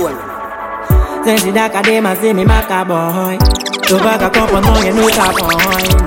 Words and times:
phone. 0.00 1.24
Say 1.24 1.36
she 1.36 1.50
that 1.52 1.76
a 1.76 1.80
a 1.80 2.12
see 2.16 2.32
me 2.32 2.44
maca 2.44 2.80
boy. 2.88 3.36
So 3.88 3.98
back 3.98 4.22
a 4.22 4.30
couple 4.30 4.60
more, 4.64 4.80
you 4.84 4.94
know 4.96 5.08
top 5.12 5.36
boy. 5.36 5.52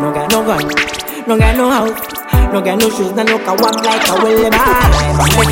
No 0.01 0.09
got 0.09 0.31
no 0.33 0.39
gun, 0.41 0.65
no 1.27 1.37
got 1.37 1.53
no 1.55 1.65
house, 1.69 2.01
no 2.51 2.61
got 2.61 2.79
no 2.79 2.89
shoes, 2.89 3.13
no 3.13 3.23
look 3.23 3.45
a 3.45 3.53
walk 3.61 3.77
like 3.85 4.01
a 4.09 4.15
willy 4.23 4.49
boy. 4.49 5.49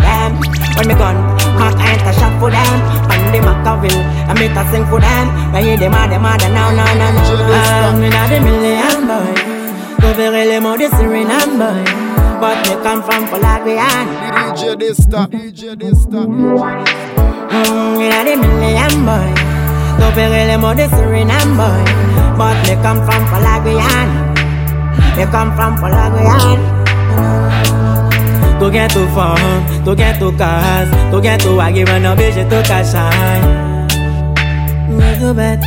Them. 0.00 0.32
When 0.72 0.88
me 0.88 0.94
gun, 0.94 1.16
Mac 1.60 1.76
ain't 1.84 2.00
a 2.00 2.12
shot 2.16 2.32
for 2.40 2.50
them. 2.50 2.76
And 3.12 3.34
the 3.34 3.40
I 3.44 4.32
make 4.34 4.56
a 4.56 4.62
sing 4.72 4.86
for 4.88 5.00
them. 5.00 5.52
When 5.52 5.68
you 5.68 5.76
dem 5.76 5.92
a 5.92 6.08
dem 6.08 6.24
a 6.24 6.32
now, 6.48 6.72
now, 6.72 6.88
now, 6.96 7.12
now. 7.12 7.88
I'm 7.92 8.02
in 8.02 8.08
a 8.08 8.22
the 8.28 8.36
um, 8.38 8.44
million 8.44 9.04
boy. 9.04 9.36
Go 10.00 10.14
very 10.14 10.48
limo, 10.48 10.78
this 10.78 10.92
Suriname 10.94 11.60
boy. 11.60 11.84
But 12.40 12.56
me 12.66 12.74
come 12.82 13.02
from 13.02 13.28
Polagian. 13.28 14.06
DJ 14.32 14.74
Dysta, 14.80 15.28
DJ 15.28 15.76
Dysta. 15.76 17.11
Mm, 17.50 17.98
in 18.04 18.12
a 18.12 18.20
the 18.24 18.34
million 18.36 18.94
boy. 19.06 19.28
Go 19.98 20.10
very 20.14 20.46
limo, 20.46 20.74
this 20.74 20.90
Suriname 20.92 21.56
boy. 21.56 21.82
But 22.38 22.56
me 22.66 22.74
come 22.82 23.00
from 23.06 23.22
Polagian. 23.30 24.08
Me 25.16 25.24
come 25.30 25.54
from 25.56 25.76
Polagian. 25.76 26.60
To 28.60 28.70
get 28.70 28.90
too 28.92 29.06
far, 29.08 29.36
to 29.84 29.94
get 29.96 30.18
too 30.20 30.30
cars, 30.36 30.88
to 31.10 31.20
get 31.20 31.40
too 31.40 31.58
I 31.58 31.72
give 31.72 31.88
an 31.88 32.06
obligation 32.06 32.48
to 32.48 32.62
cash 32.62 32.92
shine. 32.92 33.88
Go 35.20 35.34
back. 35.34 35.58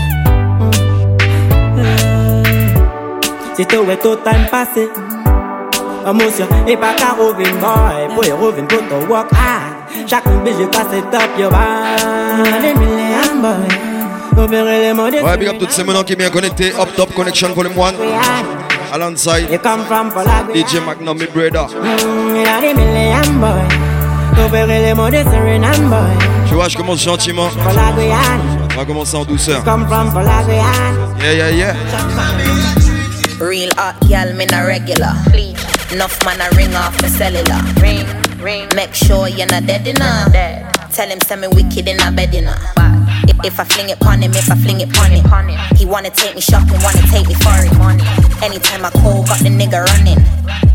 Si 3.56 3.66
tu 3.66 3.90
es 3.90 3.96
tout 3.98 4.18
time 4.18 4.46
passé 4.52 4.90
Émotion 6.06 6.46
et 6.68 6.76
pas 6.76 6.94
qu'à 6.94 7.14
revenir 7.18 7.54
boy 7.56 8.14
Pour 8.14 8.26
y 8.26 8.32
revenir 8.32 8.68
pour 8.68 8.80
te 8.80 9.06
work 9.10 9.32
hard 9.32 9.75
Chaque 10.08 10.28
bijou 10.44 10.68
casse 10.70 11.02
top 11.12 11.30
yo 11.40 11.50
bad 11.50 12.62
Des 12.62 12.74
millions 12.74 13.42
boy 13.42 13.52
Vous 14.36 14.48
verrez 14.48 14.82
les 14.82 14.94
mots 14.94 15.10
des 15.10 15.22
Ouais, 15.22 15.38
big 15.38 15.48
up 15.50 15.56
toutes 15.60 15.72
ces 15.72 15.84
menons 15.84 16.04
qui 16.04 16.14
sont 16.14 16.20
bien 16.20 16.30
connectés. 16.30 16.74
Up 16.80 16.90
Top 16.96 17.14
Connection 17.14 17.50
Volume 17.54 17.74
1. 17.80 17.94
Alongside 18.94 19.50
You 19.52 19.58
come 19.60 19.84
from 19.86 20.12
Polagia 20.12 20.54
DJ 20.54 20.86
Magnum, 20.86 21.18
my 21.18 21.26
brother. 21.28 21.68
Mm, 21.68 22.36
Il 22.36 22.48
a 22.48 22.62
des 22.62 22.74
millions 22.74 23.40
boy 23.40 23.62
Vous 24.36 24.50
verrez 24.50 24.82
les 24.82 24.94
mots 24.94 25.10
des 25.10 25.24
Suriname 25.24 25.90
boy 25.90 26.28
Tu 26.48 26.54
vois, 26.56 26.68
je 26.68 26.78
commence 26.78 27.02
gentiment. 27.04 27.48
Polagian 27.64 28.16
On 28.74 28.78
va 28.80 28.86
commencer 28.86 29.16
en 29.16 29.24
douceur. 29.26 29.64
Come 29.64 29.88
from 29.88 30.12
Polagian 30.12 30.64
Yeah, 31.22 31.34
yeah, 31.34 31.50
yeah. 31.50 31.74
Real 33.40 33.70
hot 33.78 33.96
gal, 34.08 34.34
me 34.36 34.46
na 34.46 34.62
regular. 34.66 35.14
Enough 35.92 36.26
man 36.26 36.42
a 36.42 36.56
ring 36.56 36.74
off 36.76 36.98
the 36.98 37.08
cellular. 37.08 37.62
Ring, 37.80 38.08
ring. 38.42 38.68
Make 38.76 38.94
sure 38.94 39.28
you're 39.28 39.48
not 39.48 39.66
dead 39.66 39.88
enough. 39.88 40.34
Tell 40.92 41.08
him 41.08 41.20
send 41.22 41.42
me 41.42 41.48
wicked 41.48 41.88
in 41.88 42.00
a 42.00 42.12
bed 42.12 42.34
enough. 42.34 42.62
If, 43.28 43.46
if 43.46 43.60
I 43.60 43.64
fling 43.66 43.90
it 43.90 44.00
pon 44.00 44.22
him, 44.22 44.32
if 44.32 44.50
I 44.50 44.56
fling 44.56 44.82
it 44.82 44.92
pon 44.92 45.12
him, 45.12 45.60
he 45.76 45.86
wanna 45.86 46.10
take 46.10 46.36
me 46.36 46.42
shopping, 46.42 46.80
wanna 46.82 47.02
take 47.12 47.28
me 47.28 47.34
for 47.36 47.52
foreign. 47.76 48.02
Anytime 48.42 48.86
I 48.86 48.92
call, 48.92 49.24
got 49.26 49.40
the 49.40 49.50
nigga 49.50 49.84
running. 49.86 50.20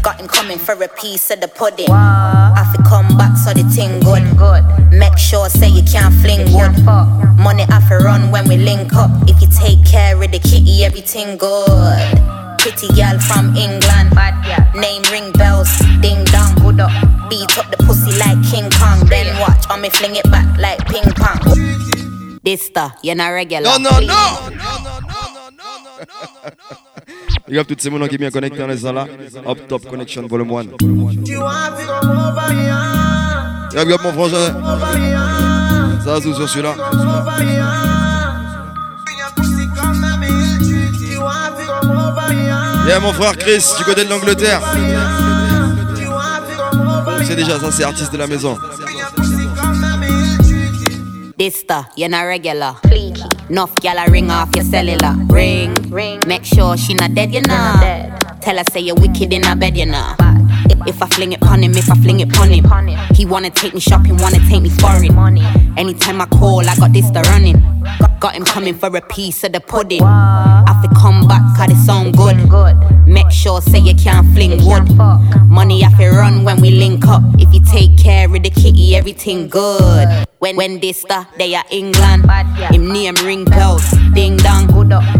Got 0.02 0.20
him 0.20 0.28
coming 0.28 0.58
for 0.58 0.72
a 0.72 0.88
piece 0.88 1.30
of 1.30 1.40
the 1.40 1.48
pudding. 1.48 1.90
I 1.90 2.64
fi 2.72 2.82
come 2.88 3.16
back 3.18 3.36
so 3.36 3.52
the 3.52 3.64
thing 3.64 4.00
good. 4.00 4.64
Make 4.92 5.18
sure 5.18 5.48
say 5.48 5.68
you 5.68 5.82
can't 5.82 6.14
fling 6.14 6.52
wood. 6.52 6.84
Money 7.36 7.64
I 7.68 7.80
fi 7.88 7.96
run 7.96 8.30
when 8.30 8.48
we 8.48 8.56
link 8.56 8.94
up. 8.94 9.10
If 9.28 9.40
you 9.42 9.48
take 9.48 9.84
care 9.84 10.14
of 10.22 10.30
the 10.30 10.38
kitty, 10.38 10.84
everything 10.84 11.36
good. 11.36 11.68
Pretty 12.60 12.88
girl 12.94 13.18
from 13.20 13.56
England. 13.56 14.12
Name 14.74 15.02
ring 15.10 15.32
bells, 15.32 15.68
ding 16.00 16.24
dong. 16.26 16.54
Beat 17.28 17.58
up 17.58 17.70
the 17.70 17.76
pussy 17.86 18.12
like 18.18 18.38
King 18.50 18.70
Kong. 18.70 19.04
Then 19.08 19.38
watch 19.40 19.64
on 19.70 19.80
me 19.82 19.90
fling 19.90 20.16
it 20.16 20.30
back 20.30 20.46
like 20.58 20.78
ping 20.86 21.10
pong. 21.16 21.40
This 22.44 22.62
stuff, 22.62 22.96
you're 23.02 23.14
not 23.14 23.28
regular. 23.28 23.64
No, 23.64 23.76
no, 23.78 23.90
no, 24.00 24.50
no, 24.50 24.78
no, 24.80 25.70
Big 27.48 27.58
up 27.58 27.66
toutes 27.66 27.80
ces 27.80 27.90
menons 27.90 28.06
qui 28.06 28.14
sont 28.14 28.20
bien 28.20 28.30
connectés 28.30 28.58
dans 28.58 28.66
les 28.68 28.82
là. 28.82 29.06
Up 29.46 29.58
Top 29.68 29.86
Connection 29.88 30.26
Volume 30.26 30.52
1. 30.52 30.64
Yeah, 33.72 33.84
big 33.84 33.92
up 33.94 34.02
mon 34.02 34.12
frangin. 34.12 34.52
Ça 36.04 36.14
va 36.14 36.20
sur 36.20 36.48
celui-là. 36.48 36.74
Yeah, 42.90 42.98
mon 42.98 43.12
frère 43.12 43.36
Chris, 43.36 43.62
du 43.78 43.84
côté 43.84 44.04
de 44.04 44.10
l'Angleterre. 44.10 44.60
C'est 47.24 47.36
déjà 47.36 47.60
ça, 47.60 47.70
c'est 47.70 47.84
artiste 47.84 48.12
de 48.12 48.18
la 48.18 48.26
maison. 48.26 48.58
This 51.38 51.60
stuff, 51.60 51.86
you're 51.96 52.10
not 52.10 52.24
regular. 52.24 52.74
Enough 53.48 53.76
gal 53.80 53.96
a 53.96 54.10
ring 54.10 54.28
off 54.28 54.48
your 54.56 54.64
cellular. 54.64 55.14
Ring, 55.28 55.72
ring. 55.88 56.18
Make 56.26 56.44
sure 56.44 56.76
she 56.76 56.94
not 56.94 57.14
dead, 57.14 57.32
you 57.32 57.42
know. 57.42 57.74
Tell 58.40 58.56
her 58.56 58.64
say 58.72 58.80
you're 58.80 58.96
wicked 58.96 59.32
in 59.32 59.44
her 59.44 59.54
bed, 59.54 59.76
you 59.76 59.86
know. 59.86 60.39
If 60.86 61.02
I 61.02 61.06
fling 61.08 61.32
it 61.32 61.40
pon 61.40 61.62
him, 61.62 61.72
if 61.76 61.90
I 61.90 61.94
fling 61.96 62.20
it 62.20 62.30
pon 62.30 62.50
him, 62.50 62.64
he 63.14 63.26
wanna 63.26 63.50
take 63.50 63.74
me 63.74 63.80
shopping, 63.80 64.16
wanna 64.18 64.38
take 64.48 64.62
me 64.62 64.70
foreign. 64.70 65.38
Anytime 65.76 66.20
I 66.20 66.26
call, 66.26 66.68
I 66.68 66.76
got 66.76 66.92
this 66.92 67.10
the 67.10 67.20
running. 67.22 67.62
Got, 68.20 68.34
him 68.34 68.44
coming 68.44 68.74
for 68.74 68.94
a 68.94 69.00
piece 69.00 69.42
of 69.44 69.52
the 69.52 69.60
pudding. 69.60 70.02
I 70.02 70.78
fi 70.82 71.00
come 71.00 71.26
back, 71.26 71.42
cause 71.56 71.70
it 71.70 71.84
sound 71.84 72.16
good. 72.16 72.36
Make 73.06 73.30
sure 73.30 73.60
say 73.62 73.78
you 73.78 73.94
can't 73.94 74.26
fling 74.34 74.64
wood. 74.64 74.88
Money 75.48 75.84
I 75.84 75.90
fi 75.94 76.08
run 76.08 76.44
when 76.44 76.60
we 76.60 76.70
link 76.70 77.06
up. 77.06 77.22
If 77.38 77.52
you 77.54 77.62
take 77.62 77.98
care 77.98 78.26
of 78.26 78.42
the 78.42 78.50
kitty, 78.50 78.94
everything 78.94 79.48
good. 79.48 80.26
When 80.40 80.56
when 80.56 80.80
this 80.80 81.02
stuff, 81.02 81.28
they 81.36 81.54
are 81.54 81.64
England. 81.70 82.24
Him 82.72 82.90
name 82.90 83.14
ring 83.16 83.44
bells, 83.44 83.84
ding 84.14 84.38
dong. 84.38 84.66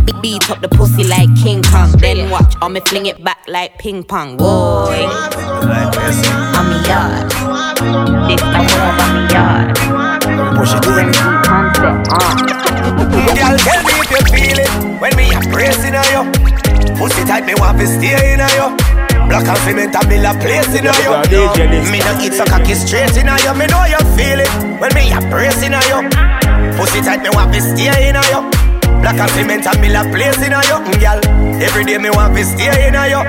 Be- 0.07 0.13
Beat 0.23 0.51
up 0.51 0.61
the 0.63 0.69
pussy 0.69 1.05
like 1.05 1.29
King 1.37 1.63
Kong. 1.63 1.93
Then 1.93 2.31
watch, 2.31 2.55
on 2.63 2.73
me 2.73 2.81
fling 2.81 3.05
it 3.07 3.23
back 3.23 3.39
like 3.47 3.79
ping 3.79 4.03
pong. 4.03 4.39
Whoa. 4.39 4.89
I'm 4.89 6.73
a 6.73 6.77
yard. 6.89 7.31
This 8.29 8.41
I 8.43 8.65
know 8.65 8.97
I'm 8.97 9.17
a 9.17 9.23
yard. 9.33 10.57
Push 10.57 10.73
it 10.73 10.87
in. 10.89 11.13
Concept, 11.45 12.09
uh. 12.11 12.37
Girl, 13.37 13.57
tell 13.61 13.83
me 13.85 13.93
if 14.01 14.11
you 14.11 14.23
feel 14.33 14.59
it 14.59 15.01
when 15.01 15.15
me 15.17 15.33
a 15.35 15.41
pressing 15.53 15.95
on 15.95 16.09
you. 16.13 16.25
Pussy 16.97 17.25
tight, 17.25 17.45
me 17.45 17.55
want 17.57 17.79
to 17.79 17.87
stay 17.87 18.33
in 18.33 18.41
on 18.41 18.51
you. 18.57 19.00
Black 19.31 19.47
and 19.47 19.59
cement 19.63 19.95
and 19.95 20.09
build 20.11 20.27
a 20.27 20.35
place 20.43 20.75
in 20.75 20.83
you. 20.83 20.91
Me 21.87 22.03
no 22.03 22.19
eat 22.19 22.35
so 22.35 22.45
cocky 22.45 22.75
straight 22.75 23.15
in 23.15 23.31
you. 23.31 23.55
Me 23.55 23.67
know 23.71 23.87
you 23.87 24.03
feel 24.19 24.43
it 24.43 24.51
when 24.83 24.91
me 24.93 25.15
a 25.15 25.23
pressing 25.31 25.73
on 25.73 25.87
you. 25.87 26.03
Pussy 26.75 27.01
tight, 27.01 27.23
me 27.23 27.31
want 27.31 27.55
to 27.55 27.61
stay 27.63 28.11
in 28.11 28.19
you. 28.19 28.41
Black 29.01 29.23
and 29.23 29.31
cement 29.31 29.67
and 29.71 29.81
build 29.81 29.95
a 29.95 30.03
place 30.11 30.43
in 30.43 30.51
you, 30.51 30.79
girl. 30.99 31.21
Every 31.63 31.85
day 31.85 31.99
me 31.99 32.11
want 32.11 32.35
to 32.37 32.45
stay 32.45 32.89
in 32.91 32.95
you. 32.95 33.23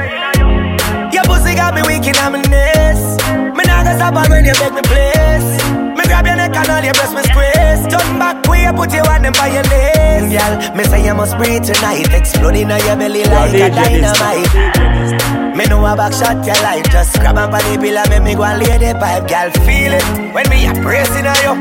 Your 1.13 1.23
pussy 1.29 1.53
got 1.53 1.75
me 1.75 1.84
weak 1.85 2.07
in 2.09 2.17
my 2.17 2.41
nest. 2.50 3.22
Me 3.56 3.63
nah 3.63 3.84
go 3.84 3.94
stop 3.95 4.28
when 4.28 4.44
you 4.44 4.57
make 4.57 4.73
me 4.73 4.81
place. 4.81 5.80
Grab 6.11 6.27
your 6.27 6.35
neck 6.35 6.51
and 6.51 6.67
all 6.67 6.83
your 6.83 6.94
breast 6.94 7.16
me 7.16 7.23
squeeze. 7.23 7.88
Turn 7.88 8.19
back 8.19 8.44
you 8.72 8.77
put 8.77 8.91
your 8.91 9.07
hand 9.07 9.25
in 9.25 9.33
by 9.33 9.47
your 9.47 9.63
legs. 9.63 10.27
Girl, 10.27 10.75
me 10.75 10.83
say 10.83 11.05
you 11.05 11.13
must 11.13 11.38
breathe 11.38 11.63
tonight. 11.63 12.11
Exploding 12.13 12.72
on 12.72 12.79
your 12.83 12.95
belly 12.95 13.23
like 13.23 13.53
a 13.55 13.69
dynamite. 13.72 15.55
Me 15.55 15.66
know 15.66 15.85
a 15.85 15.95
back 15.95 16.13
shot 16.13 16.45
your 16.45 16.59
life. 16.63 16.85
Just 16.91 17.16
grab 17.16 17.38
on 17.38 17.51
the 17.51 17.77
pillar, 17.79 18.03
make 18.09 18.23
me 18.23 18.35
go 18.35 18.44
and 18.44 18.59
lay 18.59 18.77
the 18.77 18.97
pipe. 18.99 19.27
Girl, 19.27 19.51
feel 19.66 19.94
it 19.94 20.03
when 20.33 20.47
me 20.49 20.67
a 20.67 20.73
pressing 20.83 21.27
on 21.27 21.39
you. 21.45 21.55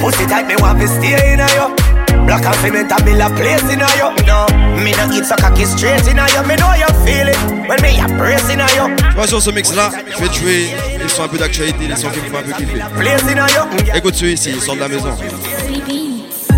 Pussy 0.00 0.24
tight, 0.26 0.46
me 0.46 0.56
want 0.58 0.80
to 0.80 0.88
stay 0.88 1.32
in 1.32 1.40
on 1.40 1.52
you. 1.52 1.83
Black 2.26 2.46
and 2.46 2.54
cement 2.56 2.92
and 2.92 3.04
build 3.04 3.20
a 3.20 3.28
place 3.36 3.62
in 3.72 3.82
on 3.82 3.92
you. 3.98 4.08
No, 4.26 4.46
me 4.82 4.92
no 4.92 5.12
eat 5.12 5.24
so 5.24 5.36
cocky 5.36 5.64
straight 5.64 6.06
in 6.08 6.18
on 6.18 6.28
you. 6.32 6.42
Me 6.48 6.56
know 6.56 6.72
you 6.74 6.88
feel 7.04 7.28
it 7.28 7.36
when 7.68 7.80
me 7.82 8.00
a 8.00 8.08
pressing 8.16 8.60
on 8.60 8.68
you. 8.74 8.96
Tu 8.96 9.14
vois, 9.14 9.26
sur 9.26 9.42
ce 9.42 9.50
mix-là, 9.50 9.90
je 10.10 10.20
vais 10.20 10.28
te 10.28 10.34
jouer 10.34 10.70
des 10.98 11.08
sons 11.08 11.24
un 11.24 11.28
peu 11.28 11.38
d'actualité, 11.38 11.86
des 11.86 11.96
sons 11.96 12.08
qui 12.08 12.20
me 12.20 12.30
font 12.30 12.38
un 12.38 12.42
peu 12.42 12.52
kiffer. 12.52 12.80
Place 12.98 13.22
in 13.24 13.38
on 13.38 13.46
you. 13.48 13.94
Écoute 13.94 14.14
celui 14.14 14.32
ici, 14.32 14.50
ils 14.54 14.60
sont 14.60 14.74
de 14.74 14.80
la 14.80 14.88
maison. 14.88 15.10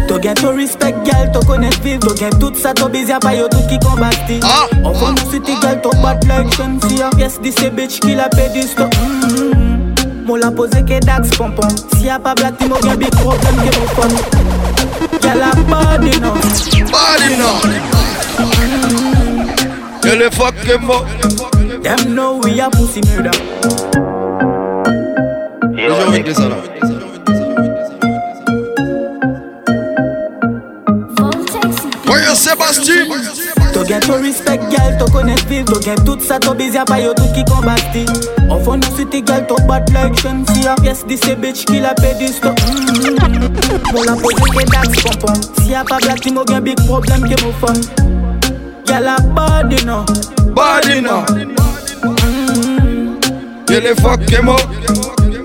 To 0.09 0.21
get 0.21 0.37
to 0.37 0.53
respect, 0.53 0.95
girl, 1.05 1.33
to 1.33 1.41
connect 1.41 1.83
vive 1.83 1.99
To 1.99 2.15
get 2.15 2.31
tout 2.39 2.55
ça, 2.55 2.73
to 2.75 2.89
busy, 2.89 3.13
pas 3.21 3.35
yo 3.35 3.49
tout 3.49 3.67
qui 3.69 3.77
combatti 3.81 4.39
Ah! 4.45 4.69
On 4.85 4.95
from 4.95 5.17
the 5.17 5.25
city, 5.33 5.53
girl, 5.61 5.81
to 5.83 5.91
bad 6.01 6.25
like 6.29 6.47
Shensia 6.55 7.11
Yes, 7.19 7.39
this 7.39 7.59
a 7.65 7.71
bitch 7.71 7.99
qui 7.99 8.15
la 8.15 8.29
paie 8.29 8.49
du 8.51 8.63
stock 8.63 8.89
mm-hmm. 8.95 10.25
Mo 10.25 10.37
la 10.37 10.53
pose 10.53 10.79
ke 10.87 11.01
dax 11.05 11.37
pompon 11.37 11.67
Si 11.97 12.05
y'a 12.05 12.21
pas 12.21 12.37
black, 12.37 12.57
ti 12.57 12.69
mo 12.69 12.77
gen 12.83 12.97
big 12.97 13.11
problem 13.11 13.57
ke 13.57 13.79
mo 13.81 13.87
fon 13.97 14.09
Girl, 15.21 15.43
a 15.43 15.51
body 15.69 16.21
no 16.21 16.33
Body 16.91 17.37
now! 17.37 17.61
Et 20.05 20.17
le 20.17 20.31
fuck 20.31 20.55
que 20.65 20.77
moi! 20.79 21.05
Them 21.83 22.15
know 22.15 22.41
we 22.43 22.61
a 22.61 22.71
pussy 22.71 23.01
murder 23.03 23.31
envie 26.07 26.23
de 26.23 26.33
ça 26.33 26.49
là. 26.49 26.57
Voyons 26.81 26.96
gen 33.87 34.01
to 34.03 34.19
respect 34.19 34.63
gal, 34.71 34.99
to 34.99 35.07
konet 35.13 35.41
viv 35.49 35.67
To 35.67 35.81
gen 35.81 35.97
tout 36.05 36.21
sa 36.21 36.39
to 36.39 36.55
bizya 36.55 36.85
pa 36.87 36.99
yo 36.99 37.15
tout 37.15 37.33
ki 37.35 37.45
kombati 37.47 38.05
On 38.51 38.63
fon 38.63 38.83
nou 38.83 38.91
siti 38.97 39.23
gal 39.23 39.47
to 39.47 39.57
bad 39.69 39.89
like 39.95 40.15
Shensia 40.19 40.75
Yes, 40.83 41.05
di 41.07 41.17
se 41.17 41.35
bitch 41.35 41.65
ki 41.67 41.81
la 41.81 41.95
pedis 41.95 42.41
to. 42.43 42.51
Mon 43.93 44.03
la 44.07 44.15
pose 44.19 44.47
ke 44.55 44.65
dax 44.71 45.03
pompon 45.03 45.39
Si 45.63 45.75
a 45.75 45.85
pa 45.85 45.99
black 46.03 46.21
ti 46.21 46.33
mo 46.33 46.45
gen 46.45 46.65
big 46.65 46.79
problem 46.87 47.27
ke 47.31 47.39
mo 47.43 47.53
fon 47.63 47.79
Gal 48.87 49.07
a 49.07 49.17
body 49.35 49.83
no 49.85 50.05
Body 50.55 51.01
no 51.01 51.25
Get 53.67 53.83
the 53.83 54.01
fuck 54.01 54.21
him 54.31 54.49
up. 54.49 54.63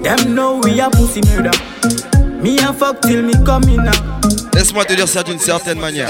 Them 0.03 0.35
know 0.35 0.61
we 0.63 0.79
a 0.79 0.91
pussy 0.91 1.21
murder. 1.25 1.51
Me 2.39 2.59
a 2.59 2.71
fuck 2.71 3.01
till 3.01 3.23
me 3.23 3.33
coming 3.43 3.83
now 3.83 3.91
Laisse-moi 4.53 4.85
te 4.85 4.93
dire 4.93 5.07
ça 5.07 5.23
d'une 5.23 5.39
certaine 5.39 5.79
manière 5.79 6.07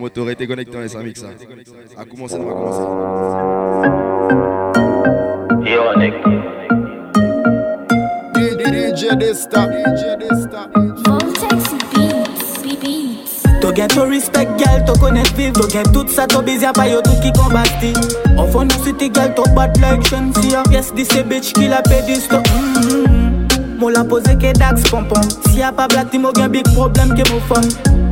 moto 0.00 0.28
été 0.30 0.46
connecté 0.46 0.72
dans 0.72 0.80
les 0.80 0.88
5 0.88 1.02
mix. 1.04 1.22
A 1.96 2.04
commencé, 2.04 2.36
on 2.36 2.44
va 2.44 2.52
commencer. 2.52 2.80
Yo, 5.70 5.82
Nick. 5.98 6.14
DJ 8.34 9.16
Dista, 9.18 9.66
DJ 9.66 10.16
Dista. 10.18 10.68
To 13.60 13.72
gen 13.72 13.88
to 13.88 14.06
respect 14.06 14.58
gal, 14.58 14.84
to 14.86 14.92
konet 14.98 15.28
viv 15.36 15.52
To 15.52 15.68
gen 15.68 15.84
tout 15.92 16.08
sa 16.08 16.26
to 16.26 16.40
bizya 16.42 16.72
pa 16.72 16.86
yo 16.88 17.00
tout 17.02 17.20
ki 17.22 17.30
kombati 17.36 17.92
On 18.38 18.48
fon 18.50 18.64
nou 18.66 18.82
siti 18.82 19.10
gal 19.12 19.34
to 19.34 19.44
bad 19.54 19.76
like 19.80 20.02
Shensia 20.08 20.64
Yes, 20.72 20.90
di 20.96 21.04
se 21.04 21.22
bitch 21.22 21.52
ki 21.54 21.68
la 21.68 21.82
pedis 21.82 22.26
to 22.26 22.40
mm-hmm. 22.40 23.76
Mo 23.78 23.90
la 23.90 24.02
pose 24.02 24.32
ke 24.40 24.54
dax 24.56 24.88
pompon 24.90 25.22
Si 25.52 25.62
a 25.62 25.70
pa 25.70 25.86
black 25.86 26.10
ti 26.10 26.18
mo 26.18 26.32
gen 26.32 26.50
big 26.50 26.64
problem 26.72 27.12
ke 27.14 27.28
mo 27.30 27.38
fon 27.52 28.09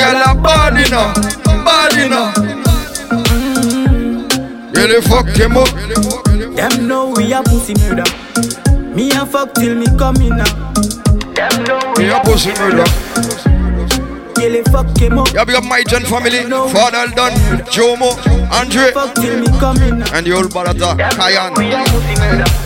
Girl 0.00 0.16
a 0.16 0.34
no 0.88 1.12
Body 1.62 2.08
no 2.08 2.32
Get 4.72 4.88
the 4.88 5.02
fuck 5.06 5.26
him 5.36 5.58
up. 5.58 5.68
Them 6.56 6.88
know 6.88 7.12
we 7.14 7.34
a 7.34 7.42
pussy 7.42 7.74
murder. 7.74 8.04
Me 8.94 9.10
a 9.10 9.26
fuck 9.26 9.52
till 9.52 9.74
me 9.74 9.84
coming 9.98 10.30
now 10.30 10.72
Me 11.98 12.08
a 12.08 12.18
pussy 12.24 12.48
murder 12.54 13.49
It, 14.42 14.66
fuck 14.68 14.96
him 14.96 15.18
up. 15.18 15.28
Yeah, 15.34 15.44
big 15.44 15.56
up 15.56 15.64
my 15.64 15.82
John 15.84 16.02
family. 16.02 16.48
Father 16.72 17.12
Don, 17.14 17.30
Jomo, 17.68 18.16
Andre. 18.50 18.90
And 20.16 20.26
the 20.26 20.32
old 20.32 20.50
Balata, 20.50 20.96
Kayan. 20.96 21.52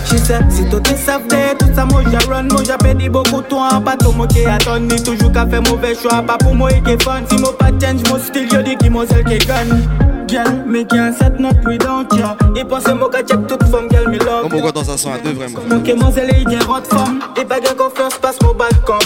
She 0.06 0.19
said, 0.19 0.50
si 0.53 0.65
tout 0.71 0.79
est 0.88 0.94
de 0.94 1.59
tout 1.59 1.75
ça, 1.75 1.85
moi 1.85 2.03
j'ai 2.09 2.19
run, 2.29 2.44
moi 2.44 2.62
j'ai 2.65 2.76
perdu 2.76 3.11
beaucoup 3.11 3.41
de 3.43 3.47
temps, 3.47 3.81
pas 3.81 3.97
tout 3.97 4.12
moi 4.12 4.29
qui 4.29 4.47
attend, 4.47 4.79
ni 4.79 5.03
toujours 5.03 5.32
qu'à 5.32 5.47
faire 5.47 5.62
mauvais 5.62 5.94
choix, 5.94 6.23
pas 6.23 6.38
pour 6.38 6.55
moi 6.55 6.71
qui 6.71 6.97
fun, 7.03 7.23
si 7.29 7.37
moi 7.38 7.56
pas 7.59 7.71
change 7.71 8.09
mon 8.09 8.19
style, 8.19 8.49
yo 8.53 8.62
dis 8.62 8.76
qui 8.76 8.88
moi 8.88 9.05
celle 9.09 9.25
qui 9.25 9.38
gagne. 9.44 9.88
Girl, 10.29 10.65
me 10.67 10.85
can't 10.85 11.12
set 11.12 11.41
not 11.41 11.56
without 11.67 12.06
ya. 12.17 12.37
Et 12.56 12.65
pense 12.65 12.87
moi 12.87 13.11
qu'à 13.11 13.19
check 13.19 13.47
toute 13.49 13.65
femme, 13.65 13.88
girl, 13.91 14.09
me 14.09 14.19
love. 14.19 14.49
Comment 14.49 14.71
quand 14.71 14.85
ça 14.85 14.97
sent 14.97 15.09
à 15.09 15.19
deux 15.19 15.32
vraiment? 15.32 15.59
Moi 15.69 15.81
qui 15.85 15.93
moi 15.94 16.12
celle 16.15 16.31
qui 16.31 16.55
est 16.55 16.62
hot 16.69 16.85
femme, 16.88 17.21
et 17.37 17.44
pas 17.44 17.59
de 17.59 17.69
confiance, 17.69 18.15
passe 18.23 18.37
mon 18.43 18.55
balcon. 18.55 18.99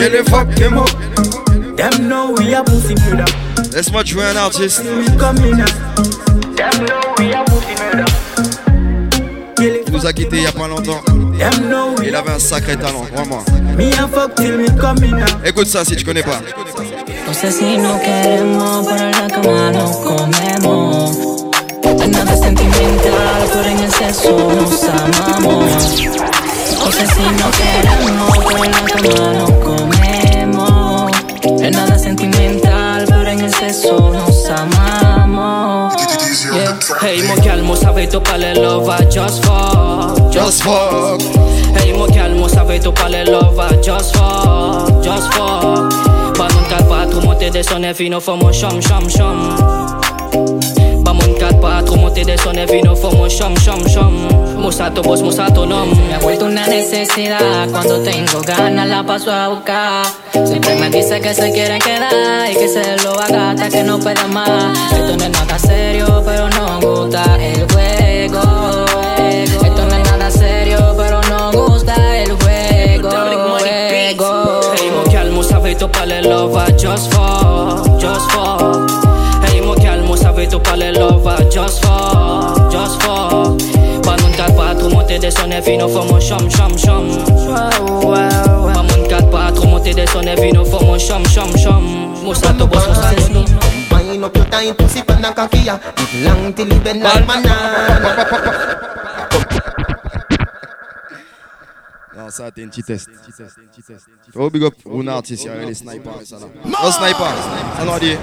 Get 0.00 0.12
the 0.12 0.24
fuck 0.30 0.48
him 0.58 0.78
up 0.78 0.88
Them 1.76 2.08
know 2.08 2.32
we 2.32 2.54
a 2.54 2.64
pussy 2.64 2.94
murder. 2.94 3.26
Laisse-moi 3.72 4.02
jouer 4.04 4.24
un 4.32 4.36
artiste. 4.36 4.82
Them 4.82 4.96
know 6.86 7.14
we 7.18 7.32
pussy 7.44 7.74
murder. 7.78 8.06
Nous 9.92 10.06
a 10.06 10.12
quittés 10.14 10.38
il 10.38 10.42
y 10.44 10.46
a 10.46 10.52
pas 10.52 10.68
longtemps 10.68 11.02
them 11.04 11.68
know 11.68 11.94
we 11.98 12.06
Il 12.08 12.16
avait 12.16 12.30
un 12.30 12.38
sacré 12.38 12.76
talent, 12.76 13.04
vraiment 13.14 13.44
Me 13.76 13.92
a 13.92 14.08
fuck 14.08 14.34
till 14.36 14.56
me 14.56 14.68
coming 14.80 15.10
now. 15.10 15.26
Écoute 15.44 15.66
ça 15.66 15.84
si 15.84 15.96
tu 15.96 16.04
connais 16.04 16.22
pas 16.22 16.40
No 17.26 17.34
sé 17.34 17.50
si 17.50 17.76
no 17.76 18.00
queremos, 18.00 18.86
pero 18.86 19.04
en 19.04 19.10
la 19.12 19.28
cama 19.28 19.70
nos 19.70 19.96
comemos. 19.98 21.46
No 21.84 22.02
es 22.02 22.08
nada 22.08 22.36
sentimental, 22.36 23.48
pero 23.52 23.68
en 23.68 23.78
el 23.78 23.92
sexo 23.92 24.30
nos 24.30 24.84
amamos. 24.84 26.02
No 26.84 26.90
sé 26.90 27.06
si 27.06 27.22
no 27.22 27.50
queremos, 27.50 28.38
pero 28.48 28.64
en 28.64 28.72
la 28.72 28.80
cama 28.80 29.32
nos 29.34 29.50
comemos. 29.50 29.69
Es 31.70 31.76
nada 31.76 31.96
sentimental, 31.96 33.04
pero 33.06 33.30
en 33.30 33.40
el 33.40 33.54
sexo 33.54 34.10
nos 34.10 34.50
amamos. 34.50 35.94
Yeah. 36.52 36.76
Hey, 37.00 37.22
mo 37.22 37.36
calmo, 37.36 37.76
sabe 37.76 38.08
tu 38.08 38.20
pale 38.20 38.54
love, 38.54 38.90
just 39.08 39.44
fuck. 39.44 40.32
Just 40.32 40.64
fuck 40.64 41.22
Hey, 41.76 41.92
mo 41.92 42.06
calmo, 42.08 42.48
sabe 42.48 42.80
tu 42.80 42.92
pale 42.92 43.24
love, 43.24 43.56
just 43.80 44.16
fuck, 44.16 45.00
just 45.00 45.32
fuck. 45.34 45.92
Moun 46.36 46.64
kat 46.68 46.88
pa 46.88 47.06
tro 47.06 47.20
monte 47.20 47.50
de 47.50 47.62
son 47.62 47.84
e 47.84 47.92
vino 47.92 48.20
fò 48.20 48.34
mon 48.36 48.52
chom, 48.52 48.80
kat 51.90 51.96
pa 51.96 51.96
tro 51.96 51.96
monte 51.96 52.24
de 52.24 52.36
son 52.38 52.58
e 52.58 52.66
vino 52.66 52.94
fò 52.94 53.10
mon 53.10 53.28
chom, 53.28 53.54
chom, 53.56 53.82
chom. 53.88 54.28
Musato 54.58 55.02
boss, 55.02 55.22
musato 55.22 55.64
nom. 55.66 55.88
Me 56.08 56.14
ha 56.14 56.18
vuelto 56.18 56.46
una 56.46 56.66
necesidad 56.66 57.68
cuando 57.70 58.00
tengo 58.02 58.40
ganas 58.42 58.88
la 58.88 59.02
paso 59.02 59.30
a 59.32 59.48
buscar. 59.48 60.06
Siempre 60.44 60.76
me 60.76 60.90
dice 60.90 61.20
que 61.20 61.34
se 61.34 61.50
quieren 61.52 61.80
quedar 61.80 62.50
y 62.50 62.54
que 62.54 62.68
se 62.68 62.96
lo 63.04 63.18
haga 63.18 63.50
hasta 63.50 63.68
que 63.68 63.82
no 63.82 63.98
pueda 63.98 64.26
más. 64.28 64.92
Esto 64.92 65.16
no 65.16 65.24
es 65.24 65.30
nada 65.30 65.58
serio, 65.58 66.22
pero 66.24 66.48
nos 66.48 66.80
gusta 66.80 67.24
el 67.40 67.66
juego. 67.72 68.86
Esto 69.18 69.84
no 69.86 69.94
es 69.96 70.10
nada 70.10 70.30
serio, 70.30 70.94
pero 70.96 71.20
nos 71.22 71.54
gusta 71.54 71.94
el 72.18 72.32
juego. 72.32 73.10
juego. 73.10 74.60
Hey, 74.76 74.90
mo 74.90 75.10
calmo, 75.10 75.42
sabe 75.42 75.74
tu 75.74 75.90
pale 75.90 76.22
love, 76.22 76.54
just 76.76 77.12
fuck, 77.12 78.00
just 78.00 78.30
fuck. 78.32 79.09
Hey, 80.40 80.48
mo 80.48 80.48
calmo, 80.48 80.48
sabe 80.48 80.48
tu 80.48 80.58
pale 80.60 80.92
love, 80.92 81.50
just 81.50 81.84
fuck, 81.84 82.72
just 82.72 83.02
fuck. 83.02 83.60
Ba 84.04 84.16
moun 84.16 84.32
kat 84.32 84.56
pa 84.56 84.74
tro 84.74 84.88
monte 84.88 85.18
de 85.18 85.30
son 85.30 85.52
e 85.52 85.60
vino 85.60 85.88
fò 85.88 86.04
mon 86.08 86.20
chom, 86.20 86.48
chom, 86.48 86.76
chom. 86.76 87.08
Ba 88.72 88.82
moun 88.82 89.08
kat 89.08 89.30
pa 89.30 89.52
tro 89.52 89.66
monte 89.66 89.92
de 89.92 90.06
son 90.06 90.26
e 90.26 90.34
vino 90.36 90.64
fò 90.64 90.80
mon 90.80 90.98
chom, 90.98 91.22
chom, 91.24 91.52
chom. 91.56 91.84
Musato 92.24 92.66
boss, 92.66 92.86
musato 92.86 93.28
nom. 93.32 93.44
Wind 93.90 94.24
up 94.24 94.36
your 94.36 94.46
time, 94.46 94.74
pussy 94.74 95.02
pan 95.02 95.24
and 95.24 95.36
kakia. 95.36 95.78
It 95.98 96.24
long 96.24 96.54
till 96.54 96.68
you 96.68 96.80
bend 96.80 97.02
like 97.02 97.26
banana. 97.26 98.80
Non, 102.16 102.28
ça, 102.28 102.50
t'es 102.50 102.64
un 102.64 102.68
petit 102.68 102.82
test. 102.82 103.08
Oh, 104.34 104.50
big 104.50 104.64
up, 104.64 104.74
un 104.86 105.06
artiste, 105.08 105.44
il 105.44 105.46
y 105.46 105.50
a 105.50 105.64
les 105.64 105.74
snipers 105.74 106.20
et 106.22 106.24
ça 106.24 106.36
là. 106.36 106.46
Oh, 106.66 106.90
sniper, 106.90 107.32
ça 107.76 107.84
nous 107.84 107.92
a 107.92 107.98
dit. 107.98 108.16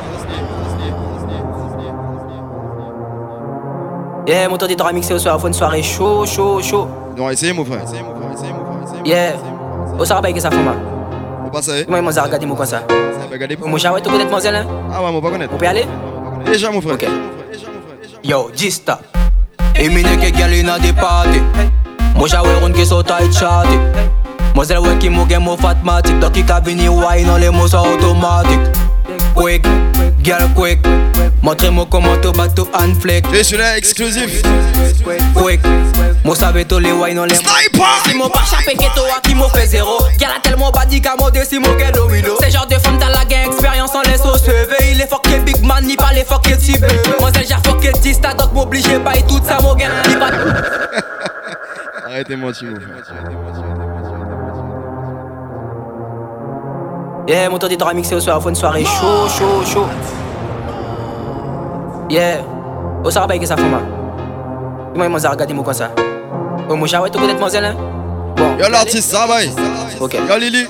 Yeah, 4.27 4.49
mon 4.49 4.57
temps 4.57 4.67
d'être 4.67 4.93
mixé 4.93 5.13
au 5.13 5.19
soir, 5.19 5.39
faut 5.39 5.47
une 5.47 5.53
soirée 5.53 5.81
chaud, 5.81 6.25
chaud, 6.25 6.61
chaud. 6.61 6.87
Non, 7.17 7.29
essayez, 7.29 7.53
mon 7.53 7.63
frère. 7.63 7.81
Essayez, 7.83 8.03
mon 8.03 8.13
frère. 8.13 8.31
Essayez, 8.33 8.51
mon 8.51 8.65
frère. 8.65 8.83
Essayez, 8.83 8.99
mon 8.99 9.05
Yeah. 9.05 9.33
Au 9.97 10.03
soir, 10.03 10.21
pas 10.21 10.33
que 10.33 10.39
ça 10.41 10.51
fait 10.51 10.57
mal. 10.57 10.73
frère. 10.75 11.43
Faut 11.45 11.49
passer. 11.49 11.85
Moi, 11.87 12.01
moi, 12.01 12.11
ça 12.11 12.23
regarde 12.23 12.43
moi 12.43 12.57
comme 12.57 12.65
ça. 12.65 12.83
Ça 12.89 13.25
va 13.25 13.31
regarder 13.31 13.55
pour 13.55 13.69
Moi, 13.69 13.79
j'ai 13.79 13.87
tout 13.87 13.93
connaître, 13.93 14.17
mademoiselle, 14.17 14.55
hein. 14.55 14.65
Ah, 14.93 15.01
ouais, 15.01 15.11
moi, 15.13 15.21
pas 15.21 15.29
connaître. 15.31 15.53
On 15.53 15.57
peut 15.57 15.63
y 15.63 15.67
aller? 15.69 15.85
Déjà, 16.45 16.69
mon 16.71 16.81
frère. 16.81 16.95
Ok. 16.95 16.99
Déjà, 16.99 17.67
mon 17.67 17.81
frère. 17.81 17.97
Déjà. 18.01 18.17
Yo, 18.35 18.51
Gista. 18.53 18.99
Emine 19.75 20.17
ke 20.17 20.31
gal 20.35 20.53
inna 20.53 20.77
the 20.79 20.91
party. 20.93 21.39
Mo 22.17 22.27
jawe 22.27 22.49
run 22.61 22.73
ke 22.73 22.83
so 22.83 23.03
tight 23.03 23.31
shawty. 23.31 23.77
Mo 24.55 24.63
zel 24.63 24.81
we 24.81 24.97
ki 24.97 25.09
mo 25.09 25.23
gen 25.29 25.43
mo 25.43 25.55
fatmatic. 25.55 26.19
Doki 26.19 26.43
ka 26.43 26.59
vini 26.59 26.89
wine 26.89 27.29
on 27.29 27.39
le 27.39 27.51
mo 27.51 27.67
so 27.67 27.77
automatic. 27.77 28.59
Quick, 29.35 29.65
girl 30.23 30.49
quick. 30.55 30.79
Montre-moi 31.41 31.85
comment 31.89 32.17
tu 32.17 32.31
bats 32.31 32.49
tout 32.49 32.67
hand 32.73 32.99
flick. 32.99 33.25
Et 33.33 33.43
celui-là, 33.43 33.77
exclusif. 33.77 34.41
Quick, 35.35 35.61
mo 36.25 36.35
sabe 36.35 36.65
tout 36.67 36.79
les 36.79 36.91
wine 36.91 37.19
on 37.19 37.23
les 37.23 37.35
Sniper! 37.35 38.03
Si 38.05 38.17
mon 38.17 38.29
pas 38.29 38.43
chapé 38.49 38.75
que 38.75 38.93
toi 38.93 39.19
qui 39.23 39.33
m'ont 39.33 39.47
fait 39.49 39.67
zéro 39.67 39.99
Girl 40.19 40.31
a 40.35 40.41
tellement 40.41 40.71
badi 40.71 40.99
qu'à 40.99 41.15
mon 41.17 41.29
si 41.45 41.59
mon 41.59 41.73
gars 41.75 41.91
domino 41.91 42.33
C'est 42.41 42.51
genre 42.51 42.67
de 42.67 42.75
femme 42.75 42.97
t'as 42.99 43.09
la 43.09 43.23
gain 43.23 43.45
expérience 43.45 43.95
en 43.95 44.01
laisse 44.01 44.25
au 44.25 44.37
CV 44.37 44.75
Il 44.91 45.01
est 45.01 45.39
big 45.45 45.63
man, 45.63 45.85
ni 45.85 45.95
pas 45.95 46.11
les 46.13 46.25
fucké 46.25 46.57
type 46.57 46.83
Moi 47.21 47.29
c'est 47.33 47.47
j'ai 47.47 47.55
fucké 47.63 47.93
tista 47.93 48.33
donc 48.33 48.51
m'oblige 48.51 48.99
pas 48.99 49.15
et 49.15 49.23
tout 49.23 49.39
ça 49.47 49.59
mon 49.61 49.75
gars 49.75 49.87
Ni 50.09 50.15
pas 50.15 50.31
Arrêtez 52.05 52.35
Yeah, 57.27 57.49
mon 57.49 57.57
temps 57.57 57.67
des 57.67 57.77
mixé 57.93 58.15
au 58.15 58.21
soir, 58.21 58.41
faut 58.41 58.47
une 58.47 58.55
soirée 58.55 58.85
chaud, 58.85 59.27
chaud, 59.27 59.61
chaud. 59.65 59.87
Yeah, 62.09 62.37
au 63.03 63.11
soir, 63.11 63.27
que 63.27 63.45
ça 63.45 63.57
fait 63.57 63.63
mal. 63.63 63.81
Moi, 64.95 65.07
ils 65.07 65.09
m'ont 65.09 65.17
regardé, 65.17 65.53
moi, 65.53 65.65
comme 65.65 65.73
ça. 65.73 65.91
Au 66.69 66.75
mouche, 66.77 66.93
ouais, 66.93 67.09
tout 67.09 67.19
connaître, 67.19 67.33
mademoiselle, 67.33 67.65
hein? 67.65 67.75
Bon. 68.37 68.57
Yo, 68.57 68.69
l'artiste, 68.69 69.11
ça 69.11 69.27
va, 69.27 69.39
Ok. 69.99 70.13
Yo, 70.13 70.37
Lili. 70.37 70.67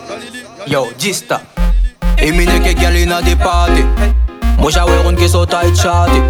Yo, 0.65 0.87
Dysta. 0.97 1.41
Et 2.17 2.31
mine 2.31 2.49
que 2.63 2.73
galina 2.73 3.21
des 3.21 3.35
pâtes. 3.35 3.69
Moi, 4.57 4.71
j'avais 4.71 5.07
une 5.07 5.15
qui 5.15 5.29
saute 5.29 5.53
à 5.53 5.61
chaté. 5.61 6.23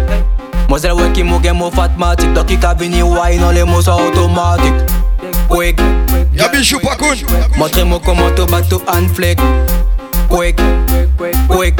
Moi, 0.68 0.78
c'est 0.78 0.88
le 0.88 1.10
qui 1.14 1.22
m'a 1.22 1.38
gagné 1.38 1.58
mon 1.58 1.70
fatmatique. 1.70 2.34
Donc, 2.34 2.44
qui 2.44 2.58
cabine, 2.58 3.02
ouais, 3.02 3.38
non, 3.38 3.48
les 3.48 3.64
mots 3.64 3.80
sont 3.80 3.92
automatiques. 3.92 4.74
Quick. 5.48 5.80
Y'a 6.34 6.48
bichou, 6.48 6.78
pas 6.80 6.96
con. 6.96 7.06
Montrez-moi 7.56 7.98
comment 8.04 8.30
ton 8.36 8.44
bateau 8.44 8.82
en 8.86 9.08
flic. 9.14 9.40
Quick 10.28 10.60
Quick 11.48 11.74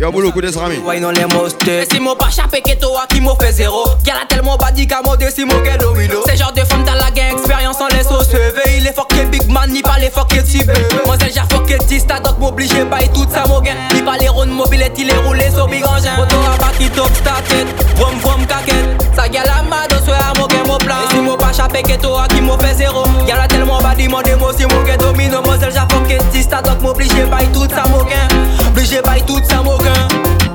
Y'a 0.00 0.10
boulot 0.10 0.32
coup 0.32 0.40
des 0.40 0.56
amis 0.56 0.78
Ouais 0.78 0.98
non 0.98 1.10
les 1.10 1.26
mostés 1.26 1.86
Si 1.90 2.00
mon 2.00 2.16
pas 2.16 2.30
chapé 2.30 2.62
que 2.62 2.74
toi 2.80 3.04
qui 3.08 3.20
m'a 3.20 3.32
fait 3.40 3.52
zéro? 3.52 3.84
Y'en 4.06 4.14
a 4.14 4.26
tellement 4.26 4.56
pas 4.56 4.70
dit 4.70 4.86
qu'à 4.86 5.02
monter 5.04 5.30
si 5.30 5.44
mon 5.44 5.60
gars 5.60 5.76
domino 5.76 6.22
C'est 6.26 6.36
genre 6.36 6.52
de 6.52 6.60
femme 6.60 6.84
dans 6.84 6.94
la 6.94 7.10
gang 7.10 7.32
expérience 7.32 7.76
en 7.80 7.88
laisse 7.88 8.10
au 8.10 8.22
CV 8.22 8.78
Il 8.78 8.86
est 8.86 8.94
fuck 8.94 9.12
big 9.30 9.46
man 9.50 9.70
ni 9.70 9.82
pas 9.82 9.98
les 9.98 10.08
fuck 10.08 10.28
type 10.44 10.70
Moi 11.04 11.16
c'est 11.20 11.34
j'ai 11.34 11.40
fuck 11.50 11.86
tista 11.86 12.18
donc 12.20 12.38
m'oblige 12.38 12.72
pas 12.84 13.02
et 13.02 13.08
tout 13.08 13.26
ça 13.30 13.44
mon 13.46 13.60
gars 13.60 13.72
Ni 13.94 14.00
pas 14.02 14.16
les 14.16 14.28
rondes 14.28 14.50
mobilettes 14.50 14.96
il 14.98 15.10
est 15.10 15.18
roulé 15.18 15.50
sur 15.54 15.68
big 15.68 15.84
engine 15.84 16.10
Auto 16.18 16.36
rabat 16.40 16.72
qui 16.78 16.88
top 16.90 17.10
started 17.14 17.66
Vroom 17.96 18.18
vroom 18.20 18.46
caquette. 18.46 19.02
Ça 19.14 19.28
gars 19.28 19.44
la 19.44 19.62
mad 19.62 19.92
au 19.92 20.02
soir 20.02 20.32
mon 20.38 20.46
gars 20.46 20.64
mon 20.66 20.78
plan. 20.78 20.94
Si 21.10 21.18
mon 21.18 21.36
pas 21.36 21.52
chapé 21.52 21.82
que 21.82 22.00
toi 22.00 22.24
qui 22.30 22.40
m'a 22.40 22.56
fait 22.58 22.74
zéro? 22.74 23.04
Y'en 23.28 23.36
a 23.38 23.46
tellement 23.46 23.78
pas 23.78 23.94
dit 23.94 24.08
mon 24.08 24.22
démo 24.22 24.46
si 24.56 24.64
mon 24.64 24.82
gars 24.84 24.96
domino 24.96 25.42
Moi 25.44 25.56
c'est 25.60 25.70
j'ai 25.70 25.80
fuck 25.80 26.30
tista 26.32 26.62
donc 26.62 26.80
m'oblige 26.80 27.12
pas 27.30 27.42
et 27.42 27.46
tout 27.52 27.68
ça 27.68 27.82
gars 28.04 28.68
Obligé 28.68 29.02
pas 29.02 29.18
et 29.18 29.22
tout 29.22 29.40
ça 29.44 29.62
gars 29.62 30.08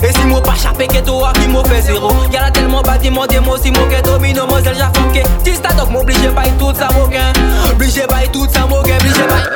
et 0.03 0.11
si 0.11 0.25
moi 0.25 0.43
pas 0.43 0.53
chapé 0.53 0.87
que 0.87 0.99
toi 1.03 1.31
qui 1.33 1.47
m'a 1.47 1.63
fait 1.63 1.81
zéro? 1.81 2.11
Y'a 2.31 2.41
la 2.41 2.51
tellement 2.51 2.81
bâti 2.81 3.09
mon 3.09 3.25
démo 3.25 3.57
si 3.57 3.71
mon 3.71 3.87
gars 3.87 4.01
domino 4.01 4.45
Moi 4.45 4.59
j'ai 4.61 4.99
funké 4.99 5.23
Tista 5.43 5.69
donc 5.73 5.89
m'oblige 5.89 6.29
pas 6.35 6.43
tout 6.59 6.75
ça 6.75 6.89
mon 6.93 7.07
gars 7.07 7.33
Obligé 7.71 8.01
pas 8.01 8.27
tout 8.31 8.45
ça 8.51 8.67
gars 8.67 8.97
Obligé 8.99 9.23
pas 9.23 9.49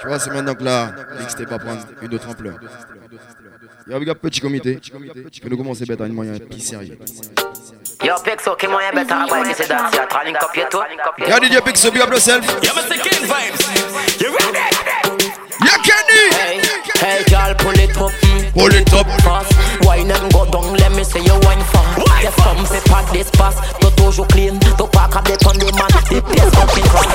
Tu 0.00 0.06
vois 0.06 0.18
c'est 0.18 0.30
maintenant 0.30 0.54
que 0.54 0.62
là 0.62 0.92
L'XT 1.18 1.46
pas 1.48 1.58
prendre 1.58 1.80
une 2.02 2.14
autre 2.14 2.28
ampleur. 2.28 2.54
Y'a 3.88 3.96
un 3.96 4.14
petit 4.14 4.40
comité. 4.40 4.76
Que 4.76 5.48
nous 5.48 5.56
commençons 5.56 5.84
à 5.84 5.86
mettre 5.88 6.02
un 6.02 6.08
moyen 6.08 6.38
plus 6.38 6.60
sérieux 6.60 6.98
Yo, 8.06 8.14
Pixo, 8.22 8.56
came 8.56 8.70
on 8.70 8.82
your 8.82 8.92
better 8.92 9.26
bike, 9.26 9.48
you 9.48 9.54
see 9.54 9.66
that? 9.66 9.90
You're 9.90 10.06
calling 10.06 10.36
up 10.38 10.54
your 10.54 10.70
toe. 10.70 10.86
Yo, 11.26 11.42
DJ 11.42 11.58
Pixo, 11.58 11.90
be 11.90 11.98
up 11.98 12.06
yourself. 12.06 12.46
Yo, 12.62 12.70
Mr. 12.70 12.94
King 13.02 13.26
Vibes. 13.26 13.66
You 14.22 14.30
ready? 14.30 14.62
Yeah, 15.58 15.74
Kenny. 15.82 16.22
Hey, 16.38 16.62
hey, 17.02 17.24
girl, 17.26 17.50
pull 17.58 17.74
it 17.74 17.98
up. 17.98 18.14
Pull 18.54 18.70
it 18.78 18.94
up. 18.94 19.10
Fast. 19.26 19.50
Wine 19.82 20.14
and 20.14 20.32
go 20.32 20.46
down, 20.46 20.78
let 20.78 20.94
me 20.94 21.02
see 21.02 21.18
you 21.18 21.34
wine 21.42 21.58
fast. 21.74 21.98
Yes, 22.22 22.30
some 22.46 22.62
paper 22.70 23.02
this 23.10 23.28
pass. 23.34 23.58
T'as 23.80 23.90
toujours 23.98 24.28
clean. 24.28 24.54
T'as 24.62 24.86
pas 24.86 25.10
câblé 25.10 25.36
ton 25.38 25.50
demand. 25.58 25.90
T'es 26.06 26.22
pièces, 26.22 26.54
t'as 26.54 26.62
Wine, 26.62 27.10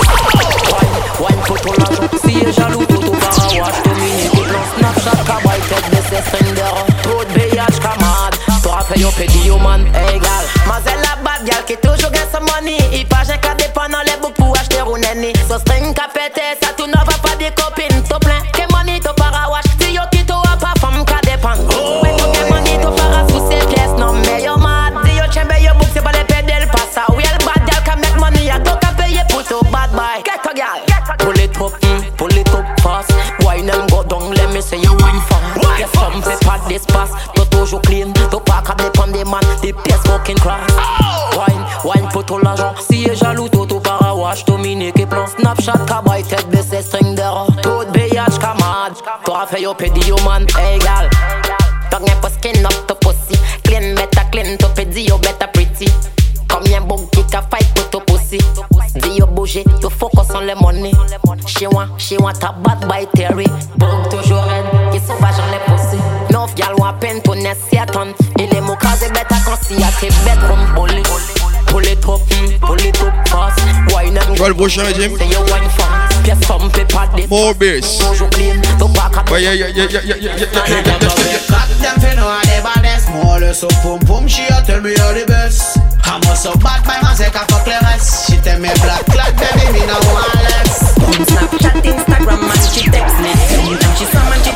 wine, 1.24 1.40
put 1.48 1.70
on 1.72 1.80
a 1.80 2.20
Si 2.20 2.34
y'a 2.36 2.52
jaloux, 2.52 2.86
tout 2.86 3.00
au 3.00 3.12
bas, 3.16 3.32
wash. 3.64 3.91
se 8.94 9.00
yo 9.00 9.10
pe 9.12 9.26
di 9.28 9.48
yo 9.48 9.58
man 9.58 9.86
egal 9.96 10.46
Mazel 10.68 11.00
la 11.02 11.16
bad 11.24 11.46
gal 11.46 11.64
ki 11.66 11.76
toujou 11.82 12.12
gen 12.12 12.28
se 12.32 12.40
money. 12.40 12.78
I 13.00 13.06
pa 13.06 13.24
jen 13.24 13.40
ka 13.42 13.54
depan 13.56 13.92
nan 13.92 14.06
le 14.06 14.18
bouk 14.22 14.36
pou 14.36 14.54
achte 14.60 14.82
rouneni 14.84 15.34
So 15.48 15.58
string 15.60 15.94
you 49.62 49.74
pedi 49.76 50.02
you 50.08 50.18
man, 50.26 50.48
hey 50.58 50.80
gal. 50.80 51.08
Don't 51.92 52.10
ever 52.10 52.30
skin 52.30 52.66
up 52.66 52.74
to 52.88 52.96
pussy. 52.96 53.38
Clean 53.64 53.94
better, 53.96 54.26
clean 54.32 54.58
to 54.58 54.68
pedi 54.74 55.08
you 55.08 55.18
better 55.20 55.48
pretty. 55.54 55.88
Come 56.50 56.66
here, 56.66 56.82
bon 56.82 57.08
kick 57.12 57.34
a 57.34 57.42
fight 57.44 57.70
with 57.78 57.92
to 57.92 58.00
pussy. 58.02 58.40
Dis 58.96 59.18
you 59.18 59.28
bouger, 59.28 59.64
you 59.82 59.90
focus 59.90 60.32
on 60.32 60.48
the 60.48 60.56
money. 60.56 60.94
She 61.48 61.68
want, 61.68 62.02
she 62.02 62.18
want 62.18 62.44
a 62.44 62.52
bad 62.64 62.82
boy, 62.88 63.06
Terry. 63.14 63.46
Bug 63.78 64.10
toujours 64.10 64.44
red, 64.50 64.66
qui 64.92 65.00
sauvage 65.00 65.40
on 65.40 65.52
les 65.52 65.62
pussy. 65.70 66.02
Neuf 66.32 66.56
gal 66.56 66.74
want 66.78 67.00
pen 67.00 67.22
to 67.22 67.36
nest 67.36 67.62
ton. 67.94 68.14
Il 68.40 68.54
est 68.56 68.62
mou 68.62 68.76
better 68.76 69.36
quand 69.46 69.58
si 69.62 69.76
a 69.76 69.92
tes 70.00 70.10
bêtes 70.26 70.76
bully. 70.76 71.04
Pull 71.68 71.88
it 71.88 72.04
up, 72.06 72.20
hmm, 72.20 72.66
pull 72.66 72.82
it 72.82 73.02
up 73.02 73.14
fast. 73.30 73.60
Why 73.94 74.10
not? 74.10 74.36
Quoi 74.38 74.50
le 74.50 74.56
prochain 74.56 74.84
régime? 74.84 75.18
Yes, 76.24 76.46
some 76.46 76.70
people 76.72 77.08
did. 77.16 77.30
More 77.30 77.54
bass. 77.54 78.00
Yeah, 78.00 79.54
yeah, 79.54 79.68
yeah, 79.68 79.88
yeah, 79.88 79.88
yeah, 79.90 80.02
yeah, 80.04 80.16
yeah, 80.16 80.38
yeah. 80.38 80.52
Got 81.50 81.70
them 81.82 81.96
for 82.00 82.14
no 82.16 82.30
never 82.46 82.78
this 82.82 83.10
more. 83.10 83.54
So 83.54 83.68
pum 83.82 84.00
pum, 84.06 84.28
she 84.28 84.44
a 84.46 84.62
tell 84.64 84.82
me 84.82 84.94
you're 84.96 85.14
the 85.14 85.26
best. 85.28 85.78
I'm 86.04 86.22
also 86.28 86.54
bad, 86.58 86.86
my 86.86 87.02
man 87.02 87.16
say 87.16 87.30
can 87.32 87.46
fuck 87.48 87.66
the 87.66 87.78
rest. 87.84 88.30
She 88.30 88.38
tell 88.38 88.60
me 88.60 88.70
black 88.84 89.06
clad, 89.06 89.34
baby, 89.38 89.80
me 89.80 89.86
no 89.88 89.98
want 90.14 90.36
less. 90.46 90.94
Snapchat, 91.26 91.82
Instagram, 91.84 92.44
and 92.44 92.64
she 92.70 92.90
text 92.90 93.18
me. 93.22 93.32
And 93.32 93.98
she 93.98 94.06
summon, 94.06 94.40
she 94.44 94.52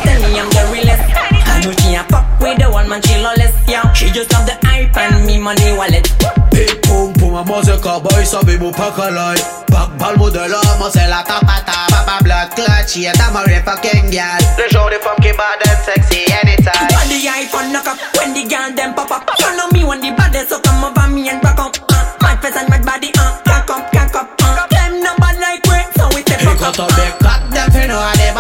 one 2.86 2.90
man, 2.90 3.02
she 3.02 3.18
lawless, 3.22 3.54
yeah. 3.68 3.92
She 3.94 4.10
just 4.12 4.32
love 4.34 4.46
the 4.46 4.58
hype 4.64 4.96
and 4.98 5.26
me 5.26 5.38
money 5.38 5.74
wallet. 5.74 6.06
Big 6.52 6.70
pum 6.84 7.14
pum 7.14 7.36
a 7.36 7.44
música 7.44 8.00
boy 8.00 8.24
sabe 8.24 8.58
mo 8.60 8.72
pa 8.72 8.92
kalay 8.96 9.36
Back 9.68 9.98
ball 10.00 10.16
modèle 10.18 10.56
moi 10.80 10.90
c'est 10.94 11.08
la 11.08 11.22
tapata 11.24 11.84
Papa 11.90 12.24
blood 12.24 12.50
clutch 12.56 12.92
she 12.94 13.08
a 13.08 13.14
damn 13.14 13.36
fucking 13.66 14.10
girl 14.10 14.40
Le 14.58 14.70
genre 14.72 14.90
de 14.90 14.96
femme 15.04 15.20
qui 15.20 15.34
bad 15.36 15.60
and 15.68 15.78
sexy 15.84 16.24
anytime 16.32 16.88
On 16.96 17.10
the 17.10 17.20
iPhone 17.28 17.74
knock 17.74 17.88
up 17.88 17.98
when 18.16 18.34
the 18.34 18.48
girl 18.48 18.72
them 18.74 18.94
pop 18.96 19.12
up. 19.12 19.30
You 19.40 19.52
know 19.58 19.68
me 19.74 19.84
when 19.84 20.00
the 20.00 20.12
baddest, 20.16 20.50
so 20.50 20.62
come 20.62 20.86
over 20.86 21.10
me 21.12 21.28
and 21.28 21.42
back 21.42 21.60
up. 21.60 21.76
Uh, 21.92 22.16
mad 22.22 22.40
face 22.42 22.56
and 22.56 22.70
mad 22.70 22.86
body, 22.86 23.12
uh, 23.20 23.42
can't 23.44 23.70
up, 23.70 23.92
can't 23.92 24.16
up. 24.16 24.30
Uh. 24.42 24.68
Them 24.72 25.16
bad 25.20 25.36
like 25.44 25.66
we, 25.68 25.80
so 26.00 26.08
we 26.16 26.22
step 26.22 26.40
He 26.40 26.48
up. 26.48 26.60
got 26.60 26.80
a 26.80 26.88
big 26.96 27.14
cock 27.20 27.42
them 27.52 27.68
fi 27.72 27.86
know 27.88 28.00
how 28.00 28.16
they 28.16 28.32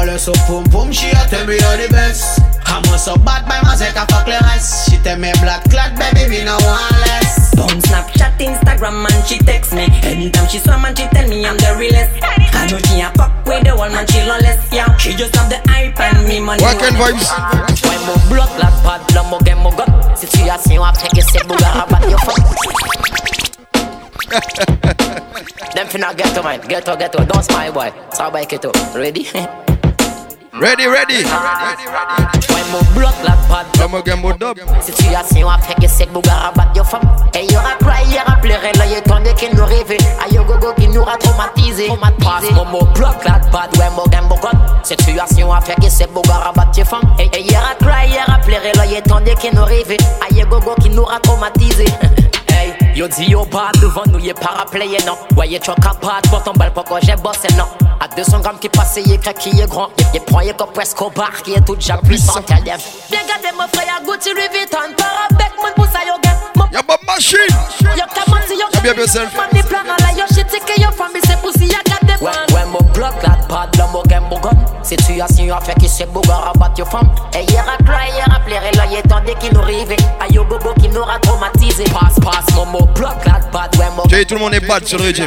baddest 0.00 0.24
Small 0.24 0.34
so 0.34 0.62
pum 0.62 0.64
pum 0.70 0.92
she 0.92 1.10
a 1.10 1.26
tell 1.28 1.46
me 1.46 1.54
you're 1.54 1.76
the 1.76 1.88
best 1.90 2.40
I'm 2.66 2.84
so 2.98 3.16
bad 3.16 3.46
my 3.46 3.60
man 3.62 3.76
say 3.76 3.90
fuck 3.92 4.24
the 4.24 4.38
rest 4.48 4.90
She 4.90 4.96
tell 4.98 5.18
me 5.18 5.32
blood 5.40 5.62
clad 5.70 5.98
baby 5.98 6.30
me 6.30 6.44
no 6.44 6.56
want 6.56 6.92
less 7.04 7.52
On 7.60 7.68
Snapchat, 7.68 8.38
Instagram, 8.40 9.02
man, 9.04 9.22
she 9.26 9.36
text 9.38 9.74
me. 9.74 9.84
Anytime 10.02 10.48
she 10.48 10.58
saw 10.58 10.78
man, 10.78 10.96
she 10.96 11.06
tell 11.08 11.28
me 11.28 11.44
I'm 11.44 11.58
the 11.58 11.76
realest. 11.76 12.16
I 12.22 12.66
know 12.70 12.78
she 12.88 13.00
a 13.02 13.12
fuck 13.12 13.44
with 13.44 13.64
the 13.64 13.76
one 13.76 13.92
man, 13.92 14.06
she 14.06 14.22
lawless, 14.24 14.72
yeah. 14.72 14.96
She 14.96 15.12
just 15.12 15.36
love 15.36 15.50
the 15.50 15.60
hype 15.68 16.00
and 16.00 16.26
me 16.26 16.40
money. 16.40 16.64
Weekend 16.64 16.96
vibes 16.96 17.28
Ouais 17.84 17.98
mon 18.06 18.16
bloc 18.32 18.48
la 18.58 18.70
bad 18.82 19.02
là 19.14 19.22
mon 19.24 19.38
game 19.40 19.58
mon 19.58 19.70
gun 19.76 19.84
Situation 20.16 20.82
après 20.82 21.08
que 21.08 21.20
c'est 21.20 21.46
bouga 21.46 21.68
rabat 21.68 22.00
yo 22.08 22.16
fuck 22.18 22.40
Them 25.74 25.86
finna 25.88 26.14
get 26.14 26.34
to 26.34 26.42
man, 26.42 26.60
get 26.66 26.84
to 26.86 26.96
get 26.96 27.12
to, 27.12 27.24
don't 27.26 27.42
smile 27.42 27.72
boy 27.72 27.92
Ça 28.12 28.30
va 28.30 28.44
get 28.44 28.62
to, 28.62 28.72
ready? 28.94 29.28
Ready, 30.60 30.86
ready. 30.86 31.24
When 32.52 32.66
mo 32.70 32.84
block 32.92 33.16
like 33.24 33.40
bad 33.48 33.66
Comme 33.78 33.94
un 33.94 34.02
gambo 34.02 34.32
dub. 34.34 34.58
Situation 34.82 35.48
a 35.48 35.56
fait 35.56 35.74
que 35.80 35.88
c'est 35.88 36.04
bougara 36.12 36.52
bat 36.54 36.68
yo 36.76 36.84
femme. 36.84 37.00
Et 37.34 37.50
yo 37.50 37.58
a 37.58 37.82
cry, 37.82 38.04
yo 38.12 38.20
a 38.26 38.36
pleuré 38.36 38.70
Là 38.76 38.84
yo 38.84 39.00
tendez 39.02 39.32
qu'il 39.32 39.56
nous 39.56 39.64
rêvait. 39.64 39.96
A 40.20 40.28
gogo 40.28 40.74
qui 40.76 40.88
nous 40.88 41.00
a 41.00 41.16
traumatisé. 41.16 41.88
Passe 42.18 42.52
mo 42.52 42.66
mo 42.66 42.84
block 42.94 43.24
like 43.24 43.50
bad 43.50 43.74
When 43.78 43.94
mo 43.94 44.04
gambo 44.10 44.36
god 44.36 44.58
Situation 44.82 45.50
a 45.50 45.62
fait 45.62 45.76
que 45.76 45.88
c'est 45.88 46.12
bougara 46.12 46.52
bat 46.52 46.70
yo 46.76 46.84
femme. 46.84 47.08
Et 47.18 47.40
yo 47.40 47.56
a 47.58 47.74
cry, 47.82 48.10
yo 48.10 48.20
a 48.26 48.38
pleuré 48.40 48.72
Là 48.74 48.84
yo 48.84 49.00
tendez 49.00 49.34
qu'il 49.36 49.54
nous 49.54 49.64
rêvait. 49.64 49.96
A 50.20 50.44
gogo 50.44 50.74
qui 50.82 50.90
nous 50.90 51.08
a 51.08 51.18
traumatisé. 51.20 51.86
Hey, 52.52 52.74
yo 52.94 53.08
dis 53.08 53.30
yo 53.30 53.46
bad 53.46 53.80
devant 53.80 54.02
nous, 54.12 54.18
y 54.18 54.26
y'a 54.26 54.34
parapluie, 54.34 54.94
non. 55.06 55.16
Ouais, 55.34 55.48
y'a 55.48 55.62
choc 55.62 55.76
à 55.86 55.94
part, 55.94 56.20
pour 56.28 56.42
ton 56.42 56.52
bal, 56.52 56.70
pourquoi 56.74 57.00
j'ai 57.00 57.16
bossé, 57.16 57.48
non. 57.56 57.64
À 58.12 58.16
200 58.16 58.40
grammes 58.40 58.58
qui 58.58 58.68
passe, 58.68 58.98
y'a 59.04 59.16
crack 59.18 59.38
qui 59.38 59.60
est 59.60 59.66
grand. 59.68 59.88
Y'a 60.12 60.20
prend, 60.20 60.40
y'a 60.40 60.52
comme 60.52 60.72
presque 60.72 61.00
au 61.00 61.10
bar, 61.10 61.42
qui 61.42 61.52
est 61.52 61.64
tout 61.64 61.76
déjà 61.76 61.96
puissant. 61.98 62.40
Bien 62.40 62.54
gardé, 62.64 63.48
mon 63.56 63.68
frère, 63.68 64.00
Gucci, 64.04 64.30
Louis 64.34 64.48
Vuitton, 64.52 64.94
par 64.96 65.28
avec 65.30 65.52
mon 65.56 65.82
pouce 65.82 65.94
à 65.94 66.06
yo 66.06 66.29
You're 66.72 66.84
my 66.86 66.96
machine. 67.04 67.40
You 67.98 68.06
come 68.14 68.32
on, 68.32 68.42
see 68.46 68.56
your 68.56 68.70
Be 68.70 69.00
yourself. 69.00 69.34
Money 69.34 69.62
plan, 69.62 69.90
all 69.90 69.98
of 69.98 70.16
your 70.16 70.28
shit, 70.28 70.46
take 70.48 70.78
your 70.78 70.92
from 70.92 71.12
me, 71.12 71.20
say 71.22 71.34
pussy, 71.42 71.66
I 71.66 71.82
got 71.82 72.00
the 72.06 72.14
one. 72.22 72.46
When 72.54 72.70
we 72.70 72.80
block 72.94 73.20
that 73.22 73.48
bad, 73.48 73.74
là, 73.76 73.88
mon 73.92 74.04
game, 74.04 74.22
mon 74.30 74.38
gomme. 74.38 74.64
Situation 74.84 75.52
a 75.52 75.60
fait 75.60 75.74
qui 75.74 75.88
se 75.88 76.04
bouge 76.04 76.22
bouga, 76.26 76.34
rabat 76.36 76.72
your 76.78 76.88
femme. 76.88 77.10
Et 77.34 77.42
hier 77.50 77.64
à 77.68 77.76
cry, 77.82 78.10
hier 78.14 78.28
à 78.32 78.38
plaire, 78.40 78.62
et 78.64 78.76
là, 78.76 78.86
y'a 78.86 79.02
tant 79.02 79.20
qui 79.40 79.52
nous 79.52 79.62
rive. 79.62 79.90
Aïe, 80.20 80.38
bobo 80.48 80.72
qui 80.74 80.88
nous 80.88 81.02
a 81.02 81.18
traumatisé. 81.18 81.84
Passe, 81.84 82.20
passe, 82.22 82.54
mon 82.54 82.66
mot, 82.66 82.86
block 82.94 83.24
that 83.24 83.50
bad, 83.52 83.74
ouais, 83.76 83.86
mon 83.96 84.04
gomme. 84.04 84.24
tout 84.24 84.34
le 84.34 84.40
monde 84.40 84.54
est 84.54 84.60
bad 84.60 84.86
sur 84.86 84.98
le 84.98 85.06
régime. 85.06 85.26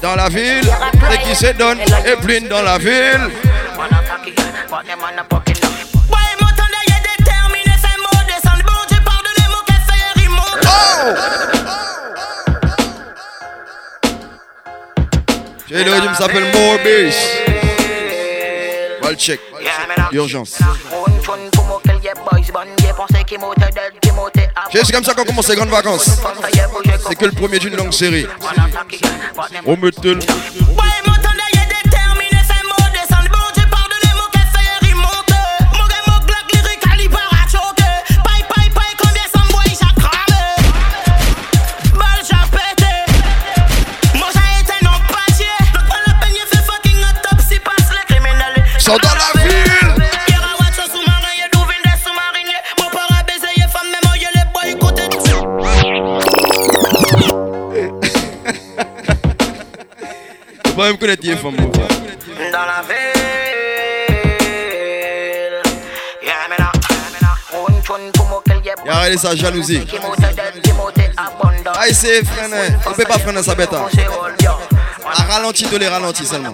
Dans 0.00 0.16
la 0.16 0.28
ville, 0.30 0.70
et 1.12 1.18
qui 1.28 1.34
se 1.34 1.52
donne, 1.52 1.78
et 1.80 2.16
blind 2.24 2.48
dans 2.48 2.62
la 2.62 2.78
ville. 2.78 3.30
Et 15.70 15.82
le 15.82 15.92
rythme 15.92 16.14
s'appelle 16.14 16.44
Morbius. 16.54 17.16
Ball 19.02 19.16
check. 19.16 19.40
Urgence. 20.12 20.58
C'est 24.72 24.92
comme 24.92 25.04
ça 25.04 25.14
qu'on 25.14 25.24
commence 25.24 25.48
les 25.48 25.56
grandes 25.56 25.68
vacances. 25.70 26.20
C'est 27.08 27.16
que 27.16 27.24
le 27.24 27.32
premier 27.32 27.58
d'une 27.58 27.76
longue 27.76 27.92
série. 27.92 28.26
On 29.66 29.76
me 29.76 29.90
sont 48.84 48.98
dans 48.98 49.14
la 49.14 49.42
ville. 49.42 49.94
Moi, 60.76 60.86
je 60.88 60.92
me 60.92 60.96
connais 60.98 61.16
les 61.22 61.36
femmes. 61.36 61.56
Dans 61.56 62.66
la 62.66 62.82
ville. 62.82 63.22
Y'a 68.84 68.94
regardé 68.96 69.16
sa 69.16 69.34
jalousie. 69.34 69.86
Ah, 71.66 71.86
c'est 71.92 72.22
freiner. 72.26 72.76
On 72.86 72.92
peut 72.92 73.04
pas 73.04 73.18
freiner 73.18 73.42
sa 73.42 73.54
bête. 73.54 73.72
Hein. 73.72 73.86
ralenti, 75.30 75.64
de 75.64 75.76
les 75.78 75.88
ralentir 75.88 76.26
seulement. 76.26 76.52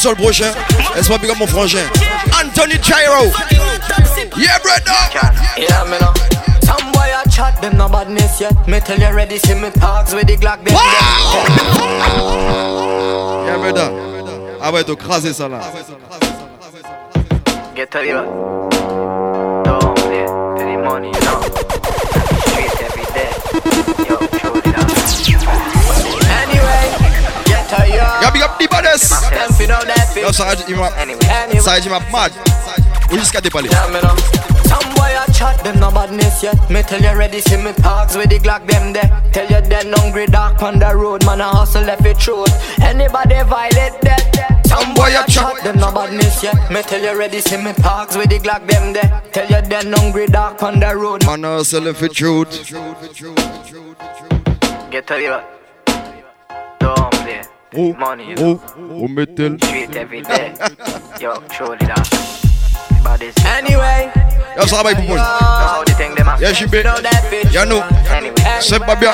Sur 0.00 0.10
le 0.10 0.16
prochain. 0.16 0.50
Laisse-moi 0.96 1.18
big 1.18 1.30
mon 1.38 1.46
frangin. 1.46 1.84
Anthony 2.32 2.78
Gyro. 2.82 3.30
Yeah, 4.36 4.58
brother. 4.60 4.96
Yeah, 5.58 5.84
man. 5.84 6.00
Some 6.62 6.90
boy 6.92 7.10
a 7.12 7.28
chat, 7.28 7.60
them 7.60 7.76
no 7.76 7.86
badness 7.86 8.40
yet. 8.40 8.54
Me 8.66 8.80
tell 8.80 8.98
you 8.98 9.14
ready, 9.14 9.38
see 9.38 9.54
me 9.54 9.70
parks 9.70 10.14
with 10.14 10.26
the 10.26 10.36
Glock, 10.36 10.64
them 10.64 10.74
Yeah, 13.46 13.58
brother. 13.58 13.90
Ah 14.62 14.72
ouais, 14.72 14.84
donc 14.84 14.98
craser 14.98 15.34
ça 15.34 15.48
là. 15.48 15.60
Get 17.74 17.90
to 17.90 17.98
the 17.98 18.14
money, 20.82 21.08
you 21.08 21.69
Y'a 28.82 29.58
big 29.58 29.70
up 29.70 29.80
the 29.82 29.86
baddest 29.86 30.16
Yo, 30.16 30.32
ça 30.32 30.54
il 30.68 30.76
m'a 30.76 30.90
Ça 31.60 31.78
il 31.78 31.90
m'a 31.90 32.00
mad 32.10 32.32
Ou 33.12 33.18
jusqu'à 33.18 33.40
dépaler 33.40 33.68
Some 34.70 34.94
boy 34.94 35.10
a 35.16 35.32
chat, 35.32 35.56
them 35.64 35.80
no 35.80 35.90
badness 35.90 36.44
yet. 36.44 36.54
Me 36.70 36.82
tell 36.82 37.02
you 37.02 37.18
ready, 37.18 37.40
see 37.40 37.56
me 37.56 37.72
parks 37.72 38.16
with 38.16 38.30
the 38.30 38.38
Glock 38.38 38.66
them 38.68 38.92
there. 38.92 39.10
Tell 39.32 39.44
you 39.50 39.60
then 39.68 39.92
hungry 39.92 40.26
dark 40.26 40.62
on 40.62 40.78
the 40.78 40.94
road, 40.94 41.26
man 41.26 41.40
a 41.40 41.48
hustle 41.48 41.82
left 41.82 42.06
it 42.06 42.18
truth. 42.20 42.48
Anybody 42.80 43.42
violate 43.48 44.00
that? 44.02 44.62
Some 44.66 44.94
boy 44.94 45.08
a 45.08 45.28
chat, 45.28 45.64
them 45.64 45.78
no 45.78 45.90
badness 45.90 46.44
yet. 46.44 46.54
Me 46.70 46.82
tell 46.82 47.02
you 47.02 47.18
ready, 47.18 47.40
see 47.40 47.56
me 47.56 47.72
parks 47.72 48.16
with 48.16 48.30
the 48.30 48.38
Glock 48.38 48.64
them 48.68 48.92
there. 48.92 49.22
Tell 49.32 49.48
you 49.48 49.60
then 49.68 49.92
hungry 49.92 50.28
dark 50.28 50.62
on 50.62 50.78
the 50.78 50.94
road, 50.94 51.26
man 51.26 51.44
a 51.44 51.56
hustle 51.56 51.82
left 51.82 52.02
it 52.02 52.12
truth. 52.12 52.70
Get 54.90 55.06
to 55.08 55.20
you. 55.20 55.59
Play. 57.70 57.92
Money, 57.92 58.34
oh. 58.38 58.60
Street 59.58 59.96
every 59.96 60.22
day. 60.22 60.54
Yo, 61.20 61.42
show 61.52 61.72
it. 61.72 61.82
Anyway, 63.46 64.10
Yo, 64.56 64.66
ça 64.66 64.82
va 64.82 64.94
pour 64.94 65.04
moi. 65.04 65.18
Yeah, 66.40 66.52
she 66.52 66.66
be. 66.66 66.82
You 67.52 67.66
know. 67.66 67.82
C'est 68.60 68.78
pas 68.80 68.96
bien. 68.96 69.12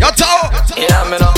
Yo, 0.00 0.08
ciao. 0.14 0.50
Yeah, 0.76 1.04
me 1.10 1.18
know. 1.18 1.32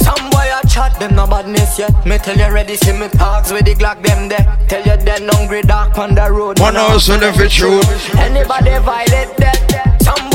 Some 0.00 0.30
boy 0.30 0.48
a 0.50 0.66
chat, 0.66 0.98
them 0.98 1.14
no 1.14 1.26
badness 1.26 1.78
yet. 1.78 2.06
Me 2.06 2.18
tell 2.18 2.36
you 2.36 2.52
ready, 2.52 2.76
see 2.76 2.92
me 2.92 3.08
parks 3.08 3.52
with 3.52 3.64
the 3.64 3.74
Glock 3.74 4.02
them 4.02 4.28
there. 4.28 4.58
Tell 4.68 4.82
you 4.82 4.96
then 5.04 5.28
hungry 5.28 5.62
dark 5.62 5.96
on 5.98 6.14
the 6.14 6.30
road. 6.30 6.58
One 6.58 6.74
house 6.74 7.08
on 7.10 7.20
the 7.20 7.32
fit 7.32 7.60
Anybody 8.18 8.78
violate 8.84 9.36
that? 9.38 9.89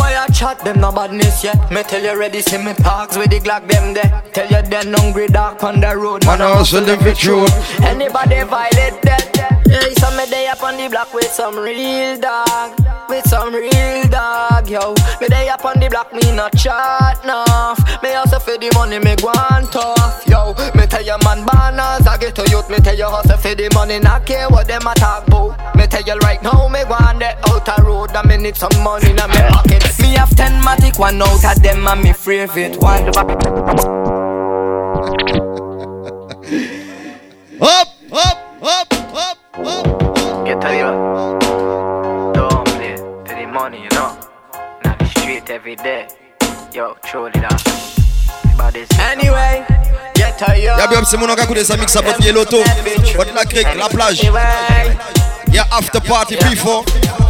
Boy 0.06 0.13
a 0.13 0.32
chat, 0.32 0.60
them 0.60 0.82
no 0.82 0.91
badness 0.91 1.44
yet. 1.44 1.72
Me 1.72 1.82
tell 1.82 2.00
you 2.00 2.15
ready, 2.15 2.39
see 2.39 2.60
me 2.60 2.76
parks 2.76 3.18
with 3.18 3.32
the 3.32 3.39
Glock 3.39 3.68
them 3.68 3.96
there. 3.96 4.22
Tell 4.34 4.46
you 4.46 4.62
then 4.70 4.94
hungry 4.94 5.26
dark 5.26 5.63
on 5.63 5.82
the 5.82 5.98
road. 5.98 6.24
Man, 6.28 6.41
I 6.41 6.54
hustle 6.54 6.86
them 6.86 7.00
for 7.00 7.15
true. 7.15 7.48
Anybody 7.82 8.44
violate 8.44 9.02
that? 9.02 9.55
Yeah, 9.67 9.89
some 9.97 10.15
me 10.15 10.25
day 10.28 10.47
up 10.47 10.62
on 10.62 10.78
the 10.78 10.88
block 10.89 11.13
with 11.13 11.32
some 11.32 11.58
real 11.58 12.19
dog, 12.19 12.80
with 13.10 13.28
some 13.28 13.54
real 13.54 14.08
dog, 14.08 14.69
yo. 14.69 14.93
Me 15.19 15.28
day 15.28 15.49
up 15.49 15.65
on 15.65 15.80
the 15.80 15.89
block, 15.89 16.13
me 16.13 16.36
not 16.36 16.56
chat 16.56 17.23
enough. 17.23 17.80
Me 18.04 18.13
also 18.13 18.39
for 18.39 18.58
the 18.58 18.71
money, 18.75 18.99
me 18.99 19.15
on 19.25 19.65
tough, 19.71 20.23
yo. 20.28 20.54
Me 20.75 20.86
tell 20.86 21.04
you 21.04 21.17
man 21.23 21.45
banners, 21.45 22.06
I 22.06 22.17
get 22.19 22.36
to 22.36 22.47
youth. 22.49 22.69
Me 22.69 22.78
tell 22.78 22.95
you 22.95 23.06
hustle 23.06 23.38
for 23.38 23.56
the 23.56 23.69
money, 23.73 23.99
not 23.99 24.25
care 24.25 24.47
what 24.49 24.67
them 24.67 24.82
talk 24.82 25.28
about. 25.28 25.75
Me 25.75 25.88
tell 25.88 26.04
you 26.04 26.15
right 26.19 26.41
now, 26.43 26.67
me 26.67 26.82
on 26.82 27.19
the 27.19 27.36
outer 27.49 27.84
road, 27.84 28.12
and 28.15 28.28
me 28.28 28.38
need 28.38 28.56
some 28.56 28.75
money 28.84 29.10
in 29.10 29.15
me 29.15 29.41
pocket. 29.49 29.84
Me 29.99 30.13
have 30.13 30.36
ten 30.36 30.62
matic, 30.62 30.99
one 30.99 31.21
out 31.21 31.43
of 31.43 31.63
them 31.63 31.88
and 31.88 32.04
me 32.04 32.13
favorite 32.13 32.78
one. 32.78 33.10
up, 37.62 37.94
every 45.65 45.75
day. 45.78 46.08
Yo, 46.71 46.95
truly 47.04 47.32
that. 47.32 47.58
Anyway, 48.99 49.65
get 50.13 50.38
to 50.38 50.56
you. 50.56 50.69
Y'a 50.78 50.88
bien, 50.88 51.04
c'est 51.04 51.17
mon 51.17 51.25
gars 51.25 51.47
qui 51.47 51.54
des 51.56 51.71
amis 51.71 51.86
qui 51.86 51.91
s'abotent 51.91 52.23
l'auto. 52.32 52.58
Votre 53.15 53.34
la 53.34 53.45
crique, 53.45 53.67
la 53.75 53.89
plage. 53.89 54.21
Yeah, 55.51 55.65
after 55.71 56.01
party 56.01 56.36
before. 56.36 56.84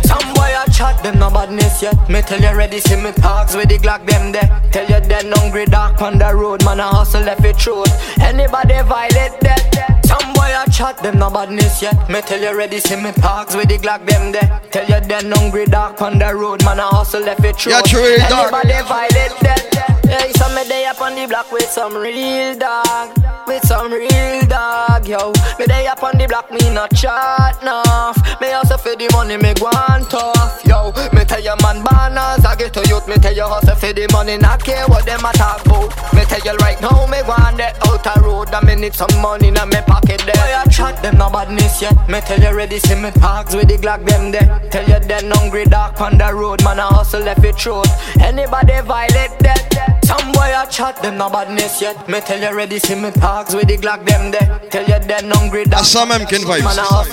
Some 0.04 0.34
boy 0.34 0.52
a 0.52 0.70
chat, 0.70 1.02
them 1.02 1.18
no 1.18 1.30
badness 1.30 1.82
yet. 1.82 2.10
Me 2.10 2.22
tell 2.22 2.42
you 2.42 2.54
ready, 2.58 2.82
see 2.82 2.98
me 2.98 3.14
parks 3.14 3.56
with 3.56 3.70
the 3.70 3.78
Glock 3.78 4.06
them 4.06 4.34
there. 4.34 4.50
Tell 4.72 4.86
you 4.86 5.00
then 5.08 5.32
hungry 5.32 5.66
dark 5.66 6.02
on 6.02 6.18
the 6.18 6.36
road, 6.36 6.66
man 6.66 6.82
a 6.82 6.88
hustle 6.88 7.22
left 7.22 7.46
it 7.46 7.58
truth. 7.58 7.88
Anybody 8.20 8.82
violate 8.84 9.40
that? 9.42 9.95
Some 10.20 10.34
boy 10.34 10.54
a 10.56 10.70
chat, 10.72 10.98
them 11.04 11.20
no 11.20 11.30
badness 11.30 11.82
yet. 11.82 12.10
Me 12.10 12.22
tell 12.22 12.40
you 12.40 12.58
ready, 12.58 12.80
see 12.80 12.96
me 12.96 13.12
parks 13.12 13.56
with 13.56 13.68
the 13.68 13.78
Glock 13.78 14.06
them 14.06 14.32
there. 14.32 14.62
Tell 14.72 14.86
you 14.88 15.06
then 15.08 15.32
hungry 15.32 15.66
dark 15.66 16.02
on 16.02 16.20
the 16.20 16.34
road, 16.34 16.64
man 16.64 16.80
I 16.80 16.88
hustle 16.88 17.22
left 17.22 17.44
it 17.44 17.58
truth. 17.58 17.76
Yeah, 17.76 17.82
true, 17.82 18.16
Anybody 18.20 18.88
violate 18.88 19.40
that? 19.42 19.95
Yeah, 20.16 20.32
some 20.32 20.56
me 20.56 20.64
day 20.64 20.86
up 20.86 21.02
on 21.02 21.14
the 21.14 21.28
block 21.28 21.52
with 21.52 21.68
some 21.68 21.94
real 21.94 22.58
dog, 22.58 23.12
with 23.48 23.62
some 23.68 23.92
real 23.92 24.46
dog, 24.48 25.06
yo. 25.06 25.34
Me 25.60 25.66
day 25.66 25.88
up 25.88 26.02
on 26.04 26.18
the 26.18 26.26
block, 26.26 26.50
me 26.52 26.72
not 26.74 26.96
chat 26.96 27.62
enough. 27.62 28.16
Me 28.40 28.48
also 28.54 28.78
for 28.78 28.96
the 28.96 29.12
money, 29.12 29.36
me 29.36 29.52
on 29.60 30.08
tough, 30.08 30.64
yo. 30.64 30.96
Me 31.12 31.26
tell 31.26 31.44
you 31.44 31.52
man 31.60 31.84
banners, 31.84 32.46
I 32.46 32.56
get 32.56 32.72
to 32.76 32.88
youth, 32.88 33.10
me 33.10 33.16
tell 33.16 33.36
you 33.36 33.44
hustle 33.44 33.76
for 33.76 33.92
the 33.92 34.08
money, 34.14 34.38
not 34.38 34.64
care 34.64 34.88
what 34.88 35.06
them 35.06 35.20
a 35.20 35.34
talk 35.34 35.66
about. 35.66 35.92
Me 36.14 36.24
tell 36.24 36.40
you 36.48 36.56
right 36.64 36.80
now, 36.80 37.06
me 37.12 37.20
want 37.28 37.60
that 37.60 37.76
outer 37.84 38.16
road, 38.24 38.48
and 38.56 38.66
me 38.66 38.76
need 38.76 38.96
some 38.96 39.12
money 39.20 39.50
in 39.50 39.60
me 39.68 39.82
pocket 39.84 40.24
there. 40.24 40.40
Boy, 40.40 40.56
I 40.56 40.64
chat 40.72 41.04
them 41.04 41.18
no 41.18 41.30
badness 41.30 41.82
yet. 41.82 41.92
Me 42.08 42.22
tell 42.22 42.40
you 42.40 42.56
ready, 42.56 42.80
see 42.80 42.96
me 42.96 43.12
parks 43.20 43.54
with 43.54 43.68
the 43.68 43.76
Glock 43.76 44.08
them 44.08 44.32
there. 44.32 44.48
Tell 44.72 44.88
you 44.88 45.00
then 45.04 45.30
hungry 45.32 45.66
dark 45.66 46.00
on 46.00 46.18
the 46.18 46.34
road, 46.34 46.64
man 46.64 46.80
I 46.80 46.88
hustle 46.88 47.20
left 47.20 47.44
it 47.44 47.60
throat. 47.60 47.92
Anybody 48.22 48.80
violate 48.80 49.36
that? 49.44 50.05
Some 50.06 50.32
boy 50.34 50.54
I 50.54 50.66
chat 50.70 51.02
them 51.02 51.18
no 51.18 51.32
badness 51.32 51.82
yet. 51.82 52.08
Me 52.08 52.20
tell 52.22 52.40
you 52.40 52.56
ready, 52.56 52.78
see 52.78 52.94
me 52.94 53.10
parks 53.10 53.56
with 53.56 53.68
the 53.68 53.78
Glock 53.78 54.06
them 54.06 54.30
there. 54.30 54.62
Tell 54.70 54.84
you 54.84 55.00
then 55.08 55.32
hungry 55.32 55.66
dark. 55.66 55.84
Ça 55.84 56.06
même 56.06 56.26
qu'une 56.28 56.46
vibe. 56.46 56.64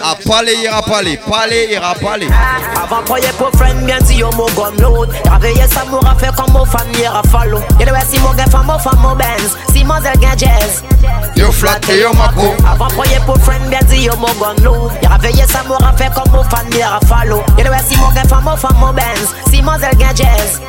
À 0.03 0.15
parler, 0.27 0.55
ira 0.63 0.83
parler, 0.83 1.17
parler, 1.17 1.69
ira 1.71 1.95
parler. 1.95 2.29
Avant 2.77 3.03
pour 3.05 3.17
pour 3.39 3.51
friend 3.59 3.87
bien 3.87 3.99
si 4.05 4.17
yo 4.17 4.31
mo 4.33 4.47
gun 4.55 4.77
load. 4.83 5.09
Travailler 5.25 5.67
ça 5.69 5.87
moura 5.87 6.15
fait 6.17 6.35
comme 6.37 6.53
mon 6.53 6.67
famille 6.67 7.07
a 7.07 7.23
follow. 7.31 7.61
You 7.81 7.87
know 7.87 7.95
si 8.07 8.19
mon 8.21 8.35
gars 8.35 8.45
femme 8.51 8.67
mon 8.67 8.79
femme 8.79 8.99
mon 9.01 9.17
Benz, 9.17 9.57
si 9.73 9.85
mon 9.85 9.99
zel 10.03 10.19
gain 10.19 10.37
jazz. 10.37 10.83
Yo 11.35 11.51
flat 11.51 11.81
et 11.89 12.01
yo 12.01 12.13
macro. 12.13 12.55
Avant 12.71 12.89
pour 12.89 13.05
pour 13.25 13.39
friend 13.39 13.71
bien 13.71 13.81
si 13.89 14.03
yo 14.03 14.15
mo 14.17 14.29
gun 14.39 14.63
load. 14.63 14.93
Travailler 15.01 15.47
ça 15.49 15.63
moura 15.67 15.95
fait 15.97 16.13
comme 16.13 16.31
mon 16.31 16.45
famille 16.45 16.83
a 16.83 17.01
follow. 17.07 17.43
You 17.57 17.65
know 17.65 17.73
si 17.89 17.97
mon 17.97 18.13
gars 18.13 18.29
femme 18.29 18.45
mon 18.45 18.57
femme 18.57 18.77
mon 18.79 18.93
Benz, 18.93 19.35
si 19.51 19.63
mon 19.63 19.79
zel 19.79 19.97
gain 19.97 20.15
jazz. 20.15 20.61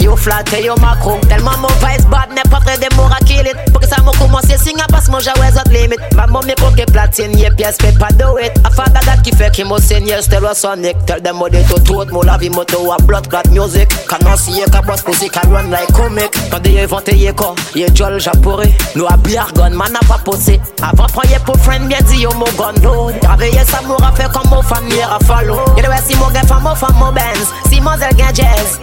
Yo 0.00 0.16
flat 0.16 0.44
et 0.56 0.64
yo 0.64 0.74
macro. 0.80 1.18
Tellement 1.28 1.56
vice 1.80 2.06
bad, 2.06 2.30
n'est 2.34 2.48
pas 2.50 2.60
près 2.60 2.78
de 2.78 2.94
moura 2.96 3.18
kill 3.26 3.46
it. 3.46 3.56
Pour 3.72 3.80
que 3.80 3.88
ça 3.88 3.96
me 4.02 4.10
commence 4.18 4.44
signe 4.44 4.82
passe 4.88 5.08
mon 5.08 5.20
j'avais 5.20 5.48
autre 5.48 5.70
limit. 5.70 5.96
Maman 6.14 6.40
me 6.40 6.54
coque 6.54 6.84
platine, 6.92 7.36
y'a 7.38 7.50
pièce 7.50 7.76
fait 7.80 7.96
pas 7.98 8.08
do 8.12 8.38
it. 8.38 8.52
A 8.64 8.70
father 8.70 9.00
that 9.04 9.22
qui 9.22 9.34
fait 9.34 9.50
qui 9.50 9.64
mo 9.64 9.78
senior 9.78 10.22
still 10.22 10.46
a 10.46 10.54
sonic. 10.54 10.96
Tell 11.06 11.20
them 11.20 11.40
what 11.40 11.50
they 11.50 11.62
to 11.64 11.80
tote 11.80 12.10
mo 12.10 12.22
la 12.22 12.36
vie 12.36 12.50
moto 12.50 12.90
a 12.92 12.96
blood 13.02 13.28
clot 13.28 13.48
music. 13.50 13.88
Can 14.08 14.36
see 14.36 14.62
ka 14.70 14.82
boss 14.82 15.02
pussy 15.02 15.28
can 15.28 15.50
run 15.50 15.70
like 15.70 15.92
comic. 15.92 16.30
Quand 16.50 16.60
des 16.60 16.80
inventé 16.80 17.16
y'a 17.16 17.32
quoi, 17.32 17.54
y'a 17.74 17.86
jol 17.94 18.20
japoré. 18.20 18.74
Nous 18.94 19.06
a 19.06 19.16
bière 19.16 19.52
gun, 19.54 19.70
man 19.70 19.94
a 19.94 20.04
pas 20.06 20.18
posé. 20.24 20.60
Avant 20.82 21.06
prendre 21.06 21.44
pour 21.44 21.56
friend 21.58 21.88
bien 21.88 21.98
dit 22.02 22.20
yo 22.22 22.30
mo 22.34 22.46
gun 22.56 22.74
load. 22.82 23.20
Travailler 23.20 23.64
ça 23.64 23.80
moura 23.82 24.12
fait 24.12 24.30
comme 24.32 24.50
mon 24.50 24.62
famille 24.62 25.02
a 25.02 25.18
follow. 25.24 25.58
Y'a 25.76 25.82
de 25.82 25.88
si 26.06 26.16
mon 26.16 26.28
gars 26.28 26.42
femme 26.42 26.62
mon 26.62 26.74
femme 26.74 26.96
mon 26.98 27.12
Benz. 27.12 27.48
Si 27.68 27.80
mon 27.80 27.96
zel 27.96 28.14
gain 28.14 28.32
jazz. 28.34 28.80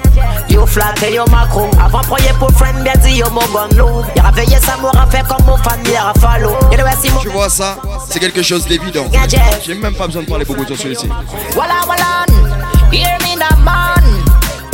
Yo 0.50 0.66
flat 0.66 0.94
et 1.06 1.14
yo 1.14 1.26
macro. 1.32 1.70
Avant 1.84 2.02
prendre 2.02 2.34
pour 2.40 2.52
friend 2.52 2.75
bien 2.84 2.94
dit 3.04 3.18
yo 3.18 3.30
mo 3.30 3.42
gun 3.54 3.76
load. 3.78 4.06
Y'a 4.16 4.24
réveillé 4.24 4.58
ça 4.60 4.78
moura 4.78 5.06
fait 5.08 5.26
comme 5.28 5.46
mon 5.46 5.58
famille 5.58 5.96
a 5.96 6.14
follow. 6.20 6.56
Y'a 6.72 6.78
de 6.78 7.02
si 7.02 7.12
mon 7.12 7.20
Tu 7.20 7.30
vois 7.30 7.50
ça, 7.50 7.78
c'est 8.10 8.20
quelque 8.20 8.42
chose 8.42 8.66
d'évident. 8.68 9.06
J'ai 9.64 9.76
même 9.76 9.96
pas 9.96 10.08
besoin 10.08 10.24
de 10.24 10.28
parler 10.28 10.46
beaucoup 10.46 10.66
sur 10.66 10.78
celui-ci. 10.78 11.10
Voilà, 11.54 11.82
voilà. 11.86 12.26
Hear 12.92 13.18
me 13.22 13.38
now, 13.38 13.64
man. 13.64 14.06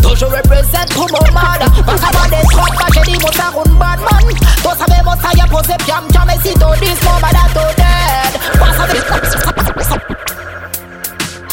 Toujours 0.02 0.32
represent 0.32 0.86
pour 0.94 1.08
mon 1.10 1.32
mad 1.34 1.62
Pas 1.86 1.94
avant 1.94 2.28
des 2.28 2.44
trop 2.50 2.66
pas 2.76 2.88
j'ai 2.94 3.12
dit 3.12 3.18
mon 3.20 3.28
round 3.28 3.80
bad 3.80 4.00
man 4.00 4.36
Toi 4.62 4.76
savais 4.78 5.02
mon 5.04 5.12
ça 5.12 5.30
y 5.34 5.42
a 5.42 5.46
posé 5.46 5.74
jam 5.88 6.04
jam 6.12 6.30
Et 6.30 6.48
si 6.48 6.54
toi 6.56 6.76
dis 6.82 6.90
mon 7.06 7.20
bad 7.22 7.36
à 7.36 7.48
to 7.54 7.64
dead 7.78 8.60
Pas 8.60 8.74
savais 8.78 9.02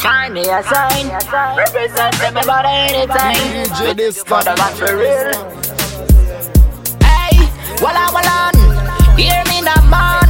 Shine 0.01 0.33
me 0.33 0.41
a 0.41 0.61
sign 0.63 1.09
Represent 1.57 2.21
everybody 2.21 2.67
anytime 2.67 3.65
DJ 3.65 3.95
this 3.95 4.23
For 4.23 4.41
the 4.43 4.55
man 4.57 4.73
for 4.75 4.95
real 4.97 5.69
Hey, 5.69 5.78
walla 7.81 8.07
walla 8.13 8.51
Hear 9.17 9.43
me 9.47 9.61
now 9.61 9.81
man. 9.89 10.29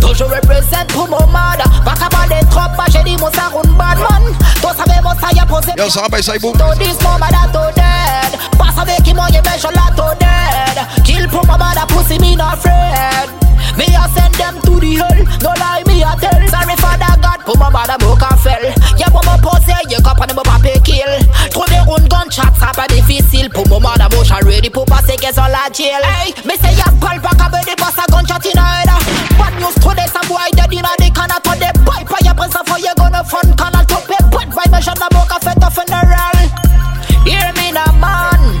Toujours 0.00 0.30
represent 0.30 0.86
pour 0.88 1.08
mon 1.08 1.26
mad 1.28 1.62
Pas 1.84 1.92
avant 1.92 2.26
des 2.28 2.44
trop 2.48 2.68
pas 2.76 2.86
j'ai 2.90 3.02
dit 3.04 3.16
mon 3.16 3.26
round 3.26 3.76
bad 3.76 3.98
man. 3.98 4.22
Toi 4.60 4.72
savais 4.76 5.00
mon 5.02 5.10
ça 5.10 5.28
y 5.32 5.38
a 5.40 5.46
posé 5.46 5.72
Yo, 5.76 5.88
ça 5.88 6.08
bah, 6.10 6.20
ça 6.22 6.34
y 6.34 6.36
est, 6.36 6.40
To 6.40 6.74
this 6.78 7.00
moment 7.02 7.26
I 7.30 7.46
to 7.52 7.60
dead. 7.76 8.38
Pass 8.58 8.78
avec 8.80 9.02
qui 9.02 9.14
moi 9.14 9.26
y 9.30 9.40
measure 9.42 9.70
la 9.74 9.94
to 9.94 10.08
dead. 10.18 11.04
Kill 11.04 11.28
pour 11.28 11.46
my 11.46 11.56
mother 11.58 11.86
pussy 11.88 12.18
me 12.18 12.36
not 12.36 12.54
afraid. 12.54 13.28
Me 13.76 13.84
a 13.84 14.08
send 14.14 14.34
them 14.34 14.60
to 14.62 14.80
the 14.80 14.96
hell. 14.96 15.24
No 15.42 15.50
lie 15.60 15.84
me 15.86 16.02
a 16.02 16.16
tell. 16.18 16.42
Sorry 16.48 16.76
father 16.76 17.14
God 17.22 17.44
pour 17.44 17.56
my 17.58 17.70
mother 17.70 17.96
book 17.98 18.22
a 18.22 18.36
fell. 18.36 18.74
Y'a 18.98 19.10
pour 19.10 19.24
mon 19.24 19.38
posé 19.38 19.74
y'a 19.88 19.98
qu'à 19.98 20.14
prendre 20.14 20.34
mon 20.34 20.42
papier 20.42 20.80
kill. 20.82 21.28
Trouver 21.50 21.67
gunshot 22.38 22.54
ça 22.58 22.72
pas 22.74 22.86
difficile. 22.86 23.50
Pour 23.50 23.80
moi 23.80 23.94
j'suis 24.22 24.34
ready 24.44 24.70
pour 24.70 24.84
passer 24.84 25.16
qu'est-ce 25.16 25.36
la 25.36 25.68
jail. 25.72 26.02
Hey, 26.02 26.34
me 26.44 26.54
say 26.56 26.74
y'a 26.74 26.84
call 27.00 27.18
back 27.20 27.40
a 27.40 27.50
body 27.50 27.74
pass 27.76 27.98
a 27.98 28.10
gunshot 28.10 28.44
in 28.46 28.58
a 28.58 28.62
head. 28.62 28.88
Bad 29.38 29.54
news 29.60 29.74
today 29.74 30.06
some 30.12 30.26
boy 30.28 30.48
dead 30.54 30.72
in 30.72 30.84
a 30.84 30.92
the 30.98 31.10
corner 31.14 31.40
To 31.42 31.52
the 31.58 31.70
pipe 31.84 32.08
for 32.08 32.18
your 32.24 32.34
press 32.34 32.56
for 32.66 32.78
you 32.78 32.92
gonna 32.96 33.22
fun 33.24 33.52
canal 33.56 33.84
To 33.84 33.96
pay 34.06 34.18
bad 34.30 34.48
vibration 34.52 34.94
a 34.98 35.08
book 35.10 35.30
a 35.30 35.38
fait 35.40 35.62
a 35.62 35.70
funeral 35.70 36.38
Hear 37.24 37.52
me 37.54 37.72
now 37.72 37.92
man. 37.98 38.60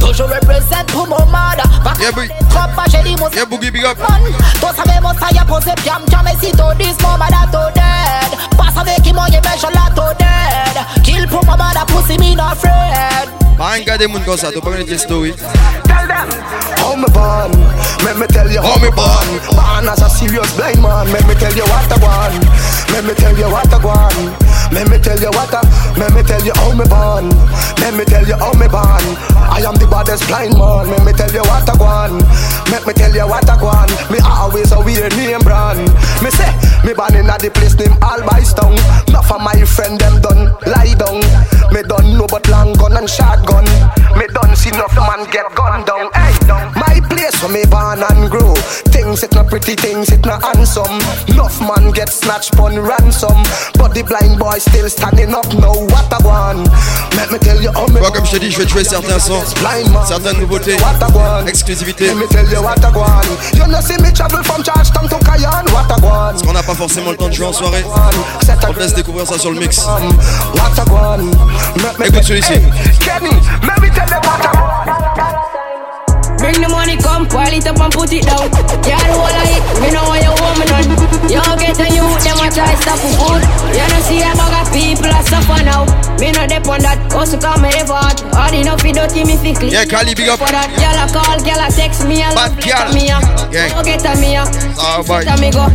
Toujours 0.00 0.28
represent 0.28 0.84
pour 0.88 1.06
mon 1.06 1.24
mad 1.26 1.62
Yeah, 2.00 2.10
boy. 2.12 2.28
Trop 2.50 2.68
pas 2.74 2.84
j'ai 2.90 3.02
dit 3.02 3.16
mon 3.16 3.28
Yeah, 3.30 3.44
boogie, 3.44 3.70
big 3.70 3.84
up. 3.84 3.98
man 3.98 4.22
Toi 4.60 4.70
savais 4.76 5.00
mon 5.00 5.14
ça 5.14 5.28
y 5.32 5.38
a 5.38 5.44
posé 5.44 5.72
piam 5.82 6.02
piam 6.06 6.26
Et 6.26 6.44
si 6.44 6.52
to 6.52 6.74
this 6.78 6.96
mon 7.02 7.16
mad 7.18 7.32
a 7.32 7.46
dead. 7.46 8.56
Pas 8.56 8.80
avec 8.80 9.02
qui 9.02 9.12
mon 9.12 9.26
yé 9.26 9.40
measure 9.42 9.70
la 9.74 9.90
to 9.94 10.14
dead 10.18 10.35
Kill 11.26 11.38
pour 11.38 11.44
mon 11.44 11.56
mad 11.56 11.76
pussy 11.88 12.18
me 12.18 12.34
not 12.34 12.52
afraid 12.52 13.28
Pas 13.56 13.74
un 13.74 13.80
gars 13.80 13.98
des 13.98 14.06
mouns 14.06 14.20
comme 14.24 14.36
ça, 14.36 14.50
t'as 14.52 14.60
pas 14.60 14.70
besoin 14.70 14.84
de 14.84 14.88
dire 14.88 15.00
story. 15.00 15.32
Tell 15.84 16.06
them 16.06 16.28
how 16.76 16.94
me 16.94 17.06
born. 17.12 17.50
Let 18.04 18.18
me 18.18 18.26
tell 18.26 18.50
you 18.50 18.60
how 18.60 18.76
me 18.78 18.90
born. 18.90 19.40
Born 19.52 19.88
as 19.88 20.02
a 20.02 20.10
serious 20.10 20.52
blind 20.56 20.82
man. 20.82 21.10
Let 21.10 21.26
me 21.26 21.34
tell 21.34 21.54
you 21.54 21.64
what 21.64 21.90
I 21.90 21.96
want. 22.04 22.44
Let 22.92 23.04
me 23.04 23.14
tell 23.14 23.36
you 23.36 23.48
what 23.48 23.72
I 23.72 23.78
want. 23.78 24.72
Let 24.72 24.88
me 24.90 24.98
tell 24.98 25.18
you 25.18 25.30
what 25.30 25.54
I. 25.54 25.62
Let 25.96 26.12
me 26.12 26.22
tell 26.22 26.44
you 26.44 26.52
how 26.54 26.76
me 26.76 26.84
born. 26.84 27.32
Let 27.80 27.94
me 27.96 28.04
tell 28.04 28.26
you 28.26 28.36
how 28.36 28.52
me 28.60 28.68
born. 28.68 29.04
I 29.48 29.64
am 29.64 29.76
the 29.80 29.88
baddest 29.88 30.28
blind 30.28 30.52
man. 30.52 30.92
Let 30.92 31.04
me 31.08 31.12
tell 31.16 31.32
you 31.32 31.40
what 31.48 31.64
I 31.64 31.76
want. 31.80 32.20
Let 32.68 32.84
me 32.84 32.92
tell 32.92 33.12
you 33.12 33.24
what 33.24 33.48
I 33.48 33.56
want. 33.56 33.92
Me 34.12 34.20
always 34.20 34.72
a 34.72 34.80
weird 34.84 35.16
name 35.16 35.40
brand. 35.40 35.88
Me 36.20 36.28
say 36.28 36.52
me 36.84 36.92
born 36.92 37.16
in 37.16 37.32
a 37.32 37.36
the 37.40 37.48
place 37.48 37.72
named 37.80 37.96
Albouystown. 38.04 38.76
Enough 39.08 39.32
of 39.32 39.40
my 39.40 39.56
friend 39.64 39.96
them 39.96 40.20
done 40.20 40.52
lie 40.68 40.92
down. 41.00 41.24
Me 41.72 41.80
done 41.82 42.12
know 42.12 42.28
but 42.28 42.44
long 42.52 42.76
gun 42.76 42.92
and 42.96 43.08
shotgun. 43.08 43.64
Me 44.20 44.28
done 44.36 44.52
see 44.52 44.70
enough 44.76 44.92
man 45.00 45.24
get 45.32 45.48
gunned 45.56 45.88
down. 45.88 46.12
Hey, 46.12 46.36
my 46.76 47.00
place 47.08 47.40
where 47.40 47.52
me 47.52 47.64
born 47.64 48.04
and. 48.04 48.15
Things 49.06 49.22
it 49.22 49.34
not 49.34 49.46
pretty, 49.46 49.76
things 49.76 50.10
it 50.10 50.26
not 50.26 50.42
handsome. 50.42 50.98
Enough 51.28 51.60
man 51.60 51.92
get 51.92 52.08
snatched 52.08 52.58
on 52.58 52.74
ransom, 52.74 53.38
but 53.78 53.94
the 53.94 54.02
blind 54.02 54.36
boy 54.36 54.58
still 54.58 54.88
standing 54.90 55.32
up. 55.32 55.46
Now 55.54 55.78
what 55.78 56.10
I 56.10 56.18
want? 56.26 56.66
Let 57.14 57.30
me 57.30 57.38
tell 57.38 57.62
you 57.62 57.70
how 57.70 57.86
me. 57.86 58.00
Moi, 58.00 58.10
comme 58.10 58.26
je 58.26 58.32
te 58.32 58.38
dis, 58.38 58.50
je 58.50 58.58
vais 58.58 58.66
jouer 58.66 58.82
certains 58.82 59.20
sons, 59.20 59.44
certaines 60.08 60.40
nouveautés, 60.40 60.76
exclusivité. 61.46 62.08
Let 62.08 62.16
me 62.16 62.26
tell 62.26 62.50
you 62.50 62.60
what 62.60 62.82
I 62.82 62.90
want. 62.92 63.30
You 63.54 63.70
know 63.70 63.80
see 63.80 63.96
me 64.02 64.10
travel 64.10 64.42
from 64.42 64.64
Georgetown 64.64 65.08
to 65.08 65.18
Cayenne. 65.24 65.70
What 65.70 65.86
I 65.88 66.02
want? 66.02 66.32
Parce 66.32 66.42
qu'on 66.42 66.52
n'a 66.52 66.64
pas 66.64 66.74
forcément 66.74 67.12
le 67.12 67.16
temps 67.16 67.28
de 67.28 67.32
jouer 67.32 67.46
en 67.46 67.52
soirée. 67.52 67.84
On 68.68 68.72
te 68.72 68.80
laisse 68.80 68.94
découvrir 68.94 69.24
ça 69.24 69.38
sur 69.38 69.52
le 69.52 69.60
mix. 69.60 69.86
What 69.86 70.74
I 70.76 70.90
want? 70.90 71.30
Écoute 72.04 72.24
celui-ci. 72.24 72.54
Kenny, 72.98 73.30
let 73.62 73.80
me 73.80 73.88
tell 73.94 74.08
you 74.10 74.18
what 74.24 74.42
I 74.42 74.86
want. 74.88 74.95
Bring 76.46 76.62
the 76.62 76.70
money, 76.70 76.94
come, 76.94 77.26
pile 77.26 77.50
it 77.50 77.66
up 77.66 77.74
and 77.82 77.90
put 77.90 78.14
it 78.14 78.22
down. 78.22 78.46
Yeah, 78.86 79.02
whole 79.10 79.26
of 79.26 79.50
it, 79.50 79.62
me 79.82 79.90
know 79.90 80.06
what 80.06 80.22
you 80.22 80.30
want 80.30 80.62
me 80.62 80.66
done. 80.70 80.86
You 81.26 81.42
get 81.58 81.74
a 81.74 81.90
youth, 81.90 82.22
them 82.22 82.38
a 82.38 82.46
try 82.54 82.70
stop 82.78 83.02
for 83.02 83.10
food. 83.18 83.42
You 83.74 83.82
don't 83.82 84.04
see 84.06 84.22
a 84.22 84.30
bag 84.30 84.54
of 84.54 84.70
people 84.70 85.10
a 85.10 85.26
suffer 85.26 85.58
now. 85.66 85.90
Me 86.22 86.30
not 86.30 86.46
dep 86.46 86.62
on 86.70 86.86
that, 86.86 87.02
also 87.10 87.34
come 87.34 87.66
me 87.66 87.74
ever 87.74 87.98
hard. 87.98 88.22
Hard 88.30 88.54
enough, 88.54 88.78
you 88.86 88.94
don't 88.94 89.10
me 89.10 89.34
fi 89.34 89.58
clean. 89.58 89.74
Yeah, 89.74 89.90
Cali, 89.90 90.14
big 90.14 90.30
up. 90.30 90.38
For 90.38 90.46
that, 90.46 90.70
y'all 90.78 90.94
a 90.94 91.10
call, 91.10 91.34
y'all 91.42 91.58
a 91.58 91.66
text 91.66 92.06
me, 92.06 92.22
a 92.22 92.30
love 92.30 92.54
girl. 92.62 92.94
me 92.94 93.10
a. 93.10 93.18
Yeah. 93.50 93.74
Go 93.74 93.82
get 93.82 94.06
a 94.06 94.14
me 94.14 94.38
a. 94.38 94.46
Boy. 95.02 95.26
Let 95.26 95.42
me 95.42 95.50
go. 95.50 95.66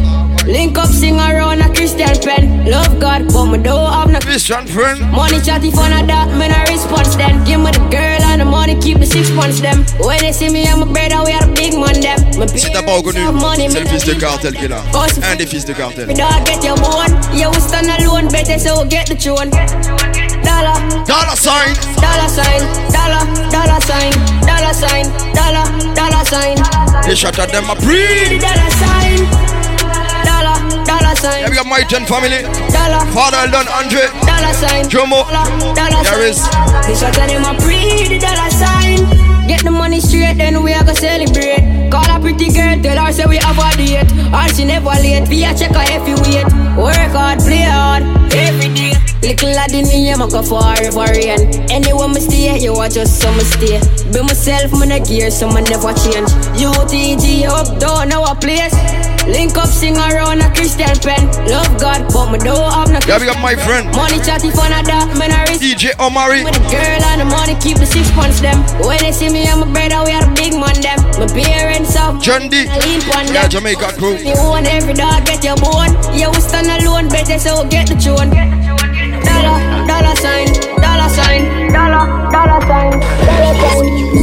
Link 0.46 0.78
up, 0.78 0.90
sing 0.90 1.20
around 1.20 1.62
a 1.62 1.70
Christian 1.74 2.10
pen. 2.22 2.66
Love 2.66 3.00
God, 3.00 3.32
but 3.32 3.46
me 3.46 3.58
don't 3.62 3.92
have 3.94 4.10
no 4.10 4.20
Christian 4.20 4.66
friend. 4.66 5.00
Money 5.12 5.40
chatty 5.42 5.72
fun 5.72 5.94
of 5.94 6.08
that, 6.08 6.28
me 6.38 6.48
no 6.50 6.58
response 6.68 7.16
then. 7.16 7.44
Give 7.46 7.60
me 7.60 7.72
the 7.72 7.80
girl 7.90 8.22
and 8.30 8.42
the 8.42 8.46
money, 8.46 8.76
keep 8.80 9.00
the 9.00 9.06
six 9.06 9.30
points 9.32 9.62
them. 9.62 9.86
When 10.00 10.20
they 10.20 10.32
see 10.32 10.50
me, 10.50 10.66
I'm 10.66 10.82
a 10.82 10.86
brother, 10.86 11.24
we 11.26 11.34
are 11.34 11.46
the 11.46 11.54
big 11.54 11.74
man 11.78 12.02
them. 12.02 12.20
Si 12.58 12.72
t'as 12.72 12.82
pas 12.82 12.94
reconnu, 12.94 13.20
c'est 13.70 13.80
le 13.80 13.86
fils 13.88 14.06
de 14.06 14.14
cartel 14.14 14.56
qui 14.56 14.66
est 14.66 14.68
là. 14.68 14.82
Un 15.32 15.36
des 15.36 15.46
fils 15.46 15.66
de 15.66 15.74
cartel. 15.74 16.08
Me 16.08 16.14
dog 16.14 16.46
get 16.46 16.64
your 16.64 16.76
one, 16.82 17.14
yeah 17.34 17.50
we 17.50 17.60
stand 17.60 17.90
alone, 17.90 18.28
better 18.30 18.58
so 18.58 18.84
get 18.86 19.06
the 19.08 19.16
tune. 19.16 19.52
Dollar, 20.44 20.74
dollar 21.06 21.36
sign, 21.36 21.74
dollar 22.02 22.28
sign, 22.28 22.62
dollar, 22.92 23.24
dollar 23.52 23.80
sign, 23.82 24.12
dollar 24.42 24.74
sign, 24.74 25.06
dollar, 25.34 25.66
dollar 25.94 26.26
sign. 26.26 26.58
Les 27.08 27.16
shots 27.16 27.40
at 27.40 27.52
them 27.52 27.70
a 27.70 27.76
breed. 27.76 28.42
Dollar 28.42 28.70
sign, 28.82 29.28
sign. 31.22 31.46
Yeah, 31.46 31.50
we 31.50 31.56
got 31.56 31.70
my 31.70 31.86
10 31.86 32.10
family. 32.10 32.42
Dollar, 32.74 33.06
Father 33.14 33.46
Eldon, 33.46 33.70
Andre, 33.70 34.10
dollar 34.26 34.54
sign, 34.58 34.90
Jomo, 34.90 35.22
dollar 35.78 36.02
There 36.02 36.26
is. 36.26 36.42
They 36.90 36.98
shot 36.98 37.14
them 37.14 37.46
a 37.46 37.54
pretty 37.62 38.18
dollar 38.18 38.50
sign. 38.50 39.06
Get 39.48 39.64
the 39.64 39.72
money 39.72 40.00
straight, 40.02 40.38
then 40.38 40.64
we 40.64 40.74
are 40.74 40.82
gonna 40.82 40.96
celebrate. 40.96 41.62
Call 41.92 42.10
a 42.10 42.18
pretty 42.20 42.50
girl, 42.50 42.74
tell 42.82 42.98
her 43.06 43.12
say 43.14 43.26
we 43.26 43.38
have 43.38 43.60
a 43.60 43.70
date. 43.78 44.10
Or 44.34 44.48
she 44.50 44.66
never 44.66 44.96
late, 44.98 45.30
be 45.30 45.44
a 45.44 45.54
check 45.54 45.76
her 45.78 45.86
if 45.86 46.08
you 46.10 46.18
wait. 46.26 46.48
Work 46.78 47.14
hard, 47.14 47.40
play 47.40 47.68
hard, 47.70 48.04
every 48.34 48.74
day. 48.74 48.94
Little 49.22 49.52
lad 49.54 49.74
in 49.74 49.86
me, 49.88 50.10
I'm 50.12 50.26
go 50.30 50.42
forever 50.42 51.06
rain. 51.14 51.42
Anywhere 51.70 52.08
me 52.08 52.22
stay, 52.22 52.58
you 52.58 52.74
are 52.74 52.90
just 52.90 53.22
some 53.22 53.40
stay. 53.42 53.78
Be 54.12 54.22
myself, 54.22 54.72
me 54.74 54.88
not 54.88 55.06
gear, 55.06 55.30
so 55.30 55.48
me 55.48 55.62
never 55.62 55.94
change. 55.94 56.32
UTG 56.58 57.46
up, 57.46 57.78
down 57.80 58.12
our 58.12 58.36
place. 58.36 58.74
Link 59.28 59.58
up, 59.58 59.70
sing 59.70 59.98
around 59.98 60.42
a 60.42 60.50
Christian 60.54 60.90
pen. 60.98 61.30
Love 61.46 61.70
God, 61.80 62.10
but 62.12 62.32
me 62.32 62.40
don't 62.40 62.58
have 62.74 62.90
no. 62.90 63.00
Yeah, 63.06 63.20
we 63.20 63.26
got 63.26 63.42
my 63.42 63.56
friend. 63.56 63.86
Money 63.94 64.18
chatty 64.20 64.50
fun 64.52 64.74
at 64.74 64.86
that, 64.90 65.14
man. 65.18 65.32
I 65.32 65.46
risk. 65.46 65.62
DJ 65.62 65.94
Omari. 66.02 66.44
With 66.44 66.58
the 66.58 66.66
girl 66.74 67.02
and 67.14 67.22
the 67.22 67.26
money, 67.30 67.54
keep 67.62 67.78
the 67.78 67.86
six 67.86 68.10
points 68.12 68.42
them. 68.42 68.58
When 68.82 68.98
they 69.00 69.12
see 69.12 69.30
me, 69.30 69.46
I'm 69.46 69.62
a 69.62 69.70
brother, 69.70 70.02
we 70.06 70.12
are 70.18 70.26
the 70.26 70.34
big 70.34 70.58
man 70.58 70.74
them. 70.82 70.98
My 71.22 71.30
parents 71.30 71.94
have. 71.96 72.22
John 72.22 72.50
D. 72.50 72.66
Yeah, 72.66 73.48
Jamaica 73.48 73.94
crew. 73.98 74.18
You 74.18 74.34
want 74.42 74.68
every 74.68 74.94
dog, 74.94 75.26
get 75.26 75.44
your 75.44 75.56
bone. 75.58 75.94
Yeah, 76.18 76.30
we 76.34 76.42
stand 76.42 76.68
alone, 76.68 77.10
better 77.10 77.38
so 77.38 77.68
get 77.70 77.88
the 77.88 77.96
tune. 77.96 78.34
Dollar, 79.22 79.58
dollar 79.86 80.16
sign, 80.18 80.50
dollar 80.82 81.10
sign, 81.10 81.72
dollar, 81.72 82.10
dollar 82.34 82.62
sign, 82.66 82.92
dollar 82.98 83.54
sign. 83.62 84.21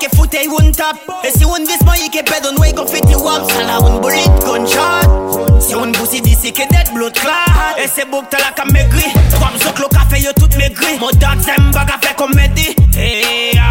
ke 0.00 0.08
foute 0.16 0.40
yon 0.46 0.72
tap. 0.72 0.96
E 1.24 1.30
si 1.34 1.44
yon 1.44 1.66
vis 1.68 1.82
man 1.84 1.98
yi 2.00 2.08
ke 2.12 2.22
pedon 2.26 2.56
wey 2.62 2.72
kon 2.76 2.88
fiti 2.88 3.16
wap. 3.20 3.44
Sala 3.52 3.78
yon 3.84 4.00
bolit 4.00 4.40
gunshot 4.46 5.60
Si 5.60 5.76
yon 5.76 5.92
busi 5.98 6.22
disi 6.24 6.52
ke 6.56 6.66
det 6.72 6.92
blot 6.94 7.20
klat 7.20 7.78
E 7.80 7.86
se 7.90 8.06
bok 8.08 8.30
tala 8.32 8.50
ka 8.56 8.64
megri. 8.72 9.12
Kwa 9.36 9.52
mzok 9.54 9.84
lo 9.84 9.92
ka 9.92 10.06
fe 10.10 10.22
yo 10.24 10.32
tout 10.40 10.56
megri. 10.56 10.96
Mo 11.02 11.12
dak 11.20 11.44
zem 11.44 11.70
baga 11.76 12.00
fe 12.00 12.14
komedi. 12.16 12.72
Hey 12.96 13.52
ya 13.54 13.70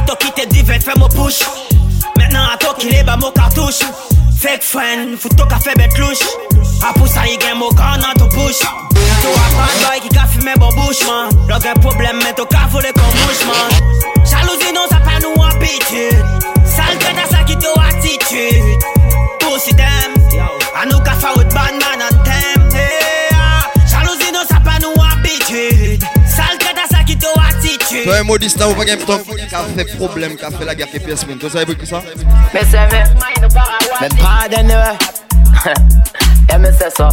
Ato 0.00 0.18
ki 0.18 0.34
te 0.34 0.48
divet 0.50 0.82
fe 0.82 0.98
mo 0.98 1.08
push. 1.14 1.44
Mètnen 2.18 2.42
ato 2.42 2.74
ki 2.78 2.90
le 2.90 3.04
ba 3.06 3.16
mo 3.16 3.30
kartouche 3.30 3.86
Fake 4.38 4.62
friend, 4.62 5.18
fouto 5.18 5.46
ka 5.50 5.58
fe 5.58 5.72
bet 5.74 5.98
louch 5.98 6.22
A 6.86 6.92
pousa 6.94 7.24
yi 7.26 7.36
gen 7.42 7.56
mou 7.58 7.74
kan 7.74 7.98
nan 7.98 8.14
tou 8.14 8.28
pouch 8.30 8.60
Tou 9.22 9.34
a 9.34 9.46
bad 9.56 9.74
boy 9.82 9.98
ki 10.04 10.10
ka 10.14 10.26
fime 10.30 10.54
bo 10.62 10.70
bouch 10.76 11.02
man. 11.08 11.34
Lò 11.50 11.58
gen 11.58 11.74
problem 11.82 12.22
men 12.22 12.36
tou 12.38 12.46
ka 12.46 12.68
vole 12.70 12.92
kon 12.94 13.10
mouch 13.18 13.42
man. 13.50 13.74
Jalouzi 14.30 14.70
nou 14.76 14.86
sa 14.92 15.02
pa 15.02 15.18
nou 15.24 15.42
apitude 15.42 16.22
Sal 16.70 16.94
gen 17.02 17.18
a 17.18 17.26
sa 17.32 17.42
ki 17.50 17.58
tou 17.58 17.82
atitude 17.82 18.78
Pousi 19.42 19.74
den 19.74 19.97
Toi, 28.04 28.16
un 28.18 28.22
modiste, 28.24 28.58
là, 28.58 28.68
ou 28.68 28.74
pas 28.74 28.84
game 28.84 28.98
top, 28.98 29.22
qui 29.24 29.54
a 29.54 29.64
fait 29.64 29.96
problème, 29.96 30.36
qui 30.36 30.44
a 30.44 30.50
fait 30.50 30.64
la 30.64 30.74
guerre, 30.74 30.88
qui 30.90 31.00
pièce, 31.00 31.24
Tu 31.40 31.50
savais 31.50 31.74
pas 31.74 31.86
ça? 31.86 32.02
Mais 32.54 32.60
c'est 32.60 32.86
vrai, 32.86 33.04
mais 34.00 34.08
pas 34.08 34.48
d'anywhere. 34.48 34.98
Et 36.54 36.58
mais 36.58 36.72
c'est 36.78 36.94
ça. 36.96 37.08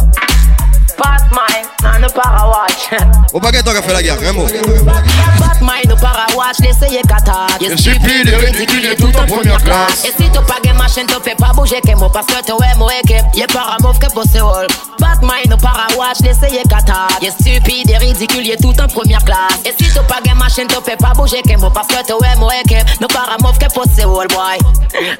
Pas 0.96 1.16
de 1.18 1.34
mine, 1.34 1.68
non, 1.82 1.98
ne 2.00 2.08
para 2.08 2.48
watch. 2.48 2.90
Ou 3.32 3.40
pas 3.40 3.50
toi 3.50 3.72
qui 3.72 3.78
a 3.78 3.82
fait 3.82 3.92
la 3.92 4.02
guerre, 4.02 4.16
vraiment. 4.16 4.44
Pas 4.44 4.50
de 4.50 5.60
mine, 5.60 5.88
ne 5.88 5.94
para 5.94 6.26
watch, 6.34 6.58
l'essayer 6.60 7.02
kata. 7.02 7.46
Je 7.60 7.76
suis 7.76 7.98
plus 7.98 8.24
de 8.24 8.34
ridicule 8.34 8.94
tout 8.98 9.12
en 9.18 9.26
première 9.26 9.62
classe. 9.62 10.04
Et 10.04 10.12
si 10.16 10.30
tu 10.30 10.40
pas 10.40 10.60
de 10.64 10.72
machine, 10.76 11.06
tu 11.06 11.14
fais 11.22 11.34
pas 11.34 11.52
bouger 11.54 11.80
que 11.80 11.94
moi 11.96 12.10
parce 12.12 12.26
que 12.26 12.44
tu 12.44 12.52
es 12.52 12.74
moi. 12.76 12.92
Y'a 13.34 13.46
para 13.46 13.76
mauve 13.82 13.98
que 13.98 14.12
bosse 14.14 14.36
all. 14.36 14.66
Pas 14.98 15.16
de 15.20 15.26
mine, 15.26 15.50
ne 15.50 15.56
para 15.56 15.86
watch, 15.98 16.20
l'essayer 16.22 16.62
kata. 16.68 17.08
Y'a 17.20 17.30
stupide 17.30 17.90
et 17.90 17.98
ridicule, 17.98 18.46
y'a 18.46 18.56
tout 18.56 18.74
en 18.80 18.88
première 18.88 19.24
classe. 19.24 19.60
Et 19.64 19.74
si 19.78 19.90
tu 19.92 20.00
pas 20.08 20.20
de 20.24 20.34
machine, 20.34 20.66
tu 20.66 20.76
fais 20.84 20.96
pas 20.96 21.12
bouger 21.14 21.42
que 21.42 21.58
moi 21.58 21.70
parce 21.72 21.88
que 21.88 22.02
tu 22.06 22.12
es 22.12 22.36
moi 22.36 22.52
équipe. 22.64 23.00
Ne 23.00 23.06
para 23.06 23.36
mauve 23.42 23.58
que 23.58 23.66
bosse 23.74 23.98
all, 23.98 24.28
boy. 24.28 24.58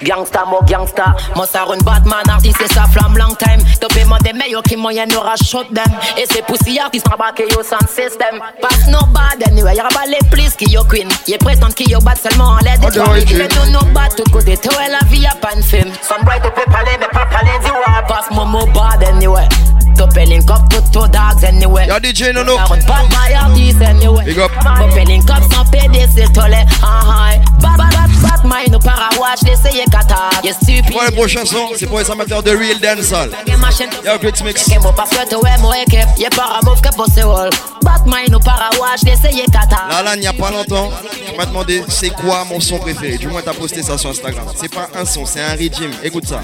Gangsta, 0.03 0.45
mo 0.47 0.61
gangsta. 0.67 1.15
Moi, 1.35 1.47
ça 1.47 1.65
run 1.65 1.79
Batman, 1.85 2.23
artiste, 2.29 2.57
c'est 2.61 2.73
sa 2.73 2.87
flamme 2.87 3.19
long 3.19 3.35
time. 3.35 3.63
Tu 3.81 3.87
peux 3.89 4.01
demander 4.01 4.33
meilleur 4.33 4.63
qui 4.63 4.77
moyen 4.77 5.07
aura 5.17 5.35
shot 5.67 5.75
them. 5.75 5.93
Et 6.17 6.25
c'est 6.31 6.45
poussière 6.45 6.91
qui 6.91 7.01
se 7.01 7.09
rabaque 7.09 7.41
yo 7.41 7.63
sans 7.63 7.87
système. 7.89 8.41
Pas 8.61 8.91
no 8.91 8.99
bad 9.07 9.43
anyway, 9.47 9.75
y'a 9.77 9.85
pas 9.85 10.07
les 10.07 10.19
plus 10.31 10.55
qui 10.55 10.71
yo 10.71 10.85
queen. 10.85 11.09
Y'a 11.27 11.39
prétend 11.39 11.69
qui 11.69 11.85
yo 11.91 11.99
bat 12.01 12.15
seulement 12.17 12.51
en 12.51 12.59
l'aide. 12.59 12.81
Mais 13.37 13.49
tout 13.49 13.71
no 13.71 13.81
bad, 13.93 14.15
tout 14.17 14.31
côté, 14.31 14.57
toi 14.57 14.73
la 14.91 15.07
vie 15.09 15.21
y'a 15.21 15.35
pas 15.41 15.55
une 15.55 15.63
film. 15.63 15.91
Some 16.03 16.25
bright 16.25 16.43
peut 16.43 16.71
parler, 16.71 16.93
mais 17.01 17.09
pas 17.09 17.27
parler 17.27 17.59
du 17.65 17.71
rap. 17.71 18.09
Passe 18.09 18.31
mon 18.31 18.47
mot 18.47 18.67
bad 18.67 19.03
anyway. 19.05 19.49
Topping 19.97 20.45
up 20.51 20.69
to 20.69 20.83
two 20.93 21.09
dogs 21.09 21.43
anyway. 21.43 21.87
Y'a 21.87 21.99
DJ 21.99 22.33
Nono. 22.35 22.57
Bad 22.57 23.09
my 23.11 23.35
artist 23.35 23.81
anyway. 23.81 24.25
Big 24.25 24.39
up. 24.39 24.51
Topping 24.63 25.23
up 25.31 25.43
sans 25.51 25.65
PD, 25.71 26.07
c'est 26.15 26.31
tolé. 26.33 26.65
Ah 26.83 27.01
ah. 27.05 27.31
Bad 27.61 27.79
bad 27.79 28.11
bad 28.23 28.45
my 28.45 28.67
no 28.71 28.79
para 28.79 29.09
watch, 29.19 29.41
l'essayer 29.43 29.85
kata. 29.91 30.29
Y'a 30.45 30.53
stupide. 30.53 30.93
Pour 30.93 31.03
le 31.03 31.13
prochain 31.13 31.45
son, 31.47 31.69
c'est 31.79 31.87
pour 31.87 31.99
les 31.99 32.11
amateurs 32.11 32.43
de 32.43 32.51
real 32.51 32.79
dancehall. 32.79 33.31
Y'a 34.05 34.19
Glitz 34.19 34.43
Mix. 34.43 34.67
Mon 35.61 35.73
équipe, 35.73 36.07
y'a 36.19 36.29
para 36.31 36.61
move 36.65 36.81
que 36.81 36.95
bosse 36.97 37.19
all. 37.19 37.51
Batman 37.83 38.35
ou 38.35 38.39
para 38.39 38.71
watch, 38.79 39.03
l'essayer 39.05 39.47
kata. 39.47 39.89
Là, 39.89 40.03
là, 40.03 40.15
il 40.15 40.21
n'y 40.21 40.27
a 40.27 40.33
pas 40.33 40.51
longtemps, 40.51 40.91
tu 41.27 41.37
m'as 41.37 41.47
demandé 41.47 41.83
c'est 41.89 42.11
quoi 42.11 42.45
mon 42.45 42.61
son 42.61 42.79
préféré? 42.79 43.17
Du 43.17 43.27
moins, 43.27 43.43
t'as 43.43 43.55
posté 43.55 43.83
ça 43.83 43.97
sur 43.97 44.11
Instagram. 44.11 44.47
C'est 44.55 44.73
pas 44.73 44.89
un 44.95 45.05
son, 45.05 45.25
c'est 45.25 45.41
un 45.41 45.55
régime. 45.57 45.93
Écoute 46.03 46.27
ça. 46.27 46.41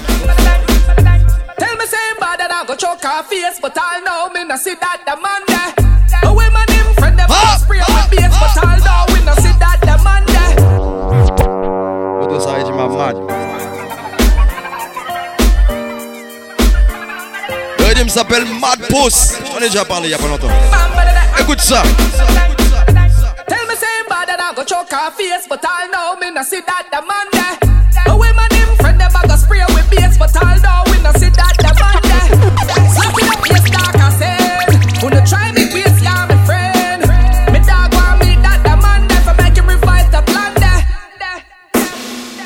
Tell 1.57 1.77
me 1.77 1.85
same 1.85 2.17
bad 2.19 2.39
that 2.39 2.49
I 2.51 2.65
go 2.65 2.75
choke 2.75 3.03
her 3.03 3.23
face, 3.23 3.59
but 3.61 3.77
I 3.77 4.01
know 4.03 4.29
me 4.33 4.47
no 4.47 4.57
see 4.57 4.75
that 4.75 5.01
the 5.05 5.15
man 5.21 5.43
there. 5.47 5.73
A 6.23 6.33
women 6.33 6.67
him 6.69 6.93
friend 6.95 7.17
them 7.17 7.27
ah, 7.29 7.57
spray 7.61 7.79
with 7.79 8.09
beats, 8.09 8.37
but 8.39 8.57
I 8.65 8.79
know 8.79 9.13
we 9.13 9.23
no 9.23 9.33
see 9.35 9.53
that 9.59 9.79
the 9.81 9.97
man 10.03 10.25
there. 10.25 10.55
Auto 12.21 12.39
ça 12.39 12.53
régime 12.53 12.79
à 12.79 12.87
mad. 12.87 13.72
Régime 18.03 18.17
s'appelle 18.19 18.43
Mad 18.59 18.79
Puss. 18.89 19.31
Déjà 19.61 19.85
parlé 19.85 20.09
il 20.09 20.11
y 20.11 20.13
a 20.13 20.17
pas 20.17 20.27
longtemps. 20.27 20.49
Écoute 21.39 21.61
ça. 21.61 21.83
Tell 23.47 23.65
me 23.65 23.75
same 23.75 24.07
bad 24.09 24.27
that 24.27 24.41
I 24.41 24.53
go 24.53 24.63
choke 24.65 24.91
her 24.91 25.09
face, 25.15 25.47
but 25.47 25.63
I 25.63 25.87
know 25.87 26.19
me 26.19 26.29
no 26.35 26.43
see 26.43 26.59
that 26.67 26.83
the 26.91 26.99
man 26.99 27.29
there. 27.31 27.57
A 28.07 28.17
women 28.17 28.51
him 28.51 28.75
friend 28.81 28.99
them 28.99 29.09
a 29.15 29.25
go 29.25 29.37
spray 29.37 29.63
with 29.73 29.89
but 30.19 30.35
I 30.35 30.57
know 30.59 30.83
we 30.91 30.99
no 31.01 31.13
see 31.13 31.29
that 31.31 31.55
the 31.63 31.71
man 31.79 32.01
there. 32.03 32.27
Slap 32.91 33.15
it 33.15 33.29
up, 33.31 33.39
yes, 33.47 33.69
dark 33.71 33.95
I 33.95 34.09
said. 34.19 35.25
Try 35.25 35.53
me 35.53 35.63
yeah, 35.71 36.27
friend. 36.45 37.07
Me 37.53 37.59
dog 37.63 37.93
want 37.93 38.19
me 38.19 38.35
that 38.43 38.59
the 38.67 38.75
man 38.83 39.07
there 39.07 39.21
for 39.23 39.33
the 40.11 40.21
plan 40.27 40.53
there. 40.59 40.83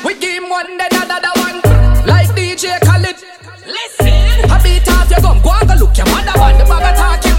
We 0.04 0.14
one, 0.48 0.78
then 0.78 0.94
another 0.94 1.34
one, 1.34 2.06
like 2.06 2.28
DJ 2.28 2.78
Khaled. 2.86 3.47
Listen, 5.08 5.24
I 5.24 5.34
beat 5.38 5.42
off 5.42 5.42
your 5.42 5.42
gum, 5.42 5.42
go 5.42 5.50
and 5.50 5.68
go 5.68 5.74
look 5.86 5.96
your 5.96 6.06
mother 6.06 6.38
one. 6.38 6.58
The 6.58 6.64
bag 6.64 6.84
of 6.84 6.98
talking, 6.98 7.36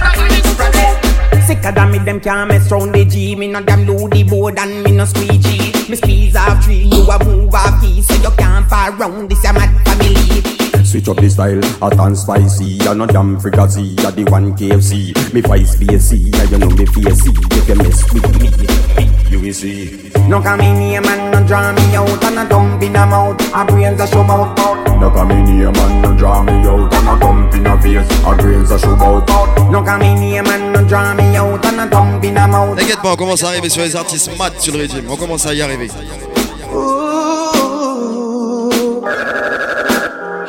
Sicker 1.46 1.72
than 1.72 1.92
me, 1.92 1.98
them 2.00 2.20
can't 2.20 2.48
mess 2.48 2.72
round 2.72 2.94
the 2.94 3.06
G. 3.06 3.36
Me 3.36 3.48
no 3.48 3.62
damn 3.62 3.86
do 3.86 4.08
the 4.08 4.24
board 4.24 4.60
and 4.60 4.84
me 4.84 4.92
no 4.92 5.06
squeegee. 5.06 5.72
Me 5.90 5.96
squeeze 5.96 6.36
off 6.36 6.64
three, 6.64 6.84
you 6.84 7.10
a 7.10 7.24
move 7.26 7.54
off 7.54 7.82
key, 7.82 8.02
so 8.02 8.14
you 8.16 8.30
can't 8.38 8.70
far 8.70 8.92
round 8.92 9.30
this 9.30 9.44
a 9.46 9.54
mad 9.54 9.74
family. 9.86 10.86
Switch 10.86 11.08
up 11.08 11.18
the 11.18 11.30
style, 11.30 11.62
hot 11.80 12.00
and 12.00 12.18
spicy. 12.18 12.80
I 12.82 12.94
no 12.94 13.06
damn 13.06 13.40
fricassee, 13.40 13.96
I 14.00 14.12
the 14.12 14.26
one 14.26 14.56
KFC. 14.56 15.34
Me 15.34 15.42
vice 15.42 15.76
BSC, 15.78 16.36
I 16.36 16.44
you 16.44 16.58
know 16.58 16.70
me 16.70 16.86
facey. 16.86 17.32
You 17.32 17.62
can 17.66 17.78
mess 17.80 18.04
with 18.14 18.30
me, 18.42 19.09
you 19.30 19.40
will 19.40 19.54
see. 19.54 20.12
No 20.28 20.42
come 20.42 20.62
in 20.62 20.82
here, 20.82 21.02
man, 21.02 21.32
no 21.32 21.46
draw 21.46 21.72
me 21.72 21.96
out 21.96 22.24
and 22.24 22.40
a 22.40 22.50
dump 22.50 22.82
in 22.82 22.96
a 22.96 23.06
mouth. 23.06 23.40
A 23.54 23.66
brains 23.66 24.00
a 24.02 24.08
show 24.08 24.24
mouth. 24.24 24.58
No 25.00 25.10
come 25.12 25.32
in 25.32 25.46
here, 25.48 25.72
man, 25.72 26.02
no 26.02 26.18
draw 26.18 26.44
me 26.44 26.54
out 26.68 26.94
and 26.94 27.08
a 27.08 27.20
dump 27.20 27.54
in 27.54 27.68
a 27.68 27.82
face. 27.82 28.26
A 28.26 28.36
grains 28.38 28.72
a 28.72 28.80
show 28.80 28.96
out. 28.96 29.28
No 29.72 29.84
come 29.84 30.02
in 30.02 30.18
here, 30.18 30.44
man, 30.44 30.74
no 30.74 30.88
draw 30.88 31.14
me 31.14 31.36
out 31.36 31.66
and 31.66 31.82
a 31.82 31.90
dump 31.90 32.24
in 32.24 32.38
a 32.38 32.48
mouth. 32.48 32.78
T'inquiète 32.78 33.02
pas, 33.02 33.12
on 33.12 33.16
commence 33.16 33.44
à 33.44 33.50
arriver 33.50 33.70
sur 33.70 33.82
les 33.82 33.96
artistes 33.96 34.38
mad 34.38 34.54
sur 34.60 34.74
le 34.74 34.80
régime. 34.80 35.06
On 35.10 35.16
commence 35.16 35.46
à 35.46 35.54
y 35.54 35.62
arriver. 35.62 35.90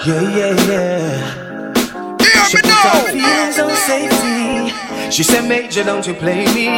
Yeah, 0.07 0.23
yeah, 0.23 0.55
yeah. 0.67 1.75
She 2.49 2.57
put 2.57 2.67
her 2.67 3.13
fears 3.13 3.59
on 3.59 3.71
safety. 3.77 4.90
She 5.11 5.25
said, 5.25 5.49
Major, 5.49 5.83
don't 5.83 6.07
you 6.07 6.15
play 6.15 6.47
me. 6.55 6.69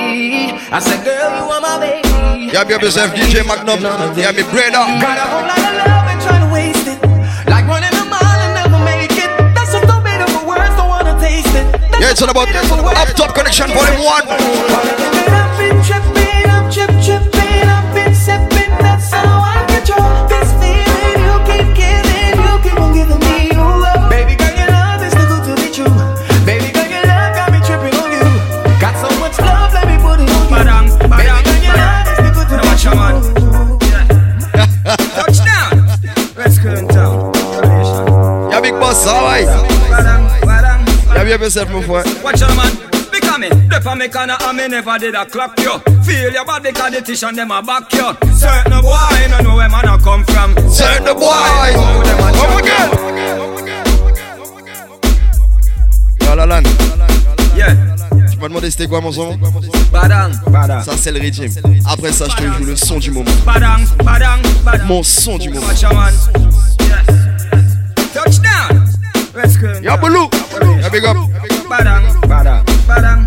I 0.72 0.78
said, 0.80 1.04
Girl, 1.04 1.28
you 1.36 1.52
are 1.52 1.60
my 1.60 1.78
baby. 1.78 2.48
Yeah, 2.50 2.64
be 2.64 2.72
yourself, 2.74 3.12
DJ 3.12 3.46
Magnum. 3.46 3.84
Yeah, 4.16 4.32
me 4.32 4.42
brother. 4.48 4.72
Got 4.98 5.20
a 5.20 5.26
whole 5.28 5.44
lot 5.44 5.60
of 5.60 5.74
love 5.76 6.08
and 6.08 6.20
trying 6.24 6.40
to 6.40 6.48
waste 6.48 6.88
it. 6.88 6.98
Like 7.46 7.68
running 7.68 7.92
a 7.92 8.04
mile 8.08 8.40
and 8.40 8.56
never 8.56 8.80
make 8.88 9.12
it. 9.12 9.28
That's 9.52 9.76
just 9.76 9.84
no 9.86 10.00
bit 10.00 10.16
of 10.24 10.32
words, 10.48 10.74
don't 10.80 10.88
wanna 10.88 11.14
taste 11.20 11.52
it. 11.52 11.66
Yeah, 12.00 12.10
it's 12.10 12.22
all 12.22 12.30
about 12.32 12.48
Up 12.48 13.08
Top 13.14 13.34
Connection 13.36 13.68
Volume 13.68 14.00
1. 14.00 14.24
I've 14.26 15.52
been 15.60 15.76
tripping, 15.84 16.48
I'm 16.48 16.72
trip, 16.72 16.88
tripping, 17.04 17.68
I've 17.68 17.92
been 17.92 18.16
sipping. 18.16 18.72
That's 18.80 19.12
how 19.12 19.44
I 19.44 19.60
control 19.68 20.08
this 20.32 20.41
yourself, 41.54 41.70
my 41.70 41.86
boy. 41.86 42.02
Watch 42.22 42.42
out, 42.42 42.56
man. 42.56 42.72
Because 43.10 43.38
me, 43.38 43.48
dep 43.68 43.86
on 43.86 43.98
me 43.98 44.08
corner 44.08 44.36
and 44.40 44.56
me 44.56 44.68
never 44.68 44.98
did 44.98 45.14
a 45.14 45.26
clock 45.26 45.58
you. 45.60 45.78
Feel 46.02 46.32
your 46.32 46.44
body 46.44 46.70
because 46.70 46.92
the 46.92 47.02
tish 47.02 47.22
and 47.22 47.36
them 47.36 47.50
a 47.50 47.62
back 47.62 47.92
you. 47.92 48.08
Certain 48.32 48.80
boy, 48.80 49.26
no 49.30 49.40
know 49.40 49.56
where 49.56 49.68
man 49.68 49.84
a 49.84 49.98
come 49.98 50.24
from. 50.24 50.54
Certain 50.70 51.14
boy. 51.14 51.72
Come 52.32 52.58
again. 52.58 52.90
Yo, 56.20 56.36
Lalan. 56.36 56.64
Yeah. 57.54 57.76
Tu 58.30 58.38
m'as 58.38 58.48
demandé 58.48 58.70
c'était 58.70 58.86
quoi 58.86 59.00
mon 59.00 59.12
son 59.12 59.38
Badang, 59.92 60.32
badang. 60.46 60.82
Ça 60.82 60.92
c'est 60.96 61.12
le 61.12 61.20
régime. 61.20 61.52
Après 61.86 62.12
ça, 62.12 62.26
je 62.30 62.36
te 62.36 62.42
joue 62.42 62.64
le 62.64 62.76
son 62.76 62.98
du 62.98 63.10
moment. 63.10 63.30
Badang, 63.44 63.84
badang, 64.04 64.40
badang. 64.64 64.86
Mon 64.86 65.02
son 65.02 65.36
du 65.36 65.50
moment. 65.50 65.66
Watch 68.14 68.40
out, 69.34 69.40
man. 69.40 69.44
Yes. 69.44 69.54
Touchdown. 69.54 69.72
Rescue. 69.72 69.82
Y'a 69.82 69.96
Boulou. 69.96 70.28
Y'a 70.80 70.90
Big 70.90 71.04
Up. 71.04 71.16
Badang, 71.68 72.04
badang, 72.28 72.64
badang, 72.86 73.26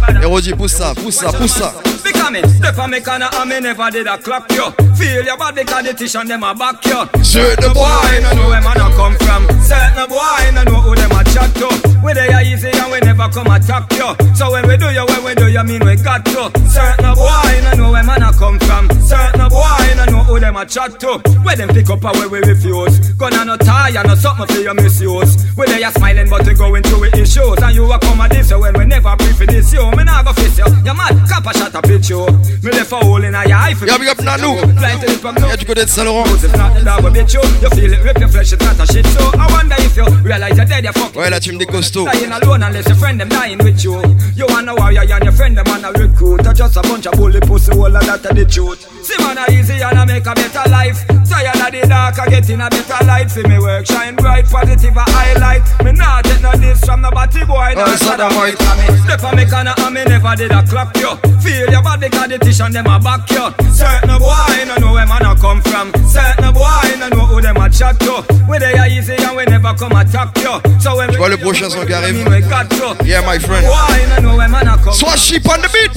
badang. 0.00 0.22
Hérodi, 0.22 0.54
pousse 0.54 0.72
ça, 0.74 0.94
pousse 0.94 1.16
ça, 1.16 1.32
pousse 1.32 1.52
ça. 1.52 1.72
Because 2.04 2.30
me, 2.30 2.42
step 2.48 2.78
on 2.78 2.88
me 2.88 3.00
corner 3.00 3.28
and 3.34 3.48
me 3.48 3.60
never 3.60 3.90
did 3.90 4.06
a 4.06 4.16
clock 4.18 4.50
you. 4.52 4.70
Feel 4.94 5.24
your 5.24 5.36
body 5.36 5.64
because 5.64 5.84
the 5.84 5.94
tish 5.94 6.14
and 6.14 6.30
them 6.30 6.44
a 6.44 6.54
back 6.54 6.84
you. 6.86 7.24
Certain 7.24 7.72
boy, 7.72 8.20
no 8.22 8.32
know 8.34 8.48
where 8.48 8.62
man 8.62 8.78
a 8.78 8.86
come 8.94 9.16
from. 9.18 9.42
Certain 9.60 10.06
boy, 10.08 10.50
no 10.54 10.62
know 10.62 10.80
who 10.82 10.94
them 10.94 11.10
a 11.10 11.24
chat 11.24 11.50
to. 11.58 11.68
We 12.04 12.12
they 12.14 12.32
are 12.32 12.42
easy 12.42 12.70
and 12.70 12.92
we 12.92 13.00
never 13.00 13.28
come 13.28 13.50
attack 13.50 13.90
you. 13.98 14.14
So 14.36 14.52
when 14.52 14.68
we 14.68 14.76
do 14.76 14.86
you, 14.94 15.04
when 15.06 15.24
we 15.24 15.34
do 15.34 15.48
you, 15.50 15.64
mean 15.64 15.84
we 15.84 15.96
got 15.96 16.24
to. 16.26 16.54
Certain 16.70 17.14
boy, 17.14 17.60
no 17.66 17.70
know 17.74 17.90
where 17.90 18.04
man 18.04 18.22
a 18.22 18.32
come 18.32 18.60
from. 18.60 18.86
Certain 19.02 19.48
boy, 19.50 19.65
no 20.06 20.18
know 20.18 20.24
who 20.24 20.40
them 20.40 20.56
a 20.56 20.64
chat 20.66 20.98
to. 21.00 21.18
Where 21.42 21.56
them 21.56 21.68
pick 21.68 21.90
up 21.90 22.04
and 22.04 22.16
where 22.18 22.28
we 22.28 22.38
refuse. 22.40 22.98
Gonna 23.14 23.44
no 23.44 23.56
tie, 23.56 23.90
no 24.04 24.14
something 24.14 24.46
for 24.46 24.62
your 24.62 24.74
misuse. 24.74 25.36
We 25.56 25.66
they 25.66 25.82
are 25.84 25.92
smiling 25.92 26.28
but 26.28 26.46
we 26.46 26.54
going 26.54 26.82
through 26.82 27.10
the 27.10 27.20
issues. 27.22 27.58
And 27.62 27.74
you 27.74 27.90
a 27.90 27.98
come 27.98 28.20
at 28.20 28.30
this, 28.30 28.52
when 28.52 28.74
we 28.74 28.84
never 28.84 29.14
pre 29.16 29.32
for 29.32 29.46
this, 29.46 29.72
you. 29.72 29.84
Me 29.92 30.04
nah 30.04 30.22
go 30.22 30.32
face 30.32 30.58
you. 30.58 30.66
You 30.84 30.94
mad, 30.94 31.14
cap 31.28 31.46
a 31.46 31.52
shot 31.56 31.74
a 31.74 31.82
pitch 31.82 32.10
you. 32.10 32.26
Me 32.62 32.70
left 32.72 32.92
a 32.92 32.96
hole 32.96 33.22
in 33.22 33.34
a 33.34 33.42
your 33.46 33.58
eye 33.58 33.74
for 33.74 33.86
Y'a 33.86 33.98
Big 33.98 34.08
Up 34.08 34.18
Nanou. 34.18 34.60
Blind 34.76 35.00
to 35.00 35.06
the 35.06 35.18
pub, 35.18 35.34
du 35.58 35.64
côté 35.66 35.84
de 35.84 35.90
Saint-Laurent. 35.90 36.24
The 36.36 36.84
dog 36.84 37.04
will 37.04 37.10
bitch 37.10 37.34
you. 37.34 37.42
Feel 37.76 37.92
it 37.92 38.02
rip 38.02 38.18
your 38.18 38.28
flesh, 38.28 38.52
it's 38.52 38.64
not 38.64 38.80
a 38.80 38.86
shit. 38.92 39.06
So 39.06 39.30
I 39.38 39.46
wonder 39.52 39.76
if 39.78 39.96
you 39.96 40.06
realize 40.22 40.56
you're 40.56 40.66
dead, 40.66 40.84
you're 40.84 40.92
fucking. 40.92 41.20
Ouais, 41.20 41.30
la 41.30 41.40
team 41.40 41.58
des 41.58 41.66
costauds. 41.66 42.10
Dying 42.12 42.32
alone 42.32 42.62
unless 42.62 42.86
your 42.86 42.96
friend 42.96 43.20
them 43.20 43.28
dying 43.28 43.58
with 43.58 43.82
you. 43.84 44.00
You 44.34 44.46
wanna 44.48 44.74
warrior 44.74 45.02
and 45.02 45.24
your 45.24 45.32
friend 45.32 45.56
them 45.56 45.66
on 45.68 45.84
a 45.84 45.92
recruit. 45.92 46.46
Or 46.46 46.52
just 46.52 46.76
a 46.76 46.82
bunch 46.82 47.06
of 47.06 47.12
bully 47.14 47.40
pussy, 47.40 47.72
all 47.72 47.94
of 47.94 48.06
that 48.06 48.24
are 48.26 48.34
the 48.34 48.44
truth. 48.44 48.86
See 49.04 49.16
man, 49.22 49.38
a 49.38 49.50
easy 49.50 49.80
and 49.82 49.95
I 49.96 50.04
make 50.04 50.26
a 50.26 50.34
better 50.34 50.68
life. 50.70 51.06
Tired 51.28 51.56
of 51.56 51.72
the 51.72 51.86
dark, 51.88 52.18
I 52.18 52.28
get 52.28 52.48
in 52.50 52.60
a 52.60 52.68
better 52.68 53.04
light. 53.04 53.30
See 53.30 53.42
me 53.42 53.58
work, 53.58 53.86
shine 53.86 54.16
bright, 54.16 54.46
positive, 54.46 54.96
a 54.96 55.04
highlight. 55.08 55.62
Me 55.84 55.92
not 55.92 56.24
take 56.24 56.42
no 56.42 56.52
this 56.52 56.80
from 56.84 57.02
the 57.02 57.10
body 57.10 57.44
boy. 57.44 57.72
Oh, 57.76 57.96
not 58.04 58.20
a 58.20 58.28
mic. 58.36 58.56
Step 59.04 59.24
on 59.24 59.36
me 59.36 59.44
corner 59.46 59.74
and 59.76 59.94
me 59.94 60.04
never 60.04 60.34
did 60.36 60.52
a 60.52 60.62
clock 60.62 60.96
you. 60.96 61.16
Feel 61.40 61.70
your 61.70 61.82
body 61.82 62.08
cause 62.10 62.28
the 62.28 62.38
tish 62.38 62.60
and 62.60 62.74
them 62.74 62.86
a 62.86 63.00
back 63.00 63.28
you. 63.30 63.48
Certain 63.72 64.18
boy, 64.18 64.56
no 64.68 64.76
know 64.76 64.92
where 64.92 65.06
man 65.06 65.24
a 65.24 65.34
come 65.36 65.62
from. 65.62 65.92
Certain 66.04 66.52
boy, 66.52 66.88
no 66.98 67.08
know 67.08 67.26
who 67.26 67.40
them 67.40 67.56
a 67.56 67.70
chat 67.70 67.98
to. 68.00 68.20
We 68.48 68.58
they 68.58 68.76
are 68.76 68.88
easy 68.88 69.16
and 69.16 69.36
we 69.36 69.44
never 69.44 69.72
come 69.74 69.96
attack 69.96 70.36
you. 70.38 70.60
So 70.80 70.96
when 70.96 71.10
Tu 71.10 71.18
vois 71.18 71.28
le 71.28 71.36
prochain 71.38 71.70
son 71.70 71.84
qui 71.86 71.94
arrive 71.94 72.20
we 72.28 72.40
got 72.48 72.70
you. 72.76 72.94
Yeah, 73.04 73.24
my 73.24 73.38
friend. 73.38 73.64
Boy, 73.64 74.00
no 74.10 74.16
know 74.20 74.36
where 74.36 74.48
man 74.48 74.68
a 74.68 74.76
come 74.76 74.92
Sois 74.92 75.16
sheep 75.16 75.48
on 75.48 75.60
the 75.62 75.68
beat. 75.72 75.94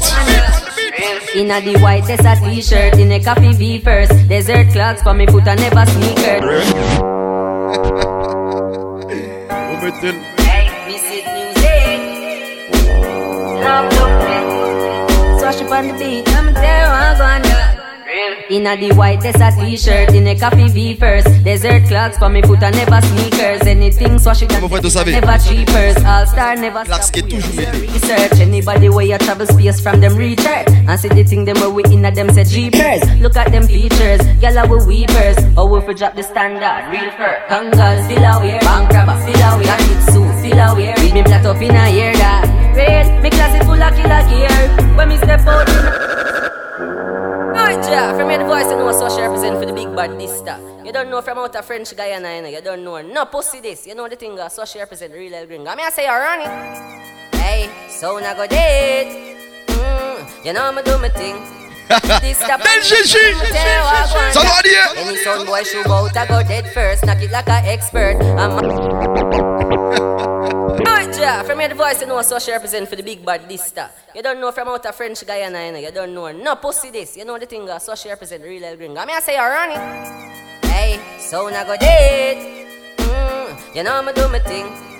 In 0.78 0.78
a 0.93 1.61
the 1.61 1.77
white, 1.81 2.05
there's 2.07 2.19
a 2.25 2.35
t-shirt 2.43 2.95
In 2.97 3.11
a 3.11 3.19
coffee 3.23 3.53
V 3.53 3.79
first. 3.79 4.11
Desert 4.27 4.71
clocks 4.71 5.01
for 5.03 5.13
me 5.13 5.25
foot 5.27 5.47
and 5.47 5.59
never 5.59 5.85
sneaker. 5.85 6.39
Où 9.71 9.75
mettez 9.81 10.01
le- 10.03 10.37
Visit 10.87 11.25
music 11.35 11.99
Love 13.63 13.87
look 13.93 15.39
Swash 15.39 15.61
up 15.61 15.71
on 15.71 15.87
the 15.87 15.93
beat 15.99 16.27
I'm 16.35 16.53
there, 16.53 16.87
I'm 16.87 17.17
gonna 17.17 17.68
in 18.49 18.65
a 18.67 18.75
the 18.75 18.91
white, 18.93 19.21
there's 19.21 19.35
a 19.35 19.51
t-shirt 19.51 20.13
In 20.13 20.27
a 20.27 20.37
coffee 20.37 20.67
V 20.69 20.95
first 20.95 21.27
Desert 21.43 21.87
clocks 21.87 22.17
for 22.17 22.29
me 22.29 22.41
foot 22.41 22.63
and 22.63 22.75
never 22.75 23.01
sneakers. 23.07 23.61
Anything 23.61 24.19
swash 24.19 24.41
it 24.41 24.51
and 24.51 24.61
Mon 24.61 24.69
frère, 24.69 24.81
tu 24.81 24.89
savais. 24.89 25.11
never 25.11 25.37
cheapers. 25.37 25.95
All 26.03 26.25
star 26.25 26.55
never 26.57 26.83
Clarks 26.83 27.11
qui 27.11 27.19
est 27.19 27.23
toujours 27.23 27.53
mêlé. 27.55 27.87
research. 27.87 28.39
Anybody 28.39 28.89
where 28.89 29.05
you 29.05 29.17
travel 29.17 29.47
space 29.47 29.79
from 29.79 29.99
them 30.01 30.15
research. 30.15 30.67
And 30.87 30.99
see 30.99 31.09
the 31.09 31.23
thing 31.23 31.45
them 31.45 31.59
where 31.59 31.69
we 31.69 31.83
in 31.91 32.05
a 32.05 32.11
them 32.11 32.29
say 32.33 32.43
jeepers. 32.43 33.01
Look 33.21 33.37
at 33.37 33.51
them 33.51 33.67
features, 33.67 34.21
gyal 34.41 34.67
we 34.69 35.05
weepers. 35.05 35.37
Or 35.57 35.77
if 35.77 35.87
we 35.87 35.93
drop 35.93 36.15
the 36.15 36.23
standard, 36.23 36.89
real 36.91 37.11
fur. 37.11 37.37
Kangas, 37.49 38.05
still 38.05 38.23
aware, 38.23 38.59
bank 38.61 38.91
robber, 38.91 39.17
still 39.21 39.43
aware 39.53 39.77
It 39.79 40.01
suit, 40.11 40.33
still 40.39 40.59
aware, 40.59 40.95
with 40.97 41.13
me 41.13 41.23
flat 41.23 41.45
up 41.45 41.61
in 41.61 41.75
a 41.75 41.89
year 41.89 42.13
that 42.13 42.45
Real, 42.75 43.21
me 43.21 43.29
closet 43.29 43.63
full 43.65 43.81
of 43.81 43.93
killer 43.95 44.23
gear. 44.29 44.95
When 44.95 45.09
me 45.09 45.17
step 45.17 45.45
out 45.47 46.38
Right, 47.59 48.15
from 48.15 48.29
here 48.29 48.39
the 48.39 48.45
voice 48.45 48.71
you 48.71 48.77
know 48.77 48.91
so 48.91 49.09
she 49.13 49.21
represent 49.21 49.59
for 49.59 49.65
the 49.65 49.73
big 49.73 49.93
bad 49.93 50.17
this. 50.17 50.31
You 50.85 50.93
don't 50.93 51.09
know 51.09 51.21
from 51.21 51.39
out 51.39 51.55
of 51.55 51.65
French 51.65 51.95
Guyana, 51.95 52.35
you 52.37 52.41
know, 52.41 52.47
you 52.47 52.61
don't 52.61 52.83
know 52.85 53.01
no 53.01 53.25
pussy 53.25 53.59
this. 53.59 53.85
You 53.85 53.95
know 53.95 54.07
the 54.07 54.15
thing, 54.15 54.39
uh, 54.39 54.47
so 54.47 54.63
she 54.63 54.79
represent 54.79 55.13
real 55.13 55.35
El 55.35 55.45
Gringo. 55.45 55.69
I 55.69 55.75
mean, 55.75 55.85
I 55.85 55.89
say 55.89 56.05
you 56.05 56.11
run 56.11 56.39
it. 56.41 57.35
Hey, 57.35 57.69
so 57.89 58.17
now 58.17 58.33
go 58.33 58.47
date. 58.47 59.35
Mm, 59.67 60.45
you 60.45 60.53
know 60.53 60.63
I'ma 60.63 60.81
do 60.81 60.97
my 60.99 61.09
thing. 61.09 61.35
This 62.21 62.37
the 62.39 62.57
Belgique. 62.63 63.35
Ça 64.31 64.41
doit 64.41 64.61
dire. 64.63 64.93
Any 64.95 65.17
son 65.17 65.45
boy 65.45 65.63
shoot 65.63 65.85
out, 65.87 66.15
I 66.15 66.25
go 66.27 66.41
dead 66.43 66.65
first. 66.73 67.05
Knock 67.05 67.21
it 67.21 67.31
like 67.31 67.49
a 67.49 67.67
expert. 67.67 68.15
I'm 68.37 69.48
Right, 70.85 71.17
yeah, 71.19 71.43
from 71.43 71.59
here 71.59 71.67
the 71.69 71.75
voice 71.75 71.99
you 72.01 72.07
know 72.07 72.21
so 72.21 72.39
she 72.39 72.51
represent 72.51 72.87
for 72.87 72.95
the 72.95 73.03
big 73.03 73.25
bad 73.25 73.47
this. 73.49 73.73
You 74.15 74.21
don't 74.21 74.39
know 74.39 74.51
from 74.51 74.69
out 74.69 74.85
of 74.85 74.95
French 74.95 75.25
Guyana, 75.25 75.65
you 75.65 75.71
know, 75.73 75.79
you 75.79 75.91
don't 75.91 76.13
know 76.13 76.31
no 76.31 76.55
pussy 76.55 76.89
this. 76.89 77.17
You 77.17 77.25
know 77.25 77.37
the 77.37 77.45
thing, 77.45 77.69
uh, 77.69 77.79
so 77.79 77.95
she 77.95 78.09
represent 78.09 78.43
real 78.43 78.63
El 78.63 78.77
Gringo. 78.77 78.99
I 78.99 79.05
mean, 79.05 79.15
I 79.15 79.19
say 79.19 79.35
you 79.35 79.41
run 79.41 79.71
it. 79.71 80.65
Hey, 80.67 81.19
so 81.19 81.49
now 81.49 81.63
go 81.65 81.75
date. 81.75 82.95
Mm, 82.97 83.75
you 83.75 83.83
know 83.83 83.95
I'ma 83.95 84.11
do 84.13 84.27
my 84.29 84.39
thing. 84.39 84.98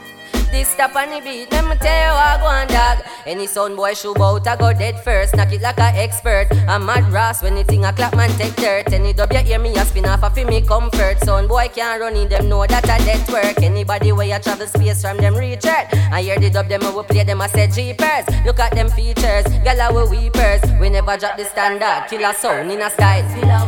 This 0.51 0.67
stop 0.69 0.95
on 0.95 1.09
the 1.11 1.21
beat, 1.21 1.51
let 1.51 1.63
me 1.65 1.75
tell 1.75 1.93
you 1.93 2.11
I 2.11 2.37
go 2.41 2.47
on 2.47 2.67
dog. 2.67 3.05
Any 3.27 3.45
sound 3.45 3.75
boy 3.75 3.93
shoot 3.93 4.19
out, 4.19 4.47
I 4.47 4.55
go 4.55 4.73
dead 4.73 4.99
first. 5.03 5.35
Knock 5.35 5.53
it 5.53 5.61
like 5.61 5.77
a 5.77 5.93
expert. 5.95 6.47
I'm 6.67 6.85
mad 6.85 7.05
Ross 7.13 7.43
when 7.43 7.53
the 7.53 7.63
thing 7.63 7.85
a 7.85 7.93
clap 7.93 8.15
man 8.15 8.31
take 8.31 8.55
dirt. 8.55 8.91
Any 8.91 9.13
dub 9.13 9.31
you 9.31 9.39
hear 9.39 9.59
me 9.59 9.75
a 9.75 9.85
spin 9.85 10.05
off 10.05 10.23
a 10.23 10.29
fi 10.31 10.43
me 10.43 10.61
comfort. 10.61 11.19
Sound 11.19 11.47
boy 11.47 11.69
can't 11.69 12.01
run 12.01 12.15
in 12.15 12.27
them 12.29 12.49
know 12.49 12.65
that 12.65 12.83
a 12.85 12.97
dead 13.05 13.21
work. 13.29 13.61
Anybody 13.61 14.11
where 14.11 14.25
you 14.25 14.39
travel 14.39 14.65
space 14.65 15.01
from 15.01 15.17
them 15.17 15.35
reach 15.35 15.65
it. 15.65 15.93
I 16.11 16.23
hear 16.23 16.39
the 16.39 16.49
dub 16.49 16.67
them 16.67 16.81
I 16.83 16.89
will 16.89 17.03
play 17.03 17.23
them 17.23 17.41
I 17.41 17.47
say 17.47 17.67
jeepers. 17.67 18.25
Look 18.43 18.59
at 18.59 18.73
them 18.73 18.89
features, 18.89 19.45
gala 19.63 19.93
we 19.93 20.17
weepers. 20.17 20.61
We 20.81 20.89
never 20.89 21.15
drop 21.17 21.37
the 21.37 21.45
standard, 21.45 22.09
kill 22.09 22.27
a 22.27 22.33
sound 22.33 22.71
in 22.71 22.81
a 22.81 22.89
style. 22.89 23.23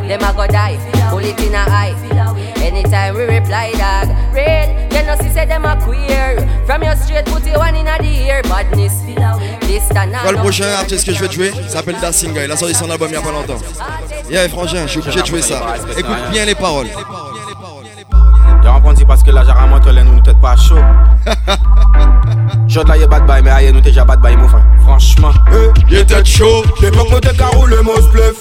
Them 0.08 0.20
a 0.20 0.32
go 0.34 0.46
die, 0.48 0.76
pull 1.10 1.20
it 1.20 1.38
in 1.40 1.54
a 1.54 1.58
eye. 1.58 1.94
Anytime 2.56 3.14
we 3.14 3.22
reply 3.22 3.72
dog, 3.72 4.08
real. 4.34 4.82
You 4.92 5.06
know 5.06 5.16
see 5.16 5.30
say 5.30 5.46
them 5.46 5.64
a 5.64 5.80
queer. 5.82 6.36
From 6.72 6.84
your 6.84 6.96
straight 6.96 7.26
put 7.26 7.44
you 7.44 7.58
one 7.58 7.74
in 7.74 7.86
a 7.86 7.98
the 7.98 8.26
ear 8.26 8.40
badness. 8.44 8.94
Voilà, 9.92 10.32
le 10.32 10.38
prochain 10.38 10.64
artiste 10.78 11.04
que 11.04 11.12
je 11.12 11.20
vais 11.20 11.28
te 11.28 11.34
jouer 11.34 11.52
s'appelle 11.68 11.96
Da 12.00 12.12
Singa. 12.12 12.46
Il 12.46 12.50
a 12.50 12.56
sorti 12.56 12.74
son 12.74 12.90
album 12.90 13.08
il 13.10 13.14
y 13.14 13.16
a 13.18 13.20
pas 13.20 13.30
longtemps. 13.30 13.60
Yeah, 14.30 14.48
frangin, 14.48 14.86
je 14.86 14.92
suis 14.92 15.00
obligé 15.00 15.20
de 15.20 15.26
jouer 15.26 15.42
ça. 15.42 15.60
Écoute 15.98 16.16
bien 16.30 16.46
les 16.46 16.54
paroles. 16.54 16.86
Y'a 18.64 18.72
reprendre 18.72 19.06
parce 19.06 19.22
que 19.22 19.30
là, 19.30 19.42
j'ai 19.44 19.52
vraiment 19.52 19.80
toi, 19.80 19.92
nous, 19.92 20.14
nous 20.14 20.22
tête 20.22 20.40
pas 20.40 20.56
chaud. 20.56 20.78
Shot 22.68 22.84
là, 22.88 22.96
y'a 22.96 23.06
bad 23.06 23.26
bye, 23.26 23.42
mais 23.42 23.50
aïe, 23.50 23.70
nous 23.70 23.80
t'es 23.82 23.90
déjà 23.90 24.06
bad 24.06 24.20
bye, 24.20 24.34
mon 24.34 24.48
frère. 24.48 24.64
Franchement, 24.80 25.32
il 25.90 25.98
était 25.98 26.24
chaud. 26.24 26.64
L'époque, 26.80 27.08
nous 27.10 27.20
t'es 27.20 27.36
qu'à 27.36 27.48
rouler, 27.48 27.82
mon 27.82 27.96
spliff. 27.96 28.38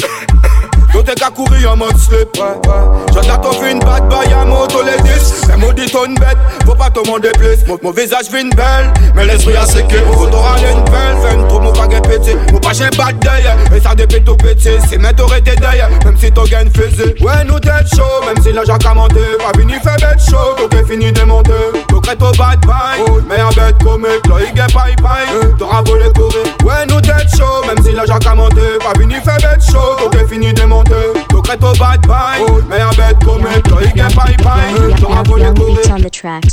Nous 0.94 1.04
t'es 1.04 1.16
qu'à 1.16 1.30
courir 1.30 1.72
en 1.72 1.78
mode 1.78 1.98
slip. 1.98 2.38
Là, 2.38 3.38
t'en 3.38 3.52
fais 3.52 3.72
une 3.72 3.80
bad 3.80 4.10
bye 4.10 4.34
à 4.34 4.46
moto, 4.46 4.80
les 4.84 5.02
10. 5.04 5.44
Mais 5.48 5.58
maudit 5.58 5.86
ton 5.90 6.08
bête, 6.14 6.38
faut 6.66 6.76
pas 6.76 6.90
te 6.90 7.02
demander 7.02 7.30
plus. 7.32 7.66
Mon, 7.68 7.78
mon 7.82 7.92
visage 7.92 8.26
fait 8.26 8.42
une 8.42 8.50
belle, 8.50 8.92
mais 9.16 9.26
l'esprit 9.26 9.56
a 9.56 9.66
séqué. 9.66 9.98
Faut 10.14 10.28
t'en 10.28 10.42
râler 10.42 10.72
une 10.72 10.84
belle, 10.84 11.18
fais 11.22 11.36
une 11.36 11.48
trop, 11.48 11.60
mon 11.60 11.72
baguette 11.72 12.08
pété. 12.08 12.36
Mon 12.52 12.60
pas 12.60 12.74
j'ai 12.74 12.90
bad 12.98 13.18
day, 13.20 13.76
et 13.76 13.80
ça 13.80 13.96
dépêche 13.96 14.24
tout 14.26 14.36
pété. 14.36 14.80
C'est 14.90 14.98
mais 14.98 15.14
t'aurais 15.14 15.42
tes 15.42 15.56
deuils, 15.56 15.84
même 16.04 16.18
si 16.18 16.32
t'as 16.32 16.44
gain 16.44 16.70
faisait. 16.76 17.16
Ouais, 17.22 17.44
nous 17.46 17.60
t'es 17.60 17.70
chaud, 17.96 18.26
même 18.26 18.44
si 18.44 18.52
là 18.52 18.64
j'ai 18.66 18.94
monter. 18.94 19.20
Pas 19.40 19.58
fini, 19.58 19.74
fait 19.74 20.02
bête 20.02 20.20
chaud, 20.30 20.56
donc 20.58 20.74
est 20.74 20.86
fini 20.86 21.12
de 21.12 21.22
monter. 21.24 21.52
Donc 21.90 22.08
est 22.08 22.22
au 22.22 22.32
bad 22.32 22.60
bye, 22.66 23.02
mais 23.30 23.40
un 23.40 23.50
bête 23.50 23.82
comique. 23.84 24.28
Là, 24.28 24.36
il 24.42 24.74
paille 24.74 24.96
paille, 24.96 25.56
t'auras 25.58 25.84
volé 25.84 26.12
courir. 26.14 26.44
Ouais, 26.66 26.86
nous 26.90 27.00
t'es 27.00 27.12
chaud, 27.38 27.66
même 27.68 27.84
si 27.86 27.94
là 27.94 28.04
j'ai 28.06 28.36
monter. 28.36 28.78
Pas 28.80 29.00
fini, 29.00 29.16
fait 29.16 29.42
bête 29.42 29.64
chaud, 29.72 29.96
donc 30.04 30.16
est 30.16 30.28
fini 30.28 30.54
de 30.54 30.64
monter. 30.82 31.26
Donc 31.30 31.50
est 31.50 31.64
au 31.64 31.74
bad 31.74 32.08
bye, 32.08 32.44
mais 32.70 32.82
un 32.82 32.90
bête 32.90 33.24
comique. 33.24 33.68
Là, 33.68 33.78
il 33.94 34.02
est 34.02 34.16
paille 34.16 34.38
paille, 34.38 34.96
t'auras 35.00 35.24
volé 35.24 35.46
courir. 35.56 35.80
on 35.92 36.02
the 36.02 36.12
tracks. 36.12 36.44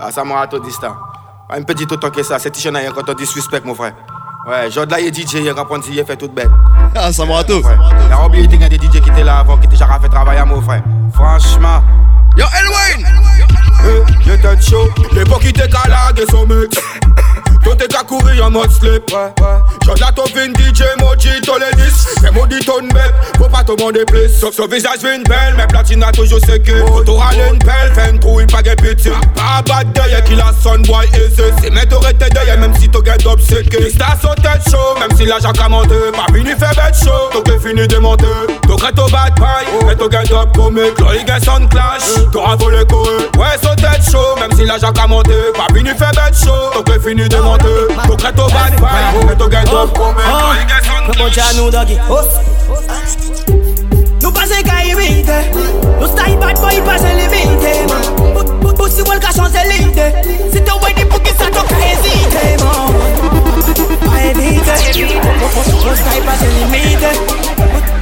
Ah, 0.00 0.10
ça 0.10 0.24
m'a 0.24 0.46
tout 0.46 0.58
dit 0.58 0.72
ça. 0.72 0.96
Ah, 1.48 1.54
Un 1.56 1.62
petit 1.62 1.86
autant 1.90 2.10
que 2.10 2.22
ça, 2.22 2.38
c'est 2.38 2.50
t-shirt 2.50 2.74
là, 2.74 2.80
quand 2.94 3.08
on 3.08 3.14
disrespect, 3.14 3.62
mon 3.64 3.74
frère. 3.74 3.94
Ouais, 4.46 4.70
genre 4.70 4.84
là, 4.86 5.00
il 5.00 5.06
est 5.06 5.14
DJ, 5.14 5.34
il 5.36 5.48
apprend 5.48 5.80
il 5.80 6.04
fait 6.04 6.16
toute 6.16 6.34
bête. 6.34 6.50
Ah, 6.94 7.12
ça 7.12 7.24
m'a 7.24 7.42
tout. 7.44 7.62
Il 8.06 8.12
a 8.12 8.26
oublié 8.26 8.46
qu'il 8.46 8.60
y 8.60 8.64
a 8.64 8.68
des 8.68 8.76
DJ 8.76 9.00
qui 9.00 9.10
étaient 9.10 9.24
là 9.24 9.38
avant, 9.38 9.56
qui 9.56 9.66
étaient 9.66 9.76
déjà 9.76 9.98
fait 10.00 10.08
travailler 10.08 10.40
à 10.40 10.44
mon 10.44 10.60
frère. 10.60 10.82
Franchement. 11.14 11.82
Yo, 12.36 12.44
Elwayne! 12.60 13.06
J'ai 14.24 14.38
tête 14.38 14.62
chaud, 14.68 14.88
l'époque 15.12 15.42
qui 15.42 15.52
t'es 15.52 15.68
calade 15.68 16.18
et 16.18 16.26
son 16.30 16.46
mec 16.46 16.70
T'es 17.76 17.88
qu'à 17.88 18.04
courir 18.04 18.46
en 18.46 18.50
mode 18.50 18.70
slip. 18.70 19.10
J'en 19.84 19.94
la 19.94 20.44
une 20.44 20.54
DJ 20.56 20.82
Moji, 21.00 21.40
tous 21.42 21.58
les 21.58 21.76
10 21.76 22.06
Fais 22.22 22.30
mon 22.30 22.46
dit 22.46 22.60
ton 22.60 22.80
bête, 22.80 23.12
faut 23.36 23.48
pas 23.48 23.62
te 23.64 23.76
demander 23.76 24.04
plus. 24.04 24.28
Sauf 24.28 24.54
son 24.54 24.66
visage 24.66 25.00
vient 25.00 25.20
belle, 25.28 25.54
mais 25.56 25.66
platine 25.66 26.02
a 26.02 26.12
toujours 26.12 26.38
séqué 26.40 26.72
T'auras 27.04 27.32
une 27.34 27.58
belle, 27.58 27.92
fais 27.94 28.10
une 28.10 28.18
trouille, 28.18 28.46
pas 28.46 28.62
de 28.62 28.70
pitié 28.70 29.12
Pas 29.34 29.62
bad 29.66 29.92
d'œil, 29.92 30.22
qui 30.24 30.36
la 30.36 30.52
son 30.62 30.78
boy 30.78 31.06
easy 31.14 31.42
C'est 31.60 31.70
mettre 31.70 31.88
t'aurais 31.88 32.14
tes 32.14 32.30
deuil, 32.30 32.58
même 32.58 32.72
si 32.78 32.88
t'as 32.88 33.02
get 33.04 33.26
obséqué 33.26 33.90
Stars 33.90 34.18
son 34.22 34.34
tête 34.34 34.62
chaud, 34.70 34.98
même 35.00 35.16
si 35.16 35.26
la 35.26 35.38
jack 35.40 35.60
a 35.60 35.68
monté 35.68 35.96
Pas 36.12 36.32
fini 36.32 36.50
fait 36.50 36.76
bête 36.76 36.96
chaud, 37.02 37.42
t'as 37.44 37.58
fini 37.58 37.86
de 37.86 37.96
monter. 37.96 38.26
T'aurais 38.66 38.92
ton 38.92 39.08
bad 39.08 39.34
pie, 39.34 39.84
mais 39.86 39.96
t'as 39.96 40.22
get 40.22 40.32
up 40.34 40.48
comique 40.56 40.94
Chloé 40.94 41.24
get 41.26 41.44
son 41.44 41.66
clash, 41.66 42.30
t'auras 42.32 42.56
volé 42.56 42.84
courir 42.86 43.28
Ouais, 43.36 43.58
tête 43.76 44.10
chaud, 44.10 44.38
même 44.40 44.52
si 44.56 44.64
la 44.64 44.78
jack 44.78 44.98
a 44.98 45.06
monté 45.06 45.34
Pas 45.54 45.74
fini 45.74 45.90
fait 45.90 46.14
bête 46.14 46.36
chaud, 46.42 46.82
t'as 46.84 46.98
fini 47.00 47.28
de 47.28 47.36
monter 47.36 47.53
T'aurais 47.58 48.32
ton 48.32 48.46
bad 48.46 48.74
pie, 48.76 49.26
mais 49.26 49.34
t'as 49.36 49.50
get 49.50 49.74
up 49.74 49.92
comique 49.96 50.24
Chloé 50.24 50.40
oh. 50.40 50.68
get 50.68 50.82
son 50.84 51.30
clash 51.30 51.56
nous 51.56 51.70
doggy. 51.70 51.98
Oh. 52.10 52.20
Nous 54.22 54.32
passons 54.32 54.62
qu'à 54.64 54.84
imiter 54.84 55.50
Nous 56.00 56.06
style 56.06 56.38
bad 56.38 56.58
boy 56.60 56.80
pas 56.82 56.96
limité 56.96 57.84
eh, 57.84 58.72
Pussy 58.74 59.02
well 59.02 59.20
qu'à 59.20 59.28
changer 59.28 59.68
l'idée 59.68 60.12
Si 60.52 60.62
t'as 60.62 60.72
ready 60.74 61.04
pour 61.04 61.22
qu'il 61.22 61.34
ça 61.36 61.44
t'as 61.52 61.62
qu'à 61.62 61.76
hésiter 61.92 62.56
Pas 64.04 64.22
éviter 64.24 64.76
Nous 64.96 65.94
style 65.94 66.22
pas 66.24 66.38
limité 66.42 67.06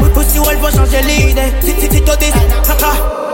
eh. 0.00 0.08
Pussy 0.14 0.38
well 0.38 0.58
faut 0.60 0.76
changer 0.76 1.02
l'idée 1.02 1.52
eh. 1.60 1.66
Si 1.66 1.72
si 1.80 1.90
si 1.90 2.02
t'as 2.02 2.16
des 2.16 2.26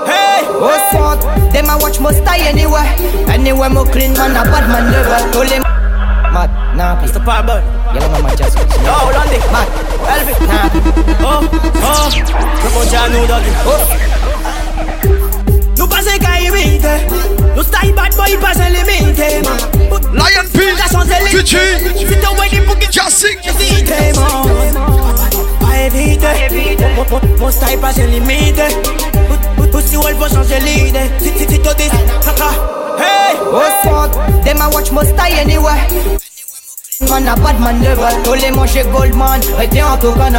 Hey! 0.07 0.47
What's 0.59 0.95
up? 0.95 1.21
Them 1.53 1.69
I 1.69 1.77
watch 1.77 2.01
my 2.01 2.13
style 2.15 2.47
anyway 2.49 2.89
Anyway, 3.29 3.69
mo 3.69 3.85
clean 3.85 4.15
man, 4.15 4.35
a 4.35 4.45
bad 4.45 4.67
man 4.71 4.91
never 4.91 5.31
Told 5.33 5.51
him 5.51 5.63
Mad, 6.39 6.77
nah, 6.77 6.95
please 6.95 7.11
Mr. 7.11 7.25
Parbell 7.25 7.59
You 7.93 7.99
don't 7.99 8.13
know 8.13 8.23
my 8.23 8.33
just 8.37 8.55
No, 8.87 9.11
Landy 9.11 9.43
Mad, 9.51 9.67
Elvis. 10.07 10.39
Nah 10.47 10.71
Oh, 11.19 11.43
oh. 11.83 12.11
Come 12.63 12.77
on, 12.79 12.87
John, 12.87 13.11
no 13.11 13.27
doggy 13.27 13.51
Oh. 13.67 13.83
Nous 15.79 15.89
passons 15.89 16.19
qu'à 16.21 16.39
imiter. 16.39 17.01
Nous 17.57 17.63
style 17.65 17.93
bad 17.93 18.15
boy 18.15 18.37
pas 18.39 18.55
limité 18.71 19.43
Lion 20.15 20.47
P 20.55 20.61
Fuji 21.27 21.59
Si 21.97 22.05
t'as 22.07 22.41
wedding 22.41 22.65
pour 22.67 22.79
qu'il 22.79 22.93
Jassic 22.93 23.39
Hésiter, 23.45 24.13
Pas 25.61 25.77
éviter. 25.87 26.87
Mon 27.41 27.51
style 27.51 27.81
pas 27.81 27.91
limité. 27.91 28.69
Pussy 29.73 29.97
well 29.97 30.15
faut 30.15 30.33
changer 30.33 30.61
l'idée. 30.61 31.11
Si 31.19 31.31
si 31.37 31.53
si 31.53 31.59
t'as 31.59 31.75
des 31.75 31.91
Hey! 32.97 33.37
What's 33.51 33.87
up? 33.87 34.13
Them 34.45 34.63
I 34.63 34.69
watch 34.69 34.93
my 34.93 35.05
style 35.05 35.39
anyway 35.39 36.19
Man 37.01 37.29
a 37.29 37.37
bad 37.37 37.61
man 37.61 37.81
never. 37.81 38.09
Tous 38.25 38.35
les 38.35 38.51
manger 38.51 38.83
Goldman 38.93 39.41
Restez 39.57 39.85
en 39.85 39.97
tout 39.99 40.11
cas 40.15 40.31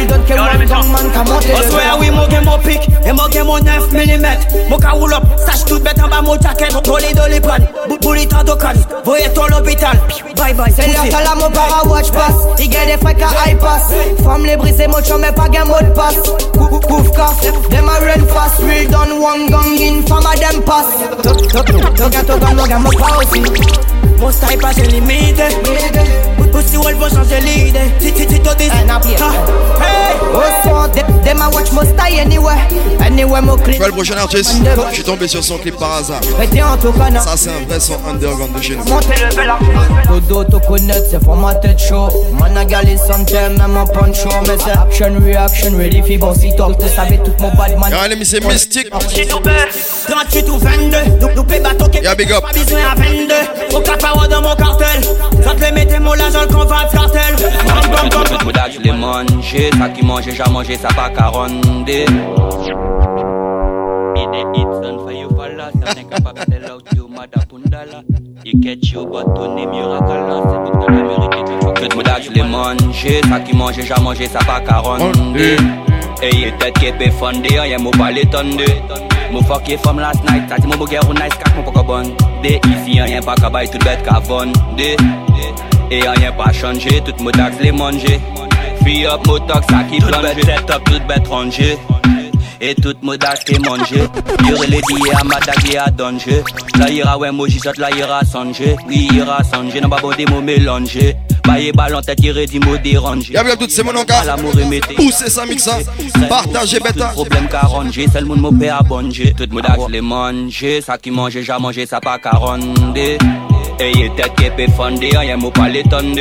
Ils 0.00 0.06
donnent 0.08 0.24
que 0.24 0.32
one 0.32 0.66
gun 0.66 0.82
man 0.88 1.12
Qu'a 1.12 1.22
monté 1.22 1.48
le 1.48 1.70
swear 1.70 1.96
oui 2.00 2.10
mon 2.10 2.26
game 2.26 2.44
mon 2.44 2.58
pic 2.58 2.80
Et 3.06 3.12
mon 3.12 3.28
game 3.28 3.46
mon 3.46 3.60
9 3.60 3.92
mm 3.92 4.26
Mon 4.68 4.78
ka 4.78 4.90
roule 4.90 5.14
up. 5.14 5.22
Sache 5.46 5.64
tout 5.64 5.78
bête 5.78 6.00
en 6.02 6.08
bas 6.08 6.20
mon 6.20 6.34
jacket 6.40 6.72
les 6.72 7.14
deux 7.14 7.28
les 7.30 7.40
pannes 7.40 7.68
Boulit 8.02 8.28
en 8.36 8.42
docan 8.42 8.72
Voyez 9.04 9.32
ton 9.32 9.46
l'hôpital 9.46 9.96
Bye 10.36 10.54
bye. 10.54 10.72
C'est 10.74 10.88
là 10.88 11.04
que 11.04 11.24
la 11.24 11.34
mon 11.36 11.50
para 11.52 11.86
watch 11.86 12.10
pass. 12.10 12.34
Il 12.58 12.70
get 12.70 12.86
des 12.86 12.98
frais 13.00 13.14
qu'à 13.14 13.28
high 13.46 13.56
pass. 13.56 13.92
Femme 14.24 14.44
les 14.44 14.56
briser 14.56 14.88
mon 14.88 15.00
chum 15.00 15.20
mais 15.20 15.30
pas 15.30 15.48
gain 15.48 15.66
mot 15.66 15.74
de 15.80 15.92
passe 15.92 16.16
Pouf 16.88 17.12
caf 17.12 17.40
Them 17.70 17.88
a 17.88 18.00
run 18.00 18.26
fast. 18.26 18.58
Real 18.62 18.90
done 18.90 19.20
one 19.20 19.48
gang 19.48 19.78
in 19.80 20.02
Femme 20.02 20.26
a 20.26 20.36
them 20.36 20.62
pass. 20.62 20.86
Toga 21.96 22.24
toga 22.24 22.54
moga 22.54 22.78
mon 22.80 22.90
pas 22.90 23.18
aussi 23.18 23.40
Mon 24.18 24.32
style 24.32 24.58
pas 24.58 24.72
limité 24.72 25.44
Pussy 26.58 26.76
faut 26.76 27.08
changer 27.14 27.40
l'idée 27.40 27.78
Si 28.00 28.08
Hey! 29.80 30.18
Them 31.24 31.38
I 31.38 31.54
watch 31.54 31.68
Tu 31.70 31.74
vois 33.78 33.86
le 33.86 33.92
prochain 33.92 34.16
artiste. 34.16 34.56
Je 34.90 34.94
suis 34.94 35.04
tombé 35.04 35.28
sur 35.28 35.44
son 35.44 35.58
clip 35.58 35.76
par 35.76 35.94
hasard. 35.96 36.20
Restez 36.38 36.62
en 36.62 36.76
tout 36.76 36.92
cas 36.92 37.20
Ça 37.20 37.36
c'est 37.36 37.50
un 37.50 37.64
vrai 37.68 37.78
son 37.78 37.94
underground 38.08 38.56
de 38.56 38.62
chez 38.62 38.76
nous. 38.76 38.84
Montez 38.84 39.14
le 39.28 39.34
bel 39.36 39.52
Dodo 40.08 40.44
te 40.44 40.56
connaître 40.66 41.06
c'est 41.10 41.20
pour 41.20 41.36
ma 41.36 41.54
tête 41.54 41.78
chaud. 41.78 42.08
Man 42.32 42.56
a 42.56 42.64
galé 42.64 42.96
santé 42.96 43.34
même 43.34 43.76
en 43.76 43.86
poncho. 43.86 44.28
Mais 44.46 44.56
c'est 44.64 44.72
action 44.72 45.12
reaction 45.24 45.76
ready 45.76 46.02
fi 46.02 46.18
bon 46.18 46.34
si 46.34 46.54
toi 46.56 46.72
Tu 46.78 46.88
savais 46.88 47.18
tout 47.18 47.32
mon 47.40 47.52
bad 47.54 47.78
man. 47.78 47.90
Y'a 47.90 48.02
un 48.02 48.24
c'est 48.24 48.44
mystique. 48.44 48.90
38 48.90 50.48
ou 50.48 50.58
22 50.58 50.96
Nous 51.20 51.28
nous 51.36 51.44
paie 51.44 51.60
bateau 51.60 51.88
qui 51.88 52.00
Y'a 52.02 52.14
big 52.14 52.32
up. 52.32 52.42
Pas 52.42 52.52
besoin 52.58 52.80
à 52.90 52.94
22 52.94 53.76
Au 53.76 53.80
caparo 53.80 54.26
dans 54.26 54.42
mon 54.42 54.56
cartel. 54.56 55.00
Ça 55.44 55.54
te 55.54 55.60
les 55.64 55.72
mettez 55.72 55.98
mon 55.98 56.14
l'argent 56.14 56.46
qu'on 56.48 56.64
va 56.64 56.84
le 56.84 56.90
cartel 56.90 57.36
Tout 57.36 58.46
le 58.46 58.52
dax 58.52 58.78
les 58.82 58.92
ça 59.78 59.88
qui 59.88 60.04
mange, 60.04 60.24
j'ai 60.24 60.50
mangé, 60.50 60.76
ça 60.76 60.88
pas 60.88 61.10
qu'à 61.10 61.28
ronder. 61.28 62.04
It 64.16 64.26
the 64.32 64.42
hits 64.54 64.80
done 64.82 64.98
for 64.98 65.12
you 65.12 65.28
for 65.28 65.48
last, 65.56 65.76
I'm 65.76 66.24
not 66.24 66.34
to 66.34 66.44
tell 66.46 66.96
you 66.96 67.08
mother 67.08 67.42
pundala. 67.48 68.02
You 68.44 68.60
catch 68.60 68.92
you 68.92 69.06
but 69.06 69.24
to 69.34 69.54
name 69.54 69.72
your 69.72 69.96
akala, 69.96 70.42
c'est 70.48 70.60
tout 70.64 70.78
dans 70.78 70.88
la 70.88 71.02
mérite. 71.02 71.90
Tout 71.90 71.98
le 71.98 72.02
dax 72.04 72.30
les 72.30 72.42
ça 73.28 73.40
qui 73.40 73.56
mange, 73.56 73.74
j'ai 73.74 74.02
mangé, 74.02 74.26
ça 74.26 74.40
pas 74.40 74.60
qu'à 74.60 74.78
ronder. 74.78 75.56
Et 76.20 76.30
il 76.34 76.52
tête 76.58 76.74
qui 76.78 76.90
peut 76.92 77.10
fonder, 77.10 77.68
y'a 77.68 77.78
mon 77.78 77.90
pas 77.92 78.10
l'étonde. 78.10 78.60
Mon 79.30 79.42
fuck 79.42 79.68
you 79.68 79.78
from 79.78 79.98
last 79.98 80.22
night, 80.24 80.48
ça 80.48 80.56
dit 80.58 80.66
mon 80.66 80.76
bouguer 80.76 80.98
ou 81.08 81.12
nice 81.12 81.36
cash, 81.38 81.54
mon 81.54 81.70
pas 81.70 81.82
bon. 81.82 82.02
Des 82.42 82.60
ici, 82.70 83.00
rien 83.00 83.20
pas 83.20 83.34
qu'à 83.34 83.48
bailler 83.48 83.70
tout 83.70 83.78
bête 83.78 84.02
qu'à 84.02 84.18
vendre. 84.18 84.52
Et 85.90 86.00
rien 86.00 86.32
pas 86.32 86.52
changé, 86.52 87.00
tout 87.04 87.22
mon 87.22 87.30
taxe 87.30 87.56
les 87.60 87.72
manger. 87.72 88.20
Free 88.80 89.06
up 89.06 89.26
mon 89.26 89.38
taxe, 89.38 89.66
ça 89.70 89.84
qui 89.84 89.98
plonge. 89.98 90.12
Toute 90.12 90.22
bête 90.22 90.44
set 90.44 90.70
up, 90.70 90.82
toute 90.84 91.06
bête 91.06 91.28
rangée. 91.28 91.78
Et 92.60 92.74
toute 92.74 93.02
mon 93.02 93.16
taxe 93.16 93.44
est 93.48 93.58
mangé. 93.58 94.02
Y'aurait 94.48 94.66
les 94.66 94.80
billets 94.88 95.14
à 95.14 95.24
ma 95.24 95.36
taxe 95.36 95.64
et 95.72 95.78
à 95.78 95.90
danger. 95.90 96.42
Là 96.78 96.90
ira 96.90 97.18
ouais, 97.18 97.30
moi 97.30 97.48
j'y 97.48 97.58
saute, 97.58 97.78
là 97.78 97.90
ira 97.96 98.24
songer. 98.24 98.76
Oui, 98.86 99.08
ira 99.14 99.42
songer, 99.44 99.80
n'a 99.80 99.88
pas 99.88 100.00
bon 100.00 100.10
des 100.16 100.26
mots 100.26 100.40
mélangés. 100.40 101.16
Bailler 101.48 101.72
ballon 101.72 102.02
tête, 102.02 102.18
il 102.22 102.46
dit 102.46 102.58
mots 102.58 102.76
dérangés. 102.76 103.32
Y'a 103.32 103.42
bien 103.42 103.56
tout, 103.56 103.64
c'est 103.70 103.82
mon 103.82 103.96
encas. 103.96 104.22
L'amour 104.22 104.52
est 104.60 104.66
mété. 104.66 104.94
Poussez 104.96 105.30
ça, 105.30 105.46
mixa. 105.46 105.78
Partagez, 106.28 106.78
bêta. 106.78 107.06
Problème 107.06 107.48
qu'à 107.48 107.60
ranger, 107.60 108.06
c'est 108.12 108.20
le 108.20 108.26
monde 108.26 108.42
mon 108.42 108.52
père 108.52 108.76
à 108.80 108.82
bonger. 108.82 109.32
Tout 109.34 109.46
mon 109.50 109.62
taxe 109.62 109.88
les 109.88 110.02
manger. 110.02 110.82
Ça 110.82 110.98
qui 110.98 111.10
mange, 111.10 111.40
j'ai 111.40 111.58
mangé, 111.58 111.86
ça 111.86 112.00
pas 112.00 112.18
qu'à 112.18 112.32
ronder. 112.32 113.16
Et 113.80 113.92
il 113.94 114.10
tête 114.14 114.34
qui 114.36 114.50
peut 114.50 114.70
fonder, 114.76 115.08
y'a 115.08 115.38
mon 115.38 115.50
pas 115.50 115.70
l'étonde. 115.70 116.20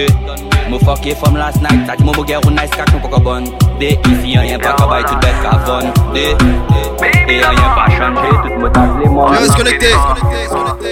Mon 0.70 0.80
fuck 0.80 1.06
you 1.06 1.16
from 1.16 1.38
last 1.38 1.62
night, 1.62 1.88
ça 1.88 1.96
dit 1.96 2.04
mon 2.04 2.12
bouguer 2.12 2.38
ou 2.46 2.52
nice 2.52 2.70
cash, 2.76 2.88
mon 2.92 3.08
pas 3.08 3.20
bon. 3.20 3.44
Des 3.80 3.98
ici, 4.10 4.38
rien 4.38 4.60
pas 4.60 4.74
qu'à 4.74 4.86
bailler 4.86 5.06
tout 5.06 5.16
bête 5.16 5.36
qu'à 5.42 5.58
vendre. 5.66 5.94
Et 6.14 6.36
rien 7.28 7.70
pas 7.74 7.90
changé, 7.90 8.30
tout 8.44 8.60
mon 8.60 8.70
taxe 8.70 8.90
les 9.02 9.10
manger. 9.10 9.34
Je 9.36 9.40
reste 9.40 9.56
connecté. 9.56 9.96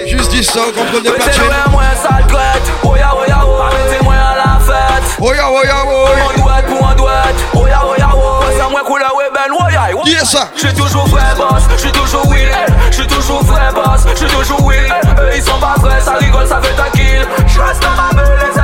Juste 0.06 0.30
10 0.30 0.44
ça, 0.44 0.60
contrôle 0.74 1.02
des 1.02 1.10
platines. 1.10 1.32
C'est 1.34 1.70
moi 1.70 1.82
sale 2.02 2.26
crête, 2.26 2.72
oya 2.84 3.14
oya 3.16 3.44
oya, 3.46 3.70
c'est 3.90 4.02
moi 4.02 4.14
à 4.14 4.36
la 4.36 4.58
fête. 4.60 5.20
Oya 5.20 5.50
oya 5.50 5.74
oya. 5.86 6.24
Pour 6.36 6.50
un 6.50 6.62
douette, 6.62 6.66
pour 6.66 6.88
un 6.88 6.94
douette, 6.94 7.36
oya 7.54 7.80
oya 7.86 8.08
oya. 8.14 8.58
Ça 8.58 8.68
moi 8.70 8.80
couleur 8.86 9.14
ouais 9.16 9.30
ben 9.34 9.52
oya. 9.52 10.02
Qui 10.04 10.12
est 10.14 10.24
ça? 10.24 10.48
J'suis 10.56 10.72
toujours 10.72 11.06
vrai 11.08 11.34
boss, 11.36 11.64
j'suis 11.76 11.92
toujours 11.92 12.26
will, 12.28 12.50
j'suis 12.90 13.06
toujours 13.06 13.44
vrai 13.44 13.72
boss, 13.74 14.06
j'suis 14.14 14.28
toujours 14.28 14.64
will. 14.64 14.94
Eux 15.20 15.30
ils 15.36 15.42
sont 15.42 15.58
pas 15.60 15.74
vrais, 15.78 16.00
ça 16.00 16.14
rigole, 16.14 16.46
ça 16.46 16.60
fait 16.62 16.74
ta 16.74 16.88
kill. 16.96 17.26
J'reste 17.46 17.82
dans 17.82 17.94
ma 18.02 18.08
bulle, 18.10 18.24
les 18.40 18.46
ennemis 18.46 18.54
mais. 18.54 18.55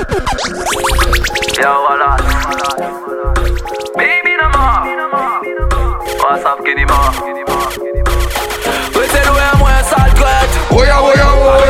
Yo 0.00 1.72
voilà. 1.86 2.16
Baby 3.96 4.32
no 4.40 4.48
more. 4.48 4.80
What's 6.18 6.44
up, 6.44 6.64
Kenny 6.64 6.86
Ma? 6.86 7.10
Oui, 8.96 9.04
c'est 9.12 9.26
loin, 9.26 9.50
moi, 9.58 9.68
sale 9.82 10.10
oya. 10.70 10.96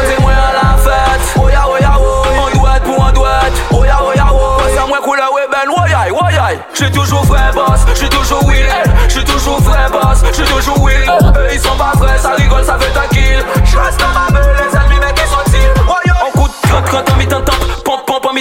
C'est 0.07 0.21
moi 0.21 0.31
à 0.31 0.53
la 0.53 0.77
fête. 0.79 1.43
Oya 1.43 1.69
oya 1.69 1.93
oya. 1.99 2.31
On 2.39 2.59
douette 2.59 2.83
pour 2.85 3.05
un 3.05 3.13
douette. 3.13 3.53
Oya 3.73 3.99
oya 4.05 4.27
oya. 4.33 4.75
Ça 4.77 4.87
moi 4.87 4.99
couleur 5.03 5.33
ouais 5.33 5.49
ben 5.51 5.69
woyai 5.69 6.11
woyai. 6.13 6.59
J'suis 6.73 6.93
toujours 6.93 7.25
vrai 7.25 7.51
boss. 7.53 7.81
J'suis 7.95 8.09
toujours 8.09 8.45
will. 8.45 8.69
J'suis 9.09 9.25
toujours 9.25 9.61
vrai 9.63 9.89
boss. 9.91 10.23
J'suis 10.33 10.45
toujours 10.45 10.81
will. 10.81 11.11
Eux 11.37 11.49
ils 11.53 11.61
sont 11.61 11.77
pas 11.77 11.93
vrais, 11.97 12.19
ça 12.19 12.31
rigole, 12.37 12.65
ça 12.65 12.79
fait 12.79 12.93
ta 12.93 13.09
kill. 13.09 13.45
J'reste 13.65 13.99
dans 13.99 14.13
ma 14.13 14.27
bulle, 14.29 14.70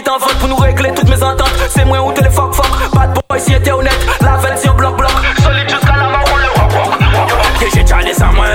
Mi-temps 0.09 0.25
vote 0.25 0.39
pour 0.39 0.49
nous 0.49 0.55
régler 0.55 0.91
toutes 0.95 1.07
mes 1.07 1.21
ententes. 1.21 1.53
C'est 1.69 1.85
moi 1.85 2.01
ou 2.01 2.11
les 2.11 2.29
fuck 2.31 2.53
fuck. 2.53 2.65
Bad 2.95 3.13
boy 3.29 3.39
si 3.39 3.53
était 3.53 3.71
honnête. 3.71 3.99
La 4.21 4.37
version 4.37 4.73
bloc 4.73 4.97
bloc. 4.97 5.11
Solide 5.43 5.69
jusqu'à 5.69 5.97
la 5.97 6.09
mort 6.09 6.23
on 6.33 6.37
le 6.37 6.47
rock 6.59 6.71
rock. 6.71 7.69
J'ai 7.71 7.83
déjà 7.83 7.97
sans 8.17 8.33
moi. 8.33 8.45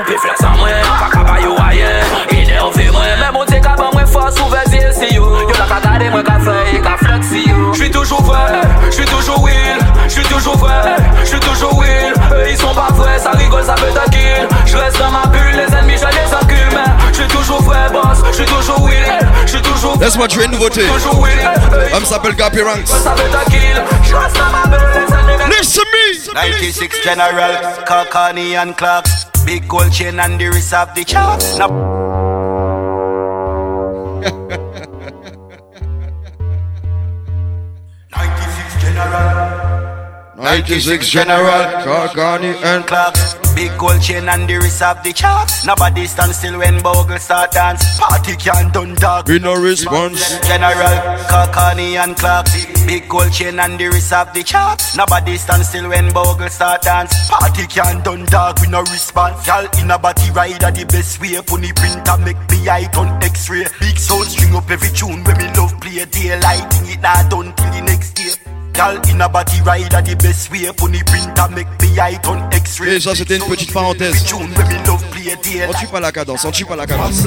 On 0.00 0.04
peut 0.04 0.18
faire 0.18 0.36
sans 0.40 0.56
moi. 0.56 0.68
Pas 1.12 1.22
bailler 1.22 1.46
ou 1.46 1.54
rien. 1.54 1.86
Énervé 2.30 2.90
moi. 2.90 3.02
Mais 3.20 3.32
mon 3.32 3.44
dieu 3.44 3.60
qu'à 3.60 3.76
moi 3.76 4.06
force 4.06 4.40
ou 4.40 4.48
vas-y 4.48 4.92
si 4.92 5.14
yo. 5.14 5.24
Yo 5.24 5.48
la 5.56 5.80
cagade 5.80 6.10
moi 6.10 6.22
qu'à 6.24 6.38
et 6.72 6.80
qu'à 6.80 6.96
flexi 6.96 7.48
yo. 7.48 7.72
J'suis 7.72 7.90
toujours 7.90 8.22
vrai. 8.22 8.62
J'suis 8.90 9.04
toujours 9.04 9.40
will. 9.40 9.52
J'suis 10.08 10.24
toujours 10.24 10.56
vrai. 10.56 10.96
J'suis 11.24 11.40
toujours 11.40 11.78
will. 11.78 12.12
Eux 12.32 12.50
ils 12.50 12.58
sont 12.58 12.74
pas 12.74 12.88
vrais. 12.92 13.20
Ça 13.20 13.30
rigole 13.30 13.62
ça 13.62 13.74
toujours 17.44 17.62
vrai 17.62 17.90
boss, 17.92 18.18
je 18.28 18.32
suis 18.32 18.44
toujours 18.44 18.82
winner, 18.82 19.18
je 19.44 19.50
suis 19.50 19.62
toujours 19.62 19.98
Laisse-moi 20.00 20.28
tuer 20.28 20.44
une 20.44 20.52
nouveauté. 20.52 20.82
Homme 21.92 22.04
s'appelle 22.04 22.34
Gappy 22.34 22.62
Ranks. 22.62 22.90
Listen 25.48 25.84
me. 25.92 26.34
96 26.34 27.02
General, 27.02 27.84
Kakani 27.86 28.56
and 28.56 28.72
Clark. 28.76 29.06
Big 29.44 29.68
gold 29.68 29.92
chain 29.92 30.18
and 30.20 30.38
the 30.38 30.48
wrist 30.48 30.72
of 30.72 30.94
the 30.94 31.04
chalk. 31.04 31.40
Now. 31.58 32.24
Kakani 41.84 42.52
and 42.62 42.86
Clark. 42.86 43.14
Big 43.54 43.72
gold 43.78 44.02
chain 44.02 44.28
and 44.28 44.46
the 44.46 44.56
wrist 44.56 44.82
of 44.82 45.02
the 45.02 45.12
charts. 45.12 45.64
Nobody 45.64 46.06
stand 46.06 46.34
still 46.34 46.58
when 46.58 46.82
Bogle 46.82 47.18
start 47.18 47.52
dance. 47.52 47.98
Party 47.98 48.36
can't 48.36 48.72
done 48.74 48.94
dog. 48.96 49.26
We 49.26 49.38
no 49.38 49.54
response. 49.54 50.38
General, 50.46 50.96
Kakani 51.32 51.96
and 51.96 52.14
Clark. 52.14 52.46
Big 52.86 53.08
gold 53.08 53.32
chain 53.32 53.58
and 53.58 53.78
the 53.78 53.86
wrist 53.86 54.12
of 54.12 54.34
the 54.34 54.42
charts. 54.42 54.94
Nobody 54.96 55.38
stand 55.38 55.64
still 55.64 55.88
when 55.88 56.12
Bogle 56.12 56.50
start 56.50 56.82
dance. 56.82 57.30
Party 57.30 57.66
can't 57.66 58.04
done 58.04 58.26
dog. 58.26 58.60
We 58.60 58.68
no 58.68 58.80
response. 58.80 59.46
Y'all 59.46 59.66
in 59.80 59.90
a 59.90 59.98
body 59.98 60.30
rider 60.32 60.70
the 60.70 60.84
best 60.84 61.22
way. 61.22 61.40
Funny 61.46 61.72
printer 61.72 62.18
make 62.18 62.50
me 62.50 62.68
eye 62.68 62.90
on 62.98 63.22
X-ray. 63.22 63.64
Big 63.80 63.96
sound 63.96 64.26
string 64.26 64.54
up 64.54 64.70
every 64.70 64.90
tune 64.90 65.24
when 65.24 65.38
me 65.38 65.48
love 65.56 65.72
play. 65.80 66.04
Daylight 66.04 66.68
it 66.84 67.00
not 67.00 67.30
done 67.30 67.54
till 67.56 67.70
the 67.72 67.80
next 67.80 68.12
day. 68.12 68.43
Y'all 68.76 69.00
in 69.08 69.20
a 69.20 69.28
body 69.28 69.60
rider 69.62 70.02
the 70.02 70.16
best 70.16 70.50
way. 70.50 70.70
Funny 70.76 71.02
printer 71.04 71.48
make 71.54 71.68
me 71.80 71.98
eye 71.98 72.18
on 72.26 72.50
X-ray. 72.50 72.96
Et 72.96 73.00
ça 73.00 73.14
c'était 73.14 73.36
une 73.36 73.44
petite 73.44 73.72
parenthèse. 73.72 74.24
Tune 74.24 74.50
when 74.56 74.66
me 74.68 74.86
love 74.86 75.04
play. 75.10 75.24
On 75.68 75.72
tue 75.72 75.86
pas 75.86 76.00
la 76.00 76.12
cadence, 76.12 76.44
on 76.44 76.50
tue 76.50 76.64
pas 76.64 76.76
la 76.76 76.86
cadence. 76.86 77.24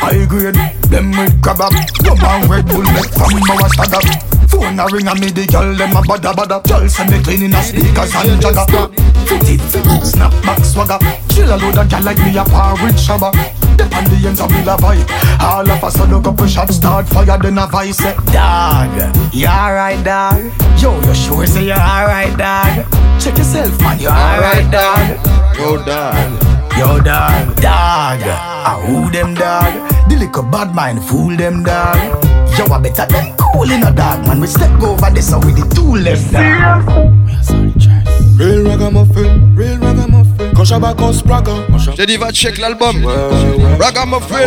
High 0.00 0.26
grade, 0.26 0.56
them 0.90 1.10
with 1.10 1.40
kebab 1.42 1.72
Rum 2.04 2.18
and 2.22 2.50
Red 2.50 2.66
Bull 2.66 2.82
make 2.82 3.12
from 3.12 3.34
our 3.50 3.68
stagger 3.68 4.00
Phone 4.48 4.78
a 4.78 4.86
ring 4.86 5.08
and 5.08 5.20
me 5.20 5.30
the 5.30 5.46
girl 5.46 5.74
them 5.74 5.96
a 5.96 6.00
bada 6.02 6.32
bada 6.32 6.62
Girl 6.66 6.88
send 6.88 7.10
me 7.10 7.22
cleaning 7.22 7.54
a 7.54 7.62
sneakers 7.62 8.14
and 8.14 8.40
jagger 8.40 8.88
Fit 9.26 9.48
it, 9.48 10.04
snap 10.04 10.32
back 10.42 10.64
swagger 10.64 10.98
Chill 11.30 11.52
a 11.52 11.56
load 11.56 11.78
of 11.78 11.88
gal 11.88 12.02
like 12.02 12.18
me 12.18 12.36
a 12.36 12.44
par 12.44 12.74
with 12.82 12.96
shabba 12.96 13.32
Dep 13.86 13.98
on 13.98 14.04
the 14.10 14.26
ends 14.26 14.40
of 14.40 14.50
me 14.50 14.64
la 14.64 14.76
vibe 14.76 15.06
All 15.40 15.70
of 15.70 15.82
a 15.82 15.90
sudden 15.90 16.22
couple 16.22 16.46
shots 16.46 16.76
start 16.76 17.06
fire 17.08 17.38
then 17.38 17.58
a 17.58 17.66
vice. 17.66 17.98
Say 17.98 18.14
Dog, 18.32 18.90
you 19.32 19.46
alright 19.46 20.02
dog? 20.04 20.42
Yo, 20.78 21.00
you 21.02 21.14
sure 21.14 21.46
say 21.46 21.66
you 21.66 21.72
alright 21.72 22.36
dog? 22.36 22.84
Check 23.20 23.38
yourself 23.38 23.80
man, 23.80 23.98
you 24.00 24.08
alright 24.08 24.70
dog? 24.70 25.56
Yo 25.56 25.76
dog. 25.84 26.42
Yo 26.76 27.00
dog, 27.00 27.56
dog, 27.56 28.20
I 28.26 28.82
who 28.86 29.10
them 29.10 29.34
dog? 29.34 29.72
The 30.10 30.16
little 30.16 30.42
bad 30.42 30.74
mind 30.74 31.02
fool 31.04 31.36
them 31.36 31.62
dog. 31.62 31.96
Yo, 32.58 32.66
I 32.66 32.78
better 32.82 33.06
than 33.06 33.36
cool 33.36 33.70
in 33.70 33.82
a 33.82 33.92
dog 33.92 34.26
man. 34.26 34.40
We 34.40 34.46
step 34.46 34.82
over 34.82 35.10
this 35.10 35.30
so 35.30 35.38
with 35.38 35.56
the 35.56 35.74
two 35.74 35.94
left 35.96 36.32
dog. 36.32 37.16
Shabaka 40.76 41.10
Spraga. 41.10 41.52
J'ai 41.96 42.04
dit 42.04 42.18
va 42.18 42.30
check 42.32 42.58
l'album. 42.58 42.96
Ragamuffin. 43.80 44.46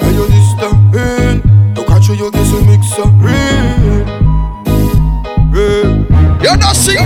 Hey 0.00 0.14
yo 0.14 0.24
this 0.26 0.54
the 0.60 0.68
in. 0.96 1.42
Don't 1.74 1.84
catch 1.84 2.06
you 2.06 2.30
get 2.30 2.46
some 2.46 2.64
mixer. 2.64 3.02
Real. 3.18 4.06
Real. 5.50 6.06
You're 6.40 6.56
not 6.56 6.76
singer. 6.76 7.02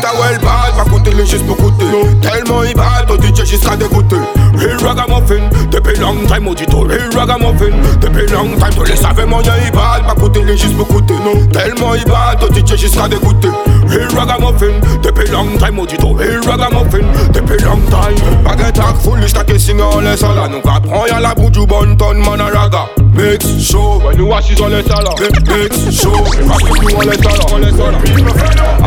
Ta 0.00 0.12
well 0.12 0.38
bad, 0.38 0.76
pas 0.76 0.90
coûter 0.90 1.12
les 1.12 1.26
juste 1.26 1.46
pour 1.46 1.56
coûter. 1.56 1.84
Tellement 2.22 2.62
il 2.62 2.74
bad, 2.74 3.06
ton 3.08 3.16
DJ 3.16 3.44
jusqu'à 3.44 3.76
dégoûter. 3.76 4.16
Real 4.54 4.76
ragamuffin, 4.84 5.48
depuis 5.70 5.98
long 5.98 6.26
time 6.26 6.48
audito. 6.48 6.80
Real 6.80 7.10
ragamuffin, 7.16 7.72
depuis 8.00 8.26
long 8.32 8.48
time. 8.58 8.74
Tous 8.76 8.84
les 8.84 8.96
savais 8.96 9.26
moyen 9.26 9.52
il 9.64 9.72
bad, 9.72 10.06
pas 10.06 10.14
coûter 10.14 10.42
les 10.44 10.56
juste 10.56 10.76
pour 10.76 10.86
coûter. 10.88 11.14
Tellement 11.52 11.94
il 11.94 12.04
bad, 12.04 12.38
ton 12.38 12.46
DJ 12.54 12.76
jusqu'à 12.76 13.08
dégoûter. 13.08 13.50
Real 13.88 14.08
ragamuffin, 14.16 14.80
depuis 15.02 15.30
long 15.30 15.56
time 15.58 15.78
audito. 15.78 16.12
Real 16.14 16.40
ragamuffin, 16.46 17.04
depuis 17.32 17.62
long 17.64 17.80
time. 17.90 18.18
Baguette 18.44 18.78
ak 18.78 18.96
foolish, 19.02 19.32
ta 19.32 19.44
kissing 19.44 19.80
on 19.80 20.00
les 20.00 20.16
salas. 20.16 20.48
Nous 20.48 20.58
apprend 20.70 21.06
y'a 21.06 21.20
la 21.20 21.34
bout 21.34 21.50
du 21.50 21.66
bon 21.66 21.96
ton 21.96 22.14
man 22.14 22.40
a 22.40 22.46
raga. 22.46 22.86
Mix 23.14 23.46
show, 23.60 24.00
when 24.04 24.16
you 24.16 24.26
watch 24.26 24.50
is 24.50 24.60
on 24.60 24.68
les 24.68 24.82
salas. 24.82 25.14
Mix 25.20 25.90
show, 25.90 26.10
rock 26.12 26.62
you 26.82 26.96
on 26.96 27.00
les 27.00 27.16
salas. 27.16 27.46
On 27.52 27.58
les. 27.58 27.72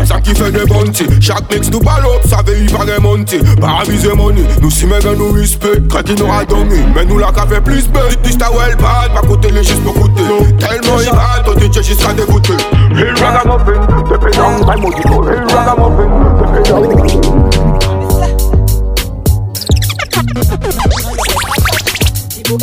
A 0.01 0.05
ça 0.05 0.19
qui 0.21 0.33
fait 0.33 0.51
des 0.51 0.65
Chaque 1.19 1.53
mix 1.53 1.69
nous 1.71 1.79
ballot, 1.79 2.19
ça 2.27 2.37
veut 2.45 2.57
y 2.57 2.65
paraît 2.65 2.99
monter 2.99 3.39
Pas 3.59 3.81
amuser 3.83 4.13
money, 4.13 4.43
nous 4.61 4.71
si 4.71 4.85
méga 4.85 5.13
nous 5.17 5.31
respect 5.31 5.81
Quand 5.89 6.01
il 6.07 6.15
nous 6.15 6.31
a 6.31 6.45
donné, 6.45 6.83
mais 6.95 7.05
nous 7.05 7.17
la 7.17 7.31
fait 7.33 7.61
plus 7.61 7.87
bête 7.87 8.19
Dis 8.23 8.37
ta 8.37 8.51
well 8.51 8.75
bad, 8.75 9.13
pas 9.13 9.27
côté 9.27 9.49
les 9.51 9.63
juste 9.63 9.83
pour 9.83 9.93
coûter 9.93 10.23
Tellement 10.59 10.99
il 10.99 11.11
bad, 11.11 11.45
ton 11.45 11.53
DJ 11.59 11.83
jusqu'à 11.83 12.13
dégoûter 12.13 12.53
Real 12.93 13.15
ragamuffin, 13.15 13.71
long 14.37 14.61
Tous 22.43 22.57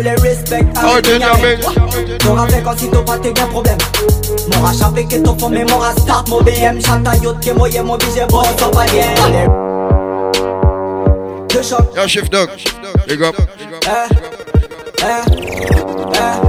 les 0.00 0.14
respect 0.16 0.64
Oh, 0.82 1.00
dynamique. 1.00 2.18
T'auras 2.18 2.46
fait 2.48 2.62
quand 2.62 2.78
si 2.78 2.88
t'as 2.88 3.02
pas 3.02 3.18
t'es 3.18 3.32
qu'un 3.32 3.46
problème. 3.46 3.78
Mon 4.52 4.60
rachat 4.62 4.90
fait 4.94 5.04
que 5.04 5.16
ton 5.16 5.36
fond 5.38 5.48
mais 5.50 5.64
mon 5.64 5.80
start 5.98 6.28
Mon 6.28 6.40
BM 6.42 6.80
chanta 6.84 7.16
yacht 7.16 7.40
que 7.44 7.50
moi 7.52 7.68
y'a 7.68 7.82
mon 7.82 7.96
budget 7.96 8.26
bon 8.28 8.42
t'en 8.56 8.70
pas 8.70 8.84
bien 8.86 9.14
De 11.48 11.62
choc 11.62 11.94
Yo 11.96 12.08
Chef 12.08 12.30
Dog. 12.30 12.48
Big 13.08 13.22
up. 13.22 13.34
Eh, 13.38 13.88
eh, 15.02 15.04
eh. 16.14 16.40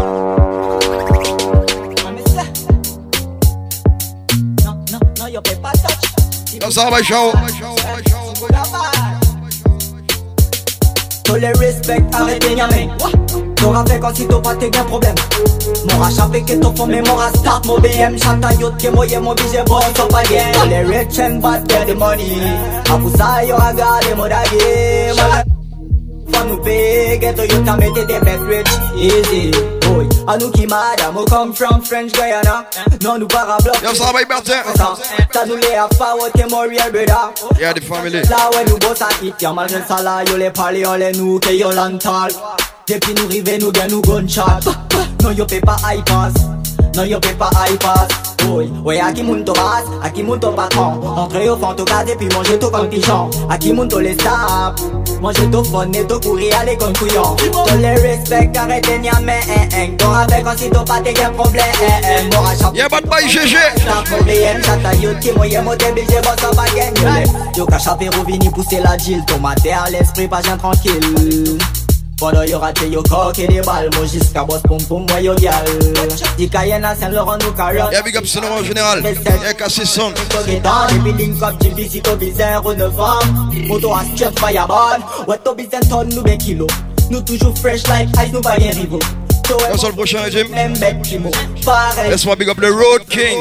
Non, 4.65 4.77
non, 4.91 4.99
non, 5.19 5.27
y'a 5.27 5.41
pas 5.41 5.71
touch. 5.71 6.61
Yo 6.61 6.71
ça 6.71 6.89
Tous 11.31 11.37
les 11.37 11.53
respect 11.53 12.03
arrêtez 12.11 12.55
nyamé 12.55 12.89
T'auras 13.55 13.85
fait 13.85 13.99
quand 14.01 14.13
si 14.13 14.27
t'as 14.27 14.39
pas 14.39 14.53
t'es 14.53 14.69
qu'un 14.69 14.83
problème. 14.83 15.15
Mon 15.89 15.97
rachat 15.99 16.27
fait 16.29 16.41
que 16.41 16.53
ton 16.59 16.75
fond 16.75 16.87
mais 16.87 17.01
mon 17.01 17.17
start 17.39 17.65
Mon 17.67 17.79
BM 17.79 18.17
chanta 18.21 18.53
yacht 18.55 18.77
que 18.77 18.89
moi 18.89 19.05
mon 19.21 19.33
budget 19.33 19.63
bon 19.65 19.79
t'en 19.93 20.07
pas 20.07 20.23
Tous 20.23 20.69
les 20.69 20.83
rich 20.83 21.19
and 21.19 21.39
bad 21.39 21.69
get 21.69 21.85
the 21.85 21.97
money. 21.97 22.35
A 22.89 22.97
pour 22.97 23.11
ça 23.15 23.45
y'aura 23.45 23.71
gardé 23.73 24.13
mon 26.31 26.39
dagué 26.39 26.41
Faut 26.41 26.45
nous 26.47 26.61
payer, 26.61 27.17
ghetto 27.19 27.43
you 27.43 27.63
ta 27.63 27.75
mette 27.75 27.93
des 28.07 28.19
best 28.19 28.39
rich. 28.47 28.67
Easy, 28.95 29.51
boy. 29.81 30.07
A 30.27 30.37
nous 30.37 30.51
qui 30.51 30.65
madame, 30.67 31.17
we 31.17 31.25
come 31.25 31.53
from 31.53 31.81
French 31.81 32.11
Guyana. 32.13 32.65
Non 33.03 33.17
nous 33.17 33.27
para 33.27 33.57
bloc 33.57 33.75
Yo 33.83 33.93
ça 33.93 34.11
va 34.11 34.23
Bertin. 34.23 34.61
Ta 35.31 35.45
nous 35.45 35.55
les 35.55 35.75
a 35.75 35.87
forward 35.97 36.31
que 36.33 36.49
mon 36.49 36.61
real 36.61 36.91
brother. 36.91 37.33
Yeah 37.59 37.73
the 37.73 37.81
family. 37.81 38.17
Ouais 38.19 38.65
nous 38.67 38.77
boss 38.77 39.01
à 39.01 39.09
hit, 39.21 39.41
y'a 39.41 39.53
malgré 39.53 39.81
ça 39.87 40.01
là 40.01 40.23
Yo 40.29 40.37
les 40.37 40.51
parler, 40.51 40.85
on 40.85 40.93
les 40.93 41.11
nous 41.13 41.39
que 41.39 41.49
yo 41.49 41.71
l'ental 41.71 42.31
Depuis 42.87 43.13
nous 43.13 43.27
rive, 43.27 43.59
nous 43.59 43.71
gagne 43.71 43.91
nous 43.91 44.01
gunshot 44.01 44.41
Non 45.23 45.31
yo 45.31 45.45
pay 45.45 45.61
pas 45.61 45.77
high 45.83 46.03
pass. 46.05 46.33
Non 46.95 47.03
yo 47.03 47.19
pay 47.19 47.33
pas 47.33 47.49
high 47.55 47.77
ouais 48.85 48.99
à 48.99 49.11
qui 49.11 49.23
moun 49.23 49.43
to 49.43 49.53
à 50.03 50.09
qui 50.09 50.23
moun 50.23 50.39
to 50.39 50.51
patron. 50.51 50.99
Entrer 51.17 51.49
au 51.49 51.57
fond 51.57 51.73
to 51.73 51.85
gaz 51.85 52.09
et 52.09 52.15
puis 52.15 52.27
manger 52.35 52.57
tout 52.59 52.69
comme 52.69 52.89
pigeon. 52.89 53.29
À 53.49 53.57
qui 53.57 53.73
moun 53.73 53.87
to 53.87 53.99
les 53.99 54.17
sap 54.19 54.79
Manger 55.21 55.49
tout 55.51 55.63
fun 55.63 55.91
et 55.93 56.05
tout 56.07 56.19
courir 56.19 56.57
aller 56.59 56.75
comme 56.77 56.93
couillon. 56.93 57.35
Tous 57.35 57.77
les 57.77 57.95
respect, 57.95 58.49
arrêtez 58.57 58.97
nyamé, 58.97 59.33
hein, 59.33 59.67
hein. 59.73 59.89
T'auras 59.97 60.27
fait 60.27 60.41
quand 60.41 60.57
si 60.57 60.69
pas 60.69 60.99
t'es 61.03 61.13
qu'un 61.13 61.29
problème, 61.29 61.63
hein, 61.83 62.01
hein. 62.03 62.29
Mon 62.33 62.41
rachat 62.41 62.71
Y'a 62.73 62.89
pas 62.89 63.01
de 63.01 63.07
bail 63.07 63.29
GG. 63.29 63.55
Mon 64.09 64.23
BM, 64.23 64.63
chata 64.63 64.95
yo 64.95 65.11
qui 65.21 65.31
moi 65.33 65.47
y'a 65.47 65.61
mon 65.61 65.75
débile, 65.75 66.05
j'ai 66.09 66.17
en 66.17 66.55
baguette 66.55 66.99
Yo 67.55 67.65
ka 67.65 67.77
chapé 67.77 68.09
pousser 68.51 68.79
la 68.83 68.97
gile 68.97 69.23
Tomate 69.25 69.67
à 69.67 69.89
l'esprit, 69.89 70.27
pas 70.27 70.41
bien 70.41 70.57
tranquille 70.57 70.99
Pendant 72.21 72.43
yo 72.43 72.59
raté 72.59 72.87
yo 72.87 73.01
coque 73.01 73.39
et 73.39 73.47
des 73.47 73.61
balles 73.61 73.89
Moi 73.95 74.05
jusqu'à 74.05 74.43
boss 74.43 74.61
pom 74.67 74.77
pom, 74.87 75.07
moi 75.09 75.19
yo 75.21 75.33
gal 75.41 75.65
Di 76.37 76.47
Cayenne 76.47 76.85
à 76.85 76.95
Saint-Laurent 76.95 77.37
nous 77.43 77.51
carotte 77.51 77.91
Y'a 77.91 78.03
big 78.03 78.15
up 78.15 78.27
Sonora 78.27 78.59
en 78.59 78.63
général. 78.63 79.03
Y'a 79.43 79.55
cassé 79.55 79.85
son. 79.85 80.11
Dans 80.63 80.93
les 80.93 80.99
buildings 80.99 81.39
comme 81.39 81.55
Jim 81.59 81.71
visite 81.75 82.07
au 82.07 82.15
bizarre 82.15 82.63
au 82.63 82.75
9 82.75 82.99
ans 82.99 83.19
Moto 83.67 83.91
à 83.91 84.03
strip 84.13 84.37
fireball 84.37 85.01
Ouais 85.27 85.39
to 85.43 85.55
bizarre 85.55 85.81
tonne 85.89 86.09
nous 86.13 86.21
ben 86.21 86.37
kilo 86.37 86.67
Nous 87.09 87.21
toujours 87.21 87.57
fresh 87.57 87.87
like 87.87 88.09
ice 88.23 88.31
nous 88.31 88.41
pas 88.41 88.51
rien 88.51 88.69
rival 88.69 88.99
Là 89.71 89.77
sur 89.77 89.89
le 89.89 89.95
prochain 89.95 90.21
régime. 90.21 90.47
Même 90.51 90.77
bête 90.77 91.01
primo 91.01 91.31
Pareil 91.65 92.11
Laisse-moi 92.11 92.35
big 92.35 92.49
up 92.49 92.59
le 92.59 92.71
Road 92.71 93.01
King. 93.09 93.39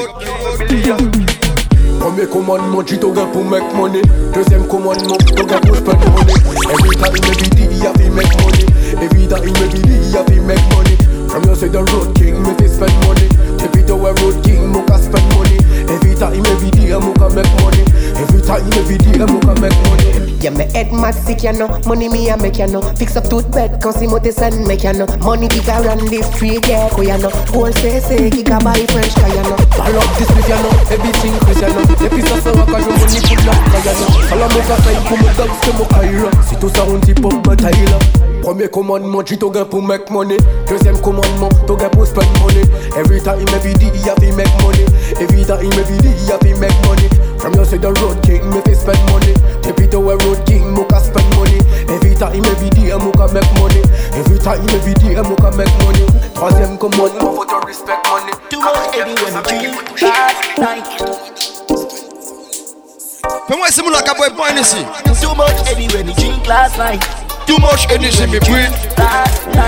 Premier 2.01 2.27
commandement, 2.27 2.83
tu 2.83 2.99
t'en 2.99 3.13
pour 3.13 3.45
make 3.45 3.75
money. 3.75 4.01
Deuxième 4.33 4.67
commandement, 4.67 5.19
t'en 5.19 5.61
pour 5.61 5.77
spend 5.77 5.99
money. 5.99 6.33
Every 6.73 6.97
time, 6.97 7.15
every 7.31 7.51
day, 7.51 7.69
you 7.77 7.85
have 7.85 7.93
to 7.93 8.11
make 8.11 8.27
money. 8.41 8.70
Every 9.01 9.27
time, 9.27 9.49
every 9.49 9.81
day, 9.83 10.01
you 10.09 10.17
have 10.17 10.27
to 10.27 10.41
make 10.43 10.61
money. 10.77 10.97
From 11.29 11.45
your 11.45 11.57
side, 11.57 11.73
the 11.73 11.83
road 11.85 12.15
king, 12.17 12.43
me 12.43 12.53
fi 12.59 12.67
spend 12.69 12.93
money. 13.09 13.29
Every 13.63 13.83
day, 13.83 13.93
a 13.93 14.13
road 14.23 14.45
king, 14.45 14.73
mo 14.73 14.85
ka 14.87 14.97
spend 14.97 15.27
money. 15.35 15.59
Every 15.89 16.15
time, 16.15 16.45
every 16.47 16.71
day, 16.71 16.93
mo 16.99 17.13
ka 17.15 17.29
make 17.31 17.53
money. 17.61 17.85
Every 18.17 18.41
time, 18.43 18.67
every 18.75 18.99
day, 18.99 19.19
mo 19.19 19.41
make 19.61 19.77
money. 19.89 20.31
Yeah, 20.41 21.11
sick 21.13 21.43
you 21.43 21.53
know. 21.53 21.69
Money 21.87 22.09
me 22.09 22.31
I 22.31 22.37
make 22.37 22.59
you 22.59 22.67
know. 22.67 22.81
Fix 22.97 23.17
up 23.17 23.29
tooth 23.29 23.51
bed, 23.53 23.81
cause 23.83 24.01
him 24.01 24.11
out 24.11 24.25
send 24.27 24.67
make 24.67 24.85
you 24.85 24.93
know. 24.93 25.07
Money 25.19 25.49
kick 25.49 25.69
around 25.69 26.09
the 26.09 26.23
free 26.39 26.59
yeah, 26.67 26.89
go 26.97 27.03
you 27.03 27.19
know. 27.19 27.31
Whole 27.53 27.73
say 27.73 28.01
say 28.01 28.31
kick 28.31 28.49
a 28.49 28.59
buy 28.59 28.81
French 28.89 29.15
car 29.15 29.29
you 29.29 29.43
know. 29.45 29.57
Ball 29.77 29.97
up 30.01 30.11
this 30.17 30.31
with 30.33 30.49
you 30.49 30.57
know. 30.57 30.73
Everything 30.89 31.35
Chris 31.45 31.61
you 31.61 31.69
know. 31.69 31.85
Les 32.01 32.09
pistes 32.09 32.43
se 32.43 32.51
waka 32.57 32.79
je 32.81 32.89
money 32.89 33.21
full 33.29 33.49
of 33.49 33.59
kaya 33.69 33.93
know. 34.01 34.33
Ala 34.33 34.47
mo 34.49 34.61
ka 34.65 34.77
say 34.81 34.97
pour 35.05 35.19
me 35.19 35.31
dogs 35.37 35.59
que 35.61 35.71
mo 35.77 35.85
kaira. 35.93 36.31
Si 36.49 36.57
tout 36.57 36.71
ça 36.71 36.85
on 36.89 37.01
type 37.01 37.25
up 37.25 37.35
bataille 37.45 37.85
là. 37.87 37.99
Premier 38.43 38.69
commandement, 38.69 39.23
tu 39.23 39.37
t'as 39.37 39.65
pour 39.67 39.83
make 39.83 40.11
money. 40.11 40.39
Deuxième 40.67 40.99
commandement, 41.03 41.51
t'as 41.67 41.91
pour 41.91 42.07
spend 42.07 42.25
money. 42.41 42.65
Every 42.97 43.21
time, 43.21 43.45
every 43.55 43.75
day, 43.75 43.91
you 43.93 44.03
have 44.09 44.19
to 44.21 44.31
make 44.37 44.51
money. 44.63 44.85
Every 45.21 45.45
time, 45.45 45.67
every 45.79 45.99
day, 45.99 46.15
you 46.15 46.31
have 46.31 46.41
to 46.41 46.53
make 46.59 46.77
money. 46.87 47.09
From 47.41 47.55
your 47.55 47.65
side, 47.65 47.83
the 47.83 47.93
road 48.01 48.21
king, 48.23 48.45
me 48.51 48.61
fi 48.63 48.75
spend 48.75 49.01
money. 49.11 49.33
Depuis 49.65 49.89
to 49.91 49.99
a 50.11 50.17
road 50.17 50.41
king, 50.47 50.71
mo 50.73 50.85
ka 50.85 50.99
spend 51.01 51.27
money. 51.37 51.61
Every 51.89 52.15
time, 52.15 52.45
every 52.45 52.71
day, 52.71 52.93
mo 52.97 53.11
ka 53.13 53.27
make 53.33 53.49
money. 53.59 53.83
Every 54.15 54.39
time, 54.39 54.63
every 54.71 54.95
day, 54.95 55.17
mo 55.23 55.37
ka 55.37 55.51
make 55.57 55.73
money. 55.85 56.07
Troisième 56.35 56.79
commandement, 56.79 57.35
faut 57.35 57.45
te 57.45 57.57
respect 57.67 58.03
money. 58.07 58.33
Too 58.51 58.61
much 58.61 58.95
heavy 58.95 59.15
when 59.25 59.35
you 59.35 59.43
dream. 59.45 59.75
Last 60.01 60.59
night. 60.59 60.87
Fais-moi 63.49 63.69
esse 63.69 63.83
moleque 63.83 64.09
a 64.09 64.15
boy 64.15 64.31
point 64.37 64.59
ici. 64.59 64.85
Too 65.21 65.35
much 65.35 65.59
heavy 65.69 65.87
when 65.95 66.09
you 66.09 66.15
drink 66.15 66.47
last 66.47 66.79
night. 66.79 67.03
Too 67.47 67.59
much 67.59 67.87
energy 67.91 68.27
me 68.31 68.39
breathe. 68.47 68.71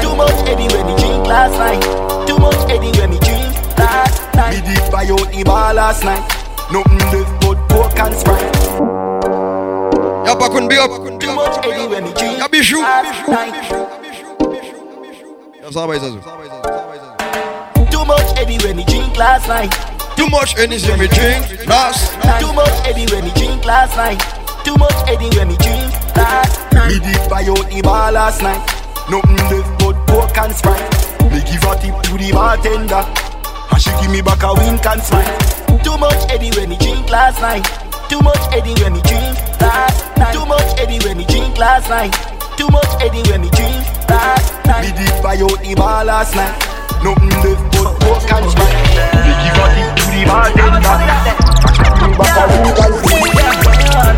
Too 0.00 0.14
much 0.14 0.38
heavy 0.46 0.68
when 0.70 0.88
you 0.88 0.96
drink 0.96 1.26
last 1.26 1.58
night. 1.58 1.82
Too 2.26 2.38
much 2.38 2.54
heavy 2.70 2.90
when 2.98 3.12
you 3.12 3.18
drink 3.76 3.88
last 3.88 4.34
night. 4.34 4.54
Me 4.54 4.74
did 4.74 4.92
buy 4.92 5.04
out 5.04 5.32
the 5.32 5.42
bar 5.44 5.74
last 5.74 6.04
night. 6.04 6.22
Nothing 6.72 6.98
left 6.98 7.40
but 7.40 7.58
coke 7.68 7.98
and 7.98 8.14
sprite. 8.14 8.56
Y'a 10.26 10.36
pas 10.36 10.48
qu'on 10.48 10.68
big 10.68 10.78
up. 10.78 10.90
Too 11.20 11.34
much 11.34 11.64
heavy 11.64 11.86
when 11.88 12.06
you 12.06 12.14
drink 12.14 12.38
Y'a 12.38 12.48
bijou. 12.48 12.80
last 12.80 13.28
night. 13.28 13.54
Y'a 15.62 15.72
ça 15.72 15.86
va, 15.86 15.94
Too 17.90 18.04
much 18.04 18.38
heavy 18.38 18.58
when 18.64 18.78
you 18.78 18.84
drink 18.86 19.16
last 19.16 19.48
night. 19.48 19.72
Too 20.16 20.28
much 20.28 20.56
energy 20.58 20.92
me 20.96 21.08
drink 21.08 21.66
last. 21.66 22.12
Too 22.40 22.52
much 22.52 22.86
heavy 22.86 23.06
when 23.12 23.24
you 23.24 23.32
drink 23.34 23.64
last 23.64 23.96
night. 23.96 24.20
Too 24.64 24.76
much 24.76 24.94
heavy 25.08 25.28
when 25.36 25.50
you 25.50 25.56
drink 25.58 25.92
last 26.16 26.72
night. 26.72 26.88
Me 26.88 26.98
did 27.00 27.30
buy 27.30 27.42
out 27.42 27.68
the 27.70 27.80
bar 27.82 28.12
last 28.12 28.42
night. 28.42 28.60
Nothing 29.10 29.36
left 29.50 29.78
but 29.80 29.96
coke 30.06 30.38
and 30.38 30.54
sprite. 30.54 31.32
Me 31.32 31.40
give 31.42 31.64
a 31.64 31.74
tip 31.80 31.96
to 32.02 32.18
the 32.18 32.30
bartender. 32.32 33.31
She 33.82 33.90
give 33.98 34.14
me 34.14 34.22
back 34.22 34.46
a 34.46 34.54
wink 34.54 34.86
and 34.86 35.02
smile. 35.02 35.26
Too 35.82 35.98
much 35.98 36.30
heavy 36.30 36.54
when 36.54 36.70
you 36.70 36.78
drink 36.78 37.10
last 37.10 37.42
night. 37.42 37.66
Too 38.06 38.22
much 38.22 38.38
heavy 38.54 38.78
when 38.78 38.94
you 38.94 39.02
drink 39.02 39.34
last 39.58 39.98
night. 40.16 40.30
Too 40.30 40.46
much 40.46 40.78
heavy 40.78 41.02
when 41.02 41.18
you 41.18 41.26
drink 41.26 41.58
last 41.58 41.90
night. 41.90 42.14
Too 42.54 42.70
much 42.70 42.86
heavy 43.02 43.26
when 43.26 43.42
you 43.42 43.50
drink 43.50 43.82
last 44.06 44.54
night. 44.70 44.86
Me 44.86 44.90
did 44.94 45.18
buy 45.18 45.34
out 45.34 45.58
the 45.58 45.74
bar 45.74 46.04
last 46.04 46.30
night. 46.38 46.54
Nothing 47.02 47.34
left 47.42 47.58
but 47.74 47.90
coke 48.06 48.30
and 48.30 48.46
sprite. 48.54 48.78
Me 49.18 49.32
give 49.42 49.58
a 49.58 49.66
tip 49.74 49.90
to 49.98 50.06
the 50.14 50.22
bartender. 50.30 50.78
Me 51.98 52.06
back 52.14 52.38
a 52.38 52.42
wink 52.54 52.78
and 52.86 52.94
smile. 53.02 53.42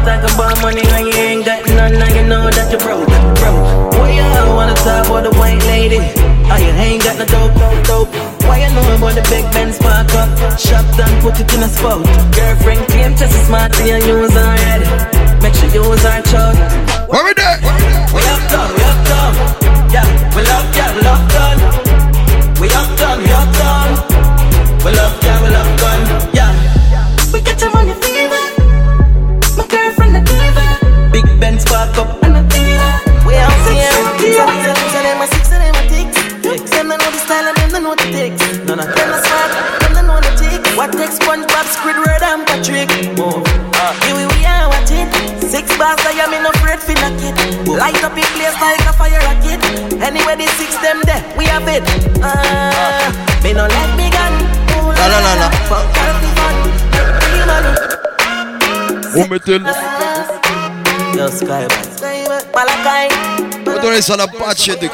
Talk 0.05 0.29
about 0.29 0.61
money 0.61 0.85
when 0.93 1.07
you 1.09 1.17
ain't 1.17 1.47
got 1.47 1.65
none, 1.73 1.97
now 1.97 2.13
you 2.13 2.29
know 2.29 2.51
that 2.53 2.69
you're 2.69 2.85
broke, 2.85 3.09
broke. 3.09 3.97
Why 3.97 4.13
you 4.13 4.29
wanna 4.53 4.77
talk 4.85 5.09
about 5.09 5.25
the 5.25 5.33
white 5.41 5.65
lady? 5.65 6.05
Oh, 6.53 6.61
you 6.61 6.73
ain't 6.77 7.03
got 7.03 7.17
no 7.17 7.25
dope, 7.25 7.57
dope, 7.57 8.13
dope. 8.13 8.34
Why 8.47 8.61
you 8.63 8.71
know 8.75 8.85
about 8.97 9.15
the 9.15 9.25
big 9.31 9.45
Benz 9.53 9.77
spark 9.77 10.13
up? 10.15 10.31
Shop 10.59 10.85
done, 10.97 11.15
put 11.23 11.41
it 11.41 11.53
in 11.55 11.63
a 11.63 11.69
spot. 11.69 12.05
Girlfriend 12.35 12.87
claim 12.89 13.13
just 13.17 13.35
as 13.35 13.47
smart 13.47 13.73
and 13.81 13.89
you 13.89 13.99
use 14.15 14.37
already. 14.37 14.89
Make 15.43 15.55
sure 15.55 15.71
you 15.73 15.83
use 15.91 16.05
our 16.05 16.23
chart. 16.31 16.57
Where 17.09 17.25
we 17.25 17.33
there? 17.35 17.59
We 18.15 18.21
up 18.35 18.43
done, 18.53 18.71
we 18.77 18.83
up 18.85 19.01
done. 19.09 19.35
Yeah, 19.95 20.07
we 20.35 20.43
love, 20.43 20.67
yeah, 20.77 20.91
we 20.95 21.01
love 21.09 21.25
done. 21.37 21.59
We 22.61 22.67
up 22.71 22.91
done, 22.99 23.19
we 23.23 23.31
up 23.33 23.51
done. 23.61 23.93
We 24.85 24.91
love, 24.93 25.15
yeah, 25.25 25.43
we 25.43 25.49
love 25.49 25.71
gun. 25.81 26.01
Yeah. 26.37 26.53
We 27.33 27.41
get 27.41 27.61
your 27.61 27.73
money 27.73 27.95
fever. 28.05 28.45
My 29.57 29.65
girlfriend 29.67 30.17
a 30.17 30.23
diva. 30.29 30.67
Big 31.13 31.41
Ben 31.41 31.59
spark 31.59 31.97
up 31.97 32.23
and 32.23 32.37
a 32.37 32.54
ticks. 38.77 38.87
No, 38.87 38.91
no. 38.91 38.95
Them 38.95 39.13
a 39.13 39.19
smart, 39.23 39.51
them 39.81 39.93
don't 39.95 40.07
know 40.07 40.21
the 40.21 40.33
ticks. 40.35 40.77
What 40.77 40.93
takes 40.93 41.19
SpongeBob, 41.19 41.67
Squidward 41.71 42.23
and 42.23 42.47
Patrick? 42.47 42.91
Here 42.91 44.15
we, 44.17 44.27
we 44.27 44.45
are 44.47 44.69
watch 44.69 44.91
it. 44.91 45.09
Six 45.43 45.77
bars, 45.79 46.01
I 46.03 46.19
am 46.19 46.35
in 46.35 46.47
afraid 46.47 46.81
for 46.81 46.95
knock 46.99 47.21
it. 47.23 47.35
Light 47.69 48.03
up 48.03 48.17
in 48.17 48.25
place 48.35 48.59
like 48.61 48.81
a 48.87 48.93
fire 48.93 49.21
rocket. 49.23 49.63
Anyway, 50.03 50.37
the 50.37 50.47
six 50.59 50.77
them 50.79 51.01
there, 51.05 51.23
we 51.39 51.45
have 51.47 51.69
it. 51.69 51.83
Uh, 52.23 53.13
me 53.43 53.53
no 53.53 53.67
let 53.67 53.91
me 53.97 54.11
gun. 54.11 54.33
Ooh, 54.75 54.91
La 54.91 55.07
la 55.07 55.19
la 55.21 55.35
la. 55.35 55.49
Fuck 55.71 55.87
healthy 55.95 56.31
fun. 56.35 56.55
Free 57.23 57.45
money. 57.47 57.73
On 59.23 59.29
mettez 59.29 59.59
le. 59.59 59.71
Yo, 61.17 61.29
Sky, 61.29 61.67
Malakai. 62.55 63.09
Retournez 63.67 64.03
sur 64.03 64.17
la 64.17 64.27
patch 64.27 64.67
de 64.71 64.89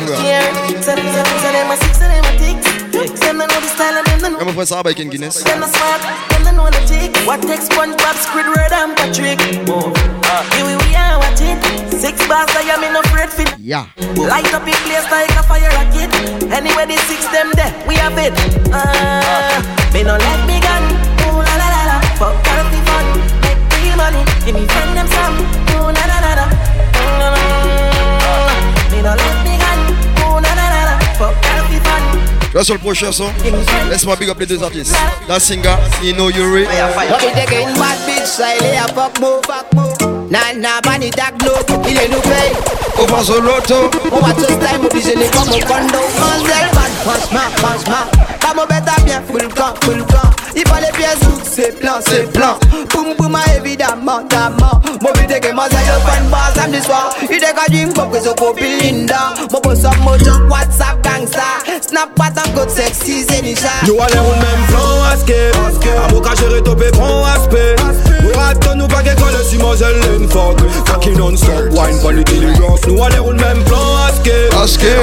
a 2.95 3.45
a 3.45 3.69
style 3.69 3.97
and 3.99 4.07
know 4.55 4.65
ça 4.65 4.79
avec 4.81 4.99
une 4.99 5.09
Guinness? 5.09 5.43
Them 5.45 5.63
a 5.63 5.69
smart, 5.69 6.01
them 6.31 6.43
don't 6.45 6.57
know 6.57 6.71
the 6.71 6.81
tick. 6.87 7.17
What 7.27 7.43
takes 7.43 7.69
SpongeBob, 7.69 8.17
Squidward 8.19 8.73
and 8.73 8.97
Patrick? 8.97 9.41
Uh, 9.69 10.43
here 10.55 10.65
we, 10.67 10.75
we 10.77 10.95
are 10.95 11.19
watch 11.19 11.41
it. 11.41 11.59
Six 11.93 12.27
bars, 12.27 12.51
I 12.57 12.63
am 12.71 12.85
in 12.85 12.97
afraid 12.97 13.31
for. 13.31 13.45
Yeah. 13.61 13.87
Light 14.17 14.53
up 14.55 14.67
in 14.67 14.75
place 14.87 15.09
like 15.11 15.31
a 15.31 15.43
fire 15.45 15.71
rocket. 15.77 16.11
Anyway, 16.53 16.87
the 16.87 16.97
six 17.09 17.27
them 17.29 17.51
there, 17.55 17.73
we 17.87 17.95
have 17.97 18.19
it. 18.19 18.33
Uh, 18.73 19.63
me 19.93 20.03
no 20.03 20.17
let 20.17 20.47
me 20.47 20.61
gun. 20.61 20.83
Ooh 21.29 21.41
la 21.41 21.55
la 21.57 21.69
la 21.71 21.83
la. 21.91 22.01
Fuck 22.19 22.35
healthy 22.47 22.81
fun, 22.89 23.07
make 23.43 23.61
real 23.81 23.97
money. 23.97 24.25
Give 24.45 24.55
me 24.55 24.67
friend 24.67 24.97
them 24.97 25.09
some. 25.09 25.39
Ooh 25.77 25.93
la 25.93 26.05
la 26.11 26.19
la 26.25 26.33
la. 26.39 26.47
Me 28.91 29.03
no 29.03 29.15
let 29.15 29.40
fun. 32.51 32.53
Tu 32.53 32.57
vois 32.57 32.65
sur 32.65 32.75
le 32.75 32.81
prochain 32.81 33.13
son 33.13 33.31
Laisse-moi 33.91 34.17
big 34.17 34.29
up 34.29 34.41
les 34.41 34.47
deux 34.47 34.63
artistes. 34.63 34.95
Dasinga, 35.29 35.79
Nino 36.03 36.31
Yuri. 36.31 36.65
What 36.65 37.23
we 37.23 37.33
taking 37.33 37.75
bad 37.75 37.99
bitch, 38.07 38.27
Siley 38.27 38.77
a 38.77 38.89
fuck 38.89 39.21
move, 39.21 39.41
fuck 39.47 39.73
move. 39.75 40.31
Nah 40.31 40.53
nah, 40.57 40.81
bunny 40.83 41.11
tag 41.11 41.43
look, 41.43 41.67
il 41.89 41.97
est 41.97 42.09
nous 42.09 42.21
paye. 42.21 42.53
Au 42.99 43.07
Vanzo 43.07 43.41
Lotto. 43.41 43.91
On 44.13 44.21
va 44.21 44.33
tout 44.33 44.47
time 44.47 44.85
obligé 44.85 45.15
les 45.17 45.29
comme 45.29 45.49
au 45.49 45.59
condo. 45.67 45.99
Mansell 46.19 46.71
bad, 46.73 46.93
franchement, 47.05 47.51
franchement. 47.57 48.05
Pas 48.40 48.40
mon 48.55 48.67
bête 48.67 48.85
à 48.87 49.01
bien, 49.03 49.23
full 49.27 49.49
camp, 49.55 49.75
full 49.85 50.05
camp. 50.07 50.31
Il 50.55 50.67
faut 50.67 50.81
les 50.81 50.93
pièces 50.93 51.21
où 51.23 51.41
c'est 51.45 51.79
plan, 51.79 51.95
c'est 52.07 52.31
plan. 52.33 52.59
Boum 52.93 53.15
boum, 53.19 53.37
évidemment, 53.57 54.23
d'amant. 54.29 54.81
Mon 55.01 55.13
but 55.13 55.41
que 55.41 55.55
moi, 55.55 55.67
j'ai 55.71 55.77
le 55.77 56.01
fan 56.11 56.29
bar 56.31 56.51
samedi 56.55 56.83
soir. 56.83 57.11
Il 57.31 57.37
est 57.37 57.41
qu'à 57.41 57.67
dream 57.69 57.93
pop 57.93 58.13
que 58.13 58.21
ce 58.21 58.31
copine 58.35 58.79
Linda. 58.79 59.35
Mon 59.53 59.61
boss 59.61 59.85
up, 59.85 59.95
mon 60.03 60.19
junk, 60.19 60.51
WhatsApp, 60.51 61.03
gangsta. 61.03 61.43
Snap 61.89 62.15
pas 62.17 62.31
en 62.45 62.51
code 62.53 62.71
sexy, 62.71 63.25
c'est 63.29 63.43
Nisha. 63.43 63.69
Nous 63.87 63.95
allons 63.95 64.29
au 64.29 64.35
même 64.35 64.67
plan 64.69 65.03
aspect 65.13 65.51
Amour 66.07 66.23
qu'à 66.23 66.35
gérer 66.35 66.63
topé 66.63 66.91
prend 66.93 67.25
aspect 67.25 67.77
Nous 68.23 68.31
ratons 68.39 68.75
nous 68.77 68.89
pas 68.89 69.03
qu'école 69.03 69.35
si 69.49 69.57
Moselle 69.59 69.97
l'enfant 70.21 70.55
Cocky 70.87 71.11
non-stop, 71.11 71.71
wine 71.73 71.99
pour 72.01 72.11
les 72.13 72.25
diligences 72.25 72.81
Nous 72.87 73.03
allons 73.03 73.29
au 73.29 73.33
même 73.33 73.63
plan 73.65 73.97
aspect 74.09 74.49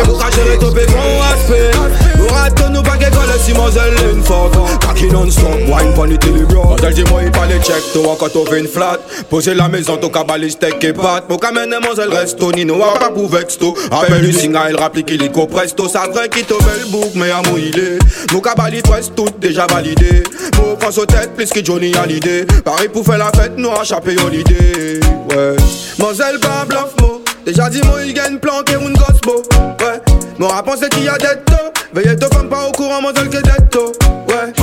Amour 0.03 0.19
qu'à 0.19 0.35
gérer 0.35 0.57
topé 0.57 0.85
prend 0.85 1.21
aspect 1.33 1.71
Nous 2.17 2.27
ratons 2.27 2.69
nous 2.69 2.81
pas 2.81 2.97
qu'école 2.97 3.27
si 3.43 3.53
Moselle 3.53 3.93
l'enfant 4.15 4.49
Cocky 4.81 5.07
non-stop, 5.07 5.45
wine 5.67 5.93
pour 5.93 6.05
les 6.05 6.17
diligences 6.17 6.71
Moselle 6.71 6.93
dis-moi 6.93 7.21
il 7.23 7.31
pas 7.31 7.45
les 7.45 7.59
check, 7.59 7.81
toi 7.93 8.15
quand 8.19 8.35
on 8.35 8.45
fait 8.45 8.59
une 8.59 8.67
flat. 8.67 8.97
Poser 9.29 9.53
la 9.53 9.67
maison, 9.67 9.97
ton 9.97 10.09
cabal 10.09 10.49
steak 10.49 10.83
et 10.83 10.93
pâte 10.93 11.25
Mon 11.29 11.37
camène 11.37 11.75
Moselle 11.83 12.09
resto, 12.09 12.51
Nino 12.51 12.81
a 12.83 12.97
pas 12.97 13.09
pour 13.09 13.29
vexto. 13.29 13.75
Appelle 13.91 14.21
du 14.21 14.33
signal, 14.33 14.75
rapplique 14.75 15.11
illico 15.11 15.45
presto. 15.47 15.87
Ça 15.87 16.07
vrai 16.11 16.29
qui 16.29 16.43
te 16.43 16.53
belle 16.53 16.89
boucle, 16.89 17.11
mais 17.15 17.31
à 17.31 17.41
moi 17.47 17.59
il 17.59 17.77
est 17.77 17.99
Mon 18.33 18.39
cabal 18.39 18.73
il 18.73 18.81
presse 18.81 19.11
tout 19.15 19.29
déjà 19.39 19.67
validé. 19.67 20.23
Mon 20.57 20.77
France 20.77 20.97
aux 20.97 21.05
têtes, 21.05 21.33
plus 21.35 21.49
que 21.49 21.63
Johnny 21.63 21.93
a 21.95 22.05
l'idée 22.05 22.45
Paris 22.63 22.87
pour 22.91 23.05
faire 23.05 23.17
la 23.17 23.31
fête, 23.31 23.53
nous 23.57 23.71
a 23.71 23.83
chapé 23.83 24.15
holiday. 24.23 24.99
Ouais, 25.29 25.55
Moselle 25.99 26.39
pas 26.39 26.65
bluff 26.65 26.93
mo. 27.01 27.21
Déjà 27.45 27.69
dit 27.69 27.81
moi 27.85 28.03
il 28.05 28.13
gagne 28.13 28.39
planqué 28.39 28.73
une 28.73 28.93
gosse 28.93 29.21
beau 29.23 29.41
Ouais, 29.79 30.01
mon 30.39 30.47
rap 30.47 30.69
c'est 30.79 30.89
qu'il 30.89 31.03
y 31.03 31.09
a 31.09 31.17
des 31.17 31.25
taux. 31.45 31.53
Veillez 31.93 32.15
toi 32.15 32.29
comme 32.29 32.49
pas 32.49 32.67
au 32.67 32.71
courant 32.71 33.01
Moselle 33.01 33.29
que 33.29 33.37
des 33.37 33.67
taux 33.71 33.91
Ouais, 34.27 34.53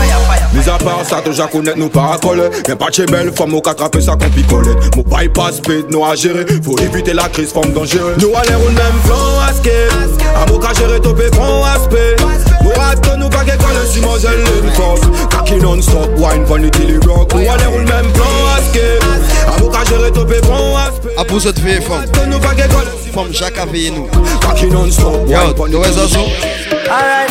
mis 0.53 0.69
à 0.69 0.79
part 0.79 1.05
ça, 1.05 1.21
déjà 1.23 1.47
connaître 1.47 1.79
à 1.99 2.19
coller. 2.19 2.49
Y'a 2.69 2.77
pas 2.77 2.91
de 2.91 2.95
chez 2.95 3.07
belle 3.07 3.33
femme, 3.33 3.55
au 3.55 3.61
qu'attraper 3.61 4.01
ça 4.01 4.13
qu'on 4.13 4.29
picolette 4.31 4.95
Mon 4.95 5.03
bypass 5.03 5.57
speed, 5.57 5.87
nous 5.91 6.05
à 6.05 6.15
gérer. 6.15 6.45
Faut 6.63 6.79
éviter 6.79 7.15
la 7.15 7.29
crise, 7.29 7.53
forme 7.53 7.73
dangereuse. 7.73 8.17
Nous 8.19 8.29
allons 8.29 8.65
au 8.67 8.71
même 8.71 9.01
plan 9.05 9.41
à 9.49 9.53
skate 9.53 10.23
Amour 10.47 10.61
qu'à 10.61 10.75
gérer, 10.75 11.01
topé, 11.01 11.25
prend 11.31 11.65
aspect 11.65 12.17
Nous 12.63 12.71
ratons 12.71 13.17
nous 13.19 13.31
pas 13.31 13.45
qu'école 13.45 13.87
si 13.91 14.01
Moselle 14.01 14.41
une 14.63 14.71
force. 14.73 15.01
Cocky 15.31 15.57
non-stop, 15.57 16.11
wine, 16.19 16.45
vanity, 16.45 16.87
les 16.87 16.99
rock 16.99 17.33
Nous 17.35 17.41
allons 17.41 17.75
au 17.75 17.79
même 17.79 18.13
plan 18.13 18.25
à 18.57 18.61
skate 18.71 19.57
Amour 19.57 19.73
qu'à 19.73 19.85
gérer, 19.85 20.13
topé, 20.13 20.41
prend 20.43 20.77
aspect 20.77 21.15
Ah 21.17 21.25
pour 21.25 21.41
cette 21.41 21.59
fille 21.59 21.81
femme 21.81 22.05
nous 23.15 23.31
pas 23.31 23.31
qu'école 23.31 23.33
forme, 23.33 23.33
Jacques 23.33 23.59
a. 23.59 24.47
Cocky 24.47 24.67
non-stop, 24.67 25.29
Yo, 25.29 25.39
wine 25.39 25.55
pon 25.55 25.67
tu 25.67 25.73
the 25.73 25.77
vois 25.77 25.87
ça, 25.87 26.19
Alright. 26.91 27.31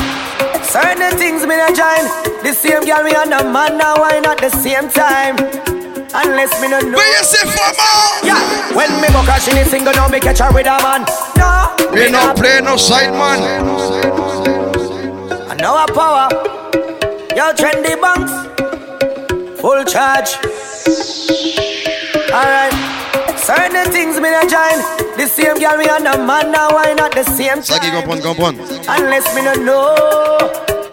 Certain 0.63 1.17
things 1.17 1.45
me 1.45 1.55
not 1.55 1.75
join. 1.75 2.05
The 2.43 2.53
same 2.53 2.83
girl 2.85 3.03
me 3.03 3.11
and 3.15 3.31
the 3.31 3.43
man 3.43 3.77
now 3.77 3.95
wine 3.97 4.25
at 4.25 4.39
the 4.39 4.49
same 4.49 4.89
time. 4.89 5.35
Unless 6.15 6.61
me 6.61 6.69
no 6.69 6.79
know. 6.79 6.97
Where 6.97 7.17
you 7.17 7.23
say 7.23 7.45
for 7.47 7.59
ah? 7.79 8.19
Yeah. 8.23 8.75
When 8.75 8.89
me 9.01 9.07
go 9.07 9.23
cash 9.23 9.47
in 9.47 9.57
a 9.57 9.65
single 9.65 9.93
now 9.93 10.07
me 10.07 10.19
catch 10.19 10.39
her 10.39 10.51
with 10.53 10.67
a 10.67 10.77
man. 10.81 11.05
No. 11.37 11.91
Me 11.93 12.09
no 12.09 12.33
play 12.33 12.61
no 12.61 12.77
side 12.77 13.11
man. 13.11 13.41
I 15.49 15.55
know 15.55 15.77
a 15.77 15.85
power. 15.91 16.29
Yo, 17.35 17.53
trendy 17.53 17.99
banks. 18.01 18.33
Full 19.61 19.83
charge. 19.85 20.62
Me 24.23 24.31
not 24.31 24.47
join. 24.47 24.79
The 25.19 25.27
same 25.27 25.59
girl 25.59 25.75
me 25.77 25.85
and 25.91 26.05
the 26.07 26.15
man 26.23 26.51
now 26.51 26.71
wine 26.71 26.97
at 26.99 27.11
the 27.11 27.23
same 27.23 27.61
Ça 27.61 27.77
qui 27.79 27.91
time. 27.91 28.01
comprend, 28.07 28.23
comprend. 28.23 28.57
Unless 28.87 29.35
me 29.35 29.41
no 29.43 29.53
know. 29.59 29.93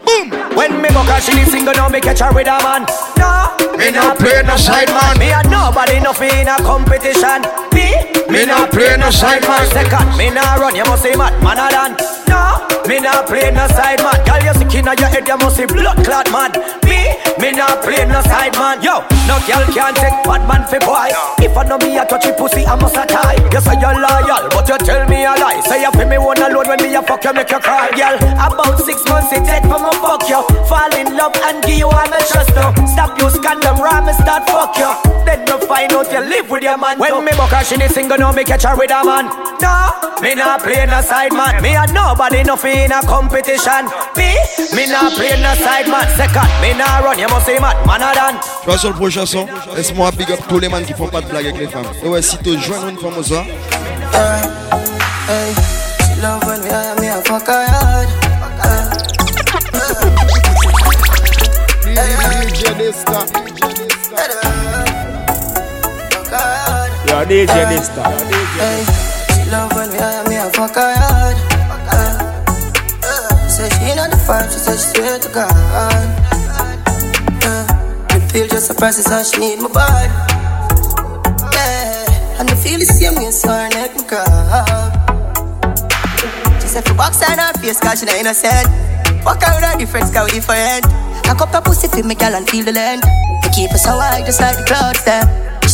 Boom. 0.05 0.35
When 0.59 0.83
me 0.83 0.89
go 0.91 1.03
in 1.31 1.39
the 1.39 1.47
single 1.47 1.75
now 1.75 1.89
me 1.89 2.01
catch 2.01 2.19
her 2.19 2.35
with 2.35 2.49
a 2.49 2.59
man. 2.67 2.83
No. 3.17 3.55
Me 3.79 3.91
no 3.93 4.15
play 4.19 4.43
no 4.43 4.57
side 4.57 4.91
man. 4.91 5.17
Me 5.19 5.31
and 5.31 5.49
nobody 5.49 6.01
no 6.01 6.13
in 6.43 6.49
a 6.49 6.57
competition. 6.59 7.47
Me. 7.73 8.10
Me 8.31 8.47
no 8.47 8.67
play 8.69 8.97
no 8.97 9.11
side 9.11 9.43
man. 9.43 9.67
Second. 9.71 10.17
Me 10.17 10.31
no 10.31 10.43
run. 10.59 10.75
You 10.75 10.85
must 10.85 11.03
say 11.03 11.15
mad 11.15 11.35
man 11.43 11.59
a 11.59 11.69
done. 11.71 11.95
No. 12.29 12.67
Me 12.87 13.01
no 13.01 13.23
play 13.27 13.51
no 13.51 13.67
side 13.75 14.03
man. 14.03 14.19
Girl 14.25 14.43
you 14.43 14.55
sick 14.55 14.75
inna 14.75 14.95
your 14.99 15.09
head. 15.09 15.27
You 15.27 15.37
must 15.39 15.57
say 15.57 15.67
blood 15.67 16.03
clot 16.05 16.31
mad. 16.31 16.57
Me. 16.85 17.15
Me 17.39 17.53
no 17.53 17.67
play 17.83 18.07
no 18.07 18.23
side 18.23 18.55
man. 18.59 18.83
Yo. 18.83 19.03
No 19.31 19.39
girl 19.47 19.63
can 19.71 19.95
take 19.95 20.19
bad 20.27 20.43
man 20.49 20.67
for 20.67 20.83
boy. 20.83 21.11
If 21.39 21.57
I 21.57 21.63
know 21.65 21.79
me 21.79 21.97
a 21.99 22.05
touchy 22.05 22.33
pussy, 22.35 22.67
I 22.67 22.75
must 22.75 22.99
a 22.99 23.07
tie. 23.07 23.39
You 23.55 23.61
say 23.63 23.79
you're 23.79 23.95
loyal, 23.95 24.51
but 24.51 24.67
you 24.67 24.79
tell 24.83 25.07
me 25.07 25.23
a 25.23 25.39
lie. 25.39 25.63
Say 25.63 25.83
you 25.83 25.91
feel 25.95 26.09
me 26.09 26.19
one 26.19 26.43
alone 26.43 26.67
when 26.67 26.83
me 26.83 26.95
a 26.95 27.03
fuck 27.03 27.23
you, 27.23 27.33
make 27.33 27.51
you 27.51 27.63
cry, 27.63 27.95
girl. 27.95 28.19
About 28.35 28.79
six 28.83 29.07
months 29.07 29.31
it 29.31 29.47
take 29.47 29.63
for 29.71 29.79
me 29.79 29.93
fuck 30.03 30.27
you. 30.27 30.43
Fall 30.67 30.91
in 30.99 31.15
love 31.15 31.35
and 31.47 31.63
give 31.63 31.79
you 31.79 31.87
all 31.87 32.09
my 32.11 32.19
trust 32.27 32.51
now. 32.59 32.75
Stop 32.91 33.15
you 33.23 33.31
scandal, 33.31 33.79
ram 33.79 34.07
me 34.07 34.13
start 34.19 34.51
fuck 34.51 34.75
you. 34.75 34.91
Then 35.23 35.47
you 35.47 35.63
find 35.67 35.93
out 35.95 36.11
you 36.11 36.21
live 36.27 36.51
with 36.51 36.67
your 36.67 36.79
man. 36.79 36.99
When 36.99 37.15
me 37.23 37.31
buck 37.39 37.55
her, 37.55 37.63
she 37.63 37.77
need 37.79 37.95
single, 38.01 38.19
now 38.19 38.33
me 38.33 38.45
catch 38.45 38.65
her 38.65 38.77
with 38.77 38.91
a 38.91 39.05
man. 39.05 39.27
No, 39.61 39.75
me 40.23 40.35
not 40.35 40.63
play 40.63 40.87
no 40.87 41.01
side 41.03 41.33
man. 41.33 41.63
Me 41.63 41.77
and 41.77 41.93
nobody 41.93 42.43
no 42.43 42.57
in 42.65 42.93
a 42.93 43.01
competition. 43.03 43.85
Me, 44.17 44.33
me 44.75 44.87
not 44.87 45.13
play 45.13 45.37
no 45.41 45.53
side 45.55 45.89
man. 45.89 46.09
Second, 46.17 46.49
me 46.63 46.73
not 46.79 47.05
run, 47.05 47.19
you 47.19 47.29
must 47.29 47.47
say 47.47 47.59
mad, 47.59 47.77
man 47.87 48.01
a 48.03 48.15
done. 48.15 48.37
Tu 48.63 48.67
vois 48.67 48.79
sur 48.79 48.89
le 48.91 48.95
prochain 48.97 49.27
son, 49.27 49.47
laisse-moi 49.77 50.11
big 50.13 50.33
up 50.33 50.41
tous 50.49 50.59
les 50.59 50.69
man 50.69 50.85
qui 50.85 50.95
font 50.95 51.09
pas 51.09 51.21
de 51.21 51.27
blague 51.27 51.47
avec 51.47 51.59
les 51.59 51.69
femmes. 51.69 51.85
Et 52.03 52.09
ouais, 52.09 52.23
si 52.23 52.39
tu 52.39 52.59
joins 52.59 52.89
une 52.89 52.99
femme 52.99 53.19
au 53.19 53.23
soir, 53.23 53.45
Hey, 55.29 55.55
she 55.55 56.21
love 56.21 56.43
when 56.45 56.61
me 56.63 56.69
hire 56.69 56.97
me 57.01 57.09
a 57.09 57.23
fuck 57.23 57.47
her 57.47 57.67
hard. 57.69 58.09
DJ 62.41 62.63
Nista. 62.79 64.60
DJ 67.27 67.67
Nista. 67.69 68.03
Hey, 68.57 68.85
she 69.35 69.43
love 69.51 69.73
when 69.75 69.91
me 69.91 69.99
hire 69.99 70.25
me 70.29 70.37
a 70.37 70.49
fuck 70.51 70.75
her 70.75 70.95
hard. 70.97 71.37
Eh, 71.93 72.19
eh. 73.05 73.49
Say 73.49 73.69
she 73.77 73.95
not 73.95 74.11
the 74.11 74.17
five, 74.17 74.51
she 74.51 74.59
said 74.59 74.79
she 74.79 74.85
swear 74.97 75.19
to 75.19 75.29
God. 75.29 75.53
Uh, 75.53 75.57
the 78.09 78.21
pill 78.33 78.49
just 78.49 78.75
process 78.79 79.07
how 79.09 79.23
she 79.23 79.39
need 79.41 79.61
my 79.61 79.69
body. 79.69 80.09
Yeah, 81.53 82.41
and 82.41 82.49
the 82.49 82.57
feel 82.57 82.79
the 82.79 82.87
same 82.87 83.15
way, 83.17 83.31
her 83.31 83.69
neck 83.69 83.95
me 83.97 84.03
cry. 84.09 84.25
She 86.61 86.69
said 86.69 86.85
for 86.87 86.95
box 86.95 87.21
on 87.29 87.39
her 87.39 87.53
face, 87.61 87.81
cause 87.81 88.01
she 88.01 88.07
not 88.07 88.17
innocent. 88.17 88.67
Fuck 89.25 89.43
her 89.43 89.55
with 89.57 89.65
her 89.65 89.77
difference, 89.79 90.11
cause 90.13 90.25
we 90.33 90.39
different. 90.41 90.87
I 91.29 91.35
cup 91.37 91.51
her 91.53 91.61
pussy 91.61 91.89
for 91.89 92.03
me, 92.07 92.15
girl, 92.15 92.35
and 92.35 92.49
feel 92.49 92.65
the 92.65 92.73
land. 92.73 93.03
We 93.45 93.51
keep 93.51 93.71
us 93.73 93.83
so 93.85 93.91
high, 93.99 94.23
just 94.25 94.41
like 94.41 94.57
the 94.57 94.65
clouds 94.65 95.05
there. 95.05 95.25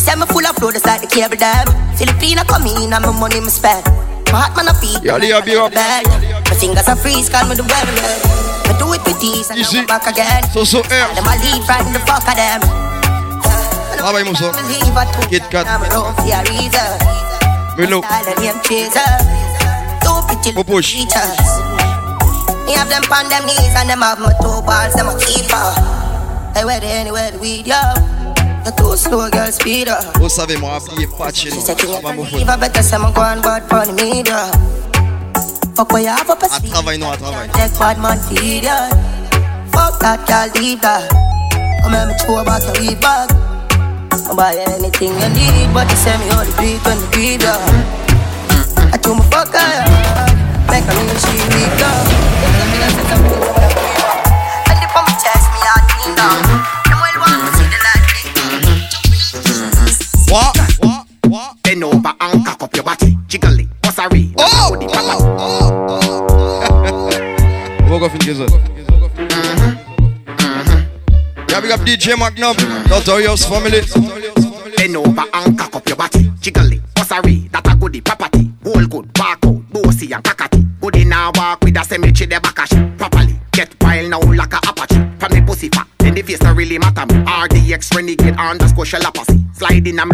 Said 0.06 0.22
me 0.22 0.26
full 0.30 0.46
of 0.46 0.54
flow, 0.54 0.70
just 0.70 0.86
like 0.86 1.02
the 1.02 1.10
cable 1.10 1.34
dam. 1.34 1.66
Filipina 1.98 2.46
come 2.46 2.70
in, 2.70 2.94
and 2.94 3.02
my 3.02 3.10
money 3.10 3.42
me 3.42 3.50
spend. 3.50 3.82
My 4.30 4.46
heart 4.46 4.54
man 4.54 4.70
a 4.70 4.74
feed, 4.78 5.02
Yeah, 5.02 5.18
up. 5.18 5.74
bad. 5.74 6.06
My 6.46 6.54
fingers 6.54 6.86
are 6.86 6.94
freeze, 6.94 7.26
call 7.26 7.42
me 7.50 7.58
the 7.58 7.66
weather. 7.66 7.90
I 8.70 8.78
do 8.78 8.86
it 8.94 9.02
with 9.02 9.18
these, 9.18 9.50
and 9.50 9.58
I'm 9.58 9.82
back 9.90 10.06
again. 10.06 10.46
so 10.54 10.62
so 10.62 10.78
eh. 10.86 10.94
air. 10.94 11.10
Them 11.10 11.26
a 11.26 11.34
lead 11.42 11.58
right 11.66 11.82
in 11.82 11.90
the 11.90 11.98
fuck 12.06 12.22
of 12.22 12.38
them. 12.38 12.62
Travaille 13.98 14.22
mon 14.22 14.38
son. 14.38 14.54
Believe 14.54 14.94
I 14.94 15.10
took 15.10 15.26
Kit 15.26 15.42
Kat. 15.50 15.66
I'm 15.66 15.82
around 15.82 16.14
for 16.14 16.22
a 16.22 16.38
reason. 16.54 16.90
Melo. 17.74 17.98
Style 18.06 18.30
and 18.30 18.38
name 18.38 18.62
chaser. 18.62 19.10
Two 20.06 20.22
pretty 20.30 20.54
little 20.54 20.78
creatures. 20.86 21.34
Me 22.62 22.78
have 22.78 22.86
them 22.86 23.02
on 23.10 23.26
them 23.26 23.42
knees 23.42 23.74
and 23.74 23.90
them 23.90 24.06
have 24.06 24.22
my 24.22 24.30
two 24.38 24.62
balls, 24.62 24.94
them 24.94 25.10
a 25.10 25.18
keeper. 25.18 25.66
Hey, 26.54 26.62
where 26.62 26.78
they 26.78 26.94
anywhere 26.94 27.34
the 27.34 27.42
weed, 27.42 27.66
two 28.72 28.96
slow 28.96 29.28
girl 29.30 29.50
speed 29.52 29.88
up. 29.88 30.04
Vous 30.18 30.28
savez, 30.28 30.56
moi, 30.56 30.76
habillé 30.76 31.06
pas 31.06 31.32
chez 31.32 31.50
nous. 31.50 31.60
Ça 31.60 31.74
va 32.02 32.12
me 32.12 32.22
If 32.22 32.48
I 32.48 32.56
better 32.56 32.82
say 32.82 32.96
I'm 32.96 33.12
going 33.12 33.40
bad 33.42 33.68
for 33.68 33.86
the 33.86 33.92
media. 33.92 34.50
Fuck 35.76 35.92
where 35.92 36.02
you 36.02 36.08
have 36.08 36.30
up 36.30 36.42
a 36.42 36.46
À 36.46 36.60
travail, 36.60 36.98
non, 36.98 37.10
à 37.10 37.16
travail. 37.16 37.48
Take 37.52 37.78
bad 37.78 37.98
man 37.98 38.18
feed 38.18 38.64
ya. 38.64 38.88
Fuck 39.72 40.00
that 40.00 40.26
girl, 40.26 40.48
leave 40.62 40.80
that. 40.80 41.08
Come 41.82 41.92
here, 41.92 42.06
me 42.06 42.14
throw 42.18 42.42
back 42.44 42.62
your 42.62 42.72
weed 42.80 42.98
back. 43.00 43.30
I 44.28 44.34
buy 44.34 44.56
anything 44.74 45.12
you 45.12 45.28
need, 45.36 45.72
but 45.74 45.88
you 45.90 45.96
send 45.96 46.18
me 46.24 46.30
all 46.30 46.44
the 46.44 46.54
beat 46.60 46.82
when 46.84 46.98
the 46.98 47.06
beat 47.14 47.42
ya. 47.42 47.56
I 48.92 48.96
told 48.96 49.18
my 49.18 49.24
fuck 49.30 49.52
her, 49.52 49.60
yeah. 49.60 50.26
Make 50.70 50.84
her 50.84 50.96
real 50.96 51.18
she 51.20 51.36
weak 51.52 51.82
up. 51.84 53.75
Light. 60.30 61.06
What? 61.28 61.56
Bend 61.62 61.84
over 61.84 62.14
and 62.20 62.46
cock 62.46 62.62
up 62.62 62.74
your 62.74 62.84
body. 62.84 63.16
Jiggle 63.26 63.60
it. 63.60 63.68
What's 63.82 63.98
a 63.98 64.08
read? 64.08 64.34
Oh! 64.38 64.76
The 64.78 64.86
papa. 64.86 65.16
On 67.82 67.88
va 67.88 67.94
encore 67.96 68.10
finir 68.10 68.36
ça. 68.36 68.46
Yeah, 71.48 71.60
big 71.60 71.70
up 71.70 71.80
DJ 71.80 72.18
Magnum, 72.18 72.56
Notorious 72.90 73.44
Family. 73.46 73.80
The 86.16 86.22
face 86.22 86.42
not 86.42 86.56
really 86.56 86.78
matter 86.78 87.04
me. 87.06 87.14
RDX 87.24 87.94
renegade 87.94 88.36
underscore 88.38 88.84
shalapassy. 88.84 89.54
Slide 89.54 89.86
in 89.86 89.98
a 89.98 90.06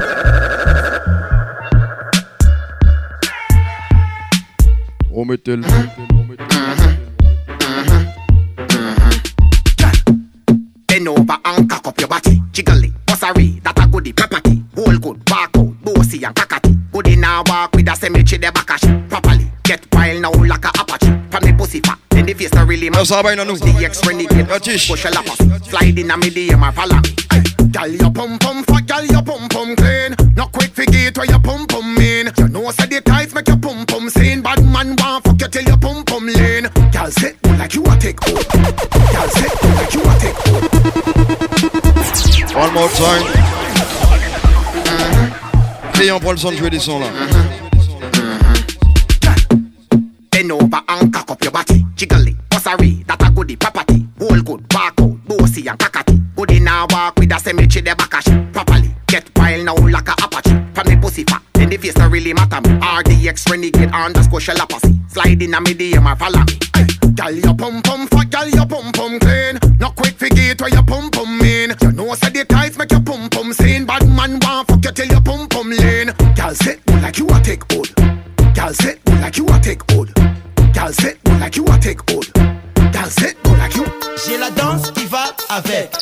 Remettez-le. 5.12 5.68
Bend 10.86 11.09
over 11.09 11.38
and 11.44 11.70
cock 11.70 11.86
up 11.86 12.00
your 12.00 12.09
body. 12.09 12.42
Jiggle 12.50 12.82
a 13.22 13.32
read? 13.34 13.62
That 13.62 13.78
a 13.78 13.86
goodie 13.86 14.12
property. 14.12 14.64
Whole 14.74 14.98
good. 14.98 15.22
Walk 15.30 15.57
out. 15.57 15.84
Bossy 15.84 16.24
and 16.24 16.34
cockatty. 16.34 16.76
Good 16.90 17.09
in 17.09 17.24
a 17.24 17.42
walk 17.46 17.74
with 17.76 17.88
a 17.88 17.94
cemetery 17.94 18.38
the 18.38 19.01
the 22.32 22.38
face 22.44 22.54
not 22.54 22.66
really 22.66 22.90
man. 22.90 22.98
matter. 22.98 23.06
Ça 23.06 23.22
va, 23.22 23.34
nous. 23.36 23.58
The 23.58 23.84
ex 23.84 24.04
renegade. 24.06 24.50
Underscore 24.50 24.96
shalapassy. 24.96 25.64
Slide 25.68 25.98
in 25.98 26.10
a 26.10 26.16
medium 26.16 26.62
or 26.62 26.72
follow 26.72 26.96
me. 26.96 27.14
Girl, 27.70 27.88
your 27.88 28.10
pum 28.10 28.38
pum 28.38 28.64
fat, 28.64 28.86
girl, 28.86 29.04
your 29.06 29.22
pum 29.22 29.48
pum 29.48 29.76
clean. 29.76 30.14
Not 30.36 30.52
quick 30.52 30.72
forget 30.74 31.16
where 31.16 31.26
your 31.26 31.40
pum 31.40 31.66
pum 31.66 31.94
mean. 31.94 32.30
You 32.38 32.48
know, 32.48 32.70
say 32.70 32.86
the 32.86 33.00
tights 33.00 33.34
make 33.34 33.48
your 33.48 33.56
pum 33.58 33.86
pum 33.86 34.08
seen. 34.10 34.42
Bad 34.42 34.64
man 34.64 34.96
want 34.96 35.24
fuck 35.24 35.40
you 35.40 35.48
till 35.48 35.64
your 35.64 35.78
pum 35.78 36.04
pum 36.04 36.26
lean. 36.26 36.68
Say, 37.10 37.34
oh, 37.44 37.56
like 37.58 37.74
you 37.74 37.82
a 37.84 37.96
take. 37.98 38.20
Girl, 38.20 38.36
say, 38.36 39.48
oh, 39.62 39.74
like 39.76 39.94
you 39.94 40.02
a 40.02 40.14
take 40.20 40.36
hold. 40.46 40.64
One 42.54 42.74
more 42.74 42.88
time. 42.90 43.26
Et 46.02 46.10
on 46.10 46.18
prend 46.18 46.32
le 46.32 46.36
son 46.36 46.50
de 46.50 46.56
jouer 46.56 46.68
des 46.68 46.80
sons 46.80 46.98
là. 46.98 47.06
Mm-hmm. 47.06 47.32
Mm-hmm. 48.10 48.42
Mm-hmm. 49.52 50.00
Bend 50.32 50.50
over 50.50 50.80
and 50.88 51.12
cock 51.12 51.30
up 51.30 51.44
your 51.44 51.52
body. 51.52 51.71
A 52.03 52.76
read? 52.76 53.07
That 53.07 53.22
a 53.22 53.30
goodie 53.30 53.57
property. 53.57 54.07
Whole 54.18 54.40
good. 54.40 54.64
Out. 54.74 54.96
Bossy 55.26 55.66
and 55.68 55.78
cockatty. 55.78 56.18
Good 56.34 56.50
in 56.50 56.66
a 56.66 56.86
walk 56.90 57.18
with 57.18 57.32
a 57.32 57.38
cemetery 57.38 57.82
the 57.82 57.94
back 57.94 58.11
properly. 58.53 58.94
Get 59.07 59.30
wild 59.36 59.64
now 59.66 59.74
like 59.76 60.09
a 60.09 60.12
apache. 60.12 60.50
From 60.74 60.86
the 60.86 60.98
pussy 61.00 61.24
fat. 61.24 61.42
Then 61.55 61.70
the 61.70 61.76
face 61.76 61.96
not 61.96 62.11
really 62.11 62.32
matter 62.32 62.61
me. 62.62 62.78
RDX 62.80 63.50
renegade 63.50 63.90
underscore 63.92 64.40
shalapassy. 64.40 65.11
Slide 65.11 65.42
in 65.42 65.55
a 65.55 65.61
medium 65.61 66.07
or 66.07 66.16
follow 66.16 66.40
me. 66.40 66.59
Girl, 67.14 67.30
your 67.30 67.55
pum 67.55 67.82
pum 67.82 68.07
fat, 68.09 68.30
girl, 68.30 68.48
your 68.48 68.66
pum 68.66 68.90
pum 68.92 69.18
clean. 69.18 69.59
Not 69.78 69.94
quick 69.96 70.14
forget 70.16 70.61
where 70.61 70.70
your 70.70 70.82
pum 70.84 71.11
pum 71.11 71.38
mean. 71.38 71.74
You 71.82 71.92
know, 71.92 72.14
say 72.14 72.30
the 72.30 72.44
tights 72.44 72.78
make 72.78 72.90
your 72.90 73.03
pum 73.03 73.28
pum 73.28 73.53
seen. 73.53 73.84
Bad 73.86 74.09
man 74.09 74.40
want 74.40 74.68
fuck 74.68 74.84
you 74.84 74.92
till 74.92 75.07
your 75.07 75.20
pum 75.20 75.46
pum 75.48 75.70
lean. 75.70 76.11
Say, 76.55 76.78
oh, 76.88 77.00
like 77.03 77.18
you 77.18 77.28
a 77.28 77.40
take 77.42 77.70
hold. 77.72 77.94
Gal 78.55 78.72
go 78.72 79.12
like 79.20 79.36
you 79.36 79.46
a 79.48 79.61
take 79.61 79.90
hold. 79.90 80.11
Like 80.82 81.54
you 81.56 81.64
take 81.80 82.00
like 82.10 83.76
you. 83.76 83.84
J'ai 84.26 84.36
la 84.36 84.50
danse 84.50 84.90
qui 84.90 85.04
va 85.04 85.26
avec. 85.48 85.92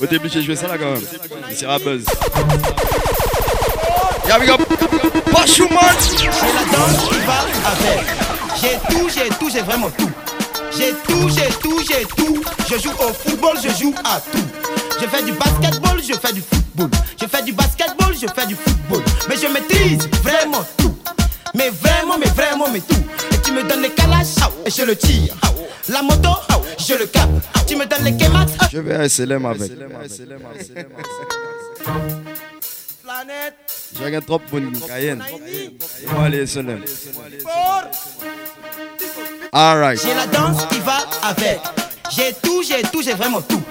Au 0.00 0.06
début, 0.06 0.28
j'ai 0.28 0.42
joué 0.42 0.56
ça 0.56 0.66
là 0.66 0.78
quand 0.78 0.90
même. 0.90 1.02
C'est 1.54 1.64
la 1.64 1.78
buzz. 1.78 2.04
Yeah, 4.26 4.38
big 4.40 4.50
up. 4.50 4.60
Pashuman. 5.30 5.78
J'ai 6.18 6.26
la 6.26 6.64
danse 6.76 7.08
qui 7.08 7.20
va 7.24 7.38
avec. 7.70 8.04
J'ai 8.60 8.78
tout, 8.92 9.08
j'ai 9.14 9.28
tout, 9.28 9.48
j'ai 9.48 9.62
vraiment 9.62 9.90
tout. 9.90 10.10
J'ai 10.76 10.92
tout, 11.06 11.28
j'ai 11.28 11.48
tout, 11.60 11.78
j'ai 11.86 12.04
tout. 12.16 12.42
Je 12.68 12.82
joue 12.82 12.90
au 12.98 13.12
football, 13.12 13.56
je 13.62 13.68
joue 13.80 13.94
à 14.04 14.20
tout. 14.20 14.71
Je 15.02 15.08
fais 15.08 15.22
du 15.24 15.32
basketball, 15.32 16.00
je 16.00 16.14
fais 16.14 16.32
du 16.32 16.40
football. 16.40 16.88
Je 17.20 17.26
fais 17.26 17.42
du 17.42 17.52
basketball, 17.52 18.14
je 18.14 18.26
fais 18.28 18.46
du 18.46 18.54
football. 18.54 19.02
Mais 19.28 19.34
je 19.36 19.48
maîtrise 19.48 20.08
vraiment 20.22 20.64
tout. 20.76 20.96
Mais 21.54 21.70
vraiment, 21.70 22.18
mais 22.18 22.26
vraiment, 22.26 22.68
mais 22.72 22.80
tout. 22.80 23.02
Et 23.32 23.38
tu 23.38 23.50
me 23.50 23.64
donnes 23.64 23.82
les 23.82 23.90
calaches 23.90 24.36
et 24.64 24.70
je 24.70 24.82
le 24.82 24.94
tire. 24.94 25.34
La 25.88 26.02
moto, 26.02 26.28
je 26.78 26.94
le 26.94 27.06
capte. 27.06 27.32
Tu 27.66 27.74
me 27.74 27.84
donnes 27.84 28.04
les 28.04 28.16
kémats. 28.16 28.46
Je 28.70 28.78
vais 28.78 28.94
à 28.94 29.08
SLM 29.08 29.44
avec. 29.44 29.72
J'ai 33.98 34.04
regardé 34.04 34.26
trop 34.26 34.40
une 34.52 34.80
Cayenne. 34.82 35.24
On 36.12 36.20
va 36.20 36.26
aller 36.26 36.46
SLM. 36.46 36.80
Alright. 39.52 40.00
J'ai 40.00 40.14
la 40.14 40.26
danse 40.28 40.64
qui 40.70 40.78
va 40.78 40.98
avec. 41.24 41.60
J'ai 42.08 42.32
tout, 42.40 42.62
j'ai 42.62 42.82
tout, 42.82 43.02
j'ai 43.02 43.14
vraiment 43.14 43.42
tout. 43.42 43.62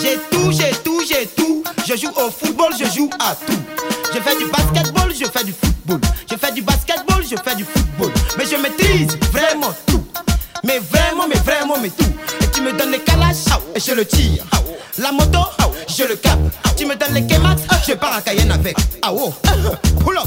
J'ai 0.00 0.18
tout, 0.30 0.52
j'ai 0.52 0.70
tout, 0.84 1.00
j'ai 1.08 1.26
tout. 1.26 1.62
Je 1.86 1.96
joue 1.96 2.10
au 2.16 2.30
football, 2.30 2.72
je 2.78 2.84
joue 2.94 3.10
à 3.18 3.34
tout. 3.34 3.58
Je 4.14 4.20
fais 4.20 4.36
du 4.36 4.44
basketball, 4.46 5.12
je 5.12 5.24
fais 5.24 5.44
du 5.44 5.52
football. 5.52 6.00
Je 6.30 6.36
fais 6.36 6.52
du 6.52 6.62
basketball, 6.62 7.22
je 7.22 7.36
fais 7.36 7.56
du 7.56 7.64
football. 7.64 8.12
Mais 8.36 8.44
je 8.46 8.56
maîtrise 8.56 9.18
vraiment 9.32 9.74
tout. 9.86 10.04
Mais 10.64 10.78
vraiment, 10.78 11.26
mais 11.28 11.40
vraiment, 11.40 11.76
mais 11.80 11.90
tout. 11.90 12.12
Et 12.42 12.46
tu 12.50 12.60
me 12.62 12.72
donnes 12.72 12.90
les 12.92 13.00
calaches 13.00 13.46
et 13.74 13.80
je 13.80 13.92
le 13.92 14.04
tire. 14.04 14.44
La 14.98 15.12
moto, 15.12 15.40
je 15.88 16.04
le 16.04 16.16
capte. 16.16 16.40
Tu 16.76 16.86
me 16.86 16.94
donnes 16.94 17.14
les 17.14 17.26
kémats, 17.26 17.56
je 17.86 17.94
pars 17.94 18.14
à 18.16 18.20
Cayenne 18.20 18.50
avec. 18.52 18.76
Ah 19.02 19.12
oh, 19.12 19.32
pull 20.04 20.16
up. 20.18 20.26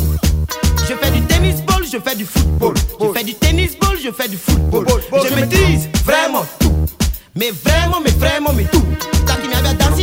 Je 0.88 0.96
fais 0.96 1.12
du 1.12 1.22
tennis 1.22 1.62
ball, 1.62 1.84
je 1.90 1.98
fais 1.98 2.16
du 2.16 2.26
football. 2.26 2.74
Je 3.00 3.12
fais 3.14 3.24
du 3.24 3.36
tennis 3.36 3.78
ball, 3.78 3.98
je 4.04 4.12
fais 4.12 4.28
du 4.28 4.38
football. 4.38 4.86
Je 5.30 5.36
maîtrise 5.36 5.88
vraiment 6.06 6.46
tout. 6.60 6.86
Mais 7.36 7.52
vraiment, 7.52 8.02
mais 8.04 8.12
vraiment, 8.12 8.54
mais 8.54 8.66
tout. 8.66 8.84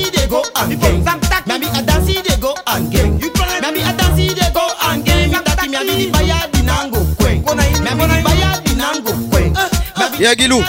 Taki 0.09 0.17
mi 0.17 0.17
abi 0.17 0.17
dansi 0.17 0.17
de 0.17 0.27
go 0.29 0.43
and 0.55 0.65
gang. 0.73 1.51
Mi 1.51 1.61
abi 1.67 1.71
a 1.71 1.83
dansi 1.83 2.15
de 2.25 2.37
go 2.41 2.53
and 2.67 2.93
gang. 2.93 3.21
Mi 3.21 3.67
abi 3.67 3.81
a 3.81 3.93
dansi 3.93 4.35
de 4.35 4.51
go 4.55 4.65
and 4.89 5.05
gang. 5.05 5.31
Mi 5.31 5.39
taki 5.45 5.69
mi 5.69 5.77
abi 5.77 5.97
di 5.97 6.07
baya 6.11 6.49
di 6.53 6.63
nango 6.63 7.01
kwen. 7.19 7.43
Mi 7.83 7.89
abi 7.89 8.05
di 8.07 8.23
baya 8.23 8.61
di 8.65 8.75
nango 8.75 9.13
kwen. 9.31 9.55
Yeah, 10.19 10.35
Gilou. 10.35 10.63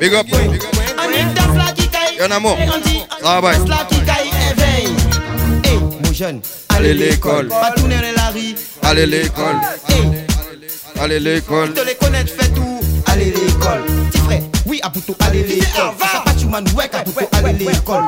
Big 0.00 0.14
up. 0.14 0.26
On 0.32 1.08
dit 1.10 1.34
danse 1.34 1.56
la 1.56 1.72
qui 1.72 1.88
caille. 1.88 2.16
Y'en 2.18 2.30
a 2.30 2.40
mort. 2.40 2.58
On 2.58 2.78
dit 2.80 3.02
Travail. 3.20 3.58
danse 3.58 3.68
la 3.68 3.84
qui 3.84 4.00
caille 4.00 4.30
éveille. 4.50 4.96
Hey, 5.64 5.78
mon 5.78 6.12
jeune. 6.12 6.40
Allez 6.70 6.94
l'école. 6.94 7.48
Pas 7.48 7.72
tourner 7.72 7.96
dans 7.96 8.22
la 8.22 8.30
rue. 8.30 8.54
Allez 8.82 9.06
l'école. 9.06 9.56
Allez 11.00 11.20
l'école. 11.20 11.74
Te 11.74 11.80
les 11.84 11.94
connaître, 11.94 12.32
fais 12.38 12.48
tout. 12.48 12.80
Allez 13.06 13.26
l'école. 13.26 13.84
Petit 14.10 14.18
frère, 14.18 14.42
oui, 14.66 14.80
à 14.82 14.90
Poutou, 14.90 15.14
allez 15.20 15.42
l'école. 15.42 15.92
Ça 16.00 16.22
pas 16.24 16.32
tu 16.38 16.46
m'en 16.46 16.58
ouais, 16.76 16.90
à 16.92 17.02
Poutou, 17.04 17.26
allez 17.32 17.52
l'école. 17.52 18.04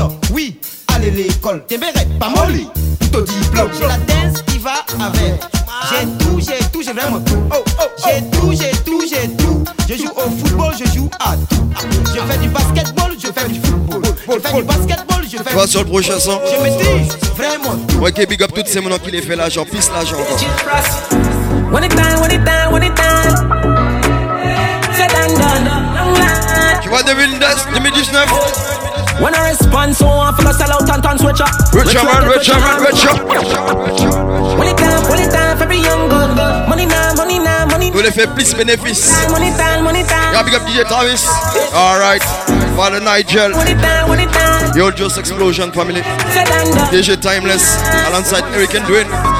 Sort, 0.00 0.12
oui, 0.32 0.58
allez 0.94 1.10
l'école. 1.10 1.62
T'es 1.68 1.76
béret, 1.76 2.08
pas 2.18 2.30
molly? 2.30 2.66
Poutou 3.12 3.20
diplôme. 3.22 3.70
J'ai 3.74 3.86
la 3.86 3.98
dance 3.98 4.40
qui 4.46 4.56
va 4.56 4.82
avec. 4.98 5.34
J'ai 5.90 6.06
tout, 6.24 6.40
j'ai 6.40 6.64
tout, 6.72 6.82
j'ai 6.82 6.92
vraiment 6.94 7.20
tout. 7.20 7.42
J'ai 8.02 8.22
tout, 8.30 8.50
j'ai 8.52 8.70
tout, 8.82 9.02
j'ai 9.02 9.28
tout. 9.36 9.62
Je 9.86 9.94
joue 9.96 10.10
au 10.16 10.30
football, 10.30 10.72
je 10.78 10.90
joue 10.94 11.10
à 11.20 11.36
tout. 11.36 11.70
Je 12.14 12.20
fais 12.32 12.38
du 12.38 12.48
basketball, 12.48 13.12
je 13.22 13.26
fais 13.26 13.48
du 13.48 13.60
football. 13.60 14.02
Je 14.26 14.38
fais 14.38 14.56
du 14.56 14.62
basketball, 14.62 15.22
je 15.30 15.36
fais 15.36 15.66
sur 15.66 15.80
le 15.80 15.86
prochain 15.90 16.18
son? 16.18 16.40
Je 16.46 16.62
maîtrise 16.62 17.18
vraiment 17.36 17.76
tout. 17.86 18.02
Ok, 18.02 18.26
big 18.26 18.42
up 18.42 18.52
toutes 18.54 18.68
ces 18.68 18.80
monons 18.80 18.98
qui 18.98 19.10
les 19.10 19.20
fait 19.20 19.36
l'argent. 19.36 19.66
Pisse 19.66 19.90
l'argent. 19.92 20.16
When 21.70 21.84
it 21.84 21.94
when 21.94 22.20
when 22.72 22.82
line. 25.40 26.80
Tu 26.82 26.88
vois 26.88 27.02
2010, 27.02 27.66
2019 27.74 28.79
When 29.20 29.34
I 29.34 29.50
respond, 29.50 29.94
so 29.94 30.08
I 30.08 30.32
feel 30.32 30.52
sell 30.52 30.72
out 30.72 30.88
and 30.88 31.02
turn 31.04 31.18
switch 31.18 31.40
up. 31.40 31.52
Richer 31.76 32.02
man, 32.04 32.24
richer 32.24 32.56
man. 32.56 32.80
When 34.56 34.68
it 34.68 34.76
done, 34.76 35.04
when 35.10 35.20
it 35.20 35.30
done, 35.30 35.56
for 35.58 35.64
every 35.64 35.78
young 35.78 36.08
gun. 36.08 36.36
Money 36.68 36.86
now, 36.86 37.12
money 37.14 37.38
now, 37.38 37.66
money 37.66 37.90
Nous 37.90 38.00
les 38.00 38.10
fait 38.10 38.26
plus 38.28 38.54
bénéfice. 38.54 39.12
Money 39.30 39.50
time, 39.56 39.84
money 39.84 40.04
time. 40.04 40.32
Yeah, 40.32 40.42
big 40.42 40.54
up 40.54 40.62
DJ 40.62 40.84
Travis. 40.88 41.26
Alright. 41.74 42.22
Father 42.76 43.00
Nigel. 43.00 43.52
When 43.52 43.68
it 43.68 43.80
done, 43.80 44.08
when 44.08 44.20
it 44.20 44.32
done. 44.32 44.76
Yo, 44.76 44.90
Just 44.90 45.18
Explosion 45.18 45.70
family. 45.72 46.02
Said 46.32 46.48
and 46.48 46.74
done. 46.74 46.90
DJ 46.92 47.20
Timeless. 47.20 47.76
Alongside 48.08 48.44
Eric 48.54 48.74
and 48.74 48.84
Dwayne. 48.86 49.39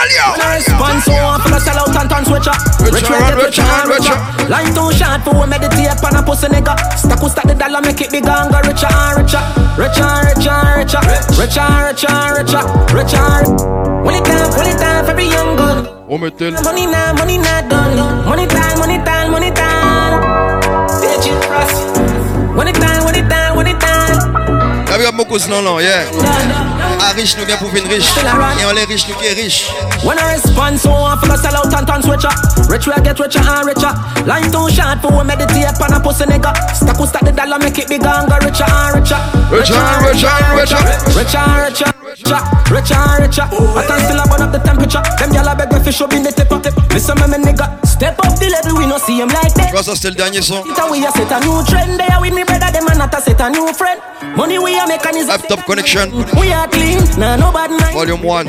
I 0.00 0.56
respond, 0.56 1.02
so 1.04 1.12
I 1.12 1.58
sell 1.60 1.76
out 1.76 1.92
and 1.92 2.08
turn 2.08 2.24
switch 2.24 2.48
up. 2.48 2.56
Richer 2.80 3.12
man, 3.12 3.36
richer 3.36 3.60
man, 3.68 3.84
richer. 3.84 4.16
Line 4.48 4.72
too 4.72 4.88
short 4.96 5.20
for 5.20 5.36
we 5.36 5.44
meditate 5.44 5.92
on 6.00 6.16
a 6.16 6.22
pussy 6.24 6.48
nigga. 6.48 6.72
Stack 6.96 7.20
who 7.20 7.28
stack 7.28 7.44
the 7.46 7.54
dollar, 7.54 7.84
make 7.84 8.00
it 8.00 8.10
bigger 8.10 8.32
and 8.32 8.48
go 8.48 8.64
richer 8.64 8.88
and 8.88 9.20
richer. 9.20 9.44
Richer 9.76 10.00
and 10.00 10.24
richer 10.32 10.56
and 10.56 10.72
richer. 10.80 11.02
Richer 11.36 11.60
and 11.60 11.84
richer 11.92 12.08
and 12.08 12.32
richer. 12.32 12.62
Richer 12.96 13.20
and 13.20 13.60
When 14.00 14.16
it 14.16 14.24
done, 14.24 14.50
when 14.56 14.66
it 14.72 14.78
done, 14.80 15.04
for 15.04 15.12
every 15.12 15.28
young 15.28 15.56
gun. 15.60 15.84
On 16.08 16.16
me 16.16 16.30
tell. 16.32 16.56
Money 16.64 16.86
now, 16.88 17.12
money 17.12 17.36
not 17.36 17.68
done. 17.68 18.24
Money 18.24 18.46
time, 18.48 18.78
money 18.80 18.98
time, 19.04 19.30
money 19.30 19.50
time. 19.52 20.16
Bitch, 21.04 21.28
you 21.28 21.36
cross. 21.44 21.76
When 22.56 22.66
it 22.68 22.76
done, 22.80 23.04
when 23.04 23.14
it 23.20 23.28
done, 23.28 23.49
done. 25.00 25.16
Yeah, 25.16 25.24
big 25.24 25.48
non, 25.48 25.62
non, 25.62 25.80
yeah. 25.80 26.04
Ah, 27.00 27.12
riche, 27.16 27.36
nous 27.38 27.46
bien 27.46 27.56
pour 27.56 27.74
une 27.74 27.86
riche. 27.88 28.12
Et 28.60 28.64
on 28.64 28.72
les 28.72 28.84
riches, 28.84 29.08
nous 29.08 29.14
qui 29.14 29.26
est 29.26 29.32
riche. 29.32 29.70
When 30.04 30.18
I 30.18 30.34
respond, 30.34 30.78
so 30.78 30.90
I 30.90 31.16
feel 31.20 31.36
sell 31.36 31.56
out 31.56 31.72
and 31.72 31.86
turn 31.86 32.02
switcher. 32.02 32.30
Rich 32.68 32.86
we 32.86 32.94
get 33.02 33.18
richer 33.18 33.40
and 33.40 33.66
richer. 33.66 33.92
Line 34.26 34.50
too 34.50 34.68
short 34.70 35.00
for 35.00 35.10
we 35.16 35.24
meditate 35.24 35.80
on 35.80 35.92
a 35.92 36.00
pussy 36.00 36.24
nigga. 36.24 36.52
Stack 36.74 36.96
who 36.96 37.06
stack 37.06 37.24
the 37.24 37.32
dollar, 37.32 37.58
make 37.58 37.78
it 37.78 37.88
bigger 37.88 38.08
and 38.08 38.28
go 38.28 38.36
richer 38.36 38.64
and 38.64 39.00
richer. 39.00 39.18
Richer 39.50 39.74
and 39.74 40.06
richer 40.06 40.28
and 40.28 40.58
richer. 40.58 41.18
Richer 41.18 41.38
and 41.38 41.62
richer. 41.68 41.99
Richer, 42.10 42.42
richer 42.74 42.98
and 42.98 43.22
richer. 43.22 43.46
I 43.46 43.86
can 43.86 44.00
still 44.02 44.18
burn 44.26 44.42
up 44.42 44.50
the 44.50 44.58
temperature. 44.58 45.02
Them 45.18 45.30
gyal 45.30 45.46
a 45.46 45.54
beg 45.54 45.70
me 45.72 45.78
fi 45.78 45.92
show 45.92 46.08
in 46.10 46.24
the 46.24 46.32
tip 46.32 46.50
up. 46.50 46.66
Listen 46.90 47.14
me, 47.22 47.38
me 47.38 47.38
nigga. 47.38 47.86
Step 47.86 48.18
up 48.26 48.34
the 48.34 48.50
level, 48.50 48.78
we 48.78 48.86
no 48.86 48.98
see 48.98 49.20
him 49.20 49.28
like 49.28 49.54
that. 49.54 49.70
Quoi, 49.70 49.82
ça 49.84 49.94
c'était 49.94 50.10
le 50.10 50.16
dernier 50.16 50.42
son. 50.42 50.64
We 50.90 51.06
a 51.06 51.12
set 51.12 51.30
a 51.30 51.38
new 51.38 51.62
trend. 51.62 52.00
They 52.00 52.08
are 52.10 52.20
with 52.20 52.34
me 52.34 52.42
brother, 52.42 52.72
them 52.72 52.88
a 52.88 52.98
not 52.98 53.14
a 53.14 53.20
set 53.20 53.40
a 53.40 53.48
new 53.48 53.72
friend. 53.74 54.00
Money 54.34 54.58
we 54.58 54.74
a 54.74 54.88
mechanism. 54.88 55.30
Up 55.30 55.46
Top 55.46 55.60
ConeXXion. 55.60 56.10
We 56.40 56.52
are 56.52 56.66
clean, 56.66 56.98
nah 57.16 57.36
no 57.36 57.52
bad 57.52 57.70
mind. 57.70 57.94
Volume 57.94 58.24
1. 58.24 58.44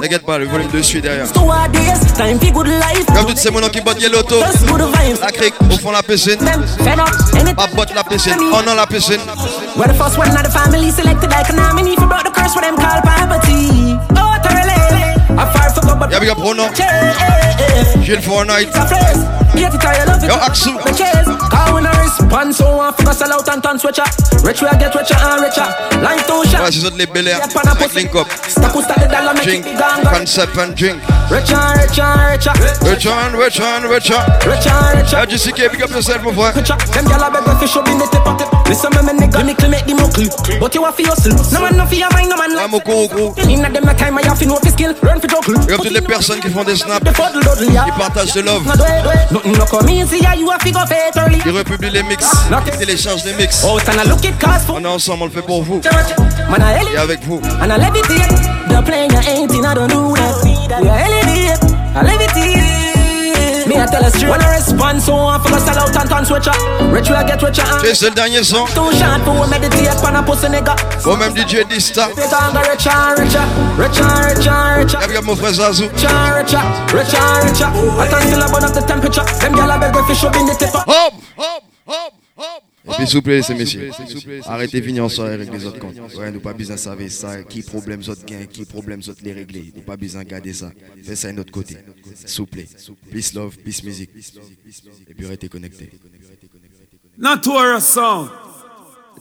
T'inquiète 0.00 0.24
pas, 0.24 0.38
le 0.38 0.46
volume 0.46 0.68
2 0.68 0.82
suit 0.82 1.02
derrière. 1.02 1.30
Two 1.32 1.50
a 1.50 1.68
days, 1.68 2.00
time 2.16 2.38
fi 2.38 2.50
good 2.50 2.68
life. 2.68 3.04
Comme 3.14 3.26
toutes 3.26 3.36
ces 3.36 3.50
monons 3.50 3.68
qui 3.68 3.82
bottent 3.82 4.00
Yellow 4.00 4.20
Auto. 4.20 4.40
Just 4.40 4.64
good 4.66 4.80
vibes. 4.80 5.20
La 5.20 5.30
crique, 5.30 5.54
au 5.60 5.76
fond 5.76 5.90
la 5.90 6.02
piscine. 6.02 6.38
Fed 6.38 6.98
up, 6.98 7.10
anything. 7.34 7.54
Pas 7.54 7.66
botte 7.74 7.94
la 7.94 8.04
piscine. 8.04 8.36
Oh 8.40 8.62
non, 8.64 8.74
la 8.74 8.86
piscine. 8.86 9.20
We're 9.76 9.88
the 9.88 9.94
first 9.94 10.16
one 10.16 10.30
of 10.30 10.42
the 10.42 10.50
family 10.50 10.90
selected 10.90 11.30
like 11.30 11.50
an 11.50 11.58
army 11.58 11.94
for 11.96 12.06
brought 12.06 12.24
the 12.24 12.30
curse 12.30 12.54
for 12.54 12.62
them 12.62 12.76
called 12.78 13.02
poverty. 13.04 13.98
Oh, 14.14 14.37
but 15.98 16.10
Yeah, 16.10 16.20
big 16.20 16.28
up 16.30 16.38
Bruno. 16.38 16.68
Gilles 18.02 18.24
Fortnite. 18.24 18.72
Hate 19.58 19.74
it 19.74 19.84
or 19.84 19.92
you 19.96 20.04
love 20.06 20.22
it. 20.22 20.28
Yo, 20.28 20.36
Axu. 20.38 20.72
The 20.84 20.92
chase. 20.92 21.26
Cause 21.50 21.72
when 21.72 21.86
I 21.86 21.92
respond, 22.04 22.54
so 22.54 22.78
I 22.80 22.92
focus 22.92 23.18
sell 23.18 23.32
out 23.32 23.48
and 23.48 23.62
turn 23.62 23.78
switcher. 23.78 24.04
Rich 24.44 24.60
we 24.62 24.68
get 24.78 24.94
richer 24.94 25.16
and 25.18 25.40
richer. 25.42 25.66
Line 26.04 26.20
too 26.28 26.44
short. 26.46 26.62
Ouais, 26.62 26.70
c'est 26.70 26.80
ça 26.84 26.90
de 26.90 26.96
les 26.98 27.06
Bel 27.06 27.26
Air. 27.28 27.40
I 27.40 27.58
Avec 27.66 27.78
pussy. 27.88 27.96
Link 27.96 28.14
Up. 28.14 28.28
Who 28.74 28.82
stack 28.82 29.00
the 29.00 29.08
dollar, 29.08 29.34
make 29.34 29.42
Drink. 29.44 29.66
it 29.66 29.80
and. 29.80 30.04
Concept 30.06 30.56
and 30.58 30.74
drink. 30.76 31.00
Richer 31.30 31.56
and 31.56 31.80
richer 31.80 32.04
and 32.04 32.30
richer. 32.30 32.52
Richer 32.84 33.10
and 33.10 33.34
richer 33.34 33.64
and 33.64 33.84
richer. 33.88 34.20
Richer 34.46 34.70
and 34.70 35.00
richer. 35.00 35.16
Yeah, 35.16 35.26
JCK, 35.26 35.72
big 35.72 35.82
up 35.82 35.90
yourself, 35.90 36.22
frère. 36.22 36.54
Richer. 36.54 36.76
Them 36.92 37.04
gyal 37.08 37.24
a 37.26 37.30
beg 37.32 37.42
me 37.48 37.54
fi 37.58 37.66
show 37.66 37.82
me 37.82 37.96
the 37.98 38.06
tip 38.12 38.26
up. 38.28 38.38
Listen 38.68 38.90
me, 38.94 39.00
me 39.02 39.12
nigga. 39.18 39.32
Clinical 39.40 39.68
make 39.70 39.86
the 39.88 39.94
muckle. 39.96 40.28
But 40.60 40.74
you 40.74 40.84
a 40.84 40.92
fi 40.92 41.02
hustle. 41.08 41.34
No 41.52 41.60
man 41.64 41.76
no 41.76 41.86
fi 41.86 42.02
a 42.04 42.08
mind, 42.12 42.28
no 42.28 42.36
man 42.36 42.52
Ah, 42.52 42.68
like. 42.68 42.70
mon 42.70 42.80
coco. 42.84 43.34
Inna 43.48 43.70
them 43.72 43.88
a 43.88 43.94
time 43.94 44.18
I 44.18 44.22
have 44.28 44.38
fi 44.38 44.44
know 44.46 44.56
fi 44.60 44.70
skill. 44.70 44.92
Learn 45.02 45.18
fi 45.20 45.26
juggle. 45.26 45.56
Big 45.88 45.96
up 45.96 46.02
toutes 46.04 46.08
les 46.08 46.14
personnes 46.14 46.40
qui 46.40 46.50
font 46.50 46.64
des 46.64 46.76
snaps. 46.76 47.04
The 47.04 47.14
fuddle 47.16 47.40
duddle, 47.40 47.72
yeah. 47.72 47.84
Qui 47.84 47.90
partagent 47.98 48.34
de 48.34 48.40
love. 48.42 48.66
Nothing 49.30 49.56
no 49.58 49.64
come 49.66 49.88
easy, 49.88 50.18
yeah, 50.20 50.34
you 50.34 50.50
have 50.50 50.62
to 50.64 50.70
go 50.70 50.80
fate 50.86 51.16
early. 51.16 51.38
Qui 51.38 51.50
republient 51.50 51.92
les 51.92 52.02
mix. 52.02 52.26
Qui 52.64 52.78
téléchargent 52.78 53.24
les 53.24 53.34
mix. 53.34 53.64
Oh, 53.64 53.78
and 53.78 54.00
I 54.00 54.08
look 54.08 54.24
it 54.24 54.38
cause 54.38 54.64
for 54.66 54.76
On 54.76 54.84
est 54.84 54.86
ensemble, 54.86 55.22
on 55.22 55.26
le 55.26 55.30
fait 55.32 55.42
pour 55.42 55.62
vous. 55.62 55.80
Man, 56.50 56.60
I 56.62 56.94
Et 56.94 56.98
avec 56.98 57.24
vous. 57.24 57.40
and 57.60 57.70
I 57.70 57.78
levitate. 57.78 58.48
Me, 63.68 63.76
I 63.76 63.84
tell 63.84 64.02
a 64.02 64.10
straight. 64.10 64.30
When 64.30 64.40
I 64.40 64.56
respond, 64.56 65.02
so 65.02 65.14
I 65.14 65.36
feel 65.44 65.60
sell 65.60 65.78
out 65.78 65.94
and 65.94 66.08
turn 66.08 66.24
switcher. 66.24 66.56
Rich 66.88 67.10
will 67.10 67.22
get 67.28 67.42
richer. 67.42 67.64
C'est 67.84 67.94
ce 67.94 68.06
dernier 68.06 68.42
son. 68.42 68.64
Too 68.72 68.90
short 68.96 69.20
for 69.24 69.34
we 69.38 69.46
meditate 69.50 70.00
pan 70.00 70.16
a 70.16 70.22
pussy 70.22 70.48
nigga. 70.48 70.74
Au 71.04 71.16
même 71.16 71.34
DJ 71.36 71.68
Dysta. 71.68 72.08
Fit 72.16 72.32
on 72.32 72.52
go 72.54 72.60
richer 72.60 72.90
and 72.90 73.18
richer. 73.18 73.44
Richer 73.76 74.04
and 74.04 74.24
richer 74.36 74.50
and 74.50 74.84
richer. 74.84 74.98
Regarde 75.06 75.26
mon 75.26 75.36
frère 75.36 75.52
Zazou. 75.52 75.84
Richer 75.92 76.08
and 76.08 76.34
richer. 76.40 76.62
Richer 76.94 77.18
and 77.20 77.44
richer. 77.44 77.68
I 78.00 78.08
can 78.08 78.22
still 78.22 78.48
burn 78.48 78.64
up 78.64 78.72
the 78.72 78.80
temperature. 78.80 79.24
Them 79.40 79.54
gyal 79.54 79.70
a 79.70 79.78
beg 79.78 79.96
if 79.96 80.08
you 80.08 80.14
show 80.14 80.28
in 80.28 80.46
the 80.46 80.54
tipper. 80.54 80.82
Hop, 80.86 81.12
hop, 81.36 81.62
hop, 81.86 82.12
hop. 82.38 82.67
Et 82.88 82.94
puis 82.94 83.06
s'il 83.06 83.16
vous 83.16 83.22
plaît, 83.22 83.42
ces 83.42 83.54
messieurs, 83.54 83.90
arrêtez 84.46 84.80
de 84.80 84.86
venir 84.86 85.04
en 85.04 85.08
soirée 85.08 85.34
avec 85.34 85.52
les 85.52 85.66
autres 85.66 85.78
comptes. 85.78 85.96
Ouais, 86.16 86.30
nous 86.30 86.40
pas 86.40 86.52
besoin 86.52 86.76
de 86.76 86.80
savoir 86.80 87.10
ça, 87.10 87.42
qui 87.42 87.62
problème 87.62 88.00
autres 88.00 88.24
gain, 88.24 88.46
qui 88.50 88.64
problème 88.64 89.00
autres 89.00 89.20
les 89.22 89.32
régler. 89.32 89.72
Nous 89.74 89.82
pas 89.82 89.96
besoin 89.96 90.24
de 90.24 90.28
garder 90.28 90.52
ça. 90.52 90.72
Fais 91.02 91.16
ça 91.16 91.30
de 91.30 91.36
notre 91.36 91.52
côté. 91.52 91.76
S'il 92.14 92.40
vous 92.40 92.46
plaît. 92.46 92.66
Peace 93.10 93.34
love, 93.34 93.56
peace 93.58 93.82
music. 93.84 94.10
Et 95.08 95.14
puis 95.14 95.26
arrêtez 95.26 95.48
connecté. 95.48 95.90
Notorious 97.18 97.80
sound. 97.80 98.30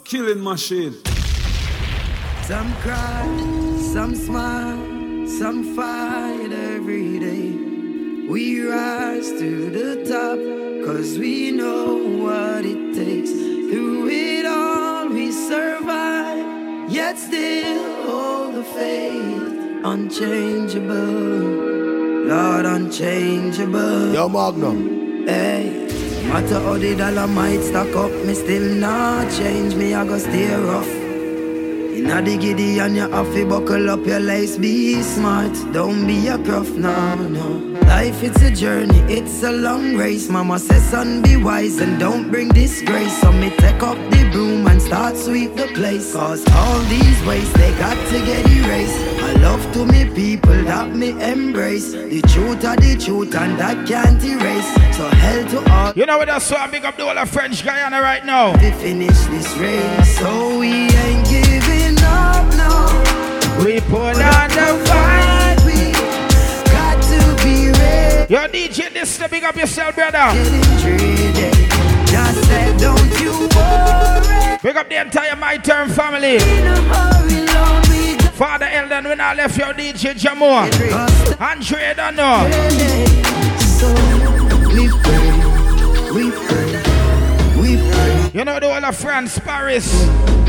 Killing 0.05 0.41
machine. 0.41 0.93
Some 2.47 2.71
cry, 2.81 3.25
some 3.93 4.15
smile, 4.15 5.27
some 5.27 5.75
fight 5.75 6.49
every 6.53 7.19
day. 7.19 7.57
We 8.29 8.61
rise 8.61 9.31
to 9.31 9.69
the 9.69 10.05
top, 10.07 10.39
cause 10.85 11.17
we 11.17 11.51
know 11.51 11.97
what 12.23 12.63
it 12.63 12.95
takes. 12.95 13.46
Through 13.69 14.07
it 14.09 14.45
all, 14.45 15.09
we 15.09 15.29
survive, 15.29 16.89
yet 16.89 17.17
still 17.17 18.05
hold 18.05 18.55
the 18.55 18.63
faith. 18.63 19.83
Unchangeable, 19.83 20.95
Lord, 22.31 22.65
unchangeable. 22.65 24.13
Yo, 24.13 24.29
Magnum. 24.29 25.27
Hey, 25.27 25.85
matter 26.29 26.61
how 26.61 26.77
the 26.77 26.95
dollar 26.95 27.27
might 27.27 27.61
stack 27.61 27.93
up, 27.93 28.11
me 28.25 28.33
still 28.35 28.73
not 28.75 29.29
change. 29.33 29.75
Me, 29.75 29.93
I 29.93 30.05
go 30.05 30.17
stay 30.17 30.47
rough. 30.55 30.87
Inna 30.87 32.21
the 32.21 32.37
giddy 32.37 32.79
and 32.79 32.95
you 32.95 33.09
have 33.09 33.33
to 33.33 33.45
buckle 33.45 33.89
up 33.89 34.05
your 34.05 34.21
lace. 34.21 34.57
Be 34.57 35.01
smart, 35.01 35.51
don't 35.73 36.07
be 36.07 36.29
a 36.29 36.37
gruff, 36.37 36.69
no, 36.69 37.15
no. 37.15 37.56
Life 37.87 38.21
it's 38.21 38.41
a 38.41 38.51
journey, 38.51 38.99
it's 39.07 39.43
a 39.43 39.51
long 39.51 39.95
race. 39.95 40.27
Mama 40.29 40.59
says, 40.59 40.83
son, 40.83 41.21
be 41.21 41.37
wise 41.37 41.79
and 41.79 41.97
don't 41.97 42.29
bring 42.29 42.49
disgrace. 42.49 43.17
So 43.21 43.31
me 43.31 43.49
take 43.51 43.81
up 43.81 43.97
the 44.11 44.29
broom 44.31 44.67
and 44.67 44.81
start 44.81 45.15
sweep 45.15 45.55
the 45.55 45.67
place. 45.67 46.13
Cause 46.13 46.43
all 46.51 46.79
these 46.81 47.25
ways 47.25 47.51
they 47.53 47.71
got 47.79 47.95
to 48.09 48.19
get 48.25 48.45
erased. 48.45 48.99
I 49.23 49.33
love 49.41 49.63
to 49.73 49.85
me 49.85 50.03
people 50.13 50.63
that 50.65 50.93
me 50.95 51.09
embrace. 51.11 51.93
The 51.93 52.21
truth 52.33 52.65
are 52.65 52.75
the 52.75 52.97
truth 52.97 53.33
and 53.33 53.57
that 53.57 53.87
can't 53.87 54.21
erase. 54.21 54.97
So 54.97 55.07
hell 55.07 55.47
to 55.51 55.71
all. 55.71 55.93
You 55.95 56.05
know 56.05 56.17
what 56.17 56.29
I 56.29 56.67
big 56.67 56.83
up 56.83 56.97
the 56.97 57.05
whole 57.05 57.17
of 57.17 57.29
French 57.29 57.63
Guiana 57.63 58.01
right 58.01 58.25
now. 58.25 58.51
We 58.61 58.71
finish 58.71 59.17
this 59.27 59.55
race, 59.57 60.19
so 60.19 60.59
we 60.59 60.89
ain't 60.91 61.25
giving 61.29 61.97
up 62.03 62.45
now. 62.55 63.63
We 63.63 63.79
put 63.79 64.21
on 64.21 64.49
the 64.49 64.83
fight. 64.85 65.36
Yo, 68.29 68.39
DJ, 68.49 68.91
this 68.91 69.17
to 69.17 69.29
big 69.29 69.45
up 69.45 69.55
yourself, 69.55 69.95
brother. 69.95 70.17
Just 72.05 72.43
said, 72.43 72.77
don't 72.77 73.21
you 73.21 73.31
worry. 73.55 74.57
Big 74.61 74.75
up 74.75 74.89
the 74.89 74.99
entire 74.99 75.33
My 75.37 75.55
Turn 75.55 75.87
family. 75.87 76.39
Father 78.31 78.65
Eldon, 78.65 79.05
when 79.05 79.21
I 79.21 79.33
left 79.33 79.57
your 79.57 79.73
DJ 79.73 80.13
Jamor. 80.19 80.67
Andre, 81.39 81.93
don't 81.95 82.17
know. 82.17 82.49
So 83.59 83.87
we 84.75 84.89
pray, 84.89 85.31
we 86.11 86.31
pray, 86.31 86.83
we 87.55 87.77
pray. 87.77 88.31
You 88.33 88.43
know 88.43 88.59
the 88.59 88.67
whole 88.73 88.83
of 88.83 88.97
France, 88.97 89.39
Paris. 89.39 89.89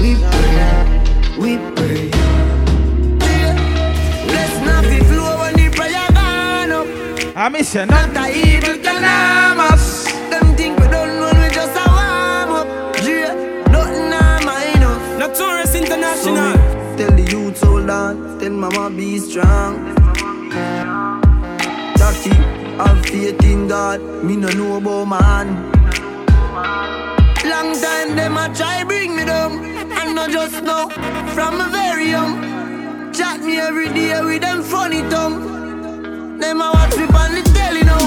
We 0.01 0.16
pray, 0.16 1.39
we 1.39 1.59
pray. 1.76 2.18
I 7.41 7.49
miss 7.49 7.72
you, 7.72 7.86
Not 7.86 8.16
a 8.16 8.34
evil 8.34 8.82
can 8.82 9.01
harm 9.01 9.61
us. 9.61 10.11
Them 10.28 10.57
think 10.57 10.76
we 10.80 10.89
don't 10.89 11.20
run, 11.20 11.41
we 11.41 11.49
just 11.55 11.70
a 11.70 11.86
warm 11.86 12.51
up. 12.59 12.66
Yeah, 13.07 13.32
nothing 13.70 14.11
harm 14.11 14.49
I 14.49 14.72
enough. 14.74 15.18
Notorious 15.20 15.72
International. 15.76 16.34
So, 16.34 16.97
tell 16.97 17.12
the 17.14 17.22
youth 17.30 17.62
hold 17.62 17.91
on, 17.91 18.41
tell 18.41 18.51
mama 18.51 18.91
be 18.91 19.20
strong. 19.20 19.95
Jackie, 21.97 22.34
have 22.82 23.07
faith 23.07 23.45
in 23.45 23.68
God, 23.68 24.01
me 24.24 24.34
no 24.34 24.49
know 24.49 24.78
about 24.78 25.05
man. 25.05 25.47
Long 27.47 27.70
time 27.80 28.16
them 28.16 28.36
a 28.36 28.53
try 28.53 28.82
bring 28.82 29.14
me 29.14 29.24
down, 29.24 29.64
and 29.64 30.16
not 30.16 30.30
just 30.30 30.61
now, 30.64 30.89
from 31.36 31.61
a 31.61 31.68
very 31.70 32.11
young. 32.11 33.12
Chat 33.12 33.41
me 33.43 33.61
every 33.61 33.91
day 33.91 34.20
with 34.24 34.43
them 34.43 34.61
funny 34.64 35.03
tongue. 35.09 35.58
Them 36.39 36.61
a 36.61 36.70
watch 36.70 36.97
me 36.97 37.03
on 37.03 37.34
the 37.34 37.43
telly 37.53 37.82
now. 37.82 37.99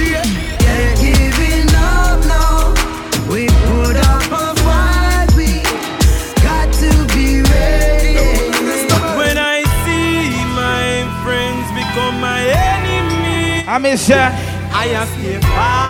Yeah, 0.00 0.24
yeah, 0.64 0.96
giving 0.96 1.68
up 1.76 2.24
now. 2.24 2.72
We 3.28 3.46
put 3.68 3.96
up 4.08 4.24
a 4.32 4.56
fight, 4.64 5.28
we 5.36 5.60
got 6.40 6.72
to 6.80 6.90
be 7.12 7.42
ready. 7.44 8.16
When 9.18 9.36
I 9.36 9.60
see 9.84 10.32
my 10.56 11.04
friends 11.22 11.68
become 11.76 12.20
my 12.20 12.40
enemy, 12.40 13.68
I 13.68 13.78
miss 13.78 14.08
you. 14.08 14.16
I 14.16 14.88
have 14.96 15.08
stay. 15.08 15.34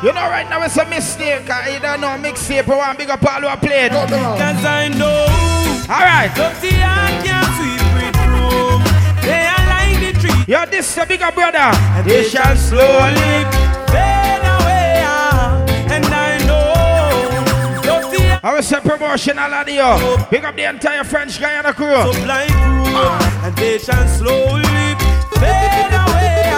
You 0.07 0.13
know, 0.13 0.29
right 0.29 0.49
now 0.51 0.63
it's 0.65 0.77
a 0.77 0.85
mistake. 0.87 1.49
I 1.49 1.79
don't 1.79 2.01
know 2.01 2.09
mixtape. 2.19 2.69
I 2.69 2.77
want 2.77 2.99
big 2.99 3.11
up 3.11 3.23
all 3.25 3.41
who 3.41 3.47
are 3.47 3.57
played. 3.57 3.93
Cause 3.93 4.65
I 4.65 4.89
know. 4.89 5.27
Alright. 5.89 6.35
Dirty 6.35 6.77
like 10.49 10.71
the 10.71 10.71
tree. 10.71 10.71
Yo, 10.71 10.71
this 10.71 10.91
is 10.91 10.99
a 10.99 11.07
bigger 11.07 11.31
brother. 11.33 11.59
And 11.59 12.07
they 12.07 12.25
shall 12.25 12.57
slowly 12.57 13.45
fade 13.91 14.45
away. 14.45 15.05
And 15.91 16.05
I 16.07 16.39
know. 16.47 17.83
Dirty 17.83 18.25
I 18.43 18.55
was 18.55 18.73
a 18.73 18.81
promotional 18.81 19.55
audio. 19.55 19.99
Big 20.31 20.45
up 20.45 20.57
the 20.57 20.69
entire 20.69 21.05
French 21.05 21.39
Guiana 21.39 21.73
crew. 21.73 22.13
so 22.13 22.25
blind 22.25 22.55
room. 22.55 22.95
And 23.45 23.57
they 23.57 23.79
shall 23.79 24.07
slowly 24.09 24.63
fade 25.39 25.93
away. 25.93 26.53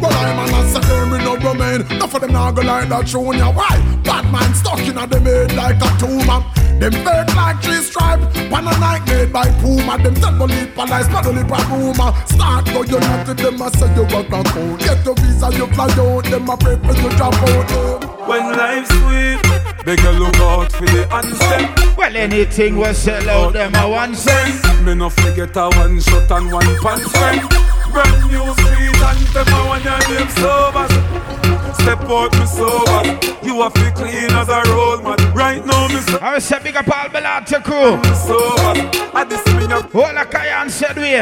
Well, 0.00 0.12
I'm 0.12 0.38
an 0.48 0.66
assassin, 0.66 1.10
me 1.10 1.18
no 1.18 1.36
remain. 1.36 1.80
Enough 1.92 2.14
of 2.14 2.20
them 2.20 2.32
now 2.32 2.50
go 2.50 2.62
like 2.62 2.88
that 2.88 3.06
junior. 3.06 3.46
Why? 3.46 4.00
Bad 4.04 4.30
man 4.30 4.54
stuck 4.54 4.80
in 4.80 4.98
a 4.98 5.06
them 5.06 5.24
head 5.24 5.54
like 5.54 5.76
a 5.76 5.98
tumor. 5.98 6.65
Them 6.78 6.92
fake 6.92 7.34
like 7.34 7.62
three 7.62 7.80
stripe. 7.80 8.20
One 8.50 8.68
a 8.68 8.78
night 8.78 9.06
made 9.06 9.32
by 9.32 9.48
Puma. 9.60 9.96
Them 9.98 10.14
tell 10.14 10.32
me 10.32 10.66
police, 10.74 11.08
not 11.08 11.26
only 11.26 11.44
by 11.44 11.62
rumor. 11.70 12.12
Start 12.26 12.66
go 12.66 12.82
you 12.82 13.00
not 13.00 13.26
to 13.26 13.34
them, 13.34 13.62
I 13.62 13.70
say 13.70 13.94
you 13.94 14.02
work 14.02 14.28
a 14.28 14.44
code. 14.44 14.80
Get 14.80 15.04
your 15.04 15.14
visa, 15.14 15.48
you 15.52 15.66
fly 15.68 15.88
out. 15.98 16.24
Them 16.24 16.48
a 16.48 16.56
pray 16.56 16.76
for 16.76 16.94
you 16.94 17.10
drop 17.16 17.34
out. 17.34 18.28
When 18.28 18.52
life's 18.52 18.88
sweet, 18.90 19.40
beg 19.84 20.00
you 20.00 20.10
look 20.10 20.36
out 20.36 20.70
for 20.72 20.84
the 20.84 21.08
answer. 21.14 21.94
Well, 21.96 22.14
anything 22.14 22.76
will 22.76 22.92
sell 22.92 23.28
out 23.30 23.54
them 23.54 23.74
a 23.74 23.88
one 23.88 24.14
cent. 24.14 24.84
Me 24.84 24.94
no 24.94 25.08
forget 25.08 25.56
a 25.56 25.70
one 25.70 26.00
shot 26.00 26.30
and 26.30 26.52
one 26.52 26.76
pan 26.82 27.00
friend. 27.08 27.48
Brand 27.90 28.30
new 28.30 28.52
street 28.52 29.00
and 29.00 29.26
them 29.32 29.48
a 29.48 29.66
one 29.66 29.82
your 29.82 29.98
name 30.10 30.28
sober. 30.28 31.45
Step 31.80 32.00
out 32.10 32.32
me 32.38 32.46
sober. 32.46 33.02
You 33.42 33.62
a 33.62 33.70
fi 33.70 33.90
clean 33.92 34.30
as 34.30 34.48
a 34.48 34.62
roll 34.72 35.00
man. 35.02 35.18
Right 35.34 35.64
now 35.64 35.88
me 35.88 36.00
so 36.00 36.18
I 36.20 36.36
a 36.36 36.60
big 36.60 36.76
up 36.76 36.88
all 36.88 37.08
Belata 37.08 37.62
crew. 37.62 37.96
sober. 38.14 38.74
I 39.14 39.24
this 39.24 39.44
me 39.54 39.64
a 39.64 39.78
All 39.78 40.16
a 40.16 40.24
Cayenne 40.26 40.70
said 40.70 40.96
we. 40.96 41.16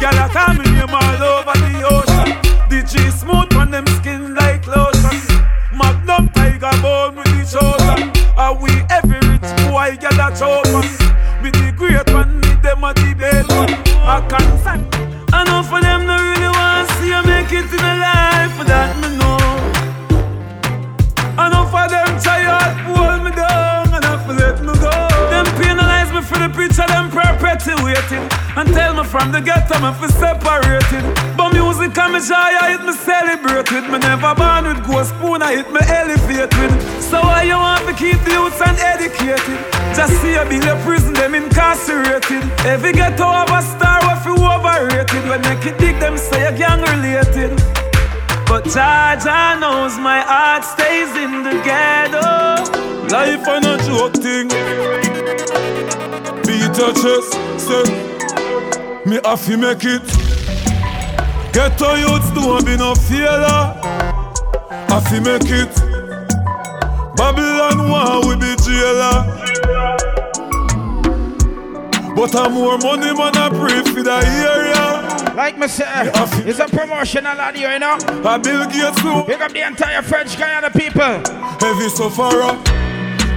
Girl 0.00 0.18
a 0.18 0.28
call 0.28 0.54
me 0.54 0.64
name 0.70 0.92
all 0.92 1.22
over 1.22 1.56
the 1.58 1.74
ocean. 1.88 2.32
DJ 2.70 3.10
smooth 3.10 3.54
on 3.56 3.70
them 3.70 3.86
skin 3.98 4.34
like 4.34 4.66
lotion. 4.66 5.16
Magnum 5.72 6.28
tiger 6.30 6.72
bone 6.82 7.16
with 7.16 7.26
the 7.26 7.44
chosen. 7.44 8.12
Are 8.36 8.54
we 8.54 8.70
every 8.90 9.20
rich 9.28 9.50
boy 9.68 9.96
girl 10.00 10.20
a 10.20 10.28
chosen? 10.36 10.84
With 11.42 11.54
the 11.54 11.72
great 11.76 12.08
one, 12.12 12.40
with 12.40 12.62
them 12.62 12.84
a 12.84 12.94
debate 12.94 13.48
one. 13.48 13.72
Me 29.86 29.98
for 29.98 30.10
separated. 30.18 31.04
But 31.36 31.52
music 31.52 31.96
and 31.98 32.12
me 32.14 32.20
joy, 32.20 32.34
I 32.34 32.74
hit 32.74 32.82
me 32.82 32.92
celebrate 32.92 33.70
with. 33.70 33.86
Me 33.90 33.98
never 33.98 34.34
born 34.34 34.66
with 34.66 34.82
ghost 34.86 35.14
spoon, 35.14 35.42
I 35.42 35.62
hit 35.62 35.70
me 35.70 35.80
elevate 35.86 36.50
with. 36.58 36.74
So 37.02 37.20
why 37.22 37.44
you 37.46 37.54
want 37.54 37.86
to 37.86 37.94
keep 37.94 38.18
the 38.26 38.34
youths 38.34 38.58
uneducated? 38.58 39.58
Just 39.94 40.14
see 40.20 40.34
you 40.34 40.44
build 40.50 40.66
a 40.66 40.76
prison, 40.82 41.14
them 41.14 41.34
incarcerated. 41.34 42.42
Every 42.66 42.92
ghetto 42.92 43.26
have 43.30 43.50
a 43.50 43.62
star, 43.62 44.02
what 44.06 44.24
you 44.26 44.34
overrated. 44.34 45.22
When 45.30 45.40
make 45.46 45.66
it 45.66 45.78
dig, 45.78 45.98
them 46.00 46.18
say 46.18 46.50
you 46.50 46.58
gang 46.58 46.82
related. 46.82 47.54
But 48.46 48.64
Jaja 48.64 49.60
knows 49.60 49.98
my 49.98 50.20
heart 50.20 50.64
stays 50.64 51.14
in 51.14 51.42
the 51.42 51.54
ghetto. 51.62 52.66
Life 53.10 53.46
on 53.46 53.62
a 53.64 53.76
joke 53.86 54.18
thing. 54.18 54.48
Beat 56.46 56.74
your 56.78 56.92
chest, 56.94 57.34
say, 57.58 58.15
me 59.06 59.20
have 59.24 59.44
to 59.46 59.56
make 59.56 59.84
it. 59.84 60.02
Get 61.52 61.78
to 61.78 61.96
youths 61.98 62.30
don't 62.32 62.66
be 62.66 62.76
no 62.76 62.94
failure. 62.94 63.72
Have 64.88 65.08
to 65.10 65.20
make 65.20 65.48
it. 65.48 65.74
Babylon 67.16 67.88
want 67.88 68.26
we 68.26 68.36
be 68.36 68.56
jailer. 68.64 69.22
But 72.16 72.34
I'm 72.34 72.52
more 72.54 72.78
money 72.78 73.12
man 73.14 73.36
I 73.36 73.48
pray 73.50 73.82
for 73.92 74.02
the 74.02 74.18
area. 74.42 75.34
Like 75.34 75.56
me 75.58 75.68
say, 75.68 75.84
it's 76.46 76.58
a 76.58 76.66
promotional 76.66 77.38
audio, 77.38 77.70
you 77.70 77.78
know. 77.78 77.98
A 78.24 78.38
Bill 78.38 78.66
Gates 78.66 79.00
too. 79.02 79.22
Pick 79.24 79.40
up 79.40 79.52
the 79.52 79.66
entire 79.66 80.02
French 80.02 80.36
Guiana 80.36 80.70
people. 80.70 81.20
Heavy 81.60 81.88
sufferer. 81.90 82.58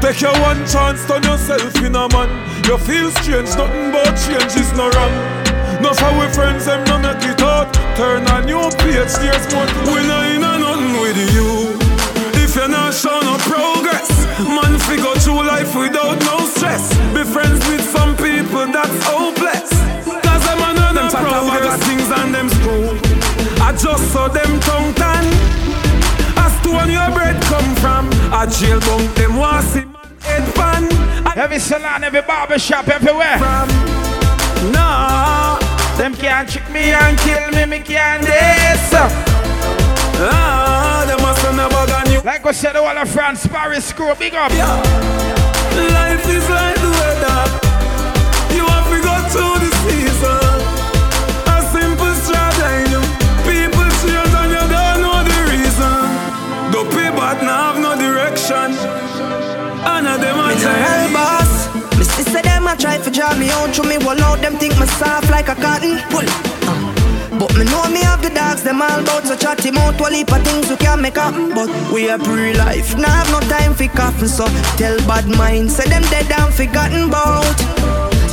Take 0.02 0.22
your 0.22 0.32
one 0.40 0.66
chance, 0.66 1.06
turn 1.06 1.24
yourself 1.24 1.76
in 1.84 1.96
a 1.96 2.08
man. 2.10 2.30
You 2.66 2.78
feel 2.78 3.12
strange, 3.12 3.50
nothing 3.58 3.92
but 3.92 4.16
change 4.16 4.56
is 4.56 4.72
no 4.74 4.90
wrong. 4.90 5.29
No 5.90 5.96
for 5.96 6.20
we 6.22 6.32
friends, 6.34 6.66
them 6.66 6.84
no 6.86 7.00
make 7.00 7.18
it 7.26 7.42
out. 7.42 7.74
Turn 7.98 8.22
a 8.22 8.46
new 8.46 8.62
page, 8.78 9.10
there's 9.18 9.46
more. 9.50 9.66
We 9.90 10.06
no 10.06 10.22
in 10.22 10.46
a 10.46 10.54
nothing 10.62 11.02
with 11.02 11.18
you. 11.34 11.74
If 12.38 12.54
you're 12.56 12.70
not 12.70 12.94
showing 12.94 13.26
no 13.26 13.38
progress, 13.50 14.06
man, 14.38 14.78
figure 14.86 15.18
through 15.18 15.50
life 15.50 15.74
without 15.74 16.22
no 16.30 16.46
stress. 16.46 16.94
Be 17.10 17.24
friends 17.24 17.66
with 17.68 17.82
some 17.82 18.16
people 18.18 18.70
that's 18.70 18.98
hopeless. 19.02 19.74
Cause 20.06 20.44
them 20.46 20.62
are 20.62 20.76
none 20.78 20.94
them 20.94 21.10
progress 21.10 21.82
things 21.82 22.12
and 22.22 22.36
them 22.36 22.50
school. 22.50 22.94
I 23.58 23.74
just 23.74 24.14
saw 24.14 24.28
them 24.28 24.60
tongue 24.60 24.94
tan. 24.94 25.26
As 26.38 26.54
to 26.62 26.70
when 26.70 26.92
your 26.92 27.10
bread 27.18 27.42
come 27.50 27.74
from, 27.82 28.14
a 28.30 28.46
jail 28.46 28.80
bunk 28.82 29.10
them 29.18 29.34
see 29.66 29.90
man 29.90 30.06
head 30.22 30.46
pan. 30.54 30.86
Every 31.36 31.58
salon, 31.58 32.04
every 32.04 32.22
barber 32.22 32.60
shop, 32.60 32.88
everywhere. 32.90 33.40
From, 33.40 33.70
nah, 34.72 35.19
them 36.00 36.16
can't 36.16 36.50
trick 36.50 36.68
me 36.72 36.92
and 36.94 37.18
kill 37.20 37.52
me, 37.52 37.66
me 37.66 37.80
can't 37.80 38.24
this. 38.24 38.94
Ah, 40.22 41.04
them 41.06 41.22
must 41.22 41.44
never 41.44 41.86
got 41.92 42.10
you. 42.10 42.22
Like 42.22 42.46
I 42.46 42.52
said, 42.54 42.78
whole 42.78 42.88
of 42.88 43.10
France, 43.10 43.46
Paris, 43.48 43.86
screw 43.86 44.16
big 44.16 44.34
up. 44.34 44.52
Yeah. 44.54 44.80
Life 45.76 46.28
is 46.30 46.50
like 46.50 46.79
draw 63.20 63.36
me 63.36 63.52
out, 63.52 63.74
to 63.76 63.84
me 63.84 63.98
wall 63.98 64.22
out 64.24 64.40
them 64.40 64.56
think 64.56 64.72
me 64.80 64.86
soft 64.96 65.30
like 65.30 65.50
a 65.50 65.56
cotton. 65.56 66.00
Pull. 66.08 66.24
Uh. 66.24 66.96
But 67.38 67.52
me 67.58 67.66
know 67.66 67.84
me 67.92 68.00
have 68.00 68.22
the 68.22 68.30
dogs, 68.30 68.64
them 68.64 68.82
all 68.82 69.04
bout 69.04 69.26
so 69.28 69.36
chatty 69.36 69.72
mouth 69.72 70.00
One 70.00 70.14
heap 70.14 70.32
of 70.32 70.42
things 70.44 70.70
we 70.70 70.76
can 70.76 71.02
make 71.02 71.16
happen 71.16 71.54
But 71.54 71.70
we 71.94 72.10
are 72.10 72.18
pre-life, 72.18 72.98
now 72.98 73.08
have 73.08 73.32
no 73.32 73.40
time 73.48 73.74
for 73.76 73.88
coffin 73.96 74.28
So 74.28 74.46
tell 74.76 74.98
bad 75.08 75.28
mind, 75.28 75.72
say 75.72 75.88
them 75.88 76.02
dead 76.12 76.32
and 76.32 76.54
forgotten 76.54 77.10
bout 77.10 77.56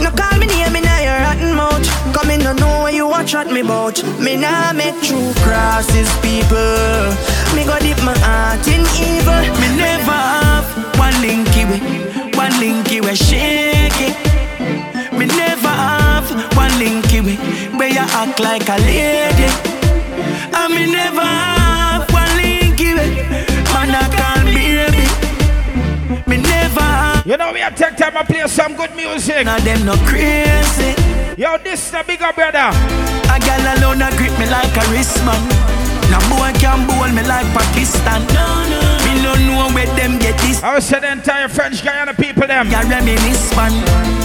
No 0.03 0.11
call 0.11 0.39
me 0.41 0.47
name, 0.47 0.73
me 0.73 0.81
now 0.81 0.99
your 0.99 1.19
rotten 1.23 1.55
mouth 1.55 1.87
Come 2.15 2.31
in, 2.31 2.41
no 2.43 2.53
know 2.55 2.81
what 2.83 2.95
you 2.95 3.07
watch 3.07 3.35
at 3.35 3.47
me 3.53 3.63
bout 3.63 4.03
Me 4.19 4.35
nah 4.37 4.73
make 4.73 4.99
true 5.03 5.31
crosses, 5.45 6.11
people 6.19 7.07
Me 7.55 7.63
go 7.63 7.79
dip 7.79 8.01
my 8.03 8.17
heart 8.27 8.67
in 8.67 8.83
evil 8.99 9.43
Me 9.61 9.69
never 9.77 10.19
have 10.19 10.67
one 10.99 11.15
linky 11.23 11.63
way 11.71 11.81
One 12.35 12.55
linky 12.59 12.99
way 13.05 13.15
have 13.15 14.46
one 16.57 16.73
linky 16.81 17.21
way 17.25 17.37
Where 17.77 17.89
you 17.89 18.01
act 18.01 18.41
like 18.41 18.69
a 18.69 18.79
lady. 18.89 19.49
And 20.57 20.73
me 20.75 20.91
never 20.91 21.21
have 21.21 22.11
one 22.11 22.33
linky 22.41 22.97
way 22.97 23.11
Man 23.73 23.95
I 23.95 24.09
call 24.17 24.45
baby. 24.49 25.05
Me 26.27 26.37
never 26.39 26.81
have. 26.81 27.27
You 27.27 27.37
know 27.37 27.53
we 27.53 27.61
have 27.61 27.77
take 27.77 27.97
time 27.97 28.15
to 28.15 28.25
play 28.25 28.47
some 28.49 28.75
good 28.77 28.95
music. 28.97 29.45
Now 29.45 29.59
them 29.59 29.85
no 29.85 29.95
crazy. 30.09 30.95
Yo, 31.37 31.59
this 31.59 31.85
is 31.85 31.91
the 31.91 32.03
bigger 32.07 32.33
brother. 32.33 32.73
A 33.29 33.39
gal 33.39 33.77
alone 33.77 34.03
a 34.03 34.11
grip 34.17 34.33
me 34.39 34.49
like 34.49 34.73
a 34.73 34.85
wristman 34.91 35.37
Now 36.11 36.23
boy 36.33 36.53
can 36.59 36.87
bowl 36.87 37.09
me 37.13 37.23
like 37.29 37.47
Pakistan. 37.53 38.25
No, 38.33 38.65
no. 38.71 38.81
Me 39.05 39.23
no 39.23 39.35
know 39.47 39.75
where 39.75 39.87
them 39.97 40.19
get 40.19 40.39
this. 40.41 40.63
I 40.63 40.79
say 40.79 41.01
the 41.01 41.13
entire 41.13 41.49
French 41.49 41.83
Guiana 41.83 42.15
people 42.15 42.47
them. 42.47 42.71
Ya 42.71 42.81
reminisce 42.81 43.55
man 43.55 44.16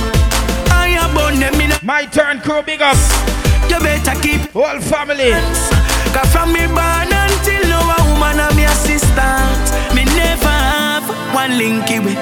I 1.17 1.35
them 1.39 1.61
in 1.61 1.71
My 1.83 2.05
turn 2.05 2.39
crew 2.41 2.61
big 2.61 2.81
up. 2.81 2.97
You 3.69 3.79
better 3.79 4.19
keep 4.21 4.51
Whole 4.51 4.79
family. 4.79 5.31
Cause 6.13 6.31
from 6.31 6.51
me 6.53 6.67
born 6.67 7.07
until 7.07 7.63
now 7.71 7.95
a 7.95 7.99
woman 8.11 8.39
and 8.39 8.55
me 8.55 8.65
assistant. 8.65 9.65
Me 9.95 10.03
never 10.05 10.47
have 10.47 11.07
one 11.33 11.51
linky 11.51 11.99
way 12.03 12.15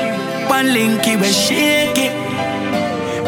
One 0.48 0.68
linky 0.68 1.20
way 1.20 1.32
shake 1.32 1.98
it. 1.98 2.14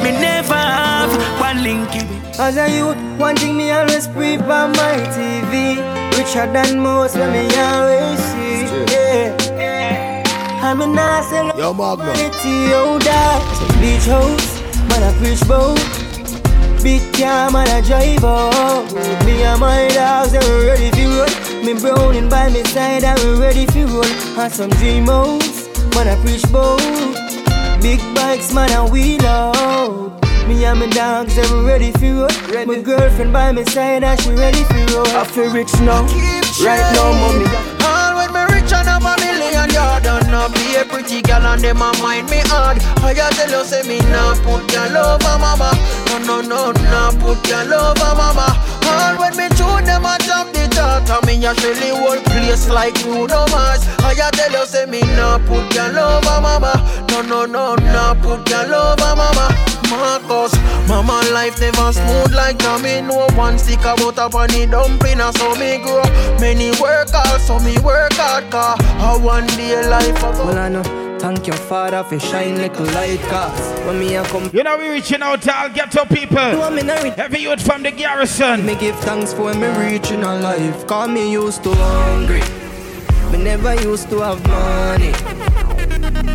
Me 0.04 0.12
never 0.12 0.54
have 0.54 1.12
one 1.40 1.58
linky 1.66 2.02
way 2.10 2.22
As 2.40 2.58
a 2.58 2.70
youth, 2.70 2.98
one 3.20 3.36
thing 3.36 3.58
me 3.58 3.72
always 3.72 4.08
pre 4.08 4.38
on 4.38 4.72
my 4.74 4.98
TV 5.14 5.78
Richer 6.18 6.46
than 6.52 6.80
most 6.80 7.16
when 7.16 7.32
me 7.32 7.56
always 7.56 8.20
see. 8.20 8.66
Yeah. 8.94 9.52
I'm 10.62 10.82
a 10.82 10.88
nice 10.88 11.32
and 11.34 11.58
Yo, 11.58 11.74
Magna. 11.74 12.14
Yo, 12.70 13.00
that 13.00 13.42
Some 13.58 13.82
beach 13.82 14.06
house, 14.06 14.51
man 14.92 15.04
I 15.04 15.18
preach 15.18 15.42
boat. 15.48 15.80
Big 16.84 17.02
car, 17.14 17.52
man 17.52 17.68
I 17.68 17.82
drive 17.82 18.24
out 18.24 18.92
Me 19.26 19.44
and 19.44 19.60
my 19.60 19.88
dogs, 19.90 20.32
they 20.32 20.40
were 20.40 20.66
ready 20.66 20.90
for 20.90 21.08
roll. 21.14 21.64
Me 21.64 21.74
browning 21.80 22.28
by 22.28 22.50
my 22.50 22.64
side, 22.64 23.04
I 23.04 23.14
we 23.24 23.40
ready 23.40 23.66
for 23.68 23.86
roll. 23.86 24.06
And 24.42 24.52
some 24.52 24.70
dream 24.82 25.06
house, 25.06 25.68
man 25.96 26.08
I 26.08 26.16
preach 26.24 26.46
boat. 26.52 26.82
Big 27.82 28.00
bikes, 28.16 28.54
man 28.54 28.72
I 28.72 28.90
wheel 28.90 29.26
out. 29.26 30.12
Me 30.48 30.66
and 30.66 30.80
my 30.80 30.88
dogs, 30.88 31.36
they 31.36 31.48
were 31.54 31.64
ready 31.64 31.92
for 31.92 32.28
roll. 32.28 32.66
My 32.66 32.82
girlfriend 32.82 33.32
by 33.32 33.52
my 33.52 33.64
side, 33.64 34.04
and 34.04 34.20
she 34.20 34.32
ready 34.32 34.64
for 34.64 34.86
roll. 34.96 35.08
I 35.08 35.24
feel 35.26 35.52
rich 35.54 35.74
now, 35.82 36.02
right 36.66 36.88
now, 36.96 37.14
mommy. 37.22 38.01
Million 39.62 39.74
yard 39.74 40.06
And 40.06 40.54
be 40.54 40.76
a 40.76 40.86
pretty 40.86 41.22
girl 41.22 41.46
and 41.46 41.62
them 41.62 41.82
a 41.82 41.92
mind 42.02 42.30
me 42.30 42.42
hard. 42.46 42.78
I 43.04 43.14
tell 43.14 43.50
you 43.50 43.66
say 43.66 43.84
me 43.88 44.00
nah 44.10 44.36
put 44.42 44.72
your 44.74 44.90
love 44.90 45.24
on 45.26 45.42
mama? 45.42 45.72
No, 46.08 46.42
no, 46.42 46.42
no, 46.42 46.72
nah 46.72 47.12
put 47.12 47.48
your 47.48 47.66
love 47.66 48.02
on 48.02 48.18
mama. 48.18 48.48
All 48.86 49.20
when 49.20 49.36
me 49.38 49.48
tune 49.50 49.86
them 49.86 50.06
a 50.06 50.18
top 50.20 50.52
the 50.54 50.68
chart 50.74 51.10
And 51.10 51.26
me 51.26 51.46
a 51.46 51.54
Shelly 51.56 51.90
whole 51.90 52.22
place 52.24 52.70
like 52.70 52.96
Bruno 53.04 53.46
Mars 53.52 53.86
I 54.00 54.14
just 54.16 54.34
tell 54.34 54.52
you 54.52 54.66
say 54.66 54.86
me 54.86 55.02
nah 55.16 55.38
put 55.40 55.74
your 55.76 55.92
love 55.94 56.26
on 56.28 56.44
mama? 56.44 56.74
No, 57.10 57.22
no, 57.22 57.46
no, 57.46 57.76
nah 57.76 58.14
put 58.16 58.50
your 58.50 58.68
love 58.68 59.02
on 59.02 59.18
mama 59.18 59.71
Marcus. 59.90 60.54
Mama 60.88 61.22
life 61.32 61.60
never 61.60 61.92
smooth 61.94 62.34
like 62.34 62.60
Tommy. 62.60 63.02
No 63.02 63.28
one 63.36 63.58
stick 63.58 63.80
about 63.80 64.18
up 64.18 64.36
on 64.36 64.50
the 64.50 64.68
dumpling, 64.70 65.20
and 65.20 65.36
so 65.38 65.56
me 65.56 65.78
grow. 65.84 66.04
Many 66.40 66.72
work 66.82 67.10
hard, 67.12 67.42
so 67.42 67.60
me 67.60 67.78
work 67.80 68.14
hard, 68.14 68.50
car. 68.52 68.76
A 69.00 69.20
one 69.20 69.48
day 69.48 69.88
life 69.90 70.18
ago. 70.18 70.46
Well, 70.46 70.58
I 70.58 70.70
know. 70.70 71.02
Thank 71.22 71.46
your 71.46 71.56
father 71.56 72.04
for 72.04 72.20
shine 72.20 72.56
little 72.56 72.84
light 72.96 73.20
cause 73.30 73.80
when 73.86 74.00
me 74.00 74.16
a 74.16 74.24
come 74.24 74.50
You 74.54 74.64
know 74.64 74.76
we 74.76 74.90
reaching 74.90 75.22
out 75.22 75.44
to 75.44 75.56
all 75.56 75.70
ghetto 75.70 76.04
people 76.06 76.40
Every 76.40 77.42
youth 77.42 77.62
from 77.62 77.84
the 77.84 77.92
garrison 77.92 78.66
Me 78.66 78.74
give 78.74 78.96
thanks 79.02 79.32
for 79.32 79.54
me 79.54 79.68
reaching 79.78 80.24
a 80.24 80.40
life 80.40 80.88
Cause 80.88 81.10
me 81.10 81.32
used 81.32 81.64
to 81.64 81.76
hungry 81.76 82.42
Me 83.32 83.44
never 83.44 83.76
used 83.84 84.10
to 84.10 84.20
have 84.22 84.42
money 84.48 85.14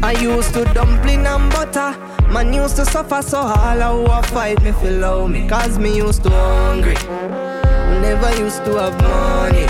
I 0.03 0.13
used 0.21 0.55
to 0.55 0.65
dumpling 0.73 1.27
and 1.27 1.51
butter. 1.51 1.97
Man 2.31 2.53
used 2.53 2.77
to 2.77 2.85
suffer 2.85 3.23
so 3.23 3.39
all 3.39 3.81
who 3.81 4.13
a 4.13 4.23
fight 4.23 4.63
me 4.63 4.73
feel 4.73 4.99
love 5.01 5.31
me 5.31 5.49
Cause 5.49 5.79
me 5.79 5.97
used 5.97 6.23
to 6.25 6.31
hungry. 6.31 6.95
Never 8.01 8.37
used 8.39 8.65
to 8.65 8.73
have 8.77 9.01
money. 9.01 9.67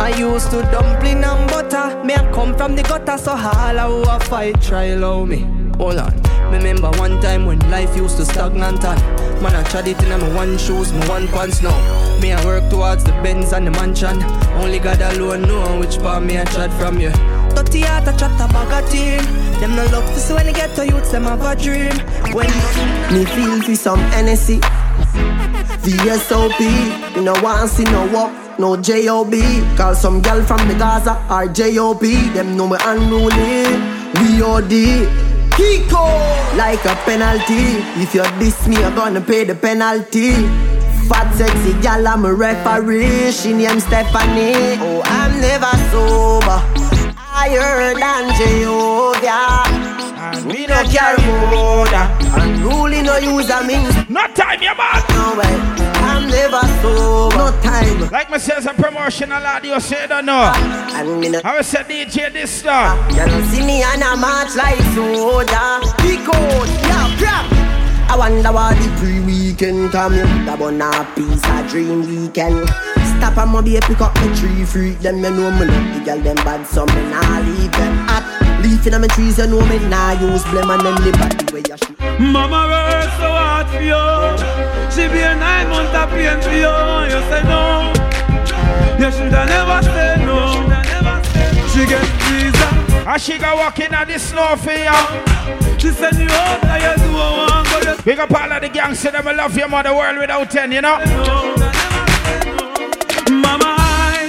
I 0.00 0.16
used 0.18 0.50
to 0.50 0.62
dumpling 0.62 1.22
and 1.22 1.50
butter. 1.50 2.02
Me 2.04 2.14
a 2.14 2.32
come 2.32 2.56
from 2.56 2.76
the 2.76 2.82
gutter 2.82 3.18
so 3.18 3.32
all 3.32 4.04
who 4.04 4.10
a 4.10 4.18
fight 4.20 4.60
try 4.62 4.94
love 4.94 5.28
me. 5.28 5.46
Hold 5.76 5.98
on. 5.98 6.22
Remember 6.52 6.90
one 6.98 7.20
time 7.20 7.46
when 7.46 7.58
life 7.70 7.96
used 7.96 8.16
to 8.18 8.24
stagnant 8.24 8.84
and 8.84 9.42
Man 9.42 9.54
I 9.56 9.62
tried 9.64 9.88
it 9.88 10.02
in 10.02 10.08
my 10.20 10.34
one 10.34 10.56
shoes, 10.56 10.92
my 10.92 11.08
one 11.08 11.26
pants 11.28 11.62
now 11.62 11.74
Me 12.20 12.32
I 12.32 12.44
work 12.44 12.70
towards 12.70 13.02
the 13.02 13.12
Benz 13.22 13.52
and 13.52 13.66
the 13.66 13.70
mansion. 13.72 14.22
Only 14.54 14.78
God 14.78 15.00
alone 15.00 15.42
know 15.42 15.80
which 15.80 15.98
part 15.98 16.22
me 16.22 16.38
I 16.38 16.44
tried 16.44 16.72
from 16.74 17.00
you 17.00 17.12
Dirty 17.54 17.80
heart 17.80 18.08
I 18.08 18.16
chat 18.16 18.40
a 18.40 18.52
bag 18.52 18.84
of 18.84 18.90
team 18.90 19.24
Them 19.60 19.76
no 19.76 19.84
love 19.86 20.06
to 20.14 20.20
see 20.20 20.34
when 20.34 20.46
they 20.46 20.52
get 20.52 20.74
to 20.76 20.86
youths 20.86 21.12
them 21.12 21.24
have 21.24 21.42
a 21.42 21.54
dream 21.56 21.94
When 22.34 22.50
Me 23.12 23.24
feel 23.24 23.62
for 23.62 23.74
some 23.74 24.00
Hennessy 24.12 24.60
VSOP, 25.84 27.14
you 27.14 27.22
know 27.22 27.34
want 27.42 27.68
see 27.68 27.84
no 27.84 28.06
walk 28.10 28.32
no 28.58 28.76
J.O.B. 28.76 29.40
Call 29.76 29.94
some 29.94 30.22
girl 30.22 30.42
from 30.44 30.66
the 30.68 30.74
Gaza 30.74 31.20
or 31.30 31.46
J.O.P. 31.48 32.30
Them 32.30 32.56
know 32.56 32.68
me 32.68 32.76
unruly, 32.80 33.64
B.O.D. 34.14 35.06
Kiko, 35.50 36.56
like 36.56 36.84
a 36.84 36.94
penalty. 37.04 37.78
If 38.00 38.14
you 38.14 38.22
diss 38.38 38.66
me, 38.66 38.78
you're 38.78 38.94
gonna 38.94 39.20
pay 39.20 39.44
the 39.44 39.54
penalty. 39.54 40.32
Fat 41.08 41.34
sexy 41.34 41.72
gal, 41.82 42.06
I'm 42.06 42.24
a 42.24 42.32
referee. 42.32 43.30
She 43.32 43.52
named 43.52 43.82
Stephanie. 43.82 44.78
Oh, 44.80 45.02
I'm 45.04 45.40
never 45.40 45.76
sober. 45.90 47.03
Higher 47.36 47.94
than 47.98 48.30
Jehovah. 48.38 49.66
We 50.46 50.66
no 50.66 50.84
care 50.84 51.16
border. 51.50 52.06
Unruly 52.38 53.02
no 53.02 53.18
use 53.18 53.50
a 53.50 53.64
means. 53.64 54.08
No 54.08 54.24
time, 54.28 54.62
yeah, 54.62 54.74
man. 54.78 55.02
No 55.10 55.34
way. 55.36 55.84
I'm 55.98 56.28
never 56.28 56.62
sober. 56.80 57.36
No 57.36 57.50
time. 57.60 58.08
Like 58.10 58.30
me 58.30 58.38
says 58.38 58.66
a 58.66 58.72
promotional 58.74 59.44
audio, 59.44 59.80
say 59.80 60.06
don't 60.06 60.26
know. 60.26 60.52
And 60.94 61.20
me 61.20 61.28
no. 61.30 61.40
I 61.44 61.56
will 61.56 61.64
say 61.64 61.82
DJ 61.82 62.30
Dysta. 62.30 62.94
You 63.10 63.26
don't 63.26 63.44
see 63.46 63.66
me 63.66 63.82
on 63.82 64.00
a 64.00 64.16
march 64.16 64.54
like 64.54 64.78
soda. 64.94 65.80
Pick 65.98 66.28
out, 66.28 66.68
yeah, 66.86 67.16
crap. 67.18 67.63
I 68.08 68.16
wonder 68.16 68.52
why 68.52 68.74
the 68.74 68.88
pre-weekend 68.98 69.90
come 69.92 70.14
in. 70.14 70.46
That 70.46 70.58
one 70.58 70.80
a 70.80 70.90
piece 71.16 71.42
of 71.44 71.68
dream 71.70 72.06
weekend. 72.06 72.68
Stop 73.16 73.38
and 73.38 73.52
maybe 73.52 73.80
pick 73.80 74.00
up 74.00 74.14
the 74.14 74.28
tree 74.36 74.64
freak. 74.64 75.00
Them 75.00 75.20
me 75.22 75.30
know 75.30 75.50
me 75.50 75.66
love 75.66 75.88
the 75.94 76.00
girl 76.04 76.20
them 76.20 76.36
bad, 76.46 76.66
so 76.66 76.86
me 76.86 77.02
nah 77.10 77.40
leave 77.42 77.72
them 77.72 77.94
hot. 78.06 78.24
Leaf 78.62 78.86
in 78.86 79.00
my 79.00 79.08
trees, 79.08 79.38
you 79.38 79.46
know 79.46 79.60
me 79.66 79.78
nah 79.88 80.12
use 80.12 80.44
blame 80.50 80.70
and 80.70 80.82
then 80.82 80.94
the 81.02 81.10
body 81.18 81.44
where 81.52 81.62
you 81.64 81.76
shoot. 81.76 81.98
Mama 82.20 82.68
worked 82.70 83.14
so 83.18 83.28
hard 83.28 83.66
for 83.72 83.82
you. 83.82 84.04
She 84.92 85.08
be 85.12 85.20
a 85.20 85.34
nine 85.34 85.68
month 85.68 85.94
of 85.94 86.08
pain 86.10 86.38
for 86.40 86.54
you. 86.54 86.74
You 87.10 87.20
say 87.30 87.42
no. 87.44 87.90
You 89.00 89.10
shoulda 89.10 89.42
never 89.46 89.80
say 89.82 90.22
no. 90.22 90.38
She 91.72 91.82
get 91.86 92.06
visa. 92.30 92.53
And 93.06 93.20
she 93.20 93.38
go 93.38 93.54
walking 93.56 93.92
on 93.94 94.08
the 94.08 94.18
snow 94.18 94.56
for 94.56 94.72
you. 94.72 95.78
She 95.78 95.90
said, 95.90 96.14
you 96.16 96.24
out 96.24 96.62
that 96.62 96.80
you 96.80 97.04
do 97.04 97.12
one, 97.12 97.64
but 97.64 97.84
you 97.84 98.02
Big 98.02 98.18
up 98.18 98.30
all 98.32 98.50
of 98.50 98.62
the 98.62 98.68
gangsters 98.70 99.12
that 99.12 99.24
will 99.24 99.36
love 99.36 99.54
your 99.56 99.68
mother 99.68 99.94
world 99.94 100.18
without 100.18 100.50
ten, 100.50 100.72
you 100.72 100.80
know. 100.80 100.96
Mama, 103.28 103.76
I 103.76 104.24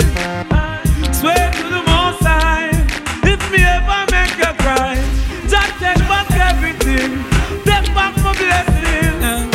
swear 1.15 1.51
to 1.55 1.63
the 1.71 1.83
most 1.87 2.19
high, 2.19 2.75
if 3.23 3.39
me 3.47 3.63
ever 3.63 4.03
make 4.11 4.35
you 4.35 4.51
cry, 4.59 4.99
just 5.47 5.71
take 5.79 6.03
back 6.11 6.27
everything, 6.35 7.23
take 7.63 7.87
back 7.95 8.11
my 8.19 8.35
blessing. 8.35 9.47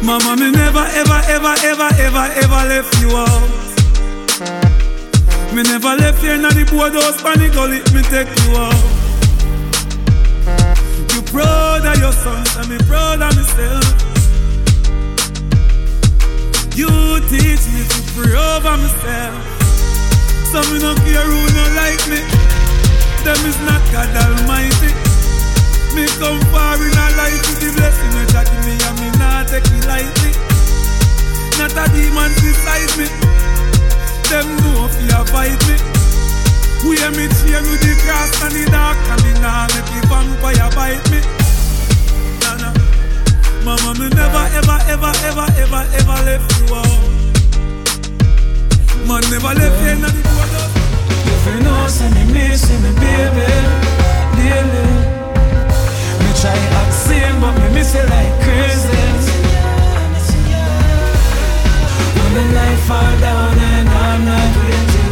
Mama, 0.00 0.36
me 0.40 0.50
never, 0.52 0.88
ever, 0.88 1.20
ever, 1.28 1.54
ever, 1.68 1.88
ever, 2.00 2.24
ever 2.40 2.62
left 2.68 3.00
you 3.00 3.16
out. 3.16 3.63
Me 5.54 5.62
never 5.62 5.94
left 5.94 6.20
you 6.24 6.32
in 6.32 6.42
the 6.42 6.66
boardhouse, 6.66 7.22
panic 7.22 7.54
gully, 7.54 7.78
me 7.94 8.02
take 8.10 8.26
you 8.26 8.58
out. 8.58 8.74
You 11.14 11.22
proud 11.30 11.86
your 12.02 12.10
sons, 12.10 12.50
and 12.58 12.66
me 12.66 12.78
proud 12.90 13.22
myself. 13.22 13.86
You 16.74 16.90
teach 17.30 17.62
me 17.70 17.86
to 17.86 18.00
pray 18.18 18.34
over 18.34 18.74
myself. 18.82 19.38
Some 20.50 20.66
me 20.74 20.82
no 20.82 20.90
care 21.06 21.22
who 21.22 21.38
no 21.54 21.64
like 21.78 22.02
me. 22.10 22.18
Them 23.22 23.38
is 23.46 23.54
not 23.62 23.78
God 23.94 24.10
Almighty. 24.10 24.90
Me 25.94 26.02
come 26.18 26.42
far 26.50 26.82
in 26.82 26.90
a 26.98 27.06
life 27.14 27.38
with 27.46 27.62
the 27.62 27.70
blessing 27.78 28.10
that 28.34 28.50
give 28.50 28.66
me 28.66 28.74
and 28.74 28.96
me 28.98 29.06
not 29.22 29.46
take 29.46 29.70
it 29.70 29.86
lightly. 29.86 30.34
Not 31.62 31.78
a 31.78 31.86
demon 31.94 32.34
beside 32.42 32.90
me. 32.98 33.03
Hear 37.04 37.12
me 37.12 37.28
chain 37.28 37.60
with 37.68 37.84
the 37.84 37.92
cross 38.00 38.32
and 38.40 38.54
the 38.56 38.64
dark 38.72 38.96
and 38.96 39.20
the 39.20 39.32
nah 39.44 39.68
make 39.76 39.84
the 39.92 40.00
vampire 40.08 40.72
bite 40.72 41.04
me. 41.12 41.20
Nah, 42.40 42.56
nah. 42.56 42.72
Mama, 43.60 43.92
me 44.00 44.08
never, 44.08 44.44
ever, 44.56 44.80
ever, 44.88 45.12
ever, 45.28 45.44
ever, 45.52 45.84
ever 46.00 46.18
left 46.24 46.48
you 46.56 46.72
out. 46.72 46.96
Man, 49.04 49.20
never 49.28 49.52
left 49.52 49.76
you 49.84 49.92
in 49.92 50.00
the 50.00 50.08
border. 50.32 50.64
You 51.44 51.60
know, 51.60 51.92
say 51.92 52.08
me 52.08 52.24
missing 52.32 52.80
me 52.80 52.88
baby, 52.96 53.52
daily. 54.40 54.88
Me 56.24 56.30
try 56.40 56.56
act 56.56 56.94
same, 57.04 57.36
but 57.36 57.52
me 57.52 57.68
miss 57.76 57.92
it 57.94 58.08
like 58.08 58.32
crazy. 58.48 58.96
When 62.16 62.32
the 62.32 62.44
light 62.56 62.80
fall 62.88 63.12
down 63.20 63.58
and 63.60 63.88
I'm 63.92 64.24
not 64.24 64.56
with 64.56 65.03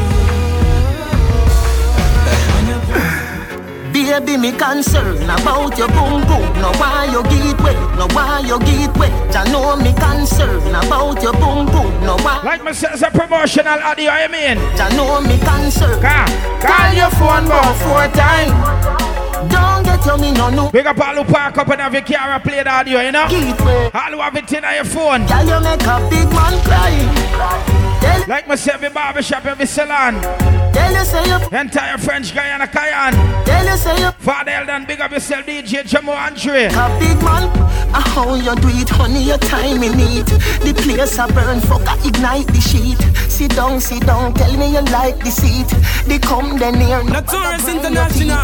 Baby, 3.93 4.37
me 4.37 4.53
concern 4.53 5.17
about 5.25 5.77
your 5.77 5.89
boom 5.89 6.23
boom. 6.25 6.45
No 6.61 6.73
why 6.81 7.09
you 7.13 7.23
get 7.25 7.61
wet, 7.61 7.77
no 7.97 8.07
why 8.09 8.41
you 8.41 8.59
get 8.61 8.97
wet. 8.97 9.13
Ya 9.35 9.45
know 9.45 9.77
me 9.77 9.93
concern 9.93 10.61
about 10.75 11.23
your 11.23 11.33
boom 11.35 11.67
boom. 11.67 11.93
No 12.05 12.17
why. 12.19 12.41
Like 12.43 12.65
me 12.65 12.73
says 12.73 13.03
a 13.03 13.11
promotional 13.11 13.79
audio, 13.81 14.11
I 14.11 14.29
mean. 14.29 14.59
Ya 14.77 14.89
know 14.97 15.21
me 15.21 15.39
concern. 15.39 16.01
Call, 16.01 16.27
Call 16.61 16.95
your 16.95 17.11
phone 17.11 17.47
about 17.47 17.77
four 17.85 18.09
times. 18.17 18.53
Don't 19.53 19.85
get 19.85 20.05
your 20.07 20.19
me 20.19 20.33
no 20.33 20.49
no. 20.51 20.71
Big 20.71 20.87
up 20.87 20.99
all 20.99 21.15
who 21.15 21.25
park 21.31 21.59
up 21.59 21.69
and 21.69 21.81
have 21.81 21.93
your 21.93 22.03
car 22.03 22.31
and 22.31 22.43
play 22.43 22.63
the 22.63 22.71
audio, 22.71 23.01
you 23.01 23.13
know? 23.13 23.29
Gateway. 23.29 23.91
All 23.93 24.13
who 24.13 24.21
have 24.21 24.37
it 24.37 24.53
in 24.53 24.65
on 24.65 24.75
your 24.75 24.85
phone. 24.85 25.27
Girl, 25.27 25.45
you 25.45 25.61
make 25.61 25.83
a 25.83 26.09
big 26.09 26.29
man 26.33 26.55
cry. 26.65 27.93
Like 28.29 28.59
say, 28.59 28.73
every 28.73 28.89
barbershop, 28.89 29.45
every 29.45 29.67
salon. 29.67 30.15
Tell 30.93 31.01
you 31.01 31.07
say 31.07 31.27
you, 31.27 31.59
Entire 31.59 31.97
French 31.97 32.35
Guiana 32.35 32.67
Cayenne. 32.69 33.15
tell 33.47 33.65
you 33.65 33.77
say 33.79 33.99
you. 33.99 34.11
Father 34.19 34.51
Eldon, 34.51 34.85
big 34.85 35.01
up 35.01 35.11
yourself, 35.11 35.47
DJ 35.47 35.83
Jamo 35.85 36.15
Andre. 36.15 36.67
A 36.67 36.99
big 37.01 37.17
man, 37.25 37.49
a 37.95 38.01
how 38.13 38.35
you 38.35 38.55
do 38.57 38.69
it, 38.69 38.89
honey, 38.91 39.23
your 39.23 39.39
time 39.39 39.83
in 39.83 39.97
need. 39.97 40.27
The 40.27 40.75
place 40.83 41.19
a 41.19 41.27
burn, 41.29 41.61
fuck, 41.61 41.81
I 41.89 41.97
ignite 42.07 42.47
the 42.49 42.61
sheet. 42.61 42.99
Sit 43.31 43.57
down, 43.57 43.81
sit 43.81 44.05
down, 44.05 44.35
tell 44.35 44.55
me 44.59 44.71
you 44.73 44.83
like 44.93 45.19
the 45.21 45.31
seat. 45.31 45.69
They 46.07 46.19
come 46.19 46.59
then 46.59 46.75
near, 46.79 47.03
Notorious 47.03 47.67
International. 47.69 48.43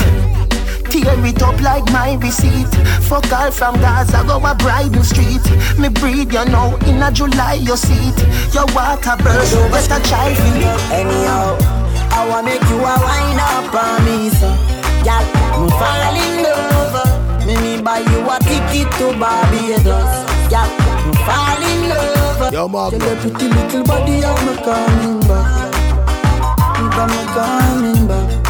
Tear 0.88 1.22
it 1.26 1.42
up 1.42 1.60
like 1.60 1.84
my 1.92 2.14
receipt. 2.14 2.66
Fuck 3.04 3.30
all 3.30 3.50
from 3.50 3.74
Gaza, 3.76 4.24
go 4.26 4.38
a 4.38 4.54
Bridal 4.54 5.04
Street. 5.04 5.44
Me 5.78 5.90
breathe, 5.90 6.32
you 6.32 6.44
know, 6.46 6.78
in 6.86 7.02
a 7.02 7.12
July 7.12 7.54
you 7.60 7.76
see 7.76 8.08
it. 8.08 8.54
Your 8.54 8.64
water 8.74 9.16
burn, 9.22 9.44
but 9.70 9.84
a 9.84 10.00
child 10.08 10.36
for 10.38 10.54
me. 10.56 10.64
Anyhow, 10.96 11.87
I 12.12 12.26
wanna 12.28 12.48
make 12.50 12.62
you 12.68 12.78
a 12.78 12.94
wine 13.04 13.40
up 13.40 13.74
on 13.74 14.04
me, 14.04 14.30
so 14.30 14.48
Girl, 15.04 15.24
me 15.62 15.70
fall 15.78 16.16
in 16.16 16.42
love. 16.42 17.46
Me 17.46 17.54
me 17.62 17.82
buy 17.82 17.98
you 17.98 18.28
a 18.28 18.36
ticket 18.40 18.90
to 18.98 19.16
Barbados. 19.18 20.12
Girl, 20.50 20.68
me 21.06 21.12
fall 21.24 21.62
in 21.62 21.88
love. 21.88 22.52
Yo, 22.52 22.68
Mark. 22.68 22.90
Tell 22.92 23.02
your 23.06 23.16
pretty 23.20 23.48
little 23.48 23.84
body 23.84 24.20
how 24.20 24.36
me 24.44 24.54
coming 24.66 25.20
back. 25.28 25.74
It 26.78 26.94
a 26.94 27.02
uh, 27.02 27.06
me 27.06 27.20
coming 27.34 28.06
back. 28.06 28.48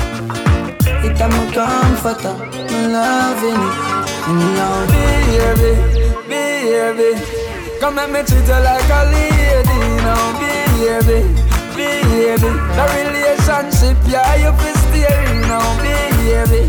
It 1.04 1.20
a 1.20 1.28
me 1.28 1.52
comforter 1.52 2.34
Me 2.52 2.88
loving 2.92 3.54
it 3.54 3.98
Anyhow, 4.28 4.86
Baby, 4.90 5.72
baby, 6.28 7.78
come 7.80 7.98
and 7.98 8.12
me 8.12 8.22
treat 8.24 8.46
you 8.46 8.60
like 8.60 8.90
a 8.90 9.04
lady 9.12 9.78
now, 10.02 10.38
baby, 10.40 11.47
baby. 12.18 12.50
The 12.76 12.84
relationship, 12.98 13.96
yeah, 14.10 14.34
you 14.42 14.52
fi 14.58 14.70
steering 14.84 15.40
now, 15.46 15.62
baby, 15.78 16.62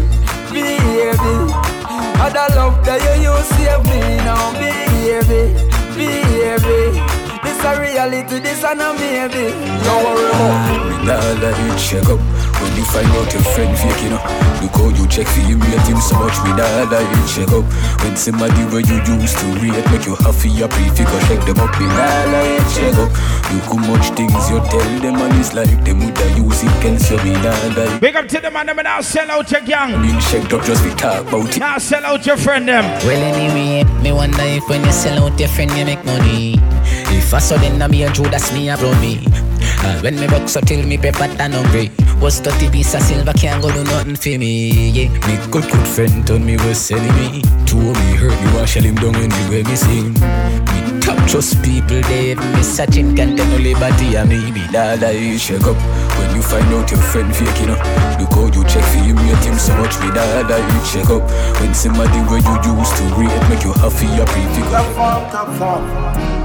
baby. 0.53 1.35
Other 2.21 2.47
love 2.55 2.77
that 2.85 2.99
you 3.05 3.29
use 3.29 3.49
save 3.57 3.83
me 3.89 3.99
now, 4.27 4.53
baby, 4.61 5.25
baby. 5.97 7.01
This 7.43 7.63
a 7.65 7.71
reality, 7.81 8.39
this 8.39 8.63
a 8.63 8.75
no 8.75 8.93
maybe. 8.93 9.49
Don't 9.85 10.03
worry 10.05 10.29
about 10.29 10.61
Me 10.69 11.05
nah 11.07 11.33
let 11.41 11.55
you 11.63 11.73
check 11.81 12.05
up 12.13 12.21
you 12.79 12.85
find 12.85 13.11
out 13.19 13.27
your 13.33 13.43
friend 13.51 13.75
fake, 13.75 14.03
you 14.03 14.09
know 14.15 14.23
Look 14.63 14.75
how 14.79 14.87
you 14.87 15.05
check 15.11 15.27
for 15.27 15.43
him, 15.43 15.59
rate 15.59 15.87
him 15.87 15.99
so 15.99 16.15
much 16.15 16.39
Me 16.47 16.55
nah 16.55 16.87
let 16.87 17.03
you 17.03 17.23
check 17.27 17.51
up 17.51 17.67
When 18.01 18.15
somebody 18.15 18.63
where 18.71 18.79
you 18.79 18.97
used 19.19 19.37
to 19.39 19.47
rate 19.59 19.83
Make 19.91 20.07
you 20.07 20.15
happy, 20.23 20.49
your 20.55 20.71
if 20.71 20.95
you 20.95 21.05
go 21.05 21.17
check 21.27 21.43
them 21.43 21.59
up 21.59 21.75
Me 21.75 21.85
nah 21.91 22.23
let 22.31 22.47
you 22.47 22.63
check 22.71 22.95
up 22.95 23.11
Look 23.51 23.67
how 23.67 23.79
much 23.83 24.07
things 24.15 24.43
you 24.47 24.59
tell 24.71 24.91
them 25.03 25.19
And 25.19 25.35
it's 25.35 25.53
like 25.53 25.75
them 25.83 25.99
would 25.99 26.17
have 26.17 26.37
use 26.39 26.63
it 26.63 26.71
against 26.79 27.11
you 27.11 27.19
Me 27.19 27.33
nah 27.43 27.51
let 27.75 27.91
you 27.91 27.99
Big 27.99 28.15
up 28.15 28.27
to 28.27 28.39
them 28.39 28.55
and 28.55 28.69
them 28.69 28.79
and 28.79 28.85
now 28.85 29.01
sell 29.01 29.29
out 29.29 29.51
your 29.51 29.61
gang. 29.61 29.91
Been 30.01 30.19
checked 30.21 30.53
up 30.53 30.63
just 30.63 30.83
be 30.83 30.91
talk 30.91 31.27
about 31.27 31.49
it 31.49 31.59
Now 31.59 31.77
sell 31.77 32.05
out 32.05 32.25
your 32.25 32.37
friend 32.37 32.67
them. 32.67 32.85
Well, 33.05 33.21
anyway, 33.21 33.83
me 34.01 34.11
wonder 34.11 34.43
if 34.43 34.67
when 34.69 34.83
you 34.85 34.91
sell 34.91 35.25
out 35.25 35.39
your 35.39 35.49
friend, 35.49 35.71
you 35.71 35.85
make 35.85 36.03
money. 36.05 36.55
If 37.11 37.33
I 37.33 37.39
saw 37.39 37.57
then, 37.57 37.81
I 37.81 37.87
me 37.87 38.03
a 38.03 38.11
Judas, 38.11 38.53
me 38.53 38.69
a 38.69 38.77
blow 38.77 38.93
me. 39.01 39.25
Uh, 39.83 39.99
when 40.01 40.19
me 40.19 40.27
box 40.27 40.53
so 40.53 40.61
till 40.61 40.85
me 40.85 40.97
paper 40.97 41.23
and 41.39 41.53
hungry. 41.53 41.91
Was 42.21 42.39
30 42.39 42.69
piece 42.69 42.93
of 42.95 43.01
silver 43.01 43.33
can't 43.33 43.61
go 43.61 43.71
do 43.71 43.83
nothing 43.83 44.15
for 44.15 44.37
me. 44.37 44.89
Yeah. 44.89 45.09
Me 45.27 45.37
good 45.51 45.69
good 45.71 45.87
friend 45.87 46.25
told 46.27 46.41
me 46.41 46.57
was 46.57 46.91
me. 46.91 47.41
Two 47.65 47.77
me 47.77 48.15
hurt 48.15 48.35
me 48.43 48.59
wash 48.59 48.75
him 48.75 48.95
down 48.95 49.15
anywhere 49.15 49.63
me 49.63 49.75
sing. 49.75 50.13
Me 50.13 50.99
top 50.99 51.17
trust 51.29 51.61
people 51.63 52.01
they 52.09 52.35
me 52.35 52.63
searching 52.63 53.15
tell 53.15 53.27
no 53.27 53.57
liberty 53.57 54.15
and 54.15 54.29
me 54.29 54.51
be 54.51 54.61
that 54.71 55.03
I 55.03 55.37
shake 55.37 55.63
up. 55.63 55.77
When 56.19 56.35
you 56.35 56.41
find 56.41 56.67
out 56.73 56.91
your 56.91 56.99
friend 56.99 57.33
fake, 57.33 57.61
you 57.61 57.67
know 57.67 57.79
Look 58.19 58.35
how 58.35 58.51
you 58.51 58.63
check 58.67 58.83
for 58.91 58.99
him, 58.99 59.15
rate 59.15 59.43
him 59.45 59.55
so 59.55 59.71
much 59.77 59.95
with 60.03 60.15
that 60.15 60.51
you 60.51 60.79
check 60.91 61.09
up 61.09 61.23
When 61.61 61.73
somebody 61.73 62.19
where 62.27 62.43
you 62.43 62.55
used 62.75 62.95
to 62.99 63.03
rate 63.15 63.31
Make 63.47 63.63
you 63.63 63.71
happy, 63.79 64.07
you 64.11 64.25
prefigure 64.27 64.83
Top 65.31 65.47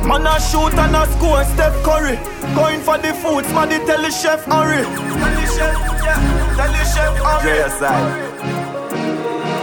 Man 0.07 0.27
a 0.27 0.39
shoot 0.39 0.75
and 0.79 0.95
a 0.95 1.11
score, 1.17 1.43
Steph 1.43 1.75
Curry 1.83 2.19
Going 2.55 2.81
for 2.81 2.99
the 2.99 3.14
foods, 3.15 3.49
man, 3.53 3.69
tell 3.87 4.03
the 4.03 4.11
chef 4.11 4.45
hurry 4.45 4.83
Tell 4.83 5.35
the 5.41 5.47
chef, 5.57 5.75
yeah, 6.03 6.57
tell 6.57 6.73
the 6.73 6.85
chef 6.93 7.13
hurry 7.19 7.61
JSI 7.61 8.34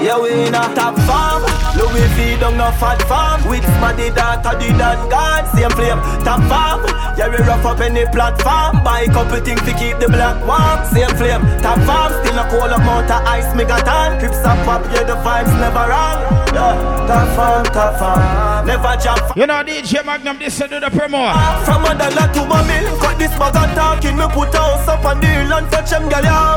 yeah, 0.02 0.20
we 0.20 0.34
in 0.48 0.56
a 0.56 0.64
top 0.74 0.98
farm. 1.06 1.44
Louis 1.78 2.08
V 2.18 2.40
down 2.40 2.58
no 2.58 2.72
fat 2.82 3.02
farm. 3.08 3.42
With 3.48 3.64
smaddy 3.78 4.14
daughter, 4.14 4.58
the 4.58 4.74
dan 4.78 5.00
God, 5.10 5.46
same 5.54 5.70
flame. 5.72 6.02
Top 6.26 6.42
farm. 6.50 6.84
Yeah, 7.18 7.30
we 7.30 7.38
rough 7.46 7.66
up 7.66 7.80
any 7.80 8.06
platform. 8.10 8.84
Buy 8.84 9.06
a 9.06 9.12
couple 9.12 9.40
things 9.42 9.62
to 9.62 9.74
keep 9.78 10.00
the 10.00 10.08
black 10.10 10.38
warm. 10.46 10.80
Same 10.90 11.14
flame. 11.16 11.42
Top 11.62 11.80
farm. 11.86 12.12
Still 12.22 12.40
a 12.40 12.44
cold 12.50 12.72
amount 12.72 13.12
of 13.12 13.22
ice, 13.30 13.50
me 13.56 13.64
got 13.64 13.88
on. 13.88 14.20
Crips 14.20 14.42
up 14.44 14.68
up, 14.68 14.84
yeah, 14.92 15.04
the 15.04 15.16
vibes 15.22 15.54
never 15.62 15.86
wrong. 15.86 16.20
Yeah, 16.52 17.08
top 17.08 17.28
farm, 17.36 17.66
top 17.72 18.00
farm. 18.00 18.66
Never 18.66 18.96
jump. 19.02 19.22
You 19.38 19.48
know, 19.48 19.64
DJ 19.64 20.06
Magnum, 20.06 20.40
this 20.40 20.58
to 20.58 20.68
do 20.68 20.80
the 20.80 20.90
promo. 20.90 21.32
From 21.64 21.86
a 21.86 21.94
dollar 21.94 22.28
to 22.34 22.42
a 22.42 22.60
mill. 22.68 22.98
Cut 23.00 23.18
this 23.18 23.32
bag 23.38 23.56
and 23.56 23.74
talking. 23.76 24.18
Me 24.18 24.26
put 24.34 24.54
a 24.56 24.58
house 24.58 24.88
up 24.88 25.06
on 25.06 25.20
the 25.20 25.28
hill 25.28 25.54
and 25.54 25.70
touch 25.72 25.90
them 25.90 26.10
often. 26.10 26.51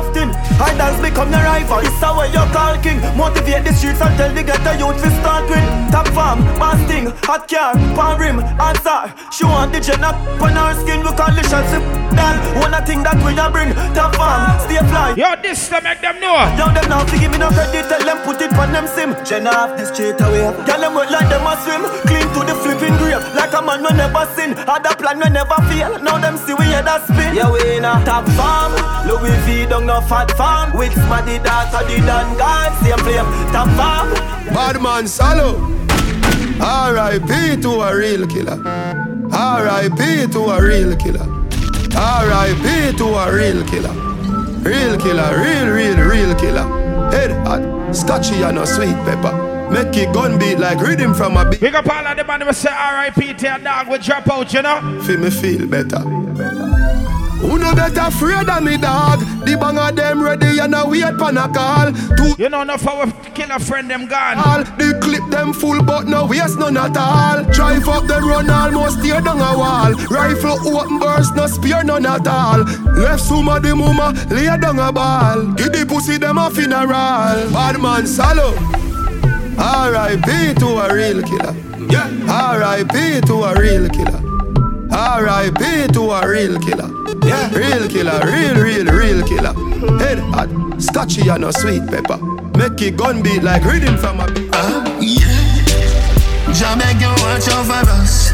I 1.24 1.30
dance 1.30 1.30
become 1.30 1.30
the 1.30 1.40
rival. 1.40 1.80
This 1.80 1.94
is 1.94 2.00
how 2.00 2.22
you 2.22 2.52
call 2.52 2.76
king. 2.82 3.00
Motivate 3.16 3.64
the 3.64 3.72
streets 3.72 4.00
and 4.00 4.16
tell 4.16 4.32
the 4.32 4.42
ghetto 4.42 4.72
youth 4.76 5.02
to 5.02 5.10
start 5.20 5.48
with. 5.48 5.64
Top 5.90 6.08
farm, 6.08 6.44
basting, 6.58 7.06
hot 7.22 7.48
car, 7.48 7.74
palm 7.94 8.20
rim, 8.20 8.38
answer. 8.60 9.14
She 9.32 9.44
want 9.44 9.72
the 9.72 9.80
gen 9.80 10.04
up 10.04 10.16
on 10.40 10.52
her 10.52 10.74
skin, 10.80 11.00
we 11.00 11.10
call 11.16 11.32
the 11.32 11.42
shots 11.48 11.72
Dan, 12.14 12.36
one 12.60 12.74
thing 12.86 13.02
that 13.02 13.18
we 13.26 13.34
a 13.34 13.50
bring. 13.50 13.74
Top 13.94 14.14
farm, 14.14 14.58
stay 14.60 14.78
fly. 14.86 15.14
Yo, 15.16 15.34
this 15.42 15.68
to 15.68 15.80
make 15.82 16.00
them 16.00 16.20
know. 16.20 16.34
Yo, 16.54 16.70
them 16.70 16.86
now 16.88 17.04
to 17.04 17.16
give 17.18 17.30
me 17.30 17.38
no 17.38 17.48
credit, 17.50 17.86
tell 17.90 18.02
them 18.04 18.18
put 18.22 18.40
it 18.40 18.52
on 18.54 18.70
them 18.72 18.86
sim. 18.86 19.14
Gen 19.24 19.46
off 19.46 19.76
the 19.76 19.84
straight 19.86 20.20
away. 20.20 20.46
Girl, 20.66 20.80
them 20.80 20.94
work 20.94 21.10
like 21.10 21.28
them 21.28 21.46
a 21.46 21.54
swim. 21.62 21.82
Clean 22.06 22.26
to 22.34 22.40
the 22.46 22.54
flipping 22.62 22.96
grave. 23.02 23.22
Like 23.34 23.52
a 23.54 23.60
man 23.62 23.82
we 23.82 23.90
never 23.96 24.26
sin 24.34 24.54
Had 24.54 24.86
a 24.86 24.94
plan 24.94 25.18
we 25.18 25.28
never 25.30 25.58
fail. 25.70 25.98
Now 25.98 26.18
them 26.18 26.36
see 26.38 26.54
we 26.54 26.70
head 26.70 26.86
a 26.86 27.02
spin. 27.02 27.34
Yeah, 27.34 27.50
we 27.50 27.60
in 27.76 27.84
a 27.84 27.98
top 28.06 28.26
farm. 28.38 28.72
Louis 29.08 29.36
V 29.44 29.66
down 29.66 29.86
no 29.86 30.00
fat 30.00 30.30
farm. 30.38 30.76
With 30.76 30.94
smaddy 31.14 31.42
daughter, 31.42 31.86
the 31.86 32.06
Dan 32.06 32.36
God 32.36 32.72
Same 32.82 32.98
flame, 32.98 33.52
top 33.52 33.68
farm 33.76 34.14
Bad 34.54 34.82
man 34.82 35.06
solo 35.06 35.70
R.I.P. 36.60 37.60
to 37.62 37.70
a 37.82 37.96
real 37.96 38.26
killer 38.26 38.60
R.I.P. 39.32 40.32
to 40.32 40.40
a 40.40 40.62
real 40.62 40.96
killer 40.96 41.28
R.I.P. 41.96 42.96
to 42.98 43.04
a 43.04 43.32
real 43.32 43.64
killer 43.66 43.94
Real 44.62 44.98
killer, 44.98 45.30
real, 45.38 45.68
real, 45.68 45.96
real 46.08 46.34
killer 46.36 47.10
Head 47.10 47.32
hot, 47.46 47.94
scotchy 47.94 48.42
and 48.42 48.58
a 48.58 48.66
sweet 48.66 48.94
pepper 49.04 49.70
Make 49.70 49.96
it 49.96 50.12
gun 50.12 50.38
beat 50.38 50.58
like 50.58 50.80
rhythm 50.80 51.14
from 51.14 51.36
a 51.36 51.48
beat 51.48 51.60
Big 51.60 51.74
up 51.74 51.86
all 51.86 52.06
of 52.06 52.16
the 52.16 52.24
man 52.24 52.40
who 52.40 52.52
say 52.52 52.70
R.I.P. 52.70 53.34
to 53.34 53.54
a 53.54 53.58
dog 53.58 53.88
will 53.88 53.98
drop 53.98 54.28
out, 54.28 54.52
you 54.52 54.62
know 54.62 55.02
Feel 55.02 55.18
me 55.18 55.30
feel 55.30 55.66
better 55.66 56.73
who 57.44 57.58
no 57.58 57.74
better 57.74 58.08
afraid 58.08 58.48
of 58.48 58.62
me 58.62 58.76
dog? 58.76 59.20
The 59.44 59.56
bang 59.60 59.78
of 59.78 59.94
them 59.96 60.22
ready 60.22 60.58
and 60.58 60.74
a 60.74 60.88
wait 60.88 61.16
pan 61.18 61.36
a 61.36 61.46
call. 61.48 61.92
Two 62.16 62.34
you 62.42 62.48
know 62.48 62.62
enough 62.62 62.86
our 62.86 63.10
killer 63.34 63.58
friend 63.58 63.90
them 63.90 64.06
gone. 64.06 64.38
All 64.38 64.64
the 64.64 64.98
clip 65.02 65.24
them 65.30 65.52
full 65.52 65.82
but 65.82 66.06
no 66.06 66.26
waste 66.26 66.58
none 66.58 66.76
at 66.76 66.96
all. 66.96 67.44
Drive 67.52 67.88
up 67.88 68.06
the 68.06 68.20
run 68.20 68.48
almost 68.50 69.02
tear 69.02 69.20
down 69.20 69.40
a 69.40 69.58
wall. 69.58 69.92
Rifle 70.10 70.58
open 70.68 70.98
burst 70.98 71.34
no 71.36 71.46
spear 71.46 71.84
none 71.84 72.06
at 72.06 72.26
all. 72.26 72.64
Left 72.96 73.22
summa 73.22 73.60
the 73.60 73.76
mama 73.76 74.14
lay 74.30 74.46
down 74.58 74.78
a 74.78 74.90
ball. 74.90 75.42
Give 75.54 75.72
the 75.72 75.84
pussy 75.86 76.16
them 76.18 76.38
a 76.38 76.50
funeral. 76.50 76.88
Bad 77.52 77.80
man 77.80 78.06
salo. 78.06 78.54
R.I.P. 79.56 80.54
to 80.54 80.66
a 80.66 80.92
real 80.92 81.22
killer. 81.22 81.54
Yeah. 81.88 82.10
R.I.P. 82.28 83.20
to 83.20 83.34
a 83.44 83.60
real 83.60 83.88
killer. 83.88 84.33
R.I.P. 84.94 85.88
to 85.92 86.10
a 86.10 86.28
real 86.28 86.58
killer. 86.60 86.88
Yeah. 87.26 87.50
Real 87.52 87.88
killer, 87.88 88.20
real, 88.24 88.54
real, 88.62 88.86
real 88.86 89.26
killer. 89.26 89.52
Head 89.98 90.18
hot, 90.18 90.48
scotchy 90.80 91.28
and 91.28 91.44
a 91.44 91.52
sweet 91.52 91.84
pepper. 91.88 92.18
Make 92.56 92.80
it 92.80 92.96
gun 92.96 93.22
beat 93.22 93.42
like 93.42 93.64
reading 93.64 93.96
from 93.96 94.20
a. 94.20 94.26
Uh, 94.52 94.98
yeah. 95.00 95.34
You 96.46 97.10
watch 97.26 97.48
over 97.48 97.82
us 97.90 98.30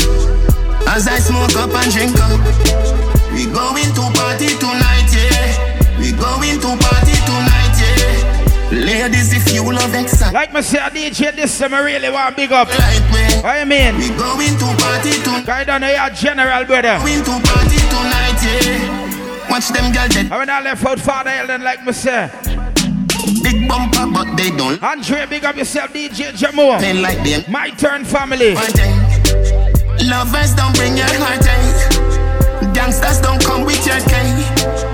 as 0.86 1.08
I 1.08 1.18
smoke 1.18 1.56
up 1.56 1.70
and 1.70 1.92
drink 1.92 2.16
up. 2.20 2.38
We 3.32 3.46
going 3.46 3.88
to 3.94 4.04
party 4.18 4.48
tonight, 4.58 5.08
yeah. 5.16 5.98
We 5.98 6.12
going 6.12 6.60
to 6.60 6.76
party. 6.84 7.09
Ladies, 8.70 9.32
if 9.32 9.52
you 9.52 9.64
love 9.64 9.92
excitement. 9.94 10.32
Like 10.32 10.52
me 10.54 10.62
say, 10.62 10.78
DJ, 10.78 11.34
this 11.34 11.58
time 11.58 11.74
I 11.74 11.80
really 11.80 12.08
want 12.08 12.36
big 12.36 12.52
up. 12.52 12.68
Like 12.68 13.02
me. 13.10 13.42
What 13.42 13.58
you 13.58 13.66
mean? 13.66 13.96
We 13.98 14.08
going 14.14 14.56
to 14.58 14.68
party 14.78 15.10
tonight. 15.22 15.44
Guy 15.44 15.64
down 15.64 15.82
here, 15.82 16.08
general 16.14 16.64
brother. 16.64 16.98
Going 17.02 17.24
to 17.24 17.34
party 17.50 17.78
tonight, 17.90 18.38
yeah. 18.46 19.50
Watch 19.50 19.68
them 19.70 19.92
girls 19.92 20.14
dead. 20.14 20.30
I 20.30 20.38
when 20.38 20.50
I 20.50 20.60
left 20.62 20.86
out 20.86 21.00
Father 21.00 21.30
Elden, 21.30 21.62
like 21.64 21.84
me 21.84 21.92
say. 21.92 22.30
Big 23.42 23.66
bumper, 23.66 24.06
but 24.06 24.36
they 24.36 24.50
don't. 24.54 24.80
Andre, 24.80 25.26
big 25.26 25.44
up 25.44 25.56
yourself, 25.56 25.92
DJ 25.92 26.30
Jamo. 26.30 26.78
Pain 26.78 27.02
like 27.02 27.18
them. 27.24 27.42
My 27.50 27.70
turn, 27.70 28.04
family. 28.04 28.54
Lovers 30.06 30.54
don't 30.54 30.76
bring 30.76 30.96
your 30.96 31.10
heartache. 31.18 32.06
Eh? 32.06 32.72
Gangsters 32.72 33.20
don't 33.20 33.42
come 33.42 33.64
with 33.64 33.84
your 33.84 33.98
cake. 34.06 34.46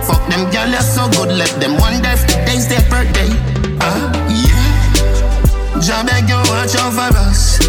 Fuck 0.08 0.26
them 0.30 0.48
girls, 0.50 0.74
are 0.74 0.80
so 0.80 1.10
good. 1.10 1.36
Let 1.36 1.52
them 1.60 1.76
wonder 1.76 2.08
if 2.08 2.26
today's 2.26 2.68
their 2.68 2.80
birthday. 2.88 3.35
Jah 5.86 6.02
beg 6.02 6.28
you 6.28 6.34
watch 6.50 6.74
over 6.82 7.14
us 7.14 7.60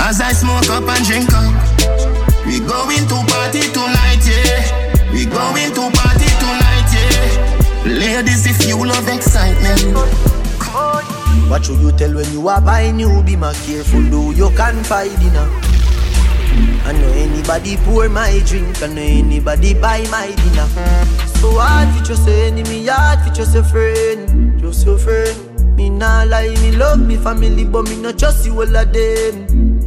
as 0.00 0.20
I 0.20 0.32
smoke 0.32 0.68
up 0.70 0.88
and 0.90 1.04
drink 1.06 1.30
up. 1.30 1.54
We 2.44 2.58
going 2.58 3.06
to 3.06 3.18
party 3.30 3.62
tonight, 3.70 4.26
yeah. 4.26 4.58
We 5.12 5.24
going 5.24 5.70
to 5.70 5.84
party 5.94 6.26
tonight, 6.42 6.90
yeah. 6.90 7.94
Ladies, 7.94 8.44
if 8.44 8.66
you 8.66 8.84
love 8.84 9.06
excitement. 9.06 9.86
What 11.48 11.64
should 11.64 11.78
you 11.78 11.92
tell 11.92 12.12
when 12.12 12.28
you 12.32 12.48
are 12.48 12.60
buying 12.60 12.98
you? 12.98 13.22
Be 13.22 13.36
more 13.36 13.52
careful, 13.52 14.02
do 14.10 14.32
you 14.34 14.50
can 14.56 14.82
find 14.82 15.16
dinner. 15.20 15.48
I 16.86 16.92
know 16.92 17.12
anybody 17.12 17.76
pour 17.84 18.08
my 18.08 18.42
drink, 18.46 18.82
I 18.82 18.88
know 18.88 19.00
anybody 19.00 19.74
buy 19.74 20.04
my 20.10 20.26
dinner. 20.34 20.66
So 21.38 21.52
hard 21.54 21.96
for 21.96 22.04
just 22.04 22.24
say 22.24 22.48
enemy, 22.48 22.86
hard 22.86 23.20
for 23.20 23.32
just 23.32 23.54
a 23.54 23.62
friend, 23.62 24.58
just 24.58 24.84
your 24.84 24.98
friend. 24.98 25.47
Me 25.78 25.88
nah 25.88 26.24
lie, 26.24 26.48
me 26.60 26.72
love 26.72 26.98
me 26.98 27.16
family, 27.16 27.64
but 27.64 27.88
me 27.88 27.94
not 28.02 28.18
trust 28.18 28.44
you 28.44 28.52
all 28.52 28.76
of 28.76 28.92
them. 28.92 29.78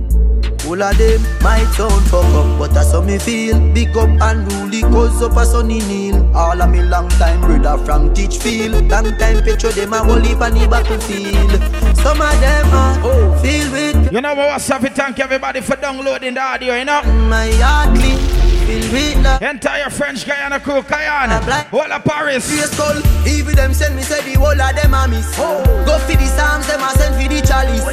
All 0.66 0.82
of 0.82 0.98
them 0.98 1.22
might 1.42 1.66
sound 1.76 2.06
fuck 2.08 2.24
up, 2.24 2.58
but 2.58 2.74
that's 2.74 2.94
how 2.94 3.02
me 3.02 3.20
feel. 3.20 3.60
Big 3.74 3.90
up 3.98 4.08
and 4.08 4.50
rule 4.54 4.72
cause 4.90 5.22
up 5.22 5.36
a 5.36 5.46
sunny 5.46 5.80
kneel. 5.80 6.34
All 6.34 6.62
of 6.62 6.70
me 6.70 6.82
long 6.82 7.10
time 7.10 7.42
brother 7.42 7.78
from 7.84 8.14
Teachfield. 8.14 8.90
Long 8.90 9.18
time 9.18 9.44
picture 9.44 9.72
them 9.72 9.92
a 9.92 9.98
whole 10.02 10.22
heap 10.22 10.40
on 10.40 10.54
the 10.54 10.66
battlefield. 10.66 11.52
Some 11.98 12.22
of 12.22 12.40
them 12.40 12.68
uh, 12.72 13.02
oh. 13.04 13.40
feel 13.42 13.70
with. 13.74 14.14
You 14.14 14.22
know 14.22 14.34
what, 14.34 14.48
what's 14.48 14.72
up? 14.72 14.84
Thank 14.84 15.20
everybody 15.20 15.60
for 15.60 15.76
downloading 15.76 16.36
the 16.36 16.42
audio, 16.42 16.74
you 16.74 16.86
know? 16.86 17.04
My 17.04 17.52
heart 17.60 17.98
clean. 17.98 18.41
Feel 18.72 18.92
with 18.94 19.24
love. 19.26 19.42
Entire 19.42 19.90
French 19.90 20.26
Guiana 20.26 20.58
crew, 20.58 20.82
Guyana, 20.84 21.44
all 21.74 21.92
of 21.92 22.06
Paris. 22.06 22.48
Call, 22.78 22.96
even 23.28 23.54
them 23.54 23.74
send 23.74 23.98
me 23.98 24.02
say 24.02 24.24
the 24.24 24.40
whole 24.40 24.56
of 24.56 24.76
them 24.76 24.94
a 24.94 25.08
miss. 25.10 25.28
Oh. 25.36 25.60
Go 25.84 26.00
for 26.00 26.16
the 26.16 26.26
Psalms, 26.26 26.68
them 26.68 26.80
a 26.80 26.90
send 26.96 27.20
for 27.20 27.28
the 27.28 27.44
chalice. 27.44 27.84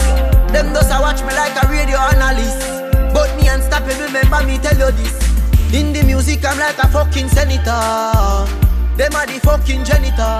Them 0.53 0.73
does 0.73 0.87
a 0.95 1.01
watch 1.03 1.19
me 1.27 1.35
like 1.35 1.59
a 1.59 1.67
radio 1.67 1.99
analyst. 1.99 2.63
But 3.13 3.35
me 3.35 3.49
unstoppable, 3.49 4.07
remember 4.07 4.47
me 4.47 4.59
tell 4.59 4.79
you 4.79 4.95
this. 4.95 5.19
In 5.75 5.93
the 5.93 6.05
music, 6.05 6.45
I'm 6.47 6.57
like 6.61 6.79
a 6.79 6.87
fucking 6.87 7.29
senator. 7.29 8.47
Them 8.95 9.19
are 9.19 9.27
the 9.27 9.41
fucking 9.43 9.83
janitor. 9.83 10.39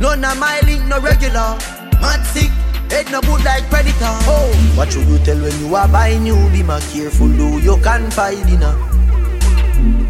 None 0.00 0.24
of 0.24 0.38
my 0.38 0.60
link, 0.64 0.86
no 0.88 0.98
regular. 0.98 1.60
Mad 2.00 2.24
sick, 2.32 2.48
head 2.88 3.12
no 3.12 3.20
good 3.20 3.44
like 3.44 3.68
predator. 3.68 4.16
Oh, 4.32 4.48
what 4.76 4.90
should 4.90 5.06
you 5.06 5.18
tell 5.18 5.36
when 5.36 5.52
you 5.60 5.74
are 5.74 5.88
buying 5.88 6.24
you? 6.24 6.36
Be 6.56 6.62
more 6.62 6.80
careful, 6.88 7.28
do 7.28 7.60
you 7.60 7.76
can 7.82 8.10
find 8.10 8.40
dinner. 8.46 8.95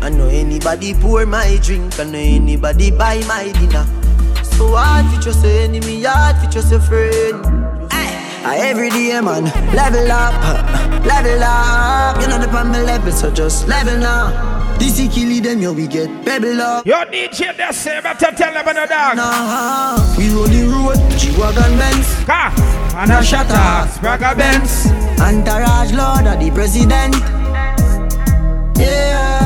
I 0.02 0.10
know 0.10 0.28
anybody 0.28 0.94
pour 0.94 1.26
my 1.26 1.58
drink, 1.62 1.98
I 1.98 2.04
know 2.04 2.18
anybody 2.18 2.90
buy 2.90 3.22
my 3.26 3.52
dinner. 3.52 3.86
So 4.42 4.74
hard 4.74 5.06
for 5.14 5.20
just 5.20 5.44
an 5.44 5.74
enemy, 5.74 6.02
hard 6.04 6.36
for 6.36 6.50
just 6.50 6.72
a 6.72 6.80
friend. 6.80 7.44
I 8.46 8.58
every 8.58 8.90
day, 8.90 9.20
man. 9.20 9.44
Level 9.74 10.12
up, 10.12 10.32
uh, 10.38 11.02
level 11.04 11.42
up. 11.42 12.20
You 12.20 12.28
know 12.28 12.38
the 12.38 12.46
pan 12.46 12.70
level, 12.72 13.10
so 13.10 13.28
just 13.30 13.66
level 13.66 13.98
now. 13.98 14.78
This 14.78 15.00
is 15.00 15.12
killing 15.12 15.42
them, 15.42 15.60
yo, 15.60 15.72
we 15.72 15.88
get 15.88 16.08
pebble 16.24 16.60
up. 16.60 16.86
Yo, 16.86 16.94
DJ, 17.06 17.56
that's 17.56 17.78
say, 17.78 18.00
better 18.00 18.30
tell 18.36 18.52
them 18.52 18.62
about 18.62 18.74
the 18.74 18.86
dog. 18.86 19.16
Nah, 19.16 20.16
we 20.16 20.28
roll 20.30 20.46
the 20.46 20.62
road, 20.68 21.18
G-Wagon 21.18 21.76
Benz. 21.76 22.24
Car, 22.24 22.52
and 22.96 23.10
a 23.10 23.24
shutter, 23.24 23.90
Spragga 23.90 24.36
Benz. 24.36 24.86
Entourage 25.20 25.92
Lord 25.92 26.26
of 26.26 26.38
the 26.38 26.50
President. 26.52 27.16
Yeah. 28.78 29.45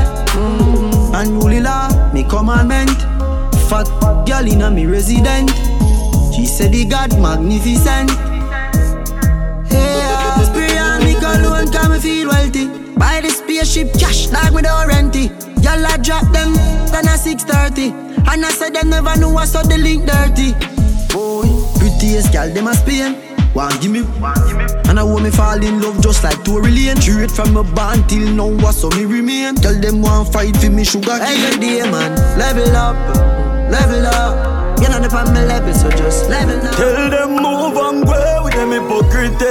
Unruly 1.21 1.61
law, 1.61 1.91
me 2.15 2.25
commandment. 2.25 2.97
Fat 3.69 3.85
girl 4.27 4.51
in 4.51 4.63
a 4.63 4.71
me 4.71 4.87
resident. 4.87 5.51
She 6.33 6.47
said 6.47 6.73
the 6.73 6.87
God 6.89 7.13
magnificent. 7.21 8.09
Yeah. 9.71 10.43
Spray 10.45 10.79
on 10.79 11.05
me 11.05 11.13
cologne, 11.21 11.71
come 11.71 11.93
me 11.93 12.01
feel 12.01 12.29
wealthy. 12.29 12.69
Buy 12.97 13.21
the 13.21 13.29
spaceship 13.29 13.93
cash, 14.01 14.31
like 14.31 14.55
me 14.55 14.63
don't 14.63 14.89
rent. 14.89 15.15
Y'all 15.15 15.85
I 15.85 15.99
drop 15.99 16.25
them, 16.33 16.55
then 16.89 17.07
a 17.07 17.19
630. 17.19 17.93
And 18.27 18.43
I 18.43 18.49
said 18.49 18.73
them 18.73 18.89
never 18.89 19.15
knew 19.19 19.37
I 19.37 19.45
saw 19.45 19.61
the 19.61 19.77
link 19.77 20.07
dirty. 20.07 20.55
Boy, 21.13 21.45
prettiest 21.79 22.33
girl, 22.33 22.49
them 22.49 22.67
a 22.67 22.73
Spain. 22.73 23.30
One 23.53 23.77
give 23.81 23.91
me, 23.91 24.01
and 24.89 24.99
I 24.99 25.03
want 25.03 25.25
me 25.25 25.31
fall 25.31 25.61
in 25.63 25.81
love 25.83 26.01
just 26.01 26.23
like 26.23 26.45
Tory 26.45 26.71
Lane. 26.71 26.97
Straight 27.01 27.31
from 27.33 27.53
my 27.53 27.63
band 27.75 28.09
till 28.09 28.31
now, 28.33 28.47
what 28.47 28.75
so 28.75 28.89
me 28.91 29.05
remain. 29.05 29.57
Tell 29.57 29.75
them 29.75 30.03
one 30.03 30.25
fight 30.25 30.57
for 30.57 30.71
me 30.71 30.85
sugar 30.85 31.19
cane. 31.19 31.23
Every 31.23 31.59
day, 31.59 31.83
man, 31.91 32.15
level 32.39 32.77
up, 32.77 32.97
level 33.69 34.07
up. 34.07 34.79
You 34.81 34.89
know 34.89 35.01
the 35.01 35.09
pan 35.09 35.35
me 35.35 35.41
level, 35.41 35.75
so 35.75 35.91
just 35.91 36.29
level 36.31 36.61
up. 36.65 36.75
Tell 36.77 37.11
them 37.11 37.43
move 37.43 37.77
and 37.77 38.07
go 38.07 38.43
with 38.45 38.55
them 38.55 38.71
hypocrite. 38.71 39.43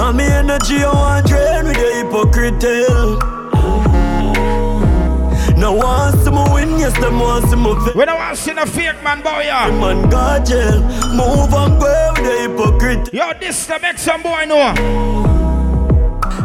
And 0.00 0.16
me 0.16 0.24
energy 0.24 0.82
I 0.82 0.86
want 0.90 1.26
drain 1.26 1.66
with 1.66 1.76
the 1.76 1.90
hypocrite 2.00 2.60
tell. 2.60 3.18
No 5.56 5.72
one 5.74 6.12
see 6.24 6.30
me 6.30 6.31
win, 6.31 6.31
yes, 6.78 6.98
them 7.00 7.18
want 7.18 7.48
see 7.48 7.56
me 7.56 7.74
fail. 7.84 7.94
We 7.94 8.04
don't 8.04 8.18
want 8.18 8.36
to 8.36 8.42
see 8.42 8.54
no 8.54 8.64
fake 8.64 9.02
man, 9.02 9.22
boy, 9.22 9.42
yeah. 9.44 9.70
Man, 9.70 10.08
God 10.08 10.46
jail. 10.46 10.80
Move 11.14 11.52
go 11.78 12.12
with 12.14 12.24
the 12.24 12.48
hypocrite. 12.48 13.12
Yo, 13.12 13.32
this 13.40 13.66
to 13.66 13.78
make 13.80 13.98
some 13.98 14.22
boy 14.22 14.44
know. 14.44 15.41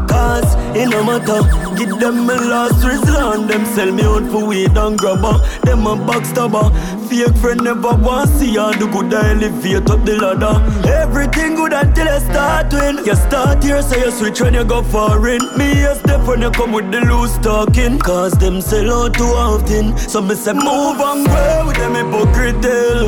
Cause 0.07 0.55
it 0.75 0.89
no 0.89 1.03
matter. 1.03 1.41
Give 1.77 1.99
them 1.99 2.25
my 2.25 2.35
last 2.35 2.83
resort. 2.83 3.47
Them 3.47 3.65
sell 3.65 3.91
me 3.91 4.03
out 4.03 4.31
for 4.31 4.45
weed 4.45 4.75
and 4.75 4.97
grabber 4.97 5.37
Them 5.63 5.85
a 5.85 5.95
backstabber 5.95 6.71
Fake 7.07 7.35
friend 7.37 7.63
never 7.63 7.93
want 7.95 8.29
see 8.29 8.53
ya. 8.53 8.71
Do 8.71 8.87
good 8.91 9.13
I 9.13 9.31
elevate 9.31 9.89
up 9.89 10.03
the 10.05 10.15
ladder. 10.17 10.55
Everything 10.89 11.55
good 11.55 11.73
until 11.73 12.07
I 12.09 12.19
start 12.19 12.73
win 12.73 13.05
You 13.05 13.15
start 13.15 13.63
here 13.63 13.81
so 13.81 13.95
you 13.95 14.11
switch 14.11 14.41
when 14.41 14.53
you 14.53 14.63
go 14.63 14.81
foreign. 14.81 15.41
Me 15.57 15.83
a 15.83 15.95
step 15.95 16.25
when 16.27 16.41
you 16.41 16.51
come 16.51 16.71
with 16.71 16.91
the 16.91 17.01
loose 17.01 17.37
talking. 17.39 17.99
Cause 17.99 18.33
them 18.33 18.61
sell 18.61 18.91
out 19.05 19.13
too 19.13 19.23
often. 19.23 19.97
So 19.97 20.21
me 20.21 20.35
say 20.35 20.53
move 20.53 20.99
and 20.99 21.25
grow 21.27 21.67
with 21.67 21.77
them 21.77 21.95
hypocrite 21.95 22.61
tell 22.61 23.07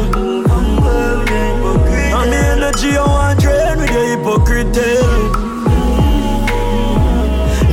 And 2.20 2.32
me 2.32 2.38
energy 2.38 2.98
I 2.98 3.06
want 3.06 3.40
drain 3.40 3.78
with 3.80 3.90
the 3.90 4.04
hypocrite 4.16 5.49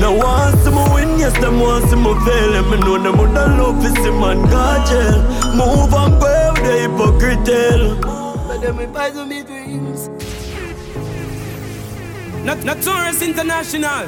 no 0.06 0.12
one 0.18 0.56
see 0.58 0.70
me 0.70 0.84
win, 0.94 1.18
yes, 1.18 1.32
them 1.40 1.58
want 1.58 1.84
see 1.90 1.96
me 1.96 2.12
fail. 2.24 2.54
And 2.58 2.70
me 2.70 2.76
know 2.78 2.98
them 2.98 3.18
would 3.18 3.30
love 3.30 3.82
to 3.82 3.88
see 4.02 4.10
man 4.10 4.38
God 4.50 4.86
jail 4.86 5.18
Move 5.58 5.92
and 5.92 6.20
go 6.20 6.52
with 6.52 6.64
the 6.66 6.74
hypocrite 6.82 7.44
tell 7.44 7.82
But 8.46 8.58
them 8.60 8.76
me 8.76 8.86
poison 8.86 9.28
me 9.28 9.42
dreams. 9.42 10.08
Not, 12.44 12.62
Notorious 12.62 13.20
International. 13.22 14.06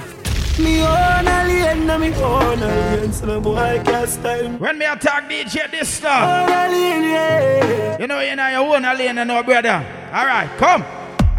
Me 0.61 0.81
own 0.83 1.27
alien, 1.27 1.87
na 1.87 1.99
me 1.99 2.15
own 2.15 2.62
alien 2.62 3.12
So 3.12 3.27
me 3.27 3.41
boy 3.41 3.83
can't 3.85 4.09
style. 4.09 4.51
When 4.59 4.79
me 4.79 4.87
attack 4.87 5.29
DJ 5.29 5.66
Dysta. 5.73 6.15
Own 6.23 6.51
alien, 6.62 7.03
yeah. 7.03 7.99
You 7.99 8.07
know 8.07 8.20
you 8.20 8.37
know 8.37 8.49
your 8.49 8.77
own 8.77 8.85
alien 8.85 9.19
and 9.19 9.29
no 9.29 9.43
brother. 9.43 9.85
Alright, 10.12 10.51
come 10.59 10.98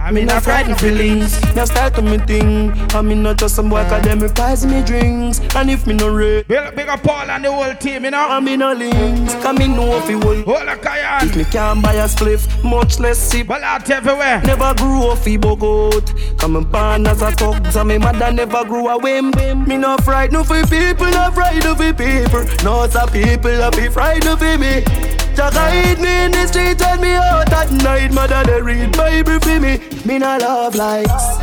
I'm 0.09 0.17
in 0.17 0.27
a 0.27 0.41
frightened 0.41 0.79
feelings. 0.79 1.39
Now 1.55 1.65
start 1.65 1.93
to 1.93 2.01
me 2.01 2.17
thing. 2.17 2.71
I'm 2.95 3.11
in 3.11 3.21
not 3.21 3.37
just 3.37 3.55
some 3.55 3.69
boy 3.69 3.83
cause 3.83 4.01
them 4.01 4.19
requires 4.19 4.65
me 4.65 4.81
drinks. 4.81 5.39
And 5.53 5.69
if 5.69 5.85
me 5.85 5.93
no 5.93 6.09
rate, 6.09 6.47
big, 6.47 6.75
big 6.75 6.87
up 6.89 7.03
Paul 7.03 7.29
and 7.29 7.45
the 7.45 7.51
whole 7.51 7.75
team, 7.75 8.05
you 8.05 8.09
know. 8.09 8.27
I'm 8.27 8.47
in 8.47 8.63
a 8.63 8.73
links. 8.73 9.35
Come 9.35 9.59
in 9.59 9.73
if 9.77 10.09
you 10.09 10.17
will. 10.17 10.41
Hold 10.45 10.67
a 10.67 10.77
Cayenne. 10.77 11.29
If 11.29 11.35
me 11.35 11.45
can't 11.45 11.83
buy 11.83 11.93
a 11.93 12.05
spliff, 12.05 12.63
much 12.63 12.99
less 12.99 13.19
sip. 13.19 13.49
Well 13.49 13.63
out 13.63 13.87
everywhere. 13.87 14.41
Never 14.41 14.73
grew 14.73 15.03
off 15.03 15.23
he 15.23 15.37
bug 15.37 15.63
out. 15.63 16.11
Come 16.39 16.63
born 16.63 17.05
as 17.05 17.21
a 17.21 17.29
thug. 17.29 17.67
So 17.67 17.83
me 17.83 17.99
mother 17.99 18.31
never 18.31 18.65
grew 18.65 18.89
a 18.89 18.97
whim. 18.97 19.29
Me 19.67 19.77
no 19.77 19.95
frightened 19.97 20.47
for 20.47 20.65
people, 20.65 21.05
no 21.11 21.29
frightened 21.29 21.77
for 21.77 21.93
people. 21.93 22.45
No, 22.63 22.87
some 22.87 23.09
people 23.09 23.61
a 23.61 23.69
be 23.69 23.87
frightened 23.89 24.39
for 24.39 24.57
me. 24.57 25.18
Jack 25.39 25.53
hide 25.53 25.99
me 26.03 26.25
in 26.25 26.31
the 26.33 26.45
street 26.47 26.81
and 26.81 26.99
me 26.99 27.15
out 27.15 27.47
at 27.47 27.71
night. 27.71 28.11
Mother 28.11 28.43
they 28.43 28.61
read 28.61 28.91
Bible 28.91 29.39
for 29.39 29.57
me. 29.57 29.79
Me 30.03 30.19
no 30.19 30.35
love 30.35 30.75
likes. 30.75 31.39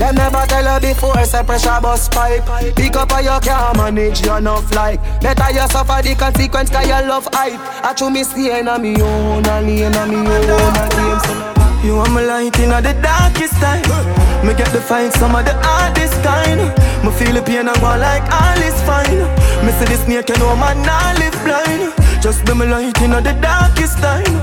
Them 0.00 0.14
never 0.14 0.40
tell 0.48 0.64
her 0.64 0.80
before, 0.80 1.22
say 1.26 1.44
pressure 1.44 1.78
bus 1.82 2.08
pipe. 2.08 2.48
Pick 2.76 2.96
up 2.96 3.12
or 3.12 3.20
you 3.20 3.36
can't 3.44 3.76
manage 3.76 4.24
your 4.24 4.38
enough 4.38 4.72
like. 4.74 5.02
Better 5.20 5.52
you 5.52 5.68
suffer 5.68 6.00
the 6.00 6.14
consequence 6.16 6.70
cause 6.70 6.88
you 6.88 6.96
love 7.04 7.28
hype. 7.30 7.60
I 7.84 7.92
chew 7.92 8.08
me 8.08 8.24
stay 8.24 8.58
in 8.58 8.64
me 8.80 8.96
own, 9.02 9.44
a 9.44 9.60
lane 9.60 9.92
on 9.92 10.08
me 10.08 10.24
own, 10.24 10.76
a 10.80 10.88
game. 10.88 11.20
So 11.28 11.84
you 11.84 11.94
want 11.94 12.14
me 12.14 12.24
light 12.24 12.58
in 12.58 12.70
the 12.70 12.96
darkest 13.04 13.52
time. 13.60 13.84
Me 14.46 14.54
get 14.56 14.72
the 14.72 14.80
fight 14.80 15.12
some 15.12 15.36
of 15.36 15.44
the 15.44 15.52
hardest 15.60 16.16
kind. 16.24 16.72
Me 17.04 17.12
feel 17.12 17.34
the 17.36 17.42
pain 17.44 17.68
and 17.68 17.80
go 17.84 17.92
like 18.00 18.24
all 18.32 18.56
is 18.64 18.80
fine. 18.88 19.28
Me 19.60 19.76
see 19.76 19.92
the 19.92 19.96
snake, 20.00 20.28
you 20.30 20.38
know 20.40 20.56
man 20.56 20.80
not 20.80 21.18
live 21.18 21.36
blind. 21.44 22.07
Just 22.20 22.44
be 22.44 22.54
me 22.54 22.66
light 22.66 23.00
in 23.00 23.10
the 23.10 23.38
darkest 23.40 23.98
time. 23.98 24.34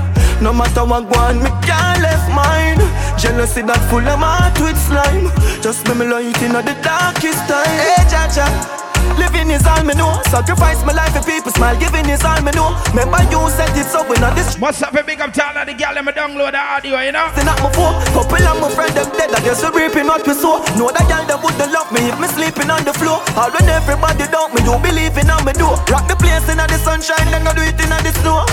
No 0.42 0.52
matter 0.52 0.84
what 0.84 1.10
go 1.12 1.20
on, 1.20 1.42
me 1.42 1.50
can't 1.62 2.00
left 2.00 2.28
mine. 2.32 2.78
Jealousy 3.18 3.62
that 3.62 3.80
full 3.90 4.06
of 4.06 4.18
heart 4.18 4.58
with 4.60 4.78
slime. 4.78 5.30
Just 5.62 5.84
be 5.84 5.94
me 5.94 6.06
light 6.06 6.40
in 6.42 6.52
the 6.52 6.76
darkest 6.82 7.42
time. 7.48 7.66
Hey, 7.66 8.04
Jaja. 8.08 8.85
Living 9.16 9.50
is 9.50 9.66
all 9.66 9.82
me 9.84 9.94
know. 9.94 10.12
Sacrifice 10.28 10.84
my 10.84 10.92
life 10.92 11.12
for 11.16 11.24
people 11.24 11.52
smile. 11.52 11.76
Giving 11.78 12.08
is 12.08 12.24
all 12.24 12.40
me 12.42 12.52
know. 12.52 12.76
Remember 12.92 13.20
you 13.32 13.40
said 13.52 13.72
it 13.76 13.88
so 13.88 14.04
when 14.08 14.22
I 14.22 14.32
this. 14.34 14.58
What's 14.58 14.82
up, 14.82 14.94
a 14.94 15.02
big 15.02 15.20
up 15.20 15.32
to 15.32 15.42
all 15.44 15.56
of 15.56 15.66
the 15.66 15.74
girl 15.74 15.94
Let 15.94 16.04
me 16.04 16.12
download 16.12 16.52
the 16.52 16.60
audio, 16.60 17.00
you 17.00 17.12
know? 17.12 17.28
Still 17.32 17.44
not 17.44 17.58
my 17.64 17.70
phone. 17.72 17.94
Couple 18.12 18.46
of 18.46 18.56
my 18.60 18.68
friend 18.70 18.92
them 18.94 19.08
dead. 19.16 19.32
I 19.32 19.40
guess 19.40 19.62
we 19.64 19.68
reaping 19.72 20.06
what 20.06 20.26
we 20.26 20.34
sow. 20.34 20.60
Know 20.76 20.92
that 20.92 21.06
girl 21.08 21.24
them 21.24 21.40
wouldn't 21.42 21.72
love 21.72 21.90
me 21.92 22.00
if 22.08 22.18
me 22.20 22.28
sleeping 22.28 22.70
on 22.70 22.84
the 22.84 22.92
floor. 22.92 23.24
All 23.36 23.50
when 23.50 23.68
everybody 23.68 24.26
doubt 24.28 24.52
me, 24.52 24.60
you 24.64 24.76
believe 24.78 25.16
in 25.16 25.30
on 25.30 25.44
me 25.44 25.52
do. 25.52 25.68
Rock 25.88 26.08
the 26.08 26.16
place 26.16 26.46
in 26.48 26.58
the 26.58 26.78
sunshine, 26.80 27.28
then 27.32 27.44
go 27.44 27.52
do 27.56 27.62
it 27.62 27.78
in 27.80 27.90
the 27.90 28.12
snow. 28.20 28.44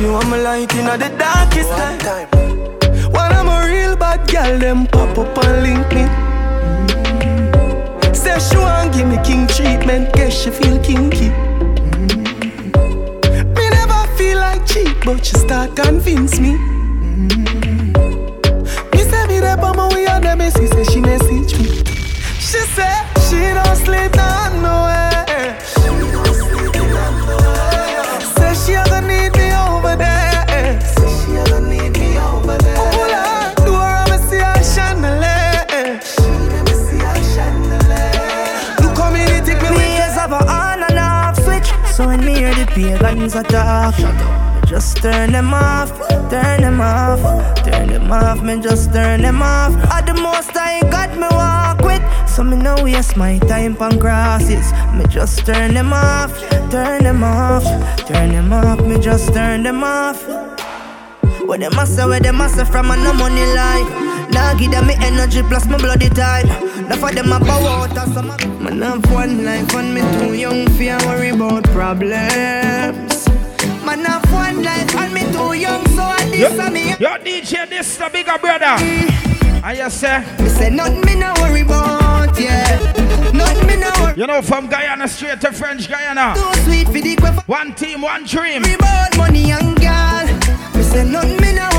you 0.00 0.12
want 0.12 0.28
me 0.30 0.38
light 0.40 0.72
in 0.74 0.86
the 0.86 1.08
darkest 1.18 1.70
time. 1.76 2.28
When 3.12 3.32
I'm 3.32 3.48
a 3.48 3.66
real 3.66 3.96
bad 3.96 4.28
girl, 4.30 4.58
them 4.58 4.86
pop 4.86 5.16
up 5.18 5.44
and 5.44 5.62
link 5.62 5.88
me. 5.92 6.37
Say 8.18 8.38
she 8.40 8.56
want 8.56 8.92
give 8.94 9.06
me 9.06 9.16
king 9.22 9.46
treatment, 9.46 10.12
guess 10.12 10.42
she 10.42 10.50
feel 10.50 10.78
kinky. 10.82 11.30
Mm. 11.30 12.26
Me 13.56 13.70
never 13.70 14.16
feel 14.16 14.38
like 14.38 14.66
cheap, 14.66 14.96
but 15.04 15.24
she 15.24 15.36
start 15.36 15.76
convince 15.76 16.40
me. 16.40 16.54
Mm. 16.54 17.28
Me 18.92 19.02
say 19.02 19.26
me 19.28 19.38
there 19.38 19.58
on 19.64 19.76
my 19.76 19.86
way 19.94 20.06
and 20.06 20.24
them 20.24 20.38
me 20.38 20.50
say 20.50 20.84
she 20.84 21.00
message 21.00 21.56
me. 21.58 21.66
She 22.40 22.60
say 22.74 22.94
she 23.28 23.38
don't 23.54 23.76
sleep 23.76 24.12
now 24.16 24.48
nowhere. 24.62 25.07
Pagans 42.84 43.34
attack 43.34 43.94
just 44.68 44.98
turn 44.98 45.32
them 45.32 45.54
off, 45.54 45.88
turn 46.28 46.60
them 46.60 46.78
off, 46.78 47.20
turn 47.64 47.88
them 47.88 48.12
off, 48.12 48.42
me 48.42 48.60
just 48.60 48.92
turn 48.92 49.22
them 49.22 49.40
off. 49.40 49.72
At 49.90 50.04
the 50.04 50.12
most 50.12 50.54
I 50.54 50.82
got 50.90 51.14
me 51.16 51.26
walk 51.30 51.80
with, 51.80 52.02
so 52.28 52.44
me 52.44 52.58
no 52.58 52.76
waste 52.84 53.16
my 53.16 53.38
time 53.38 53.78
on 53.80 53.98
crosses. 53.98 54.70
Me 54.94 55.06
just 55.08 55.46
turn 55.46 55.72
them 55.72 55.94
off, 55.94 56.38
turn 56.70 57.02
them 57.02 57.24
off, 57.24 57.64
turn 58.06 58.28
them 58.28 58.52
off, 58.52 58.80
me 58.80 59.00
just 59.00 59.32
turn 59.32 59.62
them 59.62 59.82
off. 59.82 60.22
What 61.46 61.60
them 61.60 61.74
must 61.74 61.96
say, 61.96 62.04
where 62.04 62.20
them 62.20 62.36
must 62.36 62.56
say 62.56 62.64
from 62.66 62.90
a 62.90 62.96
no 62.96 63.14
money 63.14 63.46
life. 63.54 64.07
Now 64.30 64.54
give 64.54 64.70
them 64.70 64.86
me 64.86 64.94
energy 65.00 65.42
plus 65.42 65.66
my 65.66 65.78
bloody 65.78 66.08
time. 66.10 66.46
Now 66.88 66.96
for 66.96 67.12
them 67.12 67.32
a 67.32 67.40
power 67.40 67.68
out 67.88 67.98
of 67.98 68.12
some. 68.14 68.28
Man 68.62 68.82
have 68.82 69.10
one 69.12 69.44
life 69.44 69.74
and 69.74 69.94
me 69.94 70.00
too 70.18 70.34
young 70.34 70.66
for 70.70 71.06
worry 71.06 71.30
about 71.30 71.64
problems. 71.64 73.28
Man 73.84 74.04
have 74.04 74.30
one 74.32 74.62
life 74.62 74.94
and 74.96 75.14
me 75.14 75.22
too 75.32 75.54
young 75.54 75.86
So 75.88 76.02
I 76.02 76.28
this 76.30 76.58
a 76.58 76.70
me. 76.70 76.90
yo 76.98 77.16
DJ, 77.18 77.68
this 77.68 77.96
the 77.96 78.08
bigger 78.12 78.38
brother. 78.38 78.76
I 79.60 79.74
just 79.76 79.98
say, 80.00 80.24
Me 80.40 80.48
say 80.48 80.70
nothing 80.70 81.00
me 81.04 81.16
no 81.16 81.32
worry 81.38 81.62
about, 81.62 82.38
yeah. 82.38 82.78
Nothing 83.32 83.66
me 83.66 83.76
no 83.76 83.90
worry. 84.00 84.14
you 84.16 84.26
know, 84.26 84.40
from 84.42 84.68
Guyana 84.68 85.08
straight 85.08 85.40
to 85.40 85.52
French 85.52 85.88
Guiana. 85.88 86.34
Too 86.36 86.60
sweet 86.62 86.86
for 86.86 86.92
the. 87.00 87.42
One 87.46 87.74
team, 87.74 88.02
one 88.02 88.24
dream. 88.24 88.62
Money 89.16 89.50
and 89.50 89.74
girl. 89.80 90.26
Me 90.76 90.82
say 90.82 91.04
nothing 91.04 91.40
me 91.40 91.54
no. 91.54 91.77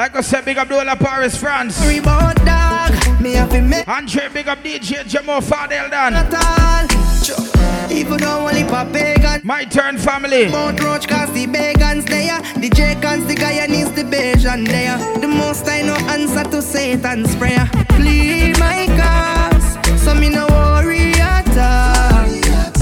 Like 0.00 0.16
I 0.16 0.22
said, 0.22 0.46
big 0.46 0.56
up 0.56 0.66
Dola 0.66 0.98
Paris, 0.98 1.36
France. 1.36 1.78
Worry 1.82 2.00
dog. 2.00 3.20
Me 3.20 3.34
have 3.34 3.50
to 3.50 3.60
make 3.60 3.86
Andre, 3.86 4.30
big 4.32 4.48
up 4.48 4.64
DJ 4.64 5.04
Jamo 5.04 5.42
Fadel 5.42 5.90
Dan. 5.90 6.14
at 6.14 6.32
all. 6.32 6.88
Sure. 7.22 7.92
Even 7.94 8.16
though 8.16 8.48
only 8.48 8.62
for 8.62 8.86
pagan. 8.94 9.42
My 9.44 9.66
turn, 9.66 9.98
family. 9.98 10.48
Mount 10.48 10.82
Roach 10.82 11.06
cause 11.06 11.30
the 11.34 11.46
bagans 11.46 12.08
there. 12.08 12.40
The 12.58 12.70
Jacons, 12.70 13.26
the 13.26 13.34
Guyanese, 13.34 13.94
the 13.94 14.04
Bajan 14.04 14.66
there. 14.66 14.96
The 15.20 15.28
most 15.28 15.68
I 15.68 15.82
know 15.82 15.96
answer 16.08 16.44
to 16.44 16.62
Satan's 16.62 17.36
prayer. 17.36 17.68
Plead 17.90 18.58
my 18.58 18.86
cause, 18.96 20.02
so 20.02 20.14
me 20.14 20.30
no 20.30 20.46
worry 20.46 21.12
at 21.20 21.46
all. 21.58 22.79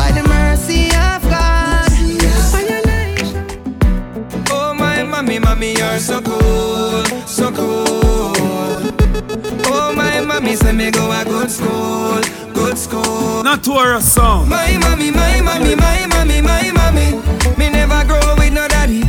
Mommy, 5.21 5.39
mommy, 5.41 5.73
you're 5.75 5.99
so 5.99 6.21
cool, 6.23 7.05
so 7.27 7.51
cool. 7.51 7.85
Oh 9.67 9.93
my 9.97 10.21
mommy, 10.21 10.55
say 10.55 10.71
me 10.71 10.93
go 10.93 11.11
a 11.11 11.25
good 11.25 11.51
school, 11.51 12.21
good 12.55 12.79
school. 12.79 13.43
Not 13.43 13.65
Torah 13.65 14.01
song. 14.01 14.49
My 14.49 14.79
mommy, 14.79 15.11
my 15.11 15.41
mommy, 15.41 15.75
my 15.75 16.07
mommy, 16.07 16.41
my 16.41 16.71
mommy. 16.71 17.19
Me 17.59 17.69
never 17.69 18.05
grow 18.07 18.37
with 18.37 18.53
no 18.53 18.69
daddy. 18.69 19.03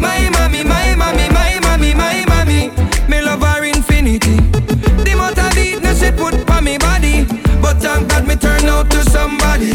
My 0.00 0.30
mommy, 0.32 0.64
my 0.64 0.94
mommy, 0.96 1.28
my 1.28 1.60
mommy, 1.60 1.92
my 1.92 2.24
mommy. 2.28 2.70
Me 3.10 3.20
love 3.20 3.42
her 3.42 3.62
infinity. 3.64 4.36
The 5.04 5.10
amount 5.12 5.36
of 5.38 5.52
beatness 5.52 6.00
she 6.00 6.10
put 6.12 6.48
on 6.50 6.64
me 6.64 6.78
body. 6.78 7.26
But 7.60 7.76
thank 7.76 8.08
God 8.08 8.26
me 8.26 8.36
turn 8.36 8.64
out 8.70 8.90
to 8.90 9.04
somebody. 9.10 9.74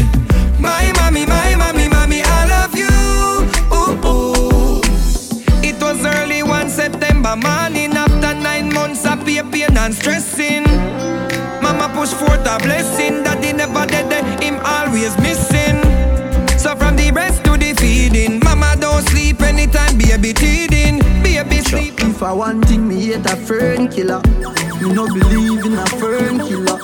My 0.58 0.90
mommy, 0.96 1.24
September 7.28 7.48
morning 7.48 7.92
after 7.92 8.34
nine 8.40 8.72
months 8.72 9.04
of 9.04 9.24
pain, 9.26 9.50
pain 9.50 9.76
and 9.76 9.94
stressing. 9.94 10.64
Mama 11.60 11.92
push 11.94 12.12
forth 12.14 12.46
a 12.46 12.56
blessing 12.58 13.22
that 13.22 13.44
he 13.44 13.52
never 13.52 13.84
dead, 13.86 14.42
him 14.42 14.58
always 14.64 15.14
missing. 15.18 15.76
So 16.58 16.74
from 16.74 16.96
the 16.96 17.10
breast 17.12 17.44
to 17.44 17.58
the 17.58 17.74
feeding, 17.74 18.40
mama 18.40 18.76
don't 18.80 19.06
sleep 19.08 19.42
anytime 19.42 19.98
baby 19.98 20.32
teething, 20.32 21.00
baby 21.22 21.60
sleep. 21.60 22.00
If 22.00 22.22
I 22.22 22.32
want 22.32 22.64
thing, 22.66 22.88
me 22.88 22.98
hate 23.06 23.26
a 23.26 23.36
fern 23.36 23.88
killer. 23.88 24.22
Me 24.80 24.92
no 24.92 25.06
believe 25.06 25.66
in 25.66 25.74
a 25.74 25.86
fern 26.00 26.38
killer. 26.38 26.78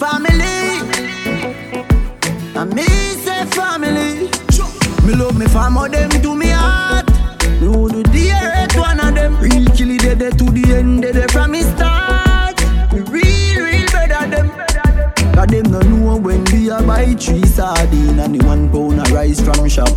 Family, 0.00 0.56
I 2.56 2.64
me 2.64 2.86
say 3.24 3.44
family. 3.52 4.30
Me 5.06 5.14
love 5.14 5.36
me 5.36 5.46
family, 5.46 5.90
them 5.90 6.10
to 6.22 6.34
me 6.34 6.48
heart. 6.48 7.05
Do 7.66 7.88
the 7.88 8.30
earth 8.30 8.76
one 8.76 9.00
of 9.00 9.12
them. 9.16 9.36
Real 9.40 9.64
kill 9.74 9.90
it 9.90 10.20
dead 10.20 10.38
to 10.38 10.44
the 10.44 10.72
end, 10.72 11.02
dead 11.02 11.28
from 11.32 11.50
me 11.50 11.62
start. 11.62 12.62
Real, 13.10 13.58
real 13.58 13.86
better 13.90 14.24
them. 14.30 14.50
Cause 15.34 15.48
them 15.48 15.72
no 15.72 15.80
know 15.80 16.16
when 16.16 16.44
we 16.44 16.70
a 16.70 16.80
buy 16.80 17.12
three 17.14 17.44
sardine 17.44 18.20
and 18.20 18.38
the 18.38 18.46
one 18.46 18.70
pound 18.70 19.00
of 19.00 19.10
rice 19.10 19.40
from 19.40 19.68
shop. 19.68 19.90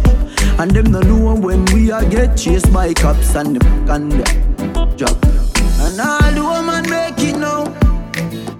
And 0.57 0.71
them 0.71 0.91
no 0.91 1.01
know 1.01 1.35
when 1.35 1.63
we 1.65 1.91
a 1.91 2.03
get 2.09 2.35
chased 2.35 2.73
by 2.73 2.91
cops 2.91 3.35
and 3.35 3.57
the 3.57 3.93
and 3.93 4.13
the 4.13 4.25
drop. 4.97 5.23
And 5.85 6.01
all 6.01 6.31
the 6.33 6.41
woman 6.41 6.89
make 6.89 7.19
it 7.19 7.37
now. 7.37 7.65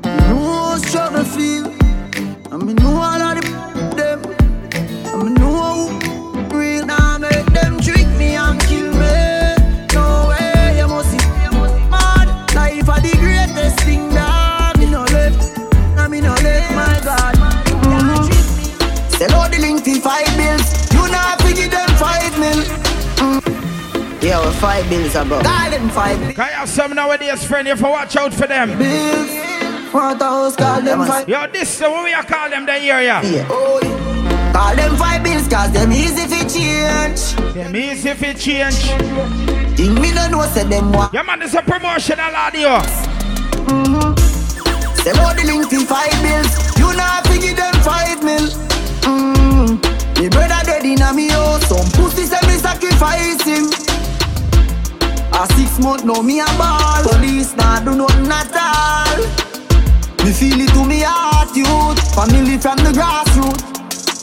Me 0.05 0.17
know 0.29 0.53
how 0.53 0.77
struggle 0.77 1.23
feel. 1.23 1.65
And 2.53 2.63
me 2.63 2.75
know 2.75 3.18
five 24.59 24.89
bills 24.89 25.15
about. 25.15 25.43
Call 25.43 25.71
them 25.71 25.89
five 25.89 26.19
bills. 26.19 26.35
Can 26.35 26.47
you 26.47 26.55
have 26.55 26.69
some 26.69 26.93
nowadays, 26.93 27.45
friend? 27.45 27.67
You 27.67 27.73
have 27.73 27.79
to 27.79 27.89
watch 27.89 28.15
out 28.15 28.33
for 28.33 28.47
them. 28.47 28.77
Bills. 28.77 29.31
Want 29.93 30.21
a 30.21 30.25
house, 30.25 30.55
call 30.55 30.81
them 30.81 31.05
five. 31.05 31.27
Yo, 31.27 31.47
this 31.47 31.75
is 31.75 31.81
what 31.81 32.03
we 32.03 32.13
are 32.13 32.23
call 32.23 32.49
them 32.49 32.65
then 32.65 32.81
here, 32.81 33.01
yeah. 33.01 33.21
Yeah. 33.23 33.47
Oh, 33.49 33.79
yeah. 33.81 34.53
Call 34.53 34.75
them 34.75 34.95
five 34.97 35.23
bills, 35.23 35.47
cause 35.47 35.71
them 35.71 35.91
easy 35.91 36.27
fi 36.27 36.41
change. 36.47 37.33
Them 37.55 37.75
easy 37.75 38.13
fi 38.13 38.33
change. 38.33 38.75
Think 39.75 39.99
me 39.99 40.11
no 40.13 40.27
know, 40.29 40.41
say 40.47 40.65
them 40.65 40.91
what. 40.91 41.13
Yeah, 41.13 41.23
man, 41.23 41.39
this 41.39 41.53
a 41.55 41.61
promotional 41.61 42.35
audio. 42.35 42.77
Mm-hmm. 43.65 44.13
Sell 45.01 45.17
out 45.25 45.37
the 45.37 45.43
link 45.45 45.69
for 45.69 45.85
five 45.85 46.11
bills. 46.21 46.77
You 46.77 46.93
not 46.95 47.25
figure 47.27 47.55
them 47.55 47.73
five 47.81 48.21
mil. 48.21 48.45
Mm. 49.07 50.19
Me 50.19 50.29
brother 50.29 50.61
dead 50.65 50.85
in 50.85 51.01
a 51.01 51.13
me 51.13 51.29
house. 51.29 51.65
Some 51.67 51.89
pussy 51.93 52.25
say 52.25 52.45
me 52.45 52.57
sacrifice 52.57 53.41
him. 53.41 53.71
A 55.39 55.47
six 55.53 55.79
month 55.79 56.03
now 56.03 56.21
me 56.21 56.41
a 56.41 56.45
ball. 56.59 57.01
Police 57.03 57.55
not 57.55 57.85
do 57.85 57.95
nothing 57.95 58.27
at 58.27 58.51
all. 58.59 59.17
Me 60.25 60.33
feel 60.33 60.59
it 60.59 60.67
to 60.75 60.83
me 60.83 60.99
heart, 60.99 61.55
youth. 61.55 61.95
Family 62.13 62.57
from 62.57 62.75
the 62.83 62.91
grassroots. 62.91 63.63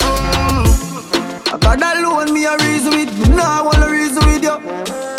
Mm. 0.05 1.55
I 1.55 1.56
got 1.56 1.80
alone 1.97 2.34
me 2.34 2.44
a 2.44 2.52
reason 2.59 2.93
with. 2.93 3.09
Me 3.18 3.34
nah 3.34 3.64
wanna 3.64 3.88
reason 3.88 4.26
with 4.28 4.43
you. 4.43 4.60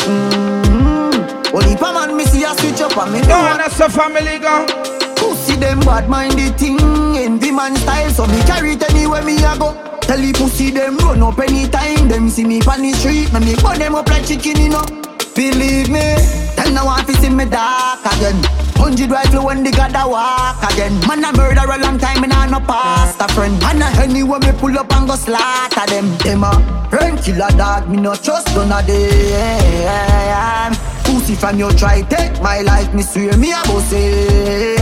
Mm. 0.06 1.52
Only 1.52 1.76
pa 1.76 1.92
man 1.92 2.16
me 2.16 2.26
see 2.26 2.44
a 2.44 2.54
switch 2.62 2.80
up 2.82 2.96
and 2.96 3.14
me 3.14 3.22
No, 3.22 3.58
that's 3.58 3.80
a 3.80 3.90
family 3.90 4.38
go. 4.38 4.68
Pussy 5.16 5.56
them 5.56 5.80
bad 5.80 6.08
minded 6.08 6.60
thing 6.60 6.78
Envy 7.18 7.50
man 7.50 7.76
style 7.76 8.12
So 8.12 8.28
me 8.28 8.40
carry 8.44 8.74
it 8.74 8.84
anywhere 8.92 9.24
me 9.24 9.38
a 9.38 9.58
go 9.58 9.74
Tell 10.02 10.22
the 10.22 10.32
pussy 10.32 10.70
them 10.70 10.96
run 10.98 11.24
up 11.24 11.40
anytime 11.40 12.08
Them 12.08 12.30
see 12.30 12.46
me 12.46 12.62
on 12.62 12.84
the 12.84 12.94
street 12.94 13.34
Me 13.34 13.40
me 13.40 13.56
burn 13.56 13.80
them 13.80 13.96
up 13.96 14.08
like 14.08 14.28
chicken 14.28 14.62
you 14.62 14.70
know 14.70 15.07
Believe 15.38 15.90
me. 15.92 16.18
Tell 16.56 16.74
no 16.74 16.86
one 16.86 17.06
to 17.06 17.14
see 17.22 17.30
me 17.30 17.46
dark 17.46 18.02
again. 18.18 18.42
Hundred 18.74 19.12
rifle 19.12 19.46
when 19.46 19.64
they 19.64 19.70
got 19.70 19.94
a 19.94 20.10
walk 20.10 20.58
again. 20.74 21.00
Man 21.06 21.24
a 21.24 21.32
murder 21.38 21.62
a 21.62 21.78
long 21.78 22.00
time 22.00 22.24
and 22.24 22.34
I 22.34 22.48
no 22.50 22.60
past 22.60 23.22
a 23.22 23.28
friend. 23.36 23.62
And 23.62 23.84
a 23.84 23.86
anywhere 24.02 24.40
me 24.40 24.52
pull 24.54 24.76
up 24.80 24.92
and 24.94 25.08
go 25.08 25.16
slaughter 25.16 25.86
them. 25.86 26.18
Them 26.26 26.44
a 26.44 26.90
friend 26.90 27.20
killer 27.22 27.52
dog 27.56 27.88
Me 27.88 27.98
no 27.98 28.16
trust 28.16 28.48
none 28.56 28.72
of 28.72 28.88
them. 28.88 30.74
Pussy 31.04 31.36
from 31.36 31.60
you 31.60 31.72
try 31.74 32.02
take 32.02 32.42
my 32.42 32.62
life 32.62 32.92
Me 32.96 33.04
swear 33.04 33.38
me 33.38 33.52
a 33.52 33.62
go 33.68 33.80
said 33.80 34.82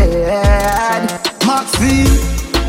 Maxfield 1.45 2.17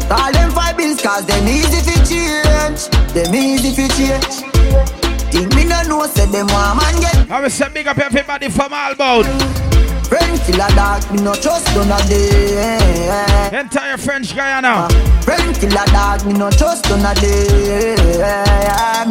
Call 0.09 0.33
them 0.33 0.51
five 0.51 0.77
bills 0.77 1.01
cause 1.01 1.25
them 1.25 1.47
easy 1.47 1.81
fi 1.87 1.95
change. 2.05 2.89
Them 3.15 3.33
easy 3.33 3.71
fi 3.73 3.87
change 3.95 5.06
Think 5.31 5.55
me 5.55 5.65
no 5.65 5.83
know 5.83 6.07
say 6.07 6.27
them 6.27 6.47
want 6.49 6.81
man 6.81 7.01
get 7.01 7.31
I 7.31 7.41
will 7.41 7.51
say 7.51 7.69
big 7.69 7.87
up 7.87 7.99
everybody 7.99 8.49
from 8.49 8.73
Albout. 8.73 9.27
Friend 10.07 10.41
killer 10.47 10.69
dog, 10.77 11.03
me 11.11 11.19
no 11.21 11.35
trust 11.35 11.67
none 11.75 11.91
of 11.91 12.09
them. 12.09 13.53
Entire 13.55 13.97
French 13.97 14.35
Guiana. 14.37 14.89
Friend 15.23 15.55
killer 15.57 15.85
dog, 15.87 16.25
me 16.25 16.33
no 16.33 16.49
trust 16.51 16.89
none 16.89 17.05
of 17.05 17.21
them. 17.21 19.09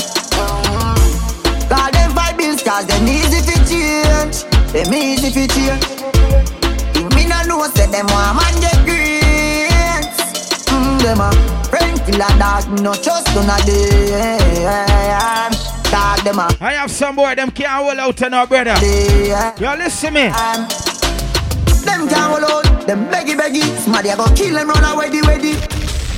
Call 1.68 1.92
them 1.92 2.12
five 2.16 2.38
bills 2.38 2.64
cause 2.64 2.86
them 2.86 3.06
easy 3.08 3.42
fi 3.42 3.56
change. 3.68 4.46
Them 4.72 4.94
easy 4.94 5.30
fi 5.32 5.48
change. 5.48 5.84
Think 6.94 7.14
me 7.14 7.26
no 7.28 7.42
know 7.44 7.68
say 7.76 7.88
them 7.92 8.08
want 8.08 8.38
man 8.40 8.56
get 8.62 8.86
grades. 8.88 10.18
Mm, 10.72 10.98
them 11.04 11.20
a 11.20 11.32
friend 11.68 12.00
killer 12.06 12.34
dog, 12.40 12.70
me 12.72 12.82
no 12.82 12.94
trust 12.94 13.28
none 13.36 13.50
of 13.50 13.66
them. 13.66 15.52
Dog 15.92 16.20
them. 16.24 16.40
I 16.40 16.74
have 16.74 16.92
some 16.92 17.16
boy, 17.16 17.36
them 17.36 17.52
can't 17.52 17.84
hold 17.84 17.98
out 18.00 18.18
to 18.18 18.30
no 18.30 18.46
brother. 18.46 18.76
Yo, 19.60 19.76
listen 19.76 20.14
me. 20.14 20.30
Them 21.86 22.10
can't 22.10 22.32
hold 22.32 22.44
out, 22.44 22.88
them 22.88 23.06
beggy 23.10 23.36
beggy. 23.38 23.64
Somebody 23.80 24.10
a 24.10 24.16
go 24.18 24.26
kill 24.36 24.56
them, 24.56 24.70
run 24.70 24.84
away 24.84 25.10
the 25.10 25.22
ready. 25.22 25.54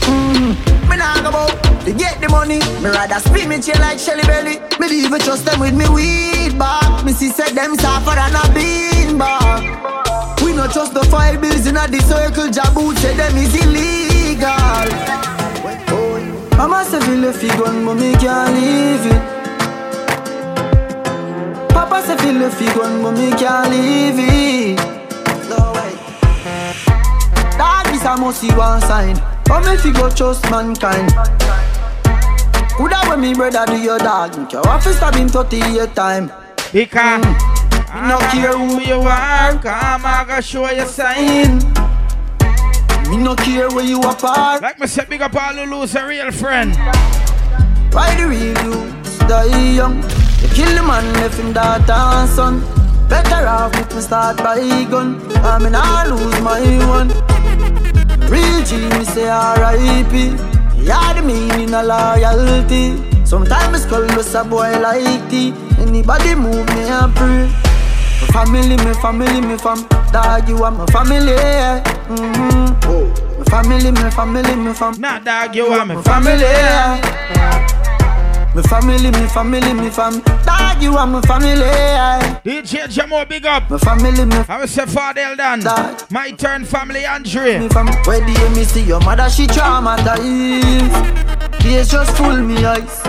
Mm, 0.07 0.55
me 0.89 0.95
nah 0.95 1.21
go 1.21 1.31
bout 1.31 1.83
to 1.85 1.93
get 1.93 2.19
the 2.21 2.29
money. 2.29 2.59
Me 2.81 2.89
rather 2.89 3.19
spin 3.19 3.49
me 3.49 3.59
chair 3.59 3.75
like 3.79 3.99
Shelly 3.99 4.23
Belly. 4.23 4.59
Me 4.79 4.87
leave 4.87 5.13
it 5.13 5.21
trust 5.21 5.45
them 5.45 5.59
with 5.59 5.75
me 5.75 5.87
weed 5.89 6.57
back. 6.57 7.03
Me 7.05 7.11
see 7.11 7.29
said 7.29 7.53
them 7.55 7.75
suffer 7.75 8.17
and 8.17 8.35
a 8.35 8.43
bean 8.53 9.17
back. 9.17 10.41
We 10.41 10.53
no 10.53 10.67
trust 10.67 10.93
the 10.93 11.03
five 11.05 11.41
bills 11.41 11.67
in 11.67 11.75
a 11.75 11.87
the 11.87 11.99
circle. 12.01 12.47
Jaboot 12.47 12.97
say 12.97 13.15
them 13.15 13.35
is 13.37 13.53
illegal. 13.53 14.87
Mama 16.57 16.85
say 16.85 16.99
feel 17.01 17.23
if 17.25 17.43
you 17.43 17.49
gun, 17.49 17.85
but 17.85 17.95
me 17.95 18.13
can't 18.15 18.53
leave 18.55 19.05
it. 19.11 19.36
Papa 21.77 22.01
say 22.01 22.17
feel 22.17 22.39
the 22.39 22.49
fig 22.49 22.75
one, 22.75 23.03
but 23.03 23.11
me 23.11 23.29
can't 23.37 23.69
leave 23.69 24.17
it. 24.17 24.77
No 25.47 25.73
way. 25.77 25.93
That 27.53 27.85
is 27.93 28.01
a 28.01 28.17
must 28.17 28.41
see 28.41 28.51
one 28.53 28.81
sign. 28.81 29.15
But 29.45 29.61
me 29.63 29.77
fi 29.77 29.91
go 29.91 30.09
trust 30.09 30.49
mankind. 30.49 31.13
Coulda 32.73 32.97
when 33.05 33.21
me 33.21 33.35
brother 33.35 33.63
do 33.67 33.77
your 33.77 33.99
dog, 33.99 34.35
me 34.39 34.47
care 34.47 34.61
what 34.61 34.81
fi 34.81 34.91
stab 34.91 35.13
him 35.13 35.29
38 35.29 35.93
time. 35.93 36.31
Because 36.73 37.21
mm. 37.21 37.93
me 37.93 38.07
no 38.09 38.17
ah. 38.17 38.29
care 38.33 38.57
who 38.57 38.81
you 38.81 38.99
are, 39.05 39.53
come 39.61 40.01
I 40.03 40.25
go 40.27 40.41
show 40.41 40.67
you 40.71 40.87
sign. 40.87 41.59
Me 43.11 43.17
no 43.17 43.35
care 43.35 43.69
where 43.69 43.85
you 43.85 44.01
apart. 44.01 44.63
Like 44.63 44.79
me 44.79 44.87
say, 44.87 45.05
big 45.05 45.21
up 45.21 45.35
all 45.35 45.53
who 45.53 45.79
lose 45.79 45.93
a 45.93 46.07
real 46.07 46.31
friend. 46.31 46.75
Why 47.93 48.15
the 48.15 48.25
real 48.27 48.65
youths 48.65 49.19
die 49.29 49.73
young? 49.75 50.26
You 50.41 50.47
kill 50.49 50.73
the 50.75 50.83
man, 50.83 51.05
left 51.13 51.39
him 51.39 51.53
daughter 51.53 51.93
and 51.93 52.29
son. 52.29 52.61
Better 53.09 53.47
off 53.47 53.73
if 53.75 53.93
me 53.95 54.01
start 54.01 54.37
by 54.37 54.59
gun. 54.91 55.21
I 55.37 55.59
mean 55.59 55.75
I 55.75 56.05
lose 56.07 56.41
my 56.41 56.59
one. 56.87 57.09
Real 58.29 58.63
G 58.65 58.77
me 58.89 59.05
say 59.05 59.29
R.I.P. 59.29 60.35
Yeah, 60.83 61.13
the 61.13 61.21
meaning 61.21 61.73
of 61.73 61.85
loyalty. 61.85 63.25
Sometimes 63.25 63.83
skull 63.83 64.07
just 64.09 64.35
a 64.35 64.43
boy 64.43 64.79
like 64.79 65.29
tea. 65.29 65.53
Anybody 65.79 66.35
move 66.35 66.67
me 66.75 66.83
and 66.83 67.15
pray. 67.15 67.47
My 68.19 68.27
family, 68.33 68.75
my 68.77 68.93
family, 69.01 69.41
my 69.41 69.57
fam. 69.57 69.87
Dog, 70.11 70.49
you 70.49 70.63
are 70.63 70.71
my 70.71 70.85
family. 70.87 71.33
Mm-hmm. 72.07 73.39
My 73.39 73.45
family, 73.45 73.91
my 73.91 74.09
family, 74.09 74.55
my 74.55 74.73
fam. 74.73 74.99
Nah, 74.99 75.19
dog, 75.19 75.55
you 75.55 75.65
are 75.67 75.85
my 75.85 75.95
My 75.95 76.01
family. 76.01 77.96
Yeah. 78.57 78.57
My 78.57 78.63
family, 78.63 79.11
my 79.11 79.27
family, 79.27 79.73
my 79.73 79.89
fam. 79.89 80.21
Dog, 80.43 80.81
you 80.81 80.97
are 80.97 81.05
my 81.05 81.21
family. 81.21 81.59
Yeah. 81.59 82.39
DJ 82.43 82.87
Jamo, 82.87 83.27
big 83.29 83.45
up. 83.45 83.69
My 83.69 83.77
family, 83.77 84.25
my 84.25 84.45
I 84.49 84.59
will 84.59 84.67
say 84.67 84.83
Fadel 84.83 85.37
Dan. 85.37 85.63
My 86.09 86.31
turn, 86.31 86.65
family, 86.65 87.05
Andre. 87.05 87.59
Me 87.59 87.69
fam. 87.69 87.87
Where 88.05 88.25
do 88.25 88.31
you 88.31 88.49
me 88.49 88.63
see 88.63 88.83
your 88.83 88.99
mother? 89.01 89.29
She 89.29 89.45
traumatized. 89.45 91.59
Tears 91.59 91.89
just 91.89 92.17
full 92.17 92.37
me 92.37 92.65
eyes. 92.65 93.03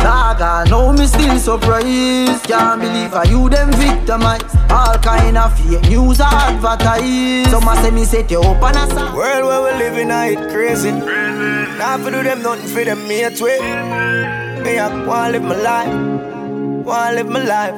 Dog, 0.00 0.40
I 0.40 0.64
know 0.68 0.92
me 0.92 1.06
still 1.06 1.38
surprised. 1.38 2.44
Can't 2.44 2.80
believe 2.80 3.12
how 3.12 3.24
you 3.24 3.48
them 3.48 3.72
victimized. 3.72 4.56
All 4.70 4.96
kind 4.98 5.36
of 5.36 5.58
fake 5.58 5.82
news 5.90 6.20
advertised. 6.20 7.50
Some 7.50 7.68
a 7.68 7.76
say 7.76 7.90
me 7.90 8.04
set 8.04 8.30
you 8.30 8.40
up 8.40 8.62
on 8.62 8.76
a 8.76 8.90
side. 8.90 9.14
World 9.14 9.46
where 9.46 9.62
we 9.62 9.78
living, 9.78 10.10
I 10.10 10.32
it 10.32 10.50
crazy. 10.50 10.92
Now 10.92 11.98
for 11.98 12.10
do 12.10 12.22
them 12.22 12.42
nothing 12.42 12.68
for 12.68 12.84
them 12.84 13.06
mates 13.06 13.40
way. 13.40 14.43
Me 14.64 14.78
I 14.78 15.06
wanna 15.06 15.32
live 15.32 15.42
my 15.42 15.56
life, 15.56 16.86
wanna 16.86 17.16
live 17.16 17.28
my 17.28 17.44
life. 17.44 17.74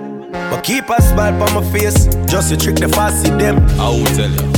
But 0.50 0.62
keep 0.62 0.88
a 0.88 1.02
smile 1.02 1.42
on 1.42 1.52
my 1.52 1.72
face, 1.72 2.06
just 2.26 2.50
to 2.50 2.56
trick 2.56 2.76
the 2.76 2.88
fussy 2.88 3.30
them. 3.30 3.58
I 3.80 3.88
will 3.88 4.06
tell 4.14 4.30
you. 4.30 4.56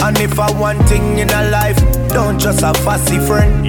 And 0.00 0.16
if 0.20 0.38
I 0.38 0.50
want 0.52 0.88
thing 0.88 1.18
in 1.18 1.28
a 1.28 1.50
life, 1.50 1.76
don't 2.10 2.38
just 2.38 2.62
a 2.62 2.72
fussy 2.84 3.18
friend. 3.26 3.66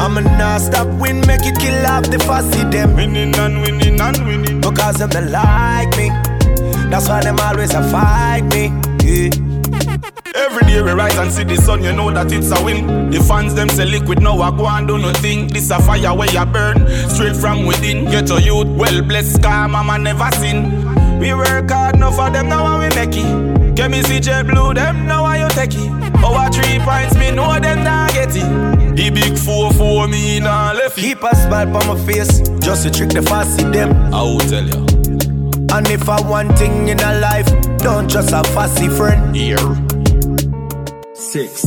I'ma 0.00 0.20
not 0.36 0.60
stop 0.62 0.88
win, 1.00 1.20
make 1.26 1.46
it 1.46 1.58
kill 1.60 1.86
off 1.86 2.04
the 2.10 2.18
fussy 2.18 2.64
them. 2.64 2.96
Winning 2.96 3.34
and 3.36 3.62
winning 3.62 4.00
and 4.00 4.26
winning. 4.26 4.60
Because 4.60 4.96
them 4.96 5.10
they 5.10 5.24
like 5.26 5.96
me. 5.96 6.10
That's 6.90 7.08
why 7.08 7.22
them 7.22 7.38
always 7.38 7.72
a 7.72 7.82
fight 7.88 8.42
me. 8.52 8.72
Yeah. 9.04 9.47
Every 10.34 10.62
day 10.66 10.80
we 10.82 10.92
rise 10.92 11.16
and 11.16 11.30
see 11.32 11.44
the 11.44 11.56
sun, 11.56 11.82
you 11.82 11.92
know 11.92 12.10
that 12.10 12.30
it's 12.32 12.50
a 12.50 12.64
win. 12.64 13.10
The 13.10 13.20
fans 13.20 13.54
them 13.54 13.68
say 13.68 13.84
liquid, 13.84 14.22
now 14.22 14.40
I 14.40 14.50
go 14.56 14.66
and 14.66 14.86
do 14.86 14.98
nothing. 14.98 15.48
This 15.48 15.70
a 15.70 15.80
fire 15.80 16.14
where 16.14 16.30
you 16.30 16.44
burn, 16.46 16.86
straight 17.08 17.36
from 17.36 17.66
within. 17.66 18.04
Get 18.06 18.30
a 18.30 18.40
youth, 18.40 18.68
well 18.68 19.02
blessed, 19.02 19.42
car 19.42 19.68
mama 19.68 19.98
never 19.98 20.30
sin. 20.36 21.18
We 21.18 21.34
work 21.34 21.70
hard, 21.70 21.98
no 21.98 22.10
for 22.12 22.30
them, 22.30 22.48
now 22.48 22.78
we 22.78 22.88
make 22.94 23.16
it. 23.16 23.74
Get 23.74 23.90
me 23.90 24.02
see 24.02 24.20
jet 24.20 24.46
blue, 24.46 24.74
them 24.74 25.06
now 25.06 25.24
I 25.24 25.38
you 25.42 25.48
take 25.50 25.74
it. 25.74 25.90
Over 26.24 26.48
three 26.50 26.78
points, 26.80 27.14
me 27.16 27.30
know 27.30 27.58
them 27.60 27.84
not 27.84 28.12
get 28.12 28.34
it. 28.34 28.96
The 28.96 29.10
big 29.10 29.38
four 29.38 29.72
for 29.72 30.08
me 30.08 30.40
now 30.40 30.72
left 30.72 30.98
it. 30.98 31.02
Keep 31.02 31.22
a 31.22 31.34
smile 31.36 31.76
on 31.76 31.86
my 31.86 32.06
face, 32.06 32.40
just 32.60 32.84
to 32.84 32.90
trick 32.90 33.10
the 33.10 33.22
fussy 33.22 33.64
them. 33.64 34.14
I 34.14 34.22
will 34.22 34.40
tell 34.40 34.64
you. 34.64 34.86
And 35.70 35.86
if 35.90 36.08
I 36.08 36.20
want 36.22 36.58
thing 36.58 36.88
in 36.88 36.98
a 37.00 37.20
life, 37.20 37.46
don't 37.78 38.08
just 38.08 38.32
a 38.32 38.42
fussy 38.52 38.88
friend. 38.88 39.34
Here. 39.34 39.58
Six. 41.14 41.64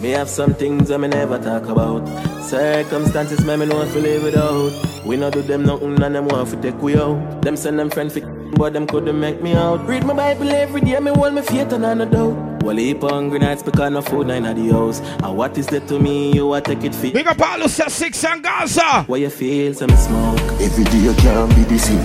Me 0.00 0.10
have 0.10 0.28
some 0.28 0.54
things 0.54 0.90
I 0.90 0.96
me 0.96 1.08
never 1.08 1.38
talk 1.38 1.66
about. 1.68 2.06
Circumstances 2.42 3.44
me 3.44 3.56
me 3.56 3.66
know 3.66 3.84
fi 3.86 4.00
live 4.00 4.22
without. 4.24 4.72
We 5.06 5.16
not 5.16 5.32
do 5.32 5.42
them 5.42 5.64
nothing 5.64 6.02
and 6.02 6.14
them 6.14 6.26
want 6.26 6.50
to 6.50 6.56
take 6.60 6.80
we 6.82 6.96
out. 6.96 7.42
Them 7.42 7.56
send 7.56 7.78
them 7.78 7.90
friend 7.90 8.12
fi 8.12 8.20
but 8.56 8.72
them 8.72 8.86
couldn't 8.86 9.18
make 9.18 9.42
me 9.42 9.54
out. 9.54 9.86
Read 9.86 10.04
my 10.04 10.14
Bible 10.14 10.50
every 10.50 10.80
day, 10.80 10.98
me 11.00 11.12
hold 11.12 11.34
me 11.34 11.42
faith 11.42 11.72
and 11.72 11.86
I 11.86 11.94
no 11.94 12.04
doubt. 12.04 12.62
Well, 12.62 12.76
heap 12.76 13.00
hungry 13.00 13.38
nights 13.38 13.62
because 13.62 13.90
no 13.92 14.02
food 14.02 14.28
nine 14.28 14.44
at 14.44 14.56
the 14.56 14.68
house. 14.68 15.00
And 15.00 15.36
what 15.36 15.56
is 15.58 15.66
that 15.68 15.88
to 15.88 15.98
me? 15.98 16.32
You 16.32 16.52
a 16.54 16.60
take 16.60 16.84
it 16.84 16.94
fit. 16.94 17.14
Big 17.14 17.26
up 17.26 17.40
all 17.40 17.60
who 17.60 17.68
six 17.68 18.24
and 18.24 18.42
Gaza. 18.42 19.04
Why 19.06 19.18
you 19.18 19.30
feel 19.30 19.74
some 19.74 19.90
smoke? 19.90 20.40
Every 20.60 20.84
day 20.84 21.14
can't 21.18 21.54
be 21.56 21.62
the 21.64 21.78
same. 21.78 21.98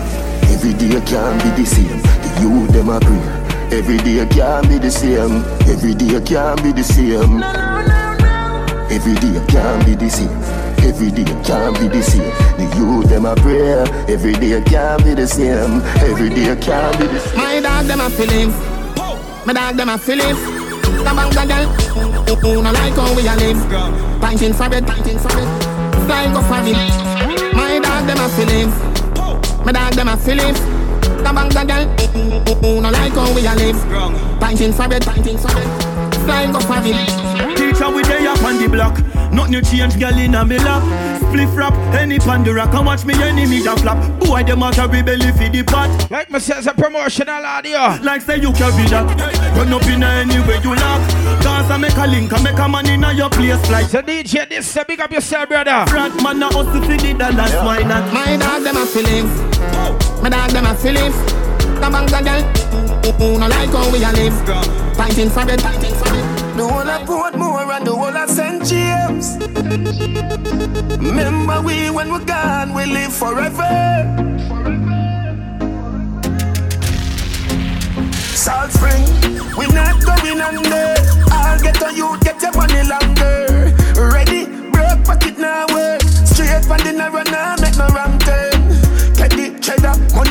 Every 0.53 0.73
day 0.73 1.01
can't 1.05 1.43
be 1.43 1.61
the 1.61 1.65
same. 1.65 2.06
The 2.37 2.43
youth 2.43 2.69
them 2.71 2.89
a 2.89 2.99
pray. 2.99 3.77
Every 3.77 3.97
day 3.97 4.23
can't 4.27 4.69
be 4.69 4.77
the 4.77 4.91
same. 4.91 5.41
Every 5.65 5.95
day 5.95 6.21
can't 6.21 6.61
be 6.61 6.71
the 6.71 6.83
same. 6.83 7.39
No, 7.39 7.51
no, 7.51 7.81
no, 7.81 8.13
no. 8.21 8.87
Every 8.93 9.15
day 9.15 9.41
can't 9.47 9.83
be 9.85 9.95
the 9.95 10.07
same. 10.07 10.29
Every 10.85 11.09
day 11.09 11.25
can't 11.43 11.73
be 11.79 11.87
the 11.87 12.03
same. 12.03 12.29
The 12.61 12.69
youth 12.77 13.09
them 13.09 13.25
a 13.25 13.33
pray. 13.35 13.81
Every 14.13 14.33
day 14.33 14.61
can't 14.61 15.03
be 15.03 15.15
the 15.15 15.25
same. 15.25 15.81
Every 16.05 16.29
day 16.29 16.55
can't 16.61 16.99
be 16.99 17.07
the 17.07 17.19
same. 17.19 17.37
My 17.37 17.59
dog 17.59 17.85
them 17.85 18.01
a 18.01 18.09
feeling. 18.11 18.49
My 19.45 19.53
dog 19.53 19.75
them 19.75 19.89
a 19.89 19.97
feeling. 19.97 20.35
The 20.35 21.11
bank 21.17 21.33
the 21.33 21.41
girl. 21.41 21.65
Who 21.65 22.35
mm-hmm, 22.35 22.63
no 22.63 22.71
like 22.71 22.93
how 22.93 23.15
we 23.17 23.25
a 23.25 23.33
live. 23.33 23.57
Pinting 24.21 24.53
for 24.53 24.69
it, 24.69 24.85
pinting 24.85 25.17
for 25.17 25.33
it. 25.33 25.49
Flying 26.05 26.33
go 26.33 26.41
for 26.45 26.61
it. 26.61 26.77
My 27.55 27.79
dog 27.81 28.05
them 28.05 28.21
a 28.21 28.29
feeling. 28.37 28.69
My 29.65 29.71
dog 29.71 29.93
them 29.93 30.07
a 30.09 30.17
feeling. 30.17 30.76
The 31.27 31.33
bank 31.33 31.51
the 31.51 31.63
girl. 31.67 31.83
Who 32.63 32.79
no 32.79 32.89
like 32.89 33.11
how 33.11 33.35
we 33.35 33.45
a 33.45 33.53
live. 33.53 33.75
Pinting 34.39 34.73
for 34.73 34.87
it, 34.87 35.03
pinting 35.03 35.35
for 35.35 35.51
it. 35.51 36.15
Flying 36.23 36.53
go 36.53 36.61
for 36.61 36.79
it. 36.79 37.57
Teacher 37.57 37.89
we 37.91 38.01
day 38.03 38.25
up 38.25 38.41
on 38.43 38.57
the 38.57 38.69
block. 38.69 38.95
Nothing 39.33 39.53
you 39.53 39.61
change, 39.61 39.99
girl 39.99 40.17
in 40.17 40.35
a 40.35 40.45
me 40.45 40.57
lap. 40.57 40.83
Spliff 41.19 41.53
rap, 41.57 41.73
any 41.93 42.17
pandora 42.17 42.65
can 42.67 42.85
watch 42.85 43.03
me 43.03 43.13
enemy 43.21 43.59
a 43.67 43.75
flap. 43.75 43.99
Boy, 44.21 44.43
them 44.43 44.63
out 44.63 44.77
a 44.77 44.87
rebellion 44.87 45.33
for 45.35 45.49
the 45.49 45.63
pot. 45.63 46.09
Like 46.09 46.31
me 46.31 46.39
says 46.39 46.65
a 46.65 46.73
promotional 46.73 47.45
audio. 47.45 47.99
Like 48.01 48.21
say 48.21 48.39
you 48.39 48.53
carry 48.53 48.87
that. 48.87 49.03
Run 49.57 49.73
up 49.73 49.83
in 49.83 50.03
any 50.03 50.39
way 50.47 50.61
you 50.63 50.75
like. 50.75 51.43
Cause 51.43 51.69
I 51.69 51.77
make 51.77 51.97
a 51.97 52.07
link, 52.07 52.31
I 52.31 52.41
make 52.41 52.57
a 52.57 52.69
man 52.69 52.87
in 52.87 53.03
a 53.03 53.11
your 53.11 53.29
place 53.29 53.69
like. 53.69 53.87
So 53.87 54.01
DJ, 54.01 54.47
Dysta 54.47 54.87
big 54.87 55.01
up 55.01 55.11
yourself, 55.11 55.49
brother. 55.49 55.85
Frat 55.91 56.15
man 56.23 56.41
a 56.41 56.45
hustle 56.45 56.81
for 56.81 56.95
the 56.95 57.13
dollars, 57.13 57.53
why 57.67 57.83
not? 57.83 58.13
My 58.13 58.37
dog 58.37 58.63
them 58.63 58.77
a 58.77 58.85
feeling. 58.85 59.56
My 60.21 60.29
dog 60.29 60.51
them 60.51 60.65
a 60.65 60.75
feeling. 60.75 61.11
The 61.79 61.89
the 61.89 62.21
girl. 62.25 62.41
Who 63.17 63.39
no 63.39 63.47
like 63.47 63.69
how 63.69 63.91
we 63.91 64.03
a 64.03 64.11
live. 64.11 64.33
Pinting 64.97 65.31
for 65.31 65.41
it, 65.43 65.61
it. 65.61 66.57
The 66.57 66.67
whole 66.67 66.89
of 66.89 67.07
Portmore 67.07 67.75
and 67.75 67.85
the 67.85 67.95
whole 67.95 68.17
of 68.17 68.29
St. 68.29 68.65
James. 68.65 69.37
Remember 70.97 71.61
we 71.61 71.89
when 71.89 72.11
we're 72.11 72.25
gone, 72.25 72.73
we 72.73 72.85
live 72.85 73.13
forever. 73.13 74.17
Salt 78.35 78.71
Spring, 78.71 79.03
we 79.57 79.67
not 79.67 80.03
going 80.03 80.41
under. 80.41 80.95
I'll 81.31 81.59
get 81.61 81.81
on 81.83 81.95
you, 81.95 82.17
get 82.21 82.41
your 82.41 82.53
money 82.53 82.81
longer. 82.87 83.73
Ready, 83.95 84.45
broke 84.71 85.03
pocket 85.05 85.37
now 85.37 85.67
work. 85.73 86.01
Straight 86.01 86.65
from 86.65 86.79
the 86.79 86.93
narrow 86.93 87.23
now, 87.23 87.55
make 87.61 87.77
no 87.77 87.87
wrong 87.89 88.17
turn. 88.19 88.56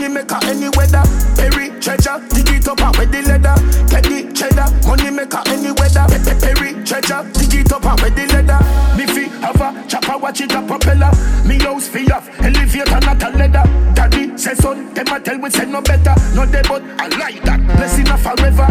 Money 0.06 0.22
maker 0.22 0.38
any 0.44 0.68
weather. 0.68 1.02
Perry, 1.34 1.68
treasure, 1.80 2.22
dig 2.30 2.48
it 2.50 2.68
up 2.68 2.80
and 2.80 2.96
with 2.96 3.10
the 3.10 3.22
leather. 3.26 3.56
Teddy, 3.90 4.32
cheddar, 4.32 4.70
money 4.86 5.10
maker 5.10 5.42
any 5.46 5.72
weather. 5.72 6.06
Pe- 6.06 6.22
pe- 6.22 6.38
Perry, 6.38 6.70
treasure, 6.86 7.26
dig 7.34 7.66
it 7.66 7.72
up 7.72 7.84
and 7.84 8.00
with 8.00 8.14
the 8.14 8.26
leather. 8.30 8.60
Me 8.96 9.04
fi 9.04 9.26
have 9.42 9.60
a 9.60 9.88
chopper, 9.88 10.16
watch 10.16 10.40
it 10.40 10.52
a 10.52 10.62
propeller. 10.62 11.10
Me 11.44 11.58
house 11.58 11.88
fi 11.88 12.06
off, 12.12 12.28
elevator 12.38 13.00
not 13.00 13.20
a 13.20 13.30
leather. 13.36 13.64
Daddy 13.94 14.38
say 14.38 14.54
son, 14.54 14.94
them 14.94 15.08
a 15.08 15.18
tell 15.18 15.38
we 15.40 15.50
say 15.50 15.66
no 15.66 15.82
better. 15.82 16.14
No 16.36 16.46
they 16.46 16.62
but 16.62 16.84
I 17.02 17.08
like 17.18 17.42
that. 17.42 17.58
Blessing 17.66 18.06
a 18.06 18.16
forever. 18.16 18.68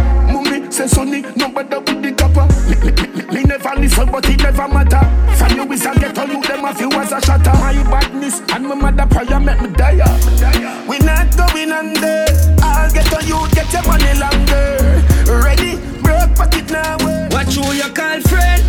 Say 0.71 0.87
Sonny, 0.87 1.21
no 1.35 1.49
better 1.49 1.79
with 1.79 2.01
the 2.03 2.11
copper. 2.11 2.45
Me, 3.33 3.43
never 3.43 3.79
listen, 3.79 4.11
but 4.11 4.27
it 4.29 4.41
never 4.41 4.67
matter. 4.67 4.99
From 5.37 5.55
you 5.57 5.71
is 5.71 5.85
a 5.85 5.93
ghetto, 5.93 6.25
you 6.25 6.41
them 6.41 6.65
a 6.65 6.73
few 6.73 6.91
as 6.91 7.11
a 7.11 7.21
shatter. 7.21 7.53
My 7.53 7.73
badness 7.89 8.41
and 8.51 8.67
my 8.67 8.75
mother 8.75 9.05
prayer 9.05 9.39
make 9.39 9.61
me 9.61 9.69
die. 9.69 10.03
We 10.87 10.99
not 10.99 11.35
going 11.37 11.71
under. 11.71 12.25
I'll 12.61 12.91
get 12.91 13.13
on 13.13 13.25
you, 13.27 13.47
get 13.53 13.71
your 13.71 13.83
money 13.83 14.13
longer. 14.19 15.03
Ready, 15.31 15.77
break 16.01 16.35
broke 16.35 16.55
it 16.55 16.69
now. 16.69 16.97
Eh. 16.97 17.29
What 17.29 17.55
you 17.55 17.63
you 17.73 17.89
call 17.93 18.19
friend? 18.27 18.63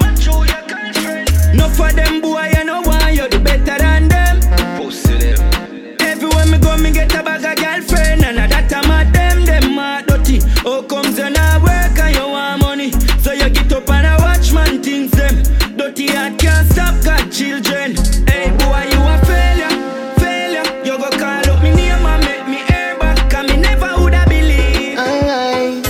What 0.00 0.18
you 0.26 0.44
you 0.44 0.62
call 0.68 0.92
friend? 0.92 1.56
No 1.56 1.68
for 1.70 1.90
them 1.92 2.20
boy, 2.20 2.50
you 2.54 2.64
know 2.64 2.82
why 2.82 3.10
You 3.10 3.28
the 3.28 3.38
better 3.38 3.78
than 3.78 4.08
them. 4.08 4.40
Pussy 4.76 5.16
them. 5.18 5.96
Everywhere 6.00 6.46
me 6.46 6.58
go, 6.58 6.76
me 6.76 6.90
get 6.90 7.14
a 7.14 7.22
bag 7.22 7.44
of 7.44 7.56
girlfriend, 7.56 8.24
and 8.24 8.40
I 8.40 8.46
that 8.46 8.72
I'm 8.72 8.90
at 8.90 9.12
them, 9.12 9.44
them 9.46 9.74
mad 9.74 10.15
party. 10.26 10.40
Oh, 10.64 10.82
comes 10.82 11.18
and 11.18 11.36
I 11.36 11.58
work 11.58 11.98
and 11.98 12.16
you 12.16 12.28
want 12.28 12.62
money. 12.62 12.90
So 13.20 13.32
you 13.32 13.48
get 13.50 13.72
up 13.72 13.88
and 13.90 14.06
I 14.06 14.16
watch 14.18 14.52
man 14.52 14.82
things 14.82 15.10
them. 15.12 15.42
Dirty 15.76 16.08
heart 16.08 16.38
can't 16.38 16.70
stop, 16.70 17.02
got 17.04 17.30
children. 17.30 17.96
Hey, 18.26 18.50
boy, 18.58 18.82
you 18.90 19.00
a 19.00 19.18
failure, 19.26 19.70
failure. 20.18 20.84
You 20.84 20.98
go 20.98 21.10
call 21.10 21.50
up 21.50 21.62
me 21.62 21.74
name 21.74 22.06
and 22.06 22.24
make 22.24 22.46
me 22.48 22.74
air 22.74 22.98
back. 22.98 23.30
Cause 23.30 23.48
me 23.48 23.56
never 23.56 23.94
woulda 23.98 24.24
believed. 24.28 24.98
Aye. 24.98 25.82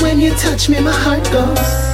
When 0.00 0.20
you 0.20 0.32
touch 0.34 0.68
me, 0.68 0.80
my 0.80 0.92
heart 0.92 1.24
goes. 1.30 1.86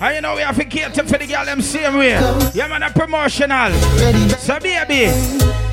And 0.00 0.14
you 0.14 0.20
know 0.20 0.34
we 0.36 0.42
have 0.42 0.56
to 0.56 0.64
cater 0.64 1.04
for 1.04 1.18
the 1.18 1.26
girl 1.26 1.44
them 1.44 1.62
same 1.62 1.96
way. 1.96 2.10
Yeah 2.54 2.68
man, 2.68 2.82
a 2.82 2.90
promotional. 2.90 3.72
Ready, 3.98 4.28
so 4.30 4.58
baby. 4.60 5.06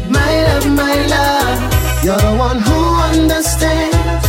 My 0.09 0.43
love, 0.43 0.67
my 0.75 1.05
love 1.07 1.72
you're 2.03 2.17
the 2.17 2.35
one 2.37 2.59
who 2.59 2.79
understands. 3.11 4.25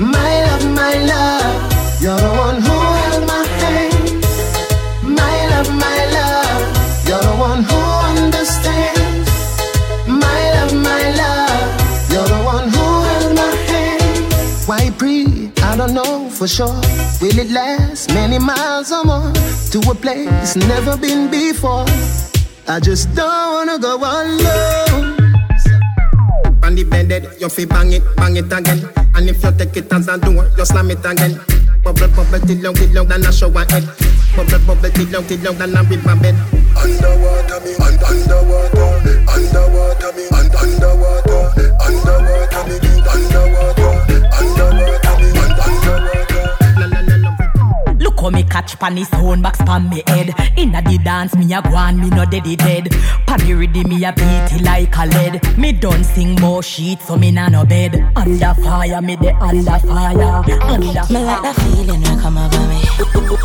My 0.00 0.32
love, 0.46 0.66
my 0.74 0.94
love, 1.12 2.02
you're 2.02 2.16
the 2.16 2.32
one 2.44 2.60
who 2.60 2.76
held 2.98 3.24
my 3.26 3.44
hand. 3.60 4.24
My 5.02 5.36
love, 5.52 5.70
my 5.86 6.00
love, 6.18 6.62
you're 7.06 7.22
the 7.30 7.36
one 7.48 7.62
who 7.62 7.80
understands. 8.10 9.30
My 10.08 10.40
love, 10.54 10.74
my 10.74 11.04
love, 11.22 12.10
you're 12.10 12.28
the 12.34 12.42
one 12.54 12.68
who 12.68 12.86
held 13.08 13.36
my 13.36 13.52
hand. 13.70 14.32
Why 14.66 14.90
breathe? 14.90 15.56
I 15.62 15.76
don't 15.76 15.94
know 15.94 16.28
for 16.30 16.48
sure. 16.48 16.80
Will 17.20 17.38
it 17.38 17.50
last 17.50 18.12
many 18.12 18.40
miles 18.40 18.90
or 18.90 19.04
more 19.04 19.32
to 19.70 19.78
a 19.90 19.94
place 19.94 20.56
never 20.56 20.96
been 20.96 21.30
before? 21.30 21.86
I 22.66 22.80
just 22.80 23.14
don't 23.14 23.52
wanna 23.54 23.78
go 23.78 23.96
alone. 23.98 25.17
The 26.78 26.84
bed, 26.84 27.10
you 27.40 27.48
feel 27.48 27.66
bang 27.66 27.92
it, 27.92 28.04
bang 28.14 28.36
it 28.36 28.52
again. 28.52 28.88
And 29.16 29.28
if 29.28 29.42
you 29.42 29.50
take 29.50 29.76
it 29.76 29.92
as 29.92 30.06
a 30.06 30.16
door, 30.16 30.46
you 30.56 30.64
slam 30.64 30.92
it 30.92 31.04
again. 31.04 31.34
Bubble, 31.82 32.06
bubble, 32.14 32.38
till 32.46 32.54
long, 32.62 32.74
till 32.74 32.92
long, 32.94 33.08
then 33.08 33.26
I 33.26 33.32
show 33.32 33.50
my 33.50 33.66
head. 33.68 33.82
Bubble, 34.36 34.62
bubble, 34.62 34.90
till 34.94 35.10
long, 35.10 35.26
till 35.26 35.42
long, 35.42 35.58
I 35.58 35.82
rip 35.90 36.04
my 36.06 36.14
bed. 36.14 36.36
Underwater 36.78 37.58
me, 37.66 37.74
un- 37.82 37.98
underwater, 37.98 38.94
underwater 39.26 40.12
me, 40.14 40.22
un- 40.30 40.54
underwater, 40.54 41.50
underwater 41.82 42.62
me, 42.70 42.76
underwater, 43.10 43.90
underwater 44.38 45.07
me, 48.22 48.26
un- 48.26 48.26
underwater. 48.26 48.28
Look 48.28 48.32
me 48.32 48.42
catch 48.44 48.78
pan 48.78 48.96
his 48.96 49.12
own 49.14 49.42
box 49.42 49.58
pan 49.58 49.88
me 49.88 50.02
head. 50.06 50.34
Inna 50.56 50.82
the 50.82 50.98
dance, 50.98 51.36
me 51.36 51.52
a 51.54 51.62
go 51.62 51.74
on, 51.74 52.00
me 52.00 52.08
no 52.10 52.24
dead 52.24 52.44
dead. 52.58 52.88
Pan 53.26 53.40
me 53.46 53.54
ready, 53.54 53.84
me 53.84 54.04
a 54.04 54.12
beat 54.12 54.52
it 54.52 54.62
like 54.62 54.96
a 54.96 55.06
lead. 55.06 55.58
Me 55.58 55.72
don't 55.72 56.04
sing 56.04 56.34
more 56.40 56.62
shit, 56.62 57.00
so 57.00 57.16
me 57.16 57.30
nah 57.30 57.48
no 57.48 57.64
bed. 57.64 57.94
Under 58.16 58.54
fire, 58.54 59.00
me 59.00 59.16
the 59.16 59.34
under 59.40 59.78
fire. 59.86 60.42
Under 60.62 61.12
Me 61.12 61.24
like 61.24 61.42
that 61.42 61.56
feeling 61.56 62.00
when 62.02 62.20
come 62.20 62.38
over 62.38 62.66
me. 62.68 62.80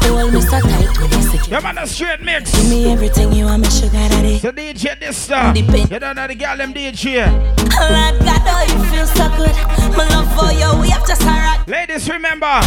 Hold 0.04 0.34
me 0.34 0.42
so 0.42 0.60
tight 0.60 0.98
with 1.02 1.12
this 1.12 1.26
security. 1.32 1.52
Yeah, 1.52 1.60
man, 1.60 1.78
a 1.78 1.88
straight 1.88 2.22
mix. 2.22 2.52
Give 2.52 2.70
me 2.70 2.92
everything 2.92 3.32
you 3.34 3.46
want, 3.46 3.62
me 3.64 3.70
sugar 3.70 3.92
daddy. 3.92 4.40
So 4.40 4.52
DJ 4.52 5.00
this 5.00 5.30
uh, 5.30 5.54
star. 5.54 5.56
You 5.56 6.00
don't 6.00 6.16
know 6.16 6.28
the 6.28 6.36
girl 6.36 6.58
them 6.58 6.74
DJ. 6.74 7.28
Lord 7.28 8.20
God, 8.24 8.42
oh, 8.46 8.66
you 8.68 8.84
feel 8.92 9.08
so 9.08 9.28
good. 9.38 9.56
My 9.98 10.08
love 10.10 10.30
for 10.36 10.52
you, 10.54 10.82
we 10.82 10.90
have 10.90 11.06
just 11.08 11.22
a 11.24 11.26
rock. 11.26 11.68
Ladies, 11.68 12.10
remember. 12.10 12.60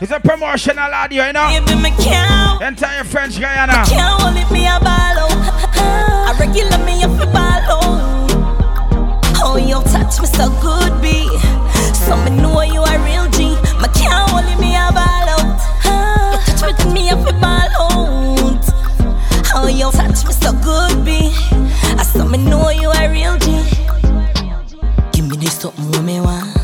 It's 0.00 0.12
a 0.12 0.20
promotional 0.20 0.92
you 1.16 1.32
know. 1.32 1.48
Baby, 1.48 1.80
my 1.80 1.90
count. 1.96 2.62
Entire 2.62 3.04
French 3.04 3.38
Guiana. 3.40 3.84
Can't 3.88 4.20
hold 4.20 4.36
it, 4.36 4.50
me 4.52 4.66
a 4.66 4.78
ball 4.80 5.16
out. 5.24 5.32
A 6.28 6.38
regular 6.38 6.78
me 6.84 7.02
a 7.02 7.08
fi 7.08 7.24
ball 7.32 7.64
out. 7.72 8.30
Oh, 9.40 9.54
oh 9.54 9.56
you 9.56 9.80
touch 9.92 10.20
me 10.20 10.26
so 10.26 10.50
good, 10.60 10.92
B. 11.00 11.28
So 12.04 12.16
me 12.22 12.30
know 12.30 12.60
you 12.60 12.82
a 12.82 12.94
real 13.04 13.28
G. 13.30 13.56
My 13.80 13.88
can't 13.96 14.28
hold 14.28 14.44
it, 14.44 14.60
me 14.60 14.76
a 14.76 14.92
ball 14.92 15.28
oh. 15.32 15.56
out. 15.86 16.48
You 16.48 16.54
touch 16.60 16.84
me, 16.86 16.92
me 16.92 17.10
a 17.10 17.16
fi 17.16 17.32
ball 17.40 17.72
out. 17.80 18.64
Oh, 19.54 19.68
you 19.68 19.90
touch 19.92 20.26
me 20.26 20.32
so 20.32 20.52
good, 20.60 21.04
B. 21.04 21.32
I 21.98 22.02
saw 22.02 22.26
me 22.26 22.36
know 22.36 22.68
you 22.70 22.90
a 22.90 23.08
real 23.08 23.38
G. 23.38 23.64
Give 25.12 25.28
me 25.30 25.36
this 25.38 25.58
something 25.60 26.04
me 26.04 26.20
want. 26.20 26.54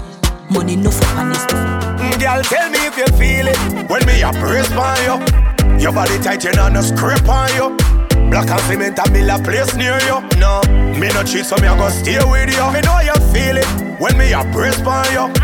Money 0.51 0.77
no 0.77 0.91
for 0.91 1.35
stuff. 1.35 1.92
Girl, 2.23 2.41
tell 2.45 2.71
me 2.71 2.79
if 2.87 2.97
you 2.97 3.07
feel 3.19 3.49
it 3.49 3.91
when 3.91 4.07
me 4.07 4.23
a 4.23 4.31
press 4.31 4.71
on 4.79 4.97
you. 5.03 5.83
Your 5.83 5.93
body 5.93 6.21
tight, 6.21 6.45
you 6.45 6.53
know 6.53 6.69
no 6.69 6.81
scrape 6.81 7.29
on 7.29 7.53
you. 7.57 7.77
Black 8.31 8.49
and 8.49 8.61
cement 8.61 8.97
and 8.97 9.13
mill 9.13 9.29
a 9.29 9.43
place 9.43 9.75
near 9.75 9.99
you. 10.03 10.21
No, 10.39 10.63
me 11.01 11.09
no 11.09 11.25
cheat, 11.25 11.45
so 11.47 11.57
me 11.57 11.67
a 11.67 11.75
go 11.75 11.89
stay 11.89 12.23
with 12.23 12.55
you. 12.55 12.71
Me 12.71 12.81
know 12.83 13.01
you 13.01 13.15
feel 13.35 13.57
it 13.57 13.67
when 14.01 14.17
me 14.17 14.33
a 14.33 14.45
press 14.53 14.81
on 14.83 15.05
you. 15.11 15.35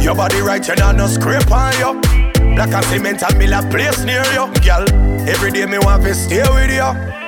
Your 0.00 0.14
body 0.14 0.40
right, 0.40 0.64
you 0.64 0.76
no 0.76 1.08
scrape 1.08 1.50
on 1.50 1.74
you. 1.80 2.00
Black 2.54 2.72
and 2.72 2.84
cement 2.84 3.20
and 3.24 3.36
mill 3.36 3.54
a 3.54 3.62
place 3.68 4.04
near 4.04 4.22
you. 4.26 4.46
Girl, 4.62 4.88
every 5.28 5.50
day 5.50 5.66
me 5.66 5.78
want 5.78 6.04
to 6.04 6.14
stay 6.14 6.48
with 6.54 6.70
you. 6.70 7.27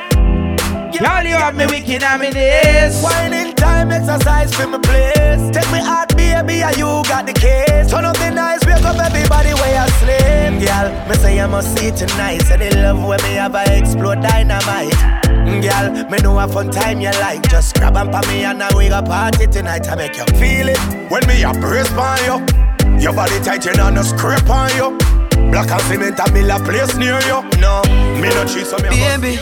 Girl, 1.00 1.24
you 1.24 1.34
have 1.36 1.56
me 1.56 1.64
wicked 1.66 2.02
and 2.02 2.20
me 2.20 2.30
this. 2.30 3.02
Whining 3.02 3.54
time, 3.54 3.90
exercise 3.90 4.54
for 4.54 4.66
my 4.66 4.78
place. 4.78 5.40
Take 5.50 5.70
me 5.72 5.78
out, 5.80 6.14
baby, 6.14 6.62
and 6.62 6.76
you 6.76 7.02
got 7.08 7.24
the 7.26 7.32
case. 7.32 7.90
Turn 7.90 8.04
up 8.04 8.16
the 8.18 8.30
nice, 8.30 8.60
wake 8.66 8.84
up 8.84 8.98
everybody 8.98 9.54
where 9.54 9.80
I 9.80 9.88
sleep. 10.00 10.68
Girl, 10.68 11.08
me 11.08 11.14
say 11.16 11.40
I 11.40 11.46
must 11.46 11.76
see 11.78 11.90
tonight. 11.90 12.42
Say 12.42 12.68
the 12.68 12.76
love 12.82 13.02
when 13.02 13.22
me 13.22 13.34
have 13.40 13.54
I 13.54 13.64
explode 13.64 14.20
dynamite. 14.20 14.92
Mm, 15.24 15.62
Girl, 15.62 16.10
me 16.10 16.18
know 16.18 16.38
a 16.38 16.46
fun 16.46 16.70
time 16.70 17.00
you 17.00 17.10
like. 17.12 17.48
Just 17.48 17.76
grab 17.76 17.96
and 17.96 18.12
pa 18.12 18.20
me 18.28 18.44
and 18.44 18.58
now 18.58 18.68
we 18.76 18.90
got 18.90 19.06
party 19.06 19.46
tonight. 19.46 19.88
I 19.88 19.94
make 19.94 20.16
you 20.18 20.24
feel 20.38 20.68
it 20.68 20.78
when 21.10 21.26
me 21.26 21.42
a 21.44 21.52
press 21.54 21.90
on 21.92 22.18
you. 22.28 23.00
Your 23.00 23.14
body 23.14 23.40
tight, 23.40 23.64
you 23.64 23.72
know 23.72 23.88
no 23.88 24.02
scrape 24.02 24.50
on 24.50 24.68
you. 24.76 25.19
Black 25.50 25.70
and 25.70 25.82
cement 25.82 26.18
and 26.20 26.32
mill 26.32 26.50
a 26.50 26.58
place 26.60 26.94
near 26.96 27.18
you. 27.26 27.42
No, 27.58 27.82
me 28.20 28.28
no 28.30 28.44
cheat, 28.44 28.66
so 28.66 28.76
me 28.78 28.88
Baby, 28.90 29.36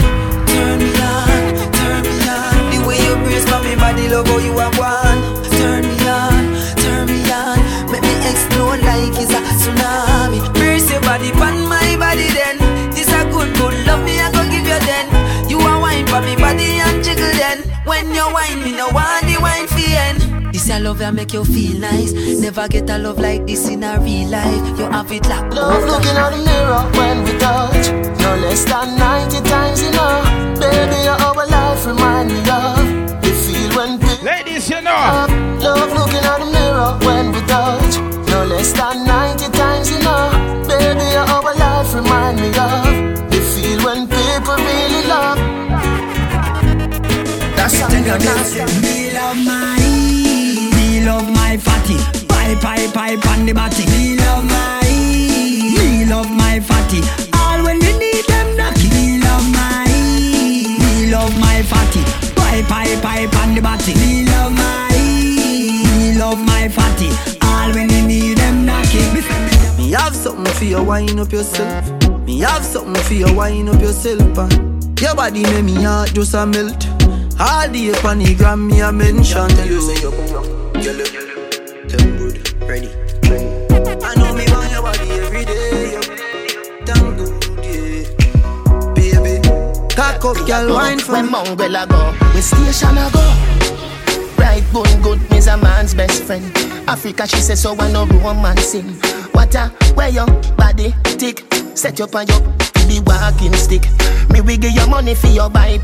turn 0.46 0.78
me 0.78 0.90
on, 0.96 1.42
turn 1.72 2.02
me 2.04 2.16
on. 2.28 2.54
The 2.72 2.78
way 2.86 2.98
you 3.00 3.14
brace 3.24 3.44
for 3.48 3.60
me 3.64 3.74
body, 3.76 4.08
love 4.08 4.26
how 4.28 4.38
you 4.38 4.52
are 4.58 4.72
one. 4.78 5.20
Turn 5.58 5.82
me 5.84 5.96
on, 6.08 6.44
turn 6.78 7.06
me 7.08 7.20
on. 7.32 7.58
Make 7.90 8.02
me 8.02 8.14
explode 8.30 8.80
like 8.84 9.16
it's 9.16 9.32
a 9.32 9.40
tsunami. 9.40 10.40
Brace 10.54 10.90
your 10.90 11.00
body 11.02 11.30
on 11.32 11.66
my 11.68 11.96
body 11.98 12.28
then. 12.30 12.58
This 12.92 13.10
a 13.12 13.24
good, 13.30 13.52
good 13.56 13.74
love 13.86 14.04
me, 14.04 14.20
I 14.20 14.30
go 14.32 14.42
give 14.46 14.66
you 14.66 14.80
then. 14.86 15.06
You 15.48 15.58
a 15.58 15.80
wine 15.80 16.06
for 16.06 16.20
me 16.20 16.36
body 16.36 16.80
and 16.80 17.02
jiggle 17.02 17.32
then. 17.36 17.64
When 17.84 18.12
you 18.14 18.26
wine, 18.32 18.62
me 18.62 18.72
no 18.76 18.88
wine 18.88 18.98
for 18.98 19.02
end. 19.02 19.17
This 19.17 19.17
a 20.78 20.80
love 20.80 20.98
that 20.98 21.14
make 21.14 21.32
you 21.32 21.44
feel 21.44 21.78
nice. 21.78 22.12
Never 22.12 22.68
get 22.68 22.88
a 22.90 22.98
love 22.98 23.18
like 23.18 23.46
this 23.46 23.68
in 23.68 23.82
a 23.82 23.98
real 24.00 24.28
life. 24.28 24.78
You 24.78 24.86
have 24.86 25.10
it 25.10 25.28
locked 25.28 25.54
Love 25.54 25.84
looking 25.84 26.16
at 26.16 26.30
the 26.30 26.40
mirror 26.48 26.84
when 26.98 27.24
we 27.24 27.32
touch. 27.38 27.90
No 28.22 28.30
less 28.42 28.64
than 28.64 28.98
90 28.98 29.48
times 29.48 29.82
enough. 29.82 30.24
Baby, 30.60 30.98
you're 31.04 31.18
our 31.18 31.46
life 31.46 31.86
remind 31.86 32.28
me 32.30 32.38
of 32.38 33.22
the 33.22 33.32
feel 33.42 33.70
when 33.76 33.98
people 33.98 34.24
Ladies, 34.24 34.70
you 34.70 34.80
know. 34.80 35.26
Love 35.60 35.92
looking 35.98 36.24
at 36.30 36.38
the 36.38 36.48
mirror 36.56 36.92
when 37.06 37.32
we 37.32 37.40
touch. 37.46 37.98
No 38.30 38.44
less 38.46 38.72
than 38.72 39.06
90 39.06 39.50
times 39.58 39.90
enough. 39.90 40.32
Baby, 40.68 41.04
you're 41.14 41.28
our 41.34 41.54
life 41.56 41.94
remind 41.94 42.38
me 42.38 42.48
of 42.48 43.30
the 43.30 43.40
feel 43.50 43.78
when 43.84 44.06
people 44.06 44.56
really 44.56 45.02
love. 45.08 45.38
That's 47.56 47.74
the 47.80 47.86
thing 47.90 48.04
Me 48.82 49.10
love 49.12 49.36
my, 49.36 49.52
me 49.52 49.57
love 51.08 51.28
my 51.32 51.56
fatty. 51.56 51.96
Pipe, 52.28 52.60
pipe, 52.60 52.92
pipe 52.92 53.26
on 53.32 53.46
the 53.46 53.52
body. 53.54 53.84
Me 53.92 54.16
love 54.16 54.44
my, 54.44 54.84
me 54.84 56.04
love 56.04 56.30
my 56.30 56.60
fatty. 56.60 57.00
All 57.32 57.64
when 57.64 57.78
we 57.80 57.92
need 57.96 58.24
them 58.28 58.48
knocky. 58.58 58.88
Me 58.92 59.16
love 59.24 59.46
my, 59.56 59.88
me 60.80 61.10
love 61.10 61.34
my 61.40 61.62
fatty. 61.70 62.02
Pipe, 62.36 62.66
pipe, 62.68 63.00
pipe 63.00 63.34
on 63.40 63.54
the 63.54 63.62
body. 63.62 63.94
Me 63.94 64.26
love 64.26 64.52
my, 64.52 64.92
me 65.98 66.18
love 66.18 66.40
my 66.52 66.68
fatty. 66.68 67.08
All 67.40 67.72
when 67.74 67.88
we 67.88 68.02
need 68.02 68.36
them 68.36 68.66
knocky. 68.66 69.00
Me 69.78 69.92
have 69.92 70.14
something 70.14 70.52
for 70.54 70.64
you, 70.64 70.82
wind 70.82 71.18
up 71.18 71.32
yourself. 71.32 71.72
Me 72.26 72.40
have 72.40 72.64
something 72.64 73.02
for 73.04 73.14
you, 73.14 73.32
wind 73.34 73.70
up 73.70 73.80
yourself. 73.80 74.38
And 74.38 75.00
your 75.00 75.14
body 75.14 75.42
make 75.44 75.64
me 75.64 75.84
heart 75.84 76.12
just 76.12 76.34
a 76.34 76.44
melt. 76.44 76.86
All 77.40 77.68
day 77.70 77.94
on 78.04 78.18
the 78.18 78.34
gram, 78.36 78.66
me 78.66 78.80
a 78.82 78.92
mention 78.92 79.48
you. 79.64 80.27
Yellow, 80.88 81.04
them 81.04 82.16
good, 82.16 82.62
ready. 82.62 82.88
I 82.88 84.14
know 84.14 84.32
me 84.32 84.46
want 84.48 84.70
your 84.72 84.80
body 84.80 85.10
every 85.20 85.44
day. 85.44 85.92
you 85.92 86.00
Damn 86.86 87.14
good, 87.14 87.28
yeah. 87.62 88.94
Baby, 88.94 89.94
cock 89.94 90.24
up, 90.24 90.46
girl, 90.46 90.72
wine 90.72 90.98
for 90.98 91.22
me. 91.22 91.28
mongrel 91.28 91.76
I 91.76 91.84
go, 91.84 92.12
when 92.32 92.40
station 92.40 92.96
I 92.96 93.10
go. 93.10 93.20
Right, 94.42 94.64
going 94.72 95.02
good, 95.02 95.30
me's 95.30 95.46
a 95.46 95.58
man's 95.58 95.92
best 95.92 96.22
friend. 96.22 96.50
Africa, 96.88 97.26
she 97.28 97.36
says 97.36 97.60
so 97.60 97.76
I 97.78 97.92
no 97.92 98.06
romancing. 98.06 98.88
What 99.32 99.54
a 99.56 99.68
where 99.92 100.08
your 100.08 100.24
body 100.56 100.94
tick, 101.04 101.44
set 101.76 102.00
up 102.00 102.14
on 102.14 102.26
your 102.28 102.40
the 102.40 103.02
walking 103.04 103.52
stick. 103.52 103.82
Me 104.30 104.40
we 104.40 104.56
give 104.56 104.72
you 104.72 104.86
money 104.86 105.14
for 105.14 105.26
your 105.26 105.50
vibe. 105.50 105.82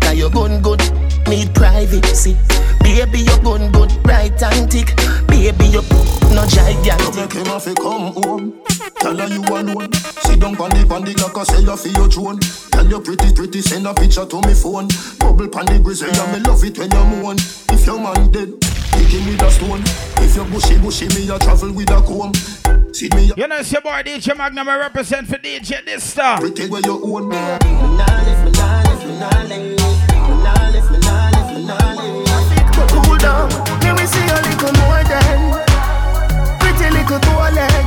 Now 0.00 0.10
you 0.10 0.28
gun 0.30 0.60
good, 0.62 0.80
need 1.28 1.54
privacy. 1.54 2.36
Baby, 2.80 3.20
you 3.20 3.38
gun 3.42 3.70
good, 3.72 3.92
right 4.06 4.42
and 4.42 4.70
tick. 4.70 4.96
Baby, 5.28 5.66
you 5.66 5.82
no 6.34 6.46
gigantic. 6.46 7.14
Make 7.14 7.32
him 7.32 7.46
have 7.46 7.64
to 7.64 7.74
come 7.74 8.12
home. 8.22 8.60
Tell 9.00 9.16
her 9.16 9.26
you 9.26 9.42
alone. 9.42 9.92
She 10.26 10.36
down 10.36 10.56
pon 10.56 10.70
the 10.70 10.86
pon 10.88 11.04
the 11.04 11.14
clock, 11.14 11.36
I 11.38 11.44
say 11.44 11.62
you 11.62 11.76
feel 11.76 11.92
your 11.92 12.08
drone. 12.08 12.38
Tell 12.72 12.86
you 12.86 13.00
pretty 13.00 13.32
pretty, 13.34 13.60
send 13.60 13.86
a 13.86 13.94
picture 13.94 14.26
to 14.26 14.36
me 14.46 14.54
phone. 14.54 14.88
Bubble 15.18 15.48
pon 15.48 15.66
the 15.66 15.78
grizzly, 15.82 16.10
yeah, 16.12 16.32
me 16.32 16.40
love 16.40 16.64
it 16.64 16.78
when 16.78 16.90
you 16.90 17.04
moan. 17.04 17.36
If 17.70 17.86
your 17.86 17.98
man 17.98 18.30
dead, 18.30 18.54
kick 18.94 19.10
him 19.10 19.26
with 19.26 19.42
a 19.42 19.50
stone. 19.50 19.82
If 20.24 20.36
you 20.36 20.44
bushy 20.50 20.78
bushy, 20.78 21.08
me 21.14 21.28
a 21.28 21.38
travel 21.38 21.72
with 21.72 21.90
a 21.90 22.00
comb. 22.02 22.32
See 22.94 23.08
me. 23.14 23.32
You 23.36 23.46
know, 23.48 23.56
it's 23.56 23.72
your 23.72 23.80
boy 23.80 24.02
DJ 24.02 24.36
Magnum. 24.36 24.68
I 24.68 24.78
represent 24.78 25.26
for 25.26 25.36
DJ 25.36 25.84
Dysta. 25.84 26.38
Pretty 26.38 26.68
where 26.68 26.82
you 26.84 27.00
own. 27.02 27.28
Me 27.28 27.36
nah 27.36 27.58
live, 27.58 28.44
me 28.44 28.50
nah 28.52 28.82
live, 28.82 29.06
me 29.06 29.18
nah 29.18 29.42
live, 29.48 29.91
down, 33.22 33.48
let 33.86 33.94
me 33.94 34.04
see 34.04 34.26
a 34.26 34.38
little 34.42 34.74
more 34.82 35.02
than 35.06 35.54
pretty 36.58 36.90
little 36.90 37.20
toe 37.22 37.48
leg. 37.54 37.86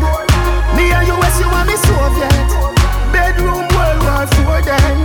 Me 0.76 0.91
and 0.95 1.07
you, 1.07 1.16
as 1.20 1.38
you 1.40 1.49
and 1.52 1.68
me 1.68 1.76
Soviet. 1.76 2.48
Bedroom 3.12 3.68
World 3.76 3.99
War 4.07 4.26
Four 4.32 4.62
then. 4.64 4.98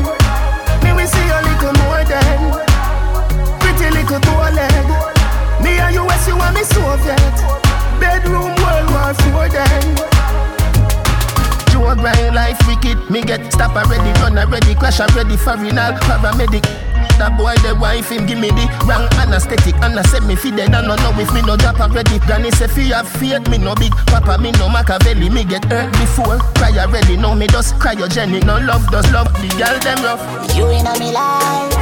Me 0.82 0.90
we 0.94 1.04
see 1.06 1.28
a 1.34 1.38
little 1.42 1.74
more 1.82 2.04
than 2.06 2.40
pretty 3.58 3.90
little 3.90 4.20
toe 4.20 4.50
leg. 4.54 4.86
Me 5.62 5.78
and 5.82 5.94
you, 5.94 6.06
as 6.08 6.26
you 6.28 6.38
and 6.38 6.54
me 6.54 6.62
Soviet. 6.62 7.36
Bedroom 7.98 8.54
World 8.62 8.88
War 8.94 9.12
Four 9.14 9.48
then. 9.48 10.19
Joe 11.80 11.94
grind 11.94 12.34
life 12.34 12.60
wicked. 12.68 13.10
Me 13.10 13.22
get 13.22 13.52
stop 13.52 13.74
already, 13.74 14.12
run 14.20 14.36
already, 14.36 14.74
crash 14.74 15.00
already, 15.00 15.36
foreigner, 15.36 15.96
paramedic. 16.04 16.62
That 17.16 17.36
boy, 17.36 17.54
the 17.64 17.74
wife, 17.74 18.10
him 18.10 18.26
give 18.26 18.38
me 18.38 18.48
the 18.48 18.68
wrong 18.84 19.08
anesthetic. 19.16 19.74
And 19.76 19.98
I 19.98 20.02
said 20.02 20.24
me 20.24 20.36
feed 20.36 20.56
dead, 20.56 20.74
I 20.74 20.82
don't 20.84 21.00
know 21.00 21.12
if 21.20 21.32
me 21.32 21.42
no 21.42 21.56
drop 21.56 21.80
already. 21.80 22.18
Granny 22.20 22.50
say 22.50 22.68
fi 22.68 22.92
have 22.92 23.08
faith, 23.08 23.48
me 23.48 23.58
no 23.58 23.74
big. 23.74 23.92
Papa, 24.06 24.38
me 24.40 24.52
no 24.52 24.68
Machiavelli, 24.68 25.30
me 25.30 25.44
get 25.44 25.64
hurt 25.64 25.92
before. 25.92 26.38
Cry 26.60 26.76
already, 26.78 27.16
no 27.16 27.34
me 27.34 27.46
just 27.46 27.74
cryogenic. 27.76 28.44
No 28.44 28.58
love, 28.58 28.86
does 28.88 29.10
love, 29.12 29.32
the 29.40 29.48
girl 29.56 29.78
them 29.80 30.04
rough. 30.04 30.22
You 30.56 30.68
in 30.68 30.86
a 30.86 30.92
me 30.98 31.12
life, 31.12 31.79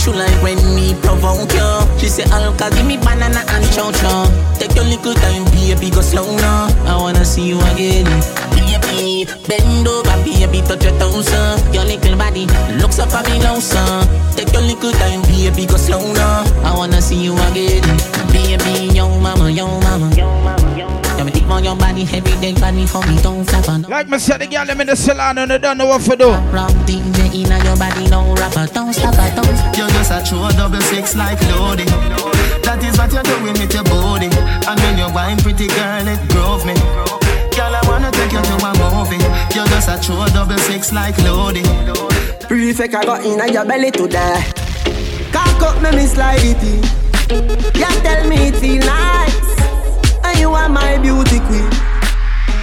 Don't 0.00 0.14
you 0.14 0.18
like 0.18 0.42
when 0.42 0.56
me 0.74 0.94
provoke 1.02 1.52
you? 1.52 2.00
She 2.00 2.08
say, 2.08 2.24
Alka, 2.32 2.70
give 2.70 2.86
me 2.86 2.96
banana 2.96 3.44
and 3.46 3.64
chow 3.68 3.92
chow. 3.92 4.24
Take 4.56 4.74
your 4.74 4.84
little 4.84 5.12
time, 5.12 5.44
baby, 5.52 5.90
go 5.90 6.00
slow 6.00 6.24
now. 6.38 6.72
I 6.88 6.96
wanna 6.96 7.22
see 7.22 7.46
you 7.46 7.60
again. 7.68 8.08
Baby, 8.56 9.28
bend 9.46 9.86
over, 9.86 10.16
baby, 10.24 10.62
touch 10.62 10.84
your 10.84 10.98
toes, 10.98 11.28
uh. 11.28 11.60
Your 11.74 11.84
little 11.84 12.16
body 12.16 12.46
looks 12.80 12.98
up 12.98 13.12
at 13.12 13.28
me 13.28 13.40
now, 13.40 13.58
son. 13.58 14.08
Take 14.36 14.50
your 14.54 14.62
little 14.62 14.90
time, 14.92 15.20
baby, 15.28 15.66
go 15.66 15.76
slow 15.76 16.00
now. 16.14 16.48
I 16.64 16.74
wanna 16.74 17.02
see 17.02 17.22
you 17.22 17.34
again. 17.52 17.84
Baby, 18.32 18.96
yo 18.96 19.06
mama, 19.20 19.50
yo 19.50 19.66
mama. 19.68 20.16
Yo 20.16 20.24
mama, 20.40 20.78
yo 20.78 20.88
mama. 20.88 21.00
Yeah, 21.18 21.24
me 21.24 21.30
think 21.30 21.50
on 21.50 21.62
your 21.62 21.76
body 21.76 22.08
every 22.10 22.40
day, 22.40 22.54
body 22.54 22.86
for 22.86 23.04
me, 23.06 23.20
don't 23.20 23.44
flap 23.44 23.68
on. 23.68 23.82
Like 23.82 24.08
me 24.08 24.18
said, 24.18 24.40
the 24.40 24.46
girl 24.46 24.64
them 24.64 24.80
in 24.80 24.86
the 24.86 24.96
salon 24.96 25.36
and 25.36 25.50
they 25.50 25.58
don't 25.58 25.76
know 25.76 25.84
what 25.84 26.00
to 26.08 26.16
do. 26.16 26.30
Rock 26.56 26.72
DJ 26.88 27.09
in 27.32 27.46
your 27.64 27.76
body, 27.76 28.08
no 28.08 28.34
rapper, 28.34 28.66
don't 28.72 28.92
stop, 28.92 29.14
I 29.14 29.30
don't. 29.34 29.46
You're 29.76 29.88
just 29.90 30.10
a 30.10 30.22
true 30.26 30.48
double 30.56 30.80
six 30.82 31.14
like 31.14 31.40
loading. 31.54 31.86
That 32.66 32.82
is 32.82 32.98
what 32.98 33.12
you're 33.12 33.22
doing 33.22 33.54
with 33.54 33.72
your 33.72 33.84
body. 33.84 34.30
And 34.66 34.78
when 34.80 34.98
you're 34.98 35.12
wine, 35.12 35.38
pretty 35.38 35.68
girl, 35.68 36.06
it 36.06 36.20
drove 36.30 36.66
me. 36.66 36.74
Girl, 37.54 37.74
I 37.74 37.82
wanna 37.86 38.10
take 38.10 38.32
you 38.32 38.42
to 38.42 38.56
a 38.66 38.70
movie. 38.78 39.22
You're 39.54 39.68
just 39.70 39.88
a 39.88 39.96
true 40.02 40.26
double 40.34 40.58
six 40.66 40.92
like 40.92 41.16
loading. 41.22 41.66
Prefect 42.46 42.94
I 42.94 43.04
got 43.04 43.24
in 43.24 43.38
your 43.52 43.64
belly 43.64 43.90
to 43.92 44.08
die. 44.08 44.42
Cock 45.30 45.62
up, 45.62 45.82
me 45.82 45.90
me 45.94 46.06
slide 46.06 46.42
it 46.42 46.62
in. 46.62 46.82
You 47.78 47.90
tell 48.02 48.26
me 48.26 48.50
it 48.50 48.56
feel 48.56 48.82
nice, 48.82 49.38
and 50.24 50.38
you 50.38 50.50
are 50.50 50.68
my 50.68 50.98
beauty 50.98 51.38
queen. 51.46 51.70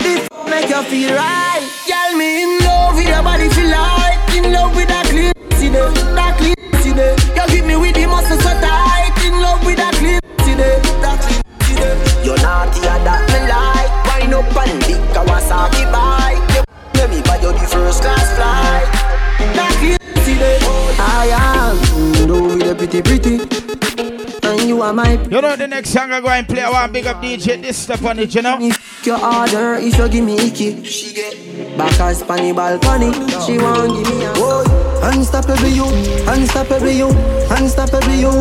This 0.04 0.28
make 0.44 0.70
you 0.70 0.84
feel 0.92 1.16
right. 1.16 1.64
Girl, 1.88 2.18
me 2.18 2.44
in 2.44 2.66
love 2.66 2.96
with 2.96 3.08
your 3.08 3.24
body, 3.24 3.48
feel 3.50 3.72
like 3.72 4.07
in 4.38 4.54
love 4.54 4.76
with 4.76 4.88
that 4.88 5.06
clean 5.10 5.34
see 5.58 5.70
that 5.70 6.34
clean 6.38 6.56
see. 6.82 6.94
You 6.94 7.46
give 7.50 7.66
me 7.66 7.76
with 7.76 7.96
the 7.96 8.06
muscle 8.06 8.38
so 8.38 8.54
tight, 8.62 9.14
in 9.26 9.34
love 9.42 9.66
with 9.66 9.78
that 9.78 9.94
clean 9.98 10.22
see 10.46 10.54
that 10.54 11.18
clean 11.26 11.42
see. 11.66 12.26
You're 12.26 12.38
naughty 12.46 12.86
and 12.86 13.04
that 13.06 13.26
me 13.34 13.40
like. 13.50 13.90
Wind 14.06 14.34
up 14.34 14.56
and 14.62 14.80
big 14.86 15.02
Kawasaki 15.14 15.90
bike. 15.92 16.66
Let 16.94 17.10
me 17.10 17.22
buy 17.22 17.38
you 17.42 17.52
the 17.54 17.66
first 17.66 18.02
class 18.02 18.28
flight. 18.38 18.88
That 19.58 19.74
clean 19.82 20.40
there. 20.40 20.60
I 21.00 21.34
am 21.34 22.28
do 22.28 22.44
with 22.44 22.62
the 22.62 22.76
pretty 22.76 23.02
pretty. 23.02 23.36
And 24.48 24.70
you 24.70 24.82
are 24.82 24.94
my 24.94 25.14
You 25.24 25.42
know 25.42 25.56
the 25.56 25.68
next 25.68 25.90
song 25.90 26.12
I 26.12 26.22
go 26.22 26.30
and 26.30 26.48
play 26.48 26.62
I 26.62 26.70
want 26.70 26.94
big 26.94 27.08
up 27.08 27.22
DJ 27.22 27.62
Dysta 27.62 28.04
on 28.08 28.20
it, 28.20 28.34
you 28.34 28.42
know? 28.42 28.58
Your 29.08 29.24
order 29.24 29.76
if 29.76 29.98
you 29.98 30.10
give 30.10 30.26
me 30.26 30.36
icky. 30.36 30.84
She 30.84 31.14
get 31.14 31.78
back 31.78 31.98
as 32.02 32.22
panny 32.24 32.52
balcony. 32.52 33.14
She 33.46 33.58
want 33.58 33.96
give 33.96 34.14
me 34.14 34.26
a 34.26 34.34
oh, 34.36 35.02
unstoppable 35.02 35.68
you, 35.68 35.86
unstoppable 36.30 36.90
you, 36.90 37.08
unstoppable 37.56 38.14
you. 38.14 38.32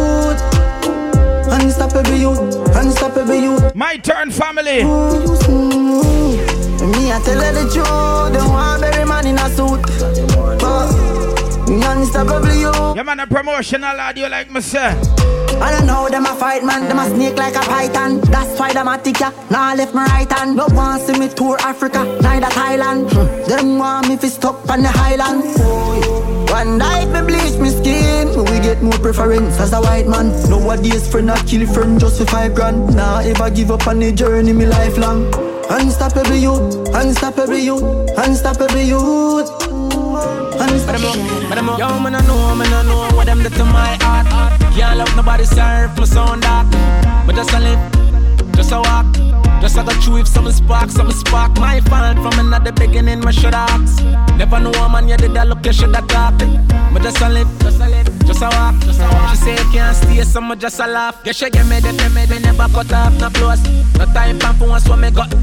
Unstoppable 1.48 2.16
you, 2.16 2.32
unstoppable 2.74 3.34
you. 3.34 3.70
My 3.76 3.96
turn, 3.98 4.32
family. 4.32 4.82
Me, 4.82 4.90
I 7.12 7.20
tell 7.24 7.40
her 7.40 7.52
the 7.52 7.70
truth. 7.72 8.34
Don't 8.34 8.50
want 8.52 8.82
every 8.82 9.04
man 9.06 9.26
in 9.28 9.38
a 9.38 9.48
suit. 9.50 9.80
But 10.58 11.68
me 11.68 11.84
unstoppable 11.84 12.52
you. 12.52 12.72
Yeah, 12.96 13.04
man, 13.04 13.20
a 13.20 13.26
promotional 13.28 14.00
audio 14.00 14.26
like 14.26 14.50
me 14.50 14.60
say. 14.60 14.90
I 15.60 15.70
don't 15.72 15.86
know 15.86 16.08
them 16.08 16.26
a 16.26 16.34
fight 16.34 16.64
man, 16.64 16.88
them 16.88 16.98
a 16.98 17.08
snake 17.08 17.36
like 17.36 17.56
a 17.56 17.60
python. 17.60 18.20
That's 18.20 18.58
why 18.58 18.72
them 18.72 18.88
a 18.88 18.98
tick 18.98 19.20
ya. 19.20 19.32
Now 19.50 19.74
left 19.74 19.94
my 19.94 20.04
right 20.06 20.30
hand. 20.30 20.56
No 20.56 20.66
want 20.70 21.02
see 21.02 21.18
me 21.18 21.28
tour 21.28 21.56
Africa, 21.60 22.04
neither 22.20 22.46
Thailand. 22.46 23.10
Hmm. 23.12 23.48
Them 23.48 23.78
want 23.78 24.08
me 24.08 24.16
fi 24.16 24.28
stuck 24.28 24.68
on 24.70 24.82
the 24.82 24.88
highlands. 24.88 25.58
One 26.50 26.78
night 26.78 27.06
me 27.12 27.20
bleach 27.26 27.58
me 27.58 27.70
skin, 27.70 28.28
we 28.44 28.60
get 28.60 28.82
more 28.82 28.98
preference 28.98 29.58
as 29.58 29.72
a 29.72 29.80
white 29.80 30.06
man. 30.06 30.28
Nowadays 30.48 31.10
friend 31.10 31.30
a 31.30 31.36
kill 31.44 31.66
friend 31.66 31.98
just 31.98 32.18
for 32.18 32.26
five 32.26 32.54
grand. 32.54 32.94
Nah 32.94 33.18
ever 33.20 33.50
give 33.50 33.70
up 33.70 33.86
on 33.86 33.98
the 33.98 34.12
journey 34.12 34.52
me 34.52 34.66
lifelong. 34.66 35.32
Unstoppable 35.68 36.36
youth, 36.36 36.88
unstoppable 36.94 37.58
youth, 37.58 37.82
unstoppable 38.16 38.78
youth. 38.78 39.65
Unstoppable. 40.88 41.78
Yo, 41.78 41.98
man, 42.00 42.14
I 42.14 42.20
know, 42.26 42.54
man, 42.54 42.72
I 42.72 42.82
know 42.82 43.16
what 43.16 43.26
them 43.26 43.42
do 43.42 43.48
to 43.48 43.64
my 43.64 43.98
heart. 44.00 44.26
Can't 44.74 44.98
love 44.98 45.16
nobody 45.16 45.44
serve 45.44 45.96
my 45.98 46.04
sound 46.04 46.42
that. 46.44 47.24
But 47.26 47.34
just 47.34 47.52
a 47.52 47.58
live, 47.60 48.54
just 48.54 48.72
a 48.72 48.78
walk. 48.78 49.06
Just 49.60 49.76
a 49.78 49.82
go 49.82 49.90
through 50.00 50.18
if 50.18 50.28
something 50.28 50.52
spark, 50.52 50.90
something 50.90 51.16
spark. 51.16 51.56
My 51.58 51.80
fault 51.80 52.16
from 52.18 52.38
another 52.38 52.72
beginning, 52.72 53.20
my 53.20 53.32
should 53.32 53.54
ask. 53.54 54.04
Never 54.36 54.60
know 54.60 54.70
a 54.70 54.88
man, 54.88 55.08
you 55.08 55.16
did 55.16 55.34
that 55.34 55.48
look, 55.48 55.64
you 55.66 55.72
should 55.72 55.94
have 55.94 56.06
talked. 56.06 56.44
But 56.92 57.02
just 57.02 57.20
a 57.20 57.28
live, 57.28 57.48
just 57.58 57.80
a 57.80 57.88
live, 57.88 58.26
just 58.26 58.42
a 58.42 58.48
walk. 58.48 58.78
Just 58.80 59.00
a 59.00 59.08
walk. 59.08 59.30
She 59.30 59.36
say 59.36 59.56
can't 59.72 59.96
stay, 59.96 60.22
so 60.22 60.40
me 60.40 60.56
just 60.56 60.78
a 60.78 60.86
laugh. 60.86 61.22
Guess 61.24 61.36
she 61.36 61.50
get 61.50 61.66
me 61.66 61.80
the 61.80 61.92
me, 62.14 62.26
me 62.26 62.38
never 62.40 62.68
cut 62.72 62.92
off, 62.92 63.12
no 63.18 63.28
close. 63.30 63.62
No 63.98 64.04
time 64.14 64.38
for 64.38 64.52
phone, 64.54 64.80
so 64.80 64.96
me 64.96 65.10
got. 65.10 65.34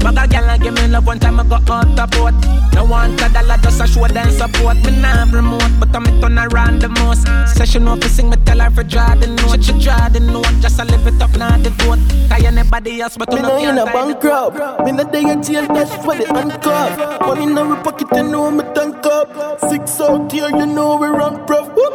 Bag 0.00 0.16
a 0.16 0.26
gal 0.26 0.48
and 0.48 0.62
give 0.62 0.74
me 0.74 0.88
love 0.88 1.06
one 1.06 1.18
time 1.18 1.38
I 1.38 1.44
got 1.44 1.68
out 1.68 1.94
the 1.94 2.06
boat. 2.16 2.34
No 2.74 2.84
one 2.84 3.12
a 3.20 3.28
dollar 3.28 3.58
just 3.58 3.80
a 3.80 3.86
show 3.86 4.06
them 4.08 4.30
support. 4.30 4.76
Me 4.84 4.92
nah 4.98 5.24
remote, 5.30 5.72
but 5.78 5.94
I'm 5.94 6.06
it 6.06 6.24
on 6.24 6.38
around 6.38 6.80
the 6.80 6.88
most. 6.88 7.26
Session 7.54 7.86
off 7.86 8.02
sing 8.04 8.30
me 8.30 8.36
tell 8.44 8.60
her 8.60 8.70
for 8.70 8.82
draw 8.82 9.14
the 9.14 9.26
note. 9.26 9.62
She 9.62 9.72
draw 9.78 10.08
the 10.08 10.20
note, 10.20 10.46
just 10.60 10.80
a 10.80 10.84
live 10.84 11.06
it 11.06 11.20
up 11.20 11.36
now 11.36 11.56
the 11.58 11.70
vote. 11.70 11.98
Tie 12.30 12.46
anybody 12.46 13.00
else, 13.02 13.16
but 13.18 13.28
Me 13.28 13.36
you 13.36 13.42
no 13.42 13.48
know 13.48 13.68
in 13.68 13.78
a 13.78 13.84
bankrupt. 13.84 14.84
Me 14.84 14.92
no 14.92 15.04
day 15.04 15.22
in 15.22 15.42
jail, 15.42 15.66
that's 15.68 15.94
for 15.96 16.16
the 16.16 16.26
handcuff. 16.26 17.20
Money 17.20 17.42
in 17.44 17.58
our 17.58 17.76
pocket, 17.82 18.08
you 18.12 18.22
know 18.22 18.50
me 18.50 18.64
tank 18.74 19.04
up. 19.04 19.60
Six 19.68 20.00
out 20.00 20.32
here, 20.32 20.48
you 20.48 20.66
know 20.66 20.96
we 20.96 21.08
run 21.08 21.44
prof. 21.46 21.68
Whoop. 21.76 21.94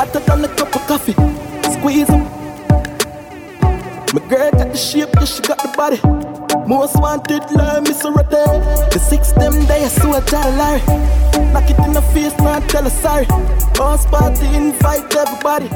I 0.00 0.08
took 0.10 0.28
on 0.30 0.44
a 0.44 0.48
cup 0.48 0.74
of 0.74 0.86
coffee, 0.86 1.12
squeeze 1.12 1.76
squeeze 1.76 2.10
'em. 2.10 2.22
My 4.14 4.20
girl 4.28 4.50
got 4.50 4.72
the 4.72 4.76
shape, 4.76 5.08
yeah, 5.14 5.24
she 5.24 5.42
got 5.42 5.58
the 5.58 5.68
body. 5.76 6.31
Most 6.66 6.96
wanted, 6.96 7.42
like 7.52 7.82
Miss 7.82 8.04
Rotty. 8.04 8.44
The 8.92 8.98
six 8.98 9.32
them 9.32 9.64
day, 9.66 9.84
I 9.84 9.88
swear 9.88 10.20
to 10.20 10.36
Larry. 10.36 10.80
Knock 11.52 11.70
it 11.70 11.78
in 11.86 11.92
the 11.92 12.02
face, 12.14 12.36
not 12.38 12.68
tell 12.68 12.84
her 12.84 12.90
sorry. 12.90 13.26
House 13.76 14.06
party, 14.06 14.46
invite 14.54 15.14
everybody. 15.14 15.68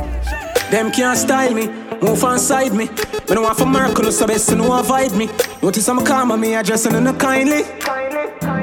Them 0.70 0.90
can't 0.90 1.18
style 1.18 1.54
me, 1.54 1.66
move 2.02 2.22
on 2.24 2.38
side 2.38 2.72
me. 2.72 2.86
Me 3.28 3.34
no 3.34 3.42
want 3.42 3.58
for 3.58 3.66
miracle, 3.66 4.10
so 4.12 4.26
best 4.26 4.48
to 4.48 4.56
know 4.56 4.78
avoid 4.78 5.12
me. 5.12 5.28
Notice 5.62 5.88
I'm 5.88 6.04
calm 6.04 6.30
on 6.32 6.40
me, 6.40 6.54
addressing 6.54 6.92
them 6.92 7.04
no 7.04 7.12
kindly. 7.14 7.62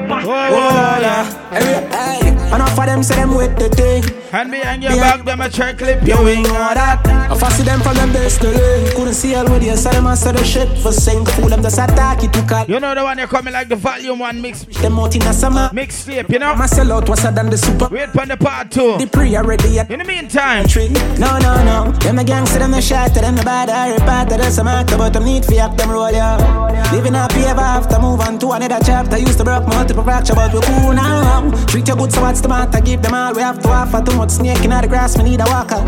Oh, 0.06 0.98
yeah. 1.00 1.50
Hey, 1.50 2.20
hey. 2.20 2.54
Enough 2.54 2.78
of 2.78 2.86
them 2.86 3.02
say 3.02 3.16
them 3.16 3.34
with 3.34 3.58
the 3.58 3.68
thing. 3.68 4.04
And 4.32 4.50
behind 4.50 4.82
your 4.82 4.92
back, 4.96 5.24
them 5.24 5.40
a 5.40 5.48
try 5.48 5.72
clip 5.72 6.06
you 6.06 6.16
wing 6.22 6.46
all 6.46 6.74
that. 6.74 7.06
I 7.06 7.36
fancy 7.36 7.62
them 7.62 7.80
from 7.80 7.94
them 7.96 8.12
best 8.12 8.40
to 8.42 8.50
learn. 8.50 8.90
Couldn't 8.94 9.14
see 9.14 9.34
all 9.34 9.44
with 9.44 9.64
you, 9.64 9.76
so 9.76 9.90
them 9.90 10.06
answer 10.06 10.32
the 10.32 10.44
shit 10.44 10.68
for 10.78 10.92
sing. 10.92 11.24
Fool 11.24 11.48
them 11.48 11.62
just 11.62 11.78
attack 11.78 12.22
it 12.22 12.32
to 12.32 12.42
cut. 12.42 12.68
You 12.68 12.80
know 12.80 12.94
the 12.94 13.02
one 13.02 13.18
you 13.18 13.26
coming 13.26 13.52
like 13.52 13.68
the 13.68 13.76
volume 13.76 14.18
one 14.18 14.40
mix. 14.40 14.64
Them 14.64 14.98
out 14.98 15.14
in 15.14 15.20
the 15.20 15.32
summer. 15.32 15.68
Mixtape, 15.72 16.30
you 16.30 16.38
know. 16.38 16.54
My 16.54 16.66
sell 16.66 16.92
out 16.92 17.08
was 17.08 17.22
than 17.22 17.50
the 17.50 17.58
super. 17.58 17.88
Wait 17.90 18.10
for 18.10 18.26
the 18.26 18.36
part 18.36 18.70
two. 18.70 18.98
The 18.98 19.06
pre 19.06 19.36
already 19.36 19.78
at 19.78 19.90
In 19.90 19.98
the 19.98 20.04
meantime, 20.04 20.66
No, 21.18 21.38
no, 21.38 21.64
no. 21.64 21.92
Them 21.98 22.16
the 22.16 22.24
gangster, 22.24 22.58
them 22.58 22.72
the 22.72 22.82
shot, 22.82 23.14
them 23.14 23.33
the 23.36 23.42
bad, 23.42 23.70
I 23.70 23.96
repart 23.96 24.28
to 24.30 24.36
this, 24.36 24.58
I'm 24.58 24.68
actor, 24.68 24.96
but 24.96 25.12
them 25.12 25.24
need 25.24 25.44
for 25.44 25.54
act 25.54 25.78
them 25.78 25.90
roll, 25.90 26.10
yeah. 26.10 26.36
Living 26.92 27.14
happy 27.14 27.40
ever 27.40 27.60
after, 27.60 27.98
move 27.98 28.20
on 28.20 28.38
to 28.38 28.52
another 28.52 28.78
chapter. 28.84 29.18
Used 29.18 29.38
to 29.38 29.44
broke 29.44 29.66
multiple 29.66 30.04
fracture, 30.04 30.34
but 30.34 30.52
we 30.52 30.60
cool 30.60 30.92
now. 30.92 31.50
Treat 31.66 31.88
you 31.88 31.96
good, 31.96 32.12
so 32.12 32.20
what's 32.22 32.40
the 32.40 32.48
matter? 32.48 32.80
Give 32.80 33.00
them 33.02 33.14
all 33.14 33.34
we 33.34 33.42
have 33.42 33.60
to 33.62 33.68
offer. 33.68 34.02
Too 34.02 34.16
much 34.16 34.30
snake 34.30 34.64
in 34.64 34.70
the 34.70 34.86
grass, 34.88 35.16
we 35.16 35.24
need 35.24 35.40
a 35.40 35.44
walker. 35.46 35.80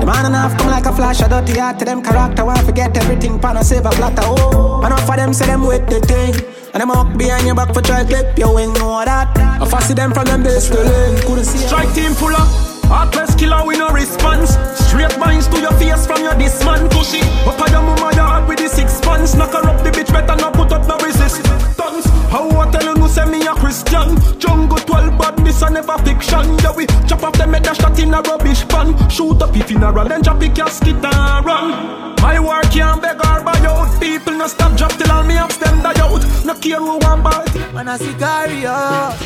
The 0.00 0.06
man 0.06 0.26
and 0.26 0.34
half 0.34 0.56
come 0.58 0.70
like 0.70 0.86
a 0.86 0.92
flash, 0.92 1.20
I 1.20 1.28
dirty 1.28 1.58
heart 1.58 1.78
to 1.80 1.84
them 1.84 2.02
character. 2.02 2.44
Want 2.44 2.60
forget 2.60 2.96
everything, 2.96 3.38
pan 3.38 3.56
a 3.56 3.64
silver 3.64 3.90
platter. 3.90 4.22
Oh, 4.24 4.84
enough 4.84 5.04
for 5.06 5.16
them 5.16 5.32
say 5.32 5.46
them 5.46 5.66
with 5.66 5.88
the 5.88 6.00
thing. 6.00 6.34
And 6.72 6.80
them 6.80 6.90
up 6.90 7.16
behind 7.16 7.46
your 7.46 7.54
back 7.54 7.72
for 7.74 7.82
try 7.82 8.04
clip 8.04 8.38
your 8.38 8.54
wing, 8.54 8.72
know 8.74 9.04
that. 9.04 9.36
I 9.36 9.66
fussy 9.66 9.94
them 9.94 10.12
from 10.12 10.26
them 10.26 10.42
base 10.42 10.68
to 10.68 10.80
lane, 10.82 11.20
couldn't 11.22 11.44
see. 11.44 11.66
Strike 11.66 11.94
team 11.94 12.12
full 12.12 12.34
up. 12.34 12.75
Heartless 12.88 13.34
killer 13.34 13.66
with 13.66 13.78
no 13.78 13.90
response. 13.90 14.56
Straight 14.86 15.18
minds 15.18 15.48
to 15.48 15.60
your 15.60 15.72
face 15.72 16.06
from 16.06 16.22
your 16.22 16.34
this 16.34 16.64
man 16.64 16.88
pushy. 16.88 17.20
Up 17.46 17.60
on 17.60 17.70
your 17.70 17.82
mama 17.82 18.14
yard 18.14 18.48
with 18.48 18.58
the 18.58 18.68
six 18.68 19.00
pants. 19.00 19.34
Knock 19.34 19.52
her 19.52 19.68
up 19.68 19.82
the 19.82 19.90
bitch 19.90 20.12
better 20.12 20.36
not 20.36 20.54
put 20.54 20.72
up 20.72 20.86
no 20.86 20.96
resistance. 20.98 22.06
How 22.30 22.48
I 22.48 22.70
tell 22.70 22.84
you 22.84 22.94
no 22.94 23.06
say 23.08 23.24
me 23.24 23.46
a 23.46 23.54
Christian. 23.54 24.14
Jungle 24.38 24.78
12 24.78 25.18
but 25.18 25.36
this 25.44 25.62
a 25.62 25.70
never 25.70 25.98
fiction. 25.98 26.46
Yeah 26.62 26.74
we 26.76 26.86
chop 27.08 27.24
off 27.24 27.34
them 27.34 27.54
head 27.54 27.64
dash 27.64 27.78
shot 27.78 27.98
in 27.98 28.14
a 28.14 28.20
rubbish 28.22 28.66
pan. 28.68 28.94
Shoot 29.10 29.42
up 29.42 29.56
if 29.56 29.66
funeral 29.66 30.06
then 30.08 30.22
drop 30.22 30.38
the 30.38 30.48
casket 30.48 31.04
and 31.04 31.46
run. 31.46 32.14
My 32.22 32.38
work 32.38 32.70
can't 32.70 33.02
beg 33.02 33.16
or 33.16 33.42
buy 33.42 33.58
out. 33.66 34.00
People 34.00 34.34
no 34.34 34.46
stop 34.46 34.76
drop 34.76 34.92
till 34.92 35.10
all 35.10 35.24
me 35.24 35.36
ups 35.36 35.56
them 35.56 35.82
die 35.82 36.00
out. 36.00 36.22
No 36.44 36.54
care 36.54 36.78
who 36.78 36.98
want 36.98 37.24
buy. 37.24 37.44
Man 37.74 37.88
I 37.88 37.96
see 37.96 38.14
carry 38.14 38.64
up. 38.66 39.16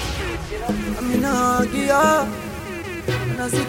I 0.66 1.00
mean 1.02 1.24
I 1.24 1.66
give 1.70 1.90
up. 1.90 2.49
I 3.42 3.48
see. 3.48 3.64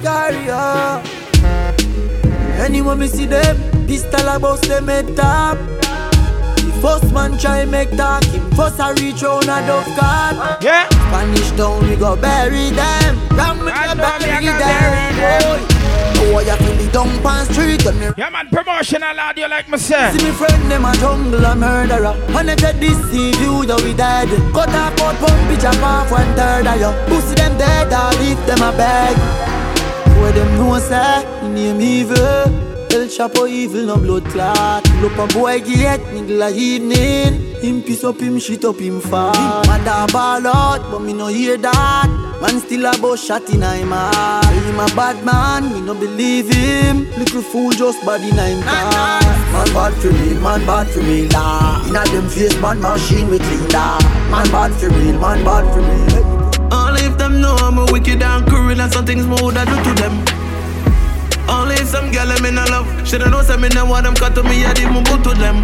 Anyone 2.62 3.00
me 3.00 3.08
see 3.08 3.26
them, 3.26 3.56
pistol 3.88 4.28
a 4.28 4.38
bust 4.38 4.64
them 4.64 4.88
head 4.88 5.16
top. 5.16 5.58
The 5.58 6.78
first 6.82 7.14
man 7.14 7.38
try 7.38 7.64
make 7.64 7.92
talk, 7.92 8.24
him 8.26 8.52
first 8.52 8.80
a 8.80 8.94
reach 9.00 9.24
round 9.24 9.46
a 9.46 9.66
dove 9.66 9.88
card. 9.98 10.62
Yeah. 10.62 10.90
Spanish 10.90 11.52
down, 11.52 11.88
we 11.88 11.96
go 11.96 12.18
bury 12.18 12.72
them. 12.72 13.16
Ram 13.32 13.60
me 13.64 13.72
go 13.72 13.96
bury 13.96 14.52
them. 14.60 15.16
Boy. 15.16 15.82
Oh, 16.24 16.40
you 16.40 16.56
feel 16.56 16.76
the 16.76 16.92
dump 16.92 17.26
on 17.26 17.46
street 17.46 17.86
and 17.86 18.00
me 18.00 18.08
Yeah 18.16 18.30
man, 18.30 18.48
promotional 18.50 19.20
audio 19.20 19.48
like 19.48 19.68
myself 19.68 20.16
See 20.16 20.24
me 20.24 20.32
friend 20.32 20.72
them 20.72 20.86
a 20.86 20.94
jungle 20.98 21.44
a 21.44 21.56
murderer 21.56 22.14
And 22.38 22.50
if 22.50 22.60
they 22.60 22.74
deceive 22.80 23.42
you, 23.42 23.66
you 23.66 23.76
we 23.84 23.94
dead 23.96 24.30
Cut 24.54 24.70
off 24.70 25.02
out 25.02 25.16
pump 25.16 25.50
bitch 25.50 25.66
up 25.66 25.84
off 25.84 26.12
one 26.12 26.32
third 26.36 26.68
of 26.68 26.80
you 26.80 26.94
Pussy 27.08 27.34
them 27.36 27.58
dead 27.58 27.92
or 27.92 28.14
leave 28.22 28.38
them 28.46 28.62
a 28.62 28.72
beg 28.78 29.51
Where 30.22 30.32
them 30.32 30.56
know 30.58 30.78
say, 30.80 31.26
name 31.50 31.82
evil. 31.82 32.72
El 32.94 33.08
Chapo 33.08 33.50
evil, 33.50 33.86
no 33.88 33.98
blood 33.98 34.26
clot. 34.26 34.84
Look 35.02 35.18
a 35.18 35.26
boy 35.34 35.62
get 35.62 36.02
nigga 36.14 36.48
a 36.48 36.56
evening. 36.56 37.56
Him 37.62 37.82
piece 37.82 38.04
up, 38.04 38.20
him 38.20 38.38
shit 38.38 38.66
up, 38.66 38.80
him 38.80 39.00
Him 39.00 39.02
mother 39.02 40.06
ball 40.12 40.46
out, 40.48 40.92
but 40.92 41.00
me 41.00 41.14
no 41.14 41.28
hear 41.28 41.58
that. 41.58 42.38
Man 42.42 42.60
still 42.60 42.86
a 42.86 42.98
bout 42.98 43.20
shot 43.20 43.48
in 43.50 43.62
him 43.62 43.92
heart 43.92 44.46
Him 44.46 44.80
a 44.80 44.88
bad 44.96 45.24
man, 45.24 45.74
me 45.74 45.82
no 45.82 45.94
believe 45.94 46.50
him. 46.54 47.10
Little 47.18 47.42
fool 47.42 47.72
just 47.72 48.04
bad 48.06 48.22
in 48.22 48.38
him 48.38 48.64
car. 48.64 49.22
Man. 49.52 49.74
Bad 49.74 49.94
for 49.94 50.10
real, 50.10 50.42
man 50.42 50.66
bad 50.66 50.88
for 50.88 51.02
real 51.02 51.30
nah. 51.30 51.88
Inna 51.88 52.04
them 52.06 52.28
face, 52.30 52.60
man 52.60 52.82
machine 52.82 53.30
we 53.30 53.38
clean 53.40 53.68
da 53.70 54.00
Man 54.30 54.48
bad 54.52 54.74
for 54.74 54.90
real, 54.90 55.20
man 55.20 55.44
bad 55.46 55.74
for 55.74 55.82
real. 55.82 56.02
Only 56.02 56.18
if 56.18 56.26
them 56.26 56.41
know 57.42 57.56
I'm 57.56 57.78
a 57.78 57.86
wicked 57.92 58.22
and 58.22 58.46
cruel 58.48 58.80
and 58.80 58.94
some 58.94 59.06
things 59.06 59.26
more 59.26 59.52
that 59.52 59.68
do 59.68 59.76
to 59.76 59.94
them. 60.00 60.14
Only 61.50 61.78
some 61.78 62.12
girl 62.12 62.32
I'm 62.32 62.46
in 62.46 62.58
a 62.58 62.66
love. 62.70 62.88
Shoulda 63.08 63.30
know 63.30 63.42
say 63.42 63.58
me 63.58 63.70
know 63.70 63.86
what 63.86 64.04
them 64.04 64.16
cut 64.16 64.36
to 64.36 64.44
me, 64.44 64.64
I 64.66 64.74
didn't 64.74 65.04
go 65.04 65.18
to 65.22 65.34
them. 65.38 65.64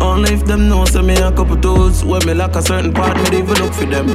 Only 0.00 0.34
if 0.34 0.44
them 0.44 0.68
know 0.68 0.84
say 0.84 1.00
me 1.00 1.14
a 1.14 1.30
couple 1.30 1.56
toes 1.56 2.04
When 2.04 2.26
me 2.26 2.34
like 2.34 2.56
a 2.56 2.62
certain 2.62 2.92
part, 2.92 3.16
me 3.30 3.38
even 3.38 3.54
look 3.54 3.72
for 3.72 3.86
them 3.86 4.08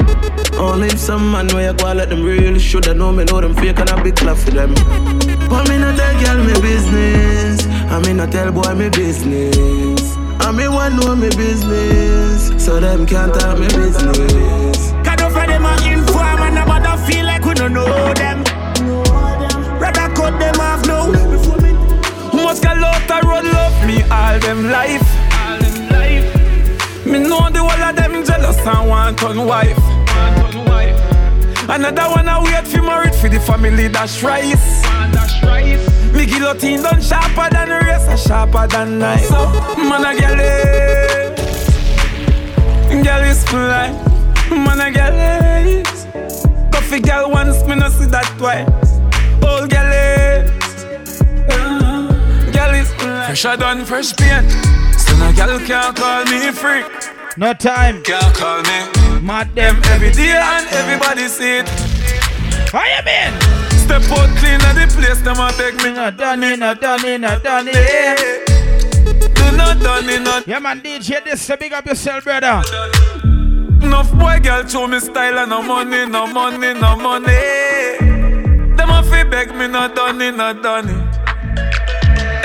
Only 0.59 0.87
if 0.87 0.99
some 0.99 1.31
man 1.31 1.47
where 1.49 1.71
you 1.71 1.77
go 1.77 1.93
let 1.93 2.09
them 2.09 2.23
real 2.23 2.59
Shoulda 2.59 2.93
know 2.93 3.13
me 3.13 3.23
know 3.23 3.39
them 3.39 3.55
fake 3.55 3.79
and 3.79 3.89
a 3.89 4.03
big 4.03 4.17
clap 4.17 4.35
for 4.35 4.51
them 4.51 4.73
But 5.47 5.69
me 5.69 5.77
not 5.77 5.95
tell 5.95 6.21
girl 6.21 6.43
me 6.43 6.53
business 6.59 7.65
I 7.89 8.01
me 8.05 8.11
not 8.11 8.33
tell 8.33 8.51
boy 8.51 8.75
me 8.75 8.89
business 8.89 10.17
I 10.41 10.51
me 10.51 10.67
one 10.67 10.97
know 10.97 11.15
me 11.15 11.29
business 11.29 12.51
So 12.61 12.81
them 12.81 13.05
can't 13.05 13.33
talk 13.33 13.57
me 13.57 13.67
business 13.67 14.76
don't 17.67 17.85
know 17.85 18.13
them. 18.13 18.43
Rather 19.79 20.13
cut 20.15 20.39
them 20.39 20.59
off 20.59 20.85
now. 20.85 21.07
Must 22.33 22.63
got 22.63 22.77
lot 22.77 23.11
of 23.11 23.23
road 23.23 23.45
love 23.45 23.85
me 23.85 24.03
all 24.03 24.39
them 24.39 24.69
life. 24.69 25.07
Me 27.05 27.19
know 27.19 27.49
the 27.49 27.59
whole 27.59 27.83
of 27.83 27.95
them 27.95 28.23
jealous 28.25 28.57
and 28.65 28.89
want 28.89 29.23
on 29.23 29.45
wife. 29.45 29.77
Another 31.69 32.09
one 32.09 32.29
I 32.29 32.41
wait 32.43 32.67
for 32.67 32.81
married 32.81 33.15
for 33.15 33.29
the 33.29 33.39
family 33.39 33.87
that's 33.87 34.23
rice. 34.23 34.83
Me 36.13 36.25
guillotine 36.25 36.81
done 36.81 37.01
sharper 37.01 37.49
than 37.51 37.69
razor, 37.69 38.17
sharper 38.17 38.67
than 38.67 38.99
knife. 38.99 39.29
Man 39.77 40.05
a 40.05 40.19
girl 40.19 40.37
girl 43.03 43.23
is 43.23 43.43
fly. 43.45 43.91
Man 44.49 44.79
a 44.79 44.91
girl 44.91 45.96
it, 46.87 46.89
coffee 46.89 47.01
girl 47.01 47.31
once 47.31 47.63
me 47.65 47.75
no 47.75 47.89
see 47.89 48.05
that 48.05 48.25
twice. 48.37 48.67
Old 49.43 49.63
oh, 49.63 49.67
girl 49.67 49.91
it, 49.91 50.51
girl 52.53 52.73
is 52.75 52.93
fly. 52.93 53.27
Fresher 53.27 53.57
than 53.57 53.85
fresh 53.85 54.15
paint. 54.15 54.49
So 54.99 55.17
no 55.17 55.33
girl 55.33 55.59
can't 55.59 55.95
call 55.95 56.25
me 56.25 56.51
freak. 56.51 56.85
No 57.37 57.53
time. 57.53 58.03
Can't 58.03 58.35
call 58.35 58.61
me. 58.63 59.21
Mad 59.21 59.53
them 59.55 59.81
every 59.85 60.11
day 60.11 60.31
and 60.31 60.67
everybody 60.71 61.27
see 61.27 61.59
it. 61.59 61.69
You 62.73 63.03
mean? 63.05 63.33
Step 63.79 64.03
out 64.11 64.29
clean 64.37 64.61
at 64.61 64.73
the 64.73 64.87
place, 64.95 65.21
them 65.21 65.39
a 65.39 65.51
take 65.53 65.77
me. 65.83 65.93
Not 65.93 66.17
done 66.17 66.43
it, 66.43 66.59
not 66.59 66.81
done 66.81 67.05
it, 67.05 67.21
not 67.21 67.43
done 67.43 67.67
it. 67.69 68.47
Do 69.35 69.57
not 69.57 69.79
done 69.79 70.09
it, 70.09 70.21
not. 70.21 70.47
Yeah 70.47 70.59
man, 70.59 70.81
DJ, 70.81 71.23
Dysta 71.23 71.59
big 71.59 71.73
up 71.73 71.85
yourself, 71.85 72.23
brother. 72.23 72.61
Enough 73.97 74.19
boy 74.19 74.39
girl 74.43 74.67
show 74.67 74.85
me 74.85 74.99
style 74.99 75.39
and 75.39 75.49
no 75.49 75.63
money, 75.63 76.05
no 76.05 76.27
money, 76.27 76.71
no 76.79 76.95
money. 76.97 77.25
Them 78.77 78.91
a 78.91 79.01
fi 79.01 79.23
beg 79.23 79.55
me, 79.55 79.67
not 79.67 79.95
done 79.95 80.21
it, 80.21 80.35
not 80.35 80.61
done 80.61 80.87
it. 80.87 81.15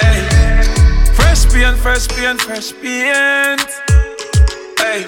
Hey, 0.01 1.13
fresh 1.13 1.45
paint, 1.53 1.77
fresh 1.77 2.09
paint, 2.09 2.41
fresh 2.41 2.73
paint. 2.81 3.69
Hey, 4.79 5.05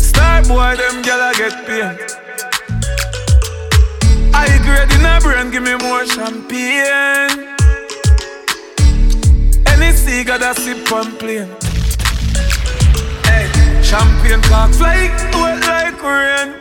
star 0.00 0.42
boy, 0.42 0.74
them 0.74 1.04
gyal 1.04 1.30
a 1.30 1.34
get 1.38 1.54
paint. 1.64 2.00
I 4.34 4.58
grade 4.64 4.90
in 4.98 5.06
a 5.06 5.20
brand, 5.20 5.52
give 5.52 5.62
me 5.62 5.76
more 5.76 6.04
champagne. 6.04 7.46
Any 9.68 9.92
cigar 9.92 10.38
that 10.40 10.56
sip 10.56 10.90
on 10.90 11.16
plane. 11.16 11.69
Hey, 13.90 13.96
champagne 13.96 14.42
clocks 14.42 14.80
like 14.80 15.10
wet 15.34 15.60
like 15.66 16.02
rain. 16.02 16.54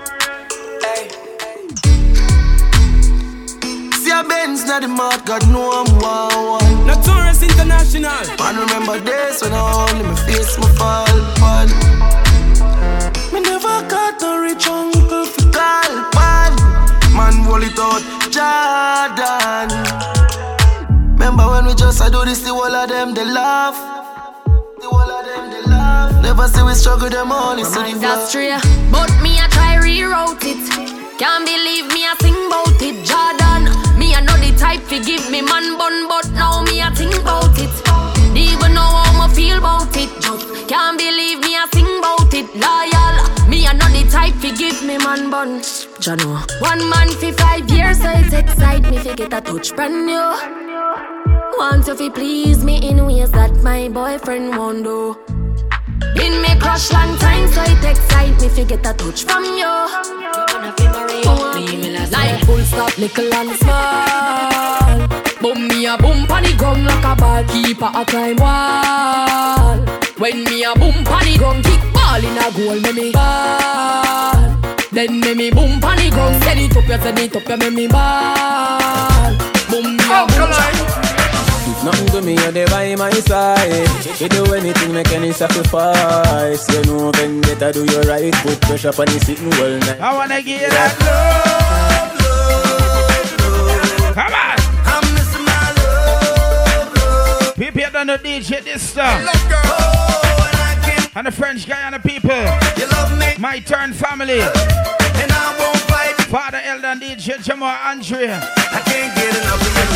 See 3.93 4.11
a 4.11 4.23
Benz 4.23 4.65
na 4.65 4.79
the 4.79 4.87
mark, 4.87 5.25
God 5.25 5.47
know 5.49 5.85
I'm 5.85 5.87
one 5.99 6.45
one. 6.57 6.87
Notorious 6.87 7.43
International. 7.43 8.25
Man 8.39 8.57
remember 8.57 8.99
days 9.03 9.41
when 9.43 9.53
I 9.53 9.61
only 9.61 10.03
my 10.07 10.15
face 10.25 10.57
my 10.57 10.69
fall, 10.73 11.05
fall. 11.37 11.67
Me 13.31 13.39
never 13.41 13.87
got 13.87 14.19
no 14.21 14.41
rich 14.41 14.67
uncle 14.67 15.25
for 15.25 15.51
call, 15.51 16.09
pal. 16.11 16.53
Man 17.13 17.45
roll 17.45 17.61
it 17.61 17.77
out, 17.77 18.01
Jordan. 18.33 19.69
Remember 21.13 21.47
when 21.47 21.65
we 21.67 21.75
just 21.75 22.01
I 22.01 22.09
do 22.09 22.25
this, 22.25 22.41
the 22.41 22.49
whole 22.49 22.73
of 22.73 22.89
them 22.89 23.13
they 23.13 23.25
laugh. 23.25 23.77
Never 26.21 26.47
see 26.47 26.63
we 26.63 26.73
struggle, 26.73 27.09
them 27.09 27.31
only 27.31 27.63
see 27.63 27.81
the 27.81 27.89
Industry, 27.89 28.49
but 28.91 29.09
me 29.21 29.39
I 29.39 29.47
try 29.51 29.77
reroute 29.77 30.43
it. 30.43 30.61
Can't 31.19 31.45
believe 31.45 31.87
me 31.93 32.05
I 32.05 32.15
sing 32.21 32.37
about 32.47 32.81
it, 32.81 32.97
Jordan. 33.03 33.67
Me 33.99 34.15
I 34.15 34.21
know 34.21 34.37
the 34.37 34.55
type 34.57 34.81
fi 34.81 34.99
give 35.03 35.29
me 35.29 35.41
man 35.41 35.77
bun, 35.77 36.07
but 36.07 36.29
now 36.31 36.61
me 36.63 36.81
I 36.81 36.89
think 36.93 37.15
about 37.15 37.57
it. 37.59 37.71
Even 38.35 38.73
know 38.73 38.81
how 38.81 39.27
me 39.27 39.33
feel 39.33 39.57
about 39.57 39.95
it, 39.97 40.09
just 40.21 40.67
can't 40.69 40.97
believe 40.97 41.39
me 41.39 41.55
I 41.57 41.67
sing 41.73 41.91
about 41.99 42.33
it, 42.33 42.47
loyal. 42.55 43.15
Me 43.49 43.67
I 43.67 43.73
know 43.73 43.89
the 43.89 44.07
type 44.09 44.35
fi 44.35 44.55
give 44.55 44.81
me 44.83 44.97
man 44.97 45.29
bun, 45.29 45.59
Jano. 45.99 46.39
One 46.61 46.89
man 46.89 47.09
fi 47.09 47.31
five 47.31 47.69
years, 47.69 47.99
so 47.99 48.09
it's 48.11 48.33
excite 48.33 48.89
me 48.89 48.97
fi 48.99 49.15
get 49.15 49.33
a 49.33 49.41
touch 49.41 49.75
brand 49.75 50.05
new. 50.05 50.23
Want 51.57 51.85
you 51.87 51.95
fi 51.95 52.09
please 52.09 52.63
me 52.63 52.77
in 52.87 53.05
ways 53.05 53.31
that 53.31 53.61
my 53.61 53.89
boyfriend 53.89 54.57
won't 54.57 54.83
do. 54.83 55.17
Been 56.15 56.41
me 56.41 56.55
crush 56.59 56.91
long 56.91 57.17
time, 57.17 57.47
so 57.51 57.61
it 57.63 57.83
excite 57.83 58.39
me 58.41 58.49
fi 58.49 58.63
get 58.63 58.85
a 58.85 58.93
touch 58.93 59.23
from 59.23 59.43
you. 59.43 59.65
Oh, 61.25 61.53
Like 62.11 62.45
full 62.45 62.59
stop, 62.59 62.97
little 62.97 63.33
and 63.33 63.51
small. 63.59 65.07
Boom 65.41 65.67
me 65.67 65.85
a 65.85 65.97
boom 65.97 66.27
pon 66.27 66.43
the 66.43 66.53
ground 66.57 66.85
like 66.85 67.03
a 67.05 67.15
ball. 67.15 67.43
reaper 67.63 67.91
a 67.93 68.05
climb 68.05 68.35
wall. 68.37 69.77
When 70.17 70.43
me 70.43 70.63
a 70.63 70.73
boom 70.75 71.05
panic 71.05 71.37
ground, 71.39 71.63
kick 71.63 71.81
ball 71.93 72.19
in 72.19 72.37
a 72.37 72.51
goal, 72.51 72.79
me 72.79 72.91
me 72.91 73.11
ball. 73.11 74.35
Then 74.91 75.19
me 75.21 75.33
me 75.33 75.51
boom 75.51 75.79
panic 75.79 76.11
ground, 76.13 76.43
send 76.43 76.59
it 76.59 76.75
up, 76.75 76.87
you 76.87 76.97
send 76.97 77.19
it 77.19 77.35
up, 77.35 77.47
you 77.47 77.57
me 77.57 77.69
me 77.69 77.87
ball. 77.87 79.31
Boom 79.69 79.95
me 79.95 80.03
a 80.03 80.19
oh, 80.19 80.27
boom. 80.27 80.49
If 80.51 81.08
nothing 81.91 82.07
to 82.07 82.21
me, 82.21 82.33
you're 82.35 82.51
there 82.51 82.67
by 82.67 82.95
my 82.95 83.09
side. 83.11 83.89
You 84.19 84.29
do 84.29 84.53
anything, 84.53 84.93
make 84.93 85.11
any 85.11 85.31
sacrifice. 85.31 86.67
You 86.69 86.83
know, 86.83 87.11
vendetta, 87.11 87.71
do 87.73 87.85
you 87.85 88.01
right. 88.01 88.33
Put 88.43 88.61
pressure 88.61 88.89
on 88.89 89.05
the 89.05 89.19
sitting 89.25 89.49
well 89.51 89.79
night. 89.79 89.99
I 89.99 90.13
wanna 90.13 90.41
give 90.41 90.61
you 90.61 90.69
that 90.69 90.93
love, 91.07 92.13
love, 92.21 92.53
love. 93.41 94.13
Come 94.13 94.33
on. 94.33 94.57
I'm 94.93 95.05
missing 95.15 95.45
my 95.45 95.65
love, 95.81 96.93
love. 96.95 97.55
People 97.55 97.81
you 97.81 97.89
done 97.89 98.07
the 98.07 98.17
DJ 98.17 98.61
Dysta. 98.61 99.07
And 101.15 101.25
the 101.27 101.31
French 101.31 101.67
guy 101.67 101.81
and 101.81 101.95
the 101.95 101.99
people. 101.99 102.29
You 102.77 102.87
love 102.87 103.17
me. 103.17 103.35
My 103.39 103.59
turn 103.59 103.93
family. 103.93 104.41
And 104.41 105.31
I 105.31 105.55
won't 105.59 105.79
fight. 105.89 106.15
Father 106.29 106.61
Elder 106.63 106.87
and 106.87 107.01
DJ 107.01 107.43
Jamal 107.43 107.69
Andrea. 107.69 108.39
I 108.71 108.79
can't 108.85 109.15
get 109.15 109.35
enough 109.35 109.61
of 109.61 109.75
your 109.75 109.87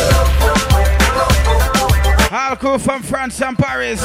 love. 1.60 1.73
All 2.36 2.56
cool 2.56 2.78
from 2.80 3.00
France 3.00 3.40
and 3.42 3.56
Paris. 3.56 4.02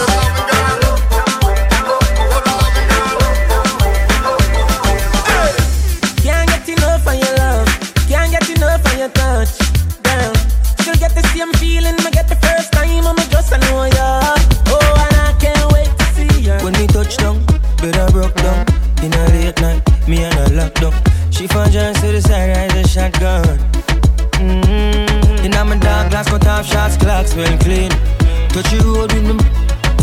Can't 6.22 6.48
get 6.48 6.70
enough 6.70 7.08
of 7.08 7.16
your 7.16 7.36
love. 7.38 7.68
Can't 8.08 8.30
get 8.32 8.48
enough 8.56 8.86
of 8.86 9.00
your 9.00 9.10
touch. 9.10 9.58
Girl, 10.04 10.36
still 10.78 10.94
get 10.98 11.16
the 11.16 11.28
same 11.34 11.52
feeling 11.54 11.96
I 12.06 12.12
get 12.12 12.28
the 12.28 12.36
first 12.36 12.72
time. 12.72 13.08
I'm 13.08 13.16
just 13.32 13.52
I 13.52 13.58
know 13.66 13.86
ya. 13.86 14.36
Oh, 14.68 15.08
and 15.10 15.16
I 15.26 15.36
can't 15.40 15.72
wait 15.72 15.90
to 15.98 16.06
see 16.14 16.42
ya. 16.42 16.64
When 16.64 16.74
we 16.74 16.86
touch 16.86 17.18
down, 17.18 17.44
bed 17.82 17.98
I 17.98 18.12
broke 18.12 18.36
down. 18.36 18.64
In 19.02 19.12
a 19.12 19.26
late 19.30 19.60
night, 19.60 20.08
me 20.08 20.24
and 20.26 20.36
her 20.36 20.56
locked 20.56 20.84
up. 20.84 20.94
She 21.32 21.48
found 21.48 21.72
just 21.72 22.02
to 22.02 22.12
the 22.12 22.22
side, 22.22 22.52
as 22.52 22.76
a 22.76 22.88
shotgun. 22.88 23.58
Mm-hmm. 24.38 25.46
In 25.46 25.52
my 25.52 25.78
dark 25.78 26.12
glass, 26.12 26.30
cut 26.30 26.46
off 26.46 26.66
shots, 26.68 26.96
clocks 26.96 27.34
well 27.34 27.58
clean. 27.58 27.90
Touch 28.54 28.72
the 28.72 28.82
road 28.84 29.14
with 29.14 29.24
me. 29.24 29.38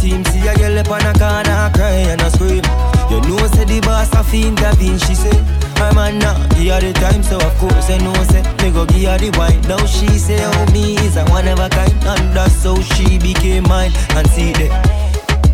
Team 0.01 0.25
see 0.27 0.47
a 0.47 0.55
girl 0.55 0.79
up 0.79 0.91
on 0.91 1.03
a 1.03 1.13
corner, 1.19 1.71
cry 1.75 2.07
and 2.13 2.23
a 2.23 2.31
scream. 2.31 2.63
You 3.11 3.21
know, 3.27 3.43
say 3.49 3.65
the 3.65 3.81
boss 3.83 4.13
a 4.15 4.23
fiend 4.23 4.59
intervene. 4.59 4.99
She 4.99 5.15
say, 5.15 5.35
I'm 5.77 5.99
a 5.99 6.13
nah, 6.13 6.39
give 6.55 6.73
her 6.75 6.81
the 6.81 6.93
time, 6.95 7.23
so 7.23 7.37
of 7.37 7.55
course 7.59 7.91
I 7.91 7.99
know, 7.99 8.15
say, 8.31 8.43
me 8.63 8.71
go 8.71 8.87
give 8.87 9.11
her 9.11 9.19
the 9.19 9.31
wine. 9.39 9.61
Now 9.63 9.85
she 9.87 10.07
say, 10.19 10.39
oh, 10.41 10.73
me 10.73 10.97
is 10.99 11.17
a 11.17 11.25
one 11.27 11.49
of 11.49 11.59
a 11.59 11.69
kind, 11.69 11.93
and 11.93 12.37
that's 12.37 12.63
how 12.63 12.81
she 12.95 13.19
became 13.19 13.65
mine. 13.65 13.93
And 14.15 14.29
see 14.31 14.53
that, 14.53 14.73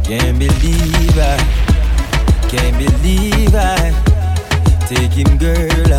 can't 0.04 0.38
believe 0.38 1.16
I, 1.16 1.38
can't 2.48 2.76
believe 2.76 3.54
I, 3.54 3.90
take 4.86 5.12
him 5.12 5.38
girl 5.38 5.92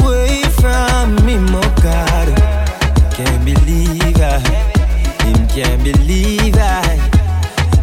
away 0.00 0.42
from 0.60 1.16
me, 1.26 1.38
my 1.38 1.60
God. 1.82 2.28
Can't 3.12 3.44
believe 3.44 4.20
I, 4.20 4.65
can't 5.56 5.82
believe 5.82 6.54
I, 6.58 7.00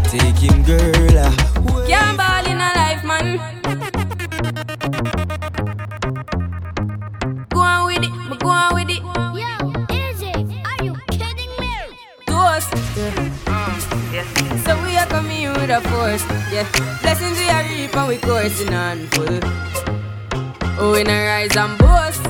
take 0.04 0.38
him 0.38 0.62
girl 0.62 1.18
away. 1.26 1.88
Can't 1.88 2.16
ball 2.16 2.46
in 2.46 2.62
a 2.62 2.70
life, 2.78 3.04
man. 3.04 3.42
Go 7.50 7.60
on 7.60 7.86
with 7.88 8.04
it, 8.04 8.12
but 8.30 8.40
go 8.40 8.50
on 8.50 8.76
with 8.76 8.90
it. 8.92 9.02
Yo, 9.34 9.58
easy. 9.90 10.32
Are 10.70 10.84
you 10.86 10.94
kidding 11.10 11.50
me? 11.58 11.74
Ghost. 12.28 12.70
Uh, 12.78 13.74
yeah. 14.14 14.26
So 14.66 14.80
we 14.84 14.96
are 14.96 15.08
coming 15.08 15.38
here 15.38 15.54
with 15.54 15.72
a 15.72 15.82
force. 15.90 16.24
Yeah. 16.54 16.70
Blessings 17.02 17.40
we 17.40 17.50
are 17.50 17.64
reap 17.64 17.98
and 17.98 18.08
we 18.08 18.18
coursing 18.20 18.72
on 18.72 19.08
full. 19.08 19.40
Oh, 20.78 20.94
in 20.94 21.10
a 21.10 21.26
rise 21.26 21.58
and 21.58 21.76
boast. 21.80 22.22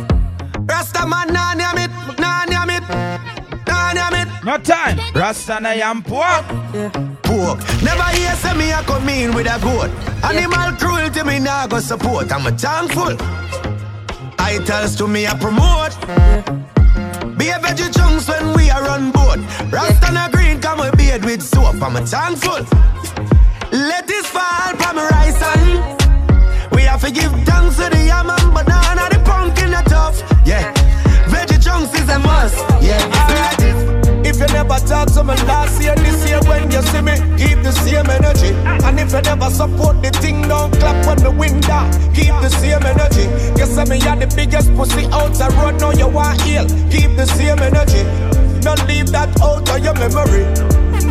Rasta 0.71 1.05
man, 1.05 1.33
nah 1.33 1.53
name 1.53 1.83
it, 1.83 1.91
nah 2.17 2.45
name 2.45 2.69
it, 2.79 3.42
nah 3.93 4.09
name 4.09 4.27
it. 4.27 4.43
No 4.43 4.57
time. 4.57 4.99
Rasta 5.13 5.59
na 5.59 5.71
yam 5.71 6.01
pork. 6.03 6.45
Pork. 7.23 7.59
Never 7.81 8.09
hear 8.17 8.35
say 8.35 8.53
me 8.57 8.71
a 8.71 8.81
come 8.83 9.09
in 9.09 9.33
with 9.33 9.47
a 9.47 9.59
goat. 9.61 9.89
Animal 10.23 10.73
cruelty 10.77 11.23
me 11.23 11.39
nah 11.39 11.67
go 11.67 11.79
support. 11.79 12.31
I'm 12.31 12.45
a 12.47 12.51
thankful. 12.51 13.15
Titles 14.37 14.95
to 14.97 15.07
me 15.07 15.25
a 15.25 15.35
promote. 15.35 15.95
Be 17.37 17.49
a 17.49 17.57
veggie 17.59 17.91
chunks 17.95 18.27
when 18.27 18.53
we 18.53 18.69
are 18.69 18.87
on 18.87 19.11
board. 19.11 19.39
Rasta 19.71 20.11
na 20.11 20.29
green 20.29 20.59
come 20.61 20.79
we 20.79 20.91
beard 20.91 21.25
with 21.25 21.41
soap. 21.41 21.81
I'm 21.81 21.95
a 21.95 22.05
thankful. 22.05 22.65
Let 23.71 24.05
this 24.07 24.27
fall 24.27 24.75
from 24.77 24.97
my 24.97 25.07
rice 25.09 25.41
and 25.41 26.71
we 26.71 26.83
have 26.83 27.01
to 27.01 27.11
give 27.11 27.31
thanks 27.45 27.77
to 27.77 27.89
the 27.89 28.05
yam 28.05 28.29
and 28.29 28.53
banana, 28.53 29.09
the 29.09 29.19
pumpkin, 29.25 29.71
the 29.71 29.81
tough. 29.89 30.21
Yeah, 30.45 30.71
veggie 31.25 31.63
chunks 31.63 31.93
is 31.99 32.07
a 32.09 32.19
must. 32.19 32.57
Yeah, 32.83 33.03
like 33.07 33.57
this. 33.57 33.62
If 33.62 33.62
you 34.47 34.53
never 34.53 34.79
talk 34.85 35.07
to 35.13 35.23
me 35.23 35.35
last 35.47 35.81
year, 35.81 35.95
this 35.95 36.27
year 36.27 36.39
when 36.47 36.69
you 36.69 36.81
see 36.81 37.01
me, 37.01 37.15
keep 37.37 37.63
the 37.63 37.71
same 37.71 38.09
energy. 38.09 38.51
And 38.83 38.99
if 38.99 39.11
you 39.13 39.21
never 39.21 39.49
support 39.49 40.01
the 40.01 40.11
thing, 40.19 40.41
don't 40.47 40.71
clap 40.79 41.05
when 41.07 41.17
the 41.23 41.31
wind 41.31 41.63
down. 41.63 41.91
Keep 42.13 42.35
the 42.43 42.49
same 42.49 42.83
energy. 42.83 43.25
You 43.59 43.65
say 43.65 43.85
me 43.85 44.01
are 44.07 44.17
the 44.17 44.27
biggest 44.35 44.73
pussy 44.75 45.05
out 45.15 45.33
the 45.33 45.47
road, 45.55 45.79
now 45.79 45.91
you 45.91 46.07
want 46.07 46.41
heal. 46.41 46.65
Keep 46.91 47.15
the 47.15 47.25
same 47.25 47.59
energy. 47.59 48.03
Don't 48.59 48.83
leave 48.87 49.07
that 49.11 49.31
out 49.39 49.69
of 49.69 49.79
your 49.79 49.95
memory. 49.95 50.43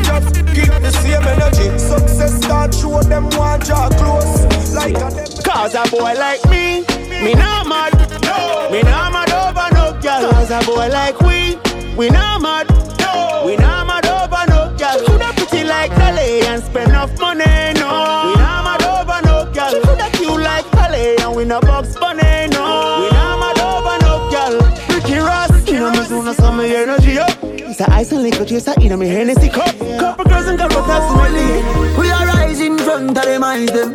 Just 0.04 0.34
keep 0.52 0.72
the 0.84 0.92
same 1.00 1.24
energy. 1.24 1.78
Success 1.78 2.36
start 2.44 2.74
show 2.74 3.02
them 3.02 3.24
one 3.38 3.60
jaw 3.60 3.88
close. 3.96 4.74
Like 4.74 4.96
a. 4.96 5.08
Cause 5.42 5.74
a 5.74 5.84
boy 5.90 6.14
like 6.14 6.44
me, 6.50 6.84
me 7.24 7.34
not 7.34 7.66
mad. 7.66 7.92
No. 8.24 8.68
Me 8.70 8.82
not 8.82 9.12
mad 9.12 9.32
over 9.32 9.68
no 9.74 10.00
girl. 10.00 10.32
Cause 10.32 10.50
a 10.50 10.60
boy 10.66 10.88
like 10.88 11.20
we, 11.20 11.56
we 11.96 12.10
not 12.10 12.40
mad. 12.42 13.01
No. 13.12 13.46
We 13.46 13.56
not 13.56 13.86
mad 13.86 14.06
over 14.06 14.44
no 14.48 14.74
girl. 14.76 14.98
Coulda 15.06 15.32
pretty 15.36 15.64
like 15.64 15.90
Dolly 15.96 16.42
and 16.42 16.62
spend 16.62 16.90
enough 16.90 17.18
money. 17.18 17.44
No. 17.80 17.90
We 18.26 18.34
not 18.40 18.64
mad 18.64 18.84
over 18.84 19.20
no 19.26 19.50
girl. 19.52 19.80
Coulda 19.82 20.10
cute 20.12 20.40
like 20.40 20.70
Dolly 20.70 21.16
and 21.18 21.36
we 21.36 21.44
no 21.44 21.60
box 21.60 21.96
bunny. 21.96 22.48
No. 22.48 23.00
We 23.00 23.10
not 23.10 23.38
mad 23.40 23.58
over 23.60 23.98
no 24.04 24.30
girl. 24.30 24.54
Ricky 24.94 25.18
Ross, 25.18 25.66
you 25.68 25.80
know 25.80 25.90
me 25.90 26.04
soon 26.04 26.28
as 26.28 26.36
summer 26.36 26.64
energy 26.64 27.18
up. 27.18 27.36
It's 27.42 27.80
a 27.80 27.90
ice 27.90 28.12
and 28.12 28.22
liquor 28.22 28.44
chaser 28.44 28.74
in 28.80 28.98
me 28.98 29.08
Hennessy 29.08 29.48
cup. 29.48 29.76
Couple 29.98 30.24
girls 30.24 30.46
and 30.46 30.58
girls 30.58 30.74
that's. 30.86 31.98
We 31.98 32.10
are 32.10 32.26
rising 32.26 32.78
front 32.78 33.16
of 33.16 33.24
them 33.24 33.44
eyes 33.44 33.70
them. 33.70 33.92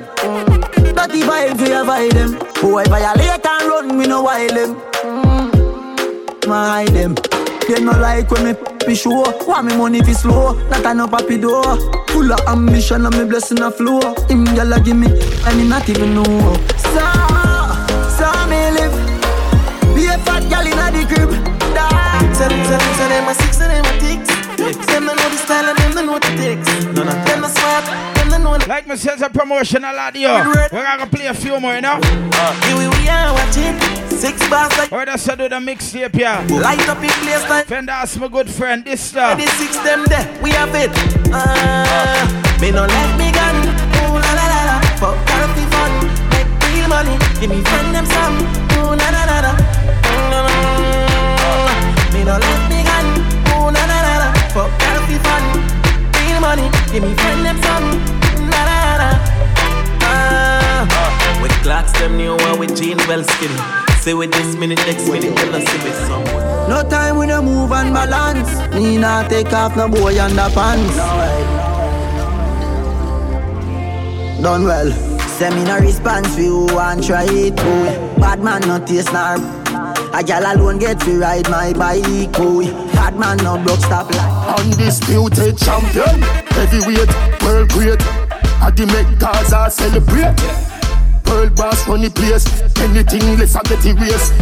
Dirty 0.96 1.22
vibes 1.22 1.60
we 1.62 1.72
avoid 1.72 2.12
them. 2.14 2.32
Boy 2.62 2.84
violate 2.86 3.46
and 3.46 3.70
run, 3.70 3.98
we 3.98 4.08
no 4.08 4.24
wild 4.24 4.50
them. 4.50 4.76
Mm. 4.76 6.48
My 6.48 6.86
them. 6.86 7.16
They 7.68 7.84
no 7.84 7.92
like 7.92 8.32
when 8.32 8.46
me 8.46 8.77
be 8.88 8.96
sure. 8.96 9.26
Want 9.46 9.68
me 9.68 9.76
money 9.78 10.02
fi 10.02 10.14
slow, 10.14 10.54
not 10.70 10.86
a 10.86 10.94
no 10.94 11.08
papi 11.08 11.40
door. 11.42 11.76
Full 12.08 12.32
of 12.32 12.40
ambition 12.48 13.06
and 13.06 13.18
me 13.18 13.26
blessing 13.26 13.60
a 13.62 13.70
flow. 13.70 14.00
Him 14.30 14.46
gyal 14.56 14.84
give 14.84 14.96
me 14.96 15.08
and 15.46 15.60
he 15.60 15.68
not 15.68 15.88
even 15.90 16.16
know. 16.16 16.24
So 16.78 17.07
know. 28.60 28.66
Like 28.68 28.88
me 28.88 28.96
says 28.96 29.22
a 29.22 29.30
promotional 29.30 29.98
audio. 29.98 30.30
We're 30.72 30.84
gonna 30.84 31.08
play 31.08 31.28
a 31.28 31.34
few 31.34 31.60
more, 31.60 31.76
you 31.76 31.82
know? 31.82 32.00
Here 32.64 32.78
we, 32.78 32.88
we 32.88 33.08
are 33.10 33.34
watching. 33.34 33.80
Six 34.18 34.50
bars 34.50 34.76
like 34.78 34.92
Or 34.92 35.06
that's 35.06 35.26
do 35.26 35.36
the 35.36 35.62
mixtape, 35.62 36.16
yeah. 36.16 36.46
Light 36.50 36.88
up 36.90 36.98
in 37.04 37.10
place 37.22 37.48
like 37.50 37.68
Fender 37.68 37.92
ask 37.92 38.20
my 38.20 38.28
good 38.28 38.50
friend 38.50 38.84
Dysta. 38.84 39.38
The 39.38 39.46
six 39.62 39.78
them 39.78 40.06
there, 40.06 40.26
we 40.42 40.50
have 40.52 40.74
it. 40.74 40.90
Uh, 41.32 42.26
me 42.60 42.72
no 42.72 42.82
let 42.86 43.18
me 43.20 43.32
gun. 43.32 43.56
Ooh 43.62 44.18
la 44.18 44.32
la 44.34 44.46
la 44.50 44.62
la. 44.66 44.82
Fuck 44.98 45.18
healthy 45.30 45.66
fun, 45.70 45.92
make 46.34 46.50
real 46.74 46.88
money. 46.90 47.14
Give 47.40 47.52
me 47.52 47.62
friend 47.62 47.94
them 47.94 48.06
some. 48.08 48.42
Ooh 48.82 48.98
la 48.98 49.08
la 49.14 49.24
la 49.30 49.38
la. 49.46 49.54
Mm, 49.54 50.30
no, 50.34 50.40
no, 50.42 50.54
no. 51.38 52.14
Me 52.14 52.24
no 52.26 52.42
let 52.42 52.62
me 52.74 52.82
gun. 52.82 53.06
Ooh 53.54 53.70
la 53.70 53.84
la 53.86 53.98
la 54.02 54.14
la. 54.18 54.34
Fuck 54.50 54.74
healthy 54.82 55.22
fun, 55.22 55.46
real 56.18 56.42
money. 56.42 56.68
Give 56.92 57.04
me 57.04 57.14
friend 57.14 57.46
them 57.46 57.62
some. 57.62 58.17
With 61.48 61.64
clocks 61.64 61.94
them 61.94 62.18
new 62.18 62.36
one 62.36 62.60
with 62.60 62.76
Jean 62.76 62.98
well 63.08 63.24
skinny. 63.24 63.56
Say 64.02 64.14
with 64.14 64.34
this 64.34 64.58
minute, 64.58 64.80
next 64.80 65.08
minute, 65.08 65.34
then 65.34 65.56
I 65.56 65.64
see 65.64 65.78
me 65.78 65.92
some. 65.94 66.24
No 66.68 66.84
time 66.90 67.18
we 67.18 67.26
no 67.28 67.42
move 67.42 67.72
and 67.72 67.94
balance. 67.94 68.76
Me 68.76 68.98
not 68.98 69.30
take 69.30 69.54
off 69.54 69.74
no 69.78 69.88
boy 69.88 70.16
underpants. 70.16 70.98
Done 74.44 74.66
well. 74.66 74.92
Send 75.40 75.56
me 75.56 75.64
no 75.64 75.80
response 75.80 76.36
for 76.36 76.42
you 76.42 76.68
and 76.68 77.02
try 77.02 77.24
it. 77.24 77.56
Boy. 77.56 78.20
Bad 78.20 78.44
man 78.44 78.68
no 78.68 78.86
taste 78.86 79.14
nor. 79.14 79.36
A 80.14 80.22
gal 80.24 80.54
alone 80.54 80.80
get 80.80 81.00
to 81.00 81.18
ride 81.18 81.50
my 81.50 81.72
bike. 81.72 82.34
Boy. 82.34 82.66
Bad 82.92 83.18
man 83.18 83.38
no 83.38 83.58
broke 83.64 83.80
stop 83.80 84.14
like. 84.14 84.60
Undisputed 84.60 85.58
champion. 85.58 86.22
heavyweight, 86.52 87.42
world 87.42 87.70
great. 87.70 88.02
I 88.60 88.70
the 88.70 88.86
make 88.88 89.18
Gaza 89.18 89.72
celebrate. 89.72 90.77
World 91.28 91.56
boss 91.56 91.88
run 91.88 92.02
the 92.02 92.10
place. 92.10 92.46
Anything 92.80 93.38
less 93.38 93.56
I 93.56 93.62
get 93.64 93.86
erased. 93.86 94.34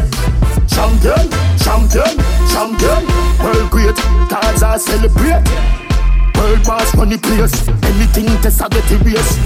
Champion, 0.69 1.29
champion, 1.57 2.13
champion. 2.51 3.01
World 3.41 3.69
great, 3.71 3.97
Gaza 4.29 4.77
celebrate. 4.79 5.43
World 6.37 6.63
boss 6.65 6.93
run 6.95 7.09
the 7.09 7.17
place. 7.17 7.67
Anything 7.83 8.27
less 8.41 8.61
I 8.61 8.69
get 8.69 8.91
erased. 8.91 9.39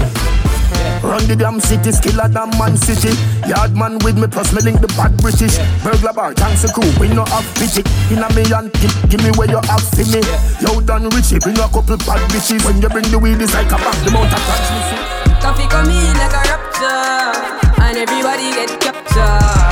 Run 1.02 1.26
the 1.26 1.36
damn 1.36 1.60
city, 1.60 1.90
skiller 1.90 2.28
than 2.28 2.50
man 2.60 2.76
city. 2.76 3.16
Yard 3.48 3.74
man 3.74 3.98
with 4.04 4.16
me, 4.16 4.26
plus 4.28 4.52
me 4.52 4.60
link 4.62 4.80
the 4.80 4.88
bad 4.94 5.16
British. 5.18 5.56
Burglar 5.82 6.12
bar, 6.12 6.34
thanks 6.34 6.64
crew, 6.72 6.84
we 7.00 7.08
no 7.08 7.24
have 7.24 7.48
pity. 7.56 7.82
In 8.12 8.22
a 8.22 8.28
me 8.36 8.44
and 8.52 8.68
give, 8.78 8.94
give 9.08 9.22
me 9.24 9.30
where 9.36 9.48
you 9.48 9.60
have 9.64 9.82
for 9.82 10.04
me. 10.12 10.20
Yo 10.60 10.80
done 10.80 11.08
Richie, 11.10 11.40
bring 11.40 11.58
a 11.58 11.66
couple 11.72 11.96
bad 12.04 12.20
bitches. 12.30 12.64
When 12.64 12.80
you 12.80 12.88
bring 12.88 13.08
the 13.08 13.18
wheel, 13.18 13.40
it's 13.40 13.54
like 13.54 13.72
a 13.72 13.80
back 13.80 13.96
the 14.04 14.10
mount 14.12 14.28
of 14.28 14.40
transmission. 14.44 15.00
Coffee 15.40 15.66
come 15.72 15.88
in 15.88 16.14
like 16.20 16.36
a 16.36 16.42
rapture, 16.52 16.84
and 16.84 17.19
everybody 18.00 18.50
get 18.52 18.80
captured. 18.80 19.69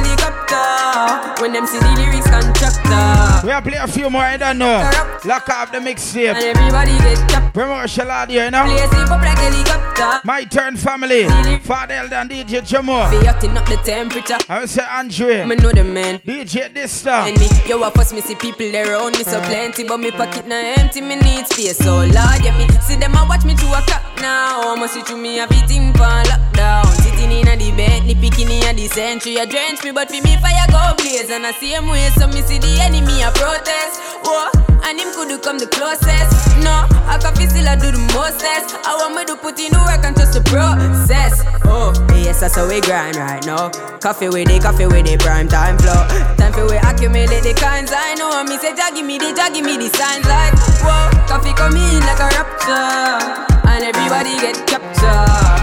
Helicopter 0.00 1.42
when 1.42 1.52
them 1.52 1.66
see 1.66 1.78
the 1.78 1.90
lyrics 1.96 2.28
constructor. 2.28 3.46
We 3.46 3.52
are 3.52 3.62
play 3.62 3.78
a 3.78 3.86
few 3.86 4.10
more, 4.10 4.22
I 4.22 4.36
don't 4.36 4.58
know. 4.58 4.90
Lock 5.24 5.48
up 5.48 5.72
the 5.72 5.78
mixtape. 5.78 6.34
And 6.34 6.44
everybody 6.56 6.92
get 6.98 7.28
capped. 7.28 7.54
Promotional 7.54 8.10
audio, 8.10 8.44
you 8.44 8.50
know. 8.50 8.64
Play 8.64 8.76
slip 8.88 9.10
up 9.10 9.22
like 9.22 9.38
helicopter. 9.38 10.20
My 10.24 10.44
turn, 10.44 10.76
family. 10.76 11.24
Father 11.60 11.94
and 11.94 12.30
DJ 12.30 12.60
Jamo. 12.60 13.10
Be 13.10 13.26
hotting 13.26 13.56
up 13.56 13.66
the 13.66 13.76
temperature. 13.76 14.38
I 14.48 14.60
will 14.60 14.68
say 14.68 14.84
Andre. 14.88 15.44
Me 15.44 15.56
know 15.56 15.72
the 15.72 15.84
man. 15.84 16.18
DJ 16.20 16.72
Dysta. 16.72 17.28
And 17.28 17.38
me, 17.38 17.48
yo, 17.68 17.82
I 17.82 17.90
first 17.90 18.12
me 18.14 18.20
see 18.20 18.34
people 18.34 18.70
there 18.70 18.92
around 18.92 19.16
me 19.16 19.24
so 19.24 19.38
uh. 19.38 19.46
plenty, 19.46 19.84
but 19.84 19.98
me 19.98 20.10
pocket 20.10 20.46
now 20.46 20.60
empty. 20.76 21.00
Me 21.00 21.16
need 21.16 21.46
space, 21.46 21.78
so 21.78 21.96
Lord, 21.96 22.12
yeah 22.12 22.56
me 22.56 22.68
see 22.80 22.96
them 22.96 23.14
a 23.14 23.24
watch 23.28 23.44
me 23.44 23.54
to 23.54 23.66
a 23.72 23.80
clock 23.82 24.04
now. 24.20 24.74
I'ma 24.74 24.86
see 24.86 25.02
through 25.02 25.18
me 25.18 25.38
everything 25.38 25.92
for 25.92 26.08
lockdown. 26.28 26.86
Sitting 27.02 27.32
in 27.32 27.48
a 27.48 27.56
the 27.56 27.70
bed, 27.76 28.04
ni 28.04 28.14
picking 28.14 28.50
in 28.50 28.64
a 28.64 28.72
the 28.72 28.88
century. 28.88 29.36
A 29.36 29.46
drench 29.46 29.82
me, 29.84 29.89
but 29.92 30.08
for 30.08 30.20
me 30.22 30.36
fire 30.38 30.66
go 30.70 30.94
blaze 30.96 31.30
and 31.30 31.46
I 31.46 31.52
same 31.52 31.88
way. 31.88 32.08
So 32.18 32.26
me 32.28 32.42
see 32.42 32.58
the 32.58 32.80
enemy 32.80 33.22
a 33.22 33.30
protest. 33.32 34.00
Whoa, 34.22 34.50
and 34.84 34.98
him 35.00 35.10
could 35.14 35.30
come 35.42 35.58
the 35.58 35.66
closest. 35.66 36.30
No, 36.62 36.84
I 37.08 37.18
can 37.20 37.34
feel 37.34 37.48
still 37.48 37.68
I 37.68 37.76
do 37.76 37.90
the 37.90 38.02
mostest. 38.12 38.76
I 38.84 38.96
want 39.00 39.16
me 39.16 39.24
to 39.26 39.36
put 39.36 39.58
in 39.58 39.72
the 39.72 39.80
work 39.82 40.04
and 40.04 40.14
trust 40.14 40.34
the 40.34 40.42
process. 40.44 41.42
Oh, 41.64 41.94
yes, 42.14 42.40
that's 42.40 42.56
how 42.56 42.68
we 42.68 42.80
grind 42.80 43.16
right 43.16 43.44
now. 43.46 43.70
Coffee 43.98 44.28
with 44.28 44.48
the 44.48 44.58
coffee 44.60 44.86
with 44.86 45.06
the 45.06 45.16
prime 45.18 45.48
time 45.48 45.78
flow. 45.78 46.04
Time 46.36 46.52
for 46.52 46.66
we 46.66 46.76
accumulate 46.76 47.42
the 47.42 47.54
kinds 47.54 47.92
I 47.94 48.14
know. 48.14 48.44
Me 48.44 48.58
say, 48.58 48.74
Jah 48.76 48.92
give 48.94 49.06
me 49.06 49.18
the, 49.18 49.32
Jah 49.32 49.50
me 49.50 49.76
the 49.76 49.88
signs 49.88 50.26
like, 50.26 50.54
whoa, 50.84 51.10
coffee 51.26 51.54
come 51.54 51.76
in 51.76 52.00
like 52.04 52.20
a 52.20 52.28
rapture, 52.36 53.68
and 53.68 53.84
everybody 53.84 54.36
get 54.40 54.56
captured. 54.66 55.59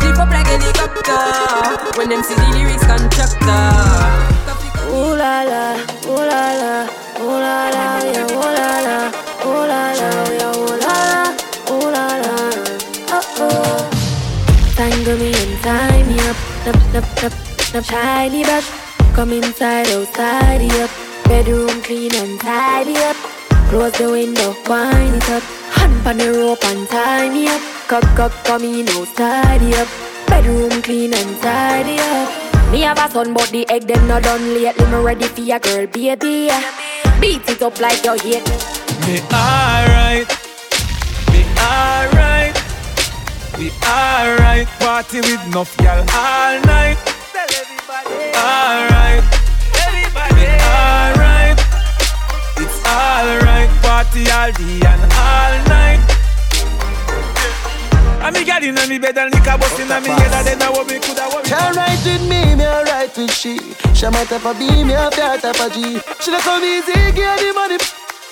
Sleep 0.00 0.18
up 0.18 0.30
like 0.30 0.46
helicopter 0.46 1.20
when 1.96 2.08
them 2.08 2.22
see 2.22 2.34
the 2.34 2.46
lyrics 2.56 2.84
constructor. 2.86 3.64
Ooh 4.88 5.14
la 5.14 5.44
la, 5.44 5.64
ooh 6.08 6.24
la 6.30 6.44
la, 6.60 6.72
ooh 7.20 7.38
la 7.44 7.56
la, 7.76 7.86
yeah, 8.04 8.26
ooh 8.32 8.50
la 8.56 8.70
la, 8.86 8.98
ooh 9.46 9.62
la 9.70 9.82
la, 10.00 10.10
yeah, 10.38 10.56
ooh 10.56 10.74
la 10.82 10.96
la, 11.04 11.22
ooh 11.72 11.88
la 11.94 12.06
la, 12.24 12.34
oh 13.16 13.24
oh. 13.44 13.78
Tangle 14.76 15.16
me 15.18 15.30
and 15.32 15.54
tie 15.62 16.02
me 16.08 16.16
up, 16.30 16.38
up, 16.66 16.94
up, 16.94 17.24
up, 17.24 17.34
up, 17.76 17.84
shiny 17.84 18.42
brush. 18.44 18.68
Come 19.14 19.32
inside, 19.32 19.88
outside 19.88 20.62
up. 20.80 20.90
Bedroom 21.24 21.82
clean 21.82 22.14
and 22.14 22.40
tidy 22.40 22.96
up. 22.96 23.16
Close 23.70 23.92
the 23.92 24.10
window, 24.10 24.52
wind 24.68 25.14
it 25.14 25.30
up. 25.30 25.42
Hand 25.78 26.04
on 26.04 26.18
the 26.18 26.32
rope 26.32 26.64
and 26.64 26.88
tie 26.88 27.28
me 27.28 27.46
up. 27.46 27.62
Cock, 27.86 28.02
cock, 28.16 28.32
come 28.44 28.64
in, 28.64 28.88
outside 28.88 29.62
up. 29.74 29.86
Bedroom 30.26 30.82
clean 30.82 31.14
and 31.14 31.40
tidy 31.40 31.96
up. 32.00 32.28
Me 32.72 32.80
have 32.80 32.98
a 32.98 33.08
son, 33.12 33.32
but 33.32 33.48
the 33.50 33.68
egg 33.70 33.82
them 33.82 34.08
not 34.08 34.24
done 34.24 34.54
lately. 34.54 34.86
Me 34.86 34.96
ready 34.96 35.26
for 35.26 35.40
your 35.40 35.60
girl, 35.60 35.86
baby. 35.86 36.50
Beat 37.20 37.48
it 37.48 37.62
up 37.62 37.78
like 37.78 38.02
you 38.04 38.14
hate. 38.18 38.48
Me 39.06 39.20
alright, 39.30 40.26
me 41.30 41.44
alright, 41.58 42.54
we 43.56 43.70
alright. 43.86 44.66
Party 44.80 45.20
with 45.20 45.46
enough 45.46 45.76
y'all 45.80 46.00
all 46.10 46.60
night. 46.66 46.98
Alright, 48.34 49.22
everybody. 49.86 50.46
Alright, 50.74 51.58
it's 52.56 52.86
alright. 52.86 53.59
Party 54.00 54.24
all 54.32 54.50
day 54.52 54.80
and 54.80 55.12
all 55.12 55.54
night. 55.68 56.00
And 58.24 58.32
me 58.32 58.44
got 58.48 58.64
in 58.64 58.72
me 58.88 58.96
bed 58.96 59.18
and 59.18 59.28
liquor 59.28 59.60
busting 59.60 59.92
on 59.92 60.00
me 60.02 60.08
head 60.08 60.32
and 60.40 60.46
then 60.48 60.62
I 60.62 60.70
what 60.72 60.88
me 60.88 60.96
coulda 61.04 61.28
worry. 61.28 61.44
She 61.44 61.52
alright 61.52 62.00
with 62.00 62.24
me, 62.24 62.56
me 62.56 62.64
alright 62.64 63.12
with 63.12 63.28
she. 63.28 63.60
She 63.92 64.08
my 64.08 64.24
type 64.24 64.48
of 64.48 64.56
B, 64.56 64.64
me 64.88 64.96
a 64.96 65.10
fair 65.12 65.36
type 65.36 65.60
of 65.60 65.68
G. 65.76 66.00
She 66.16 66.32
not 66.32 66.40
come 66.40 66.64
easy, 66.64 66.96
give 67.12 67.28
the 67.44 67.52
money. 67.52 67.76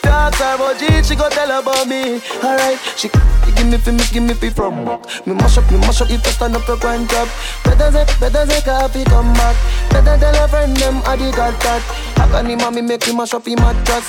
Talk 0.01 0.41
her 0.41 0.57
about 0.57 0.81
G, 0.81 0.89
she 1.05 1.13
go 1.13 1.29
tell 1.29 1.53
about 1.61 1.85
me. 1.85 2.17
Alright, 2.41 2.81
she 2.97 3.13
give 3.53 3.69
me 3.69 3.77
fi 3.77 3.93
me, 3.93 4.05
give 4.09 4.25
me 4.25 4.33
fi 4.33 4.49
from. 4.49 4.73
Me 5.29 5.37
mash 5.37 5.61
up, 5.61 5.69
me 5.69 5.77
mash 5.85 6.01
up 6.01 6.09
if 6.09 6.25
I 6.25 6.31
stand 6.33 6.57
up 6.57 6.67
your 6.67 6.81
grind 6.81 7.13
job. 7.13 7.29
Better 7.69 7.93
say, 7.93 8.09
better 8.17 8.49
say 8.49 8.65
coffee 8.65 9.05
come 9.05 9.37
back. 9.37 9.57
Better 9.93 10.17
tell 10.17 10.33
her 10.33 10.49
friend 10.49 10.75
them 10.81 11.05
I 11.05 11.17
the 11.21 11.29
got 11.37 11.61
that. 11.61 11.85
I 12.17 12.25
can 12.33 12.57
him 12.57 12.75
me 12.75 12.81
make 12.81 13.05
me 13.07 13.13
mash 13.13 13.35
up 13.35 13.45
him 13.45 13.61
mattress. 13.61 14.09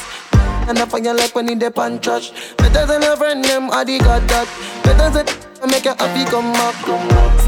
And 0.70 0.78
I 0.78 0.86
find 0.86 1.04
you 1.04 1.16
like 1.16 1.34
when 1.34 1.48
he 1.48 1.56
dip 1.56 1.80
and 1.80 2.02
trash. 2.02 2.32
Better 2.58 2.86
than 2.86 3.02
a 3.02 3.18
friend 3.18 3.44
them 3.44 3.72
I 3.72 3.84
the 3.84 3.98
got 3.98 4.22
that. 4.30 4.48
Better 4.84 5.26
I 5.62 5.66
make 5.66 5.84
you 5.84 5.96
happy 5.98 6.30
come 6.30 6.54
back. 6.54 6.76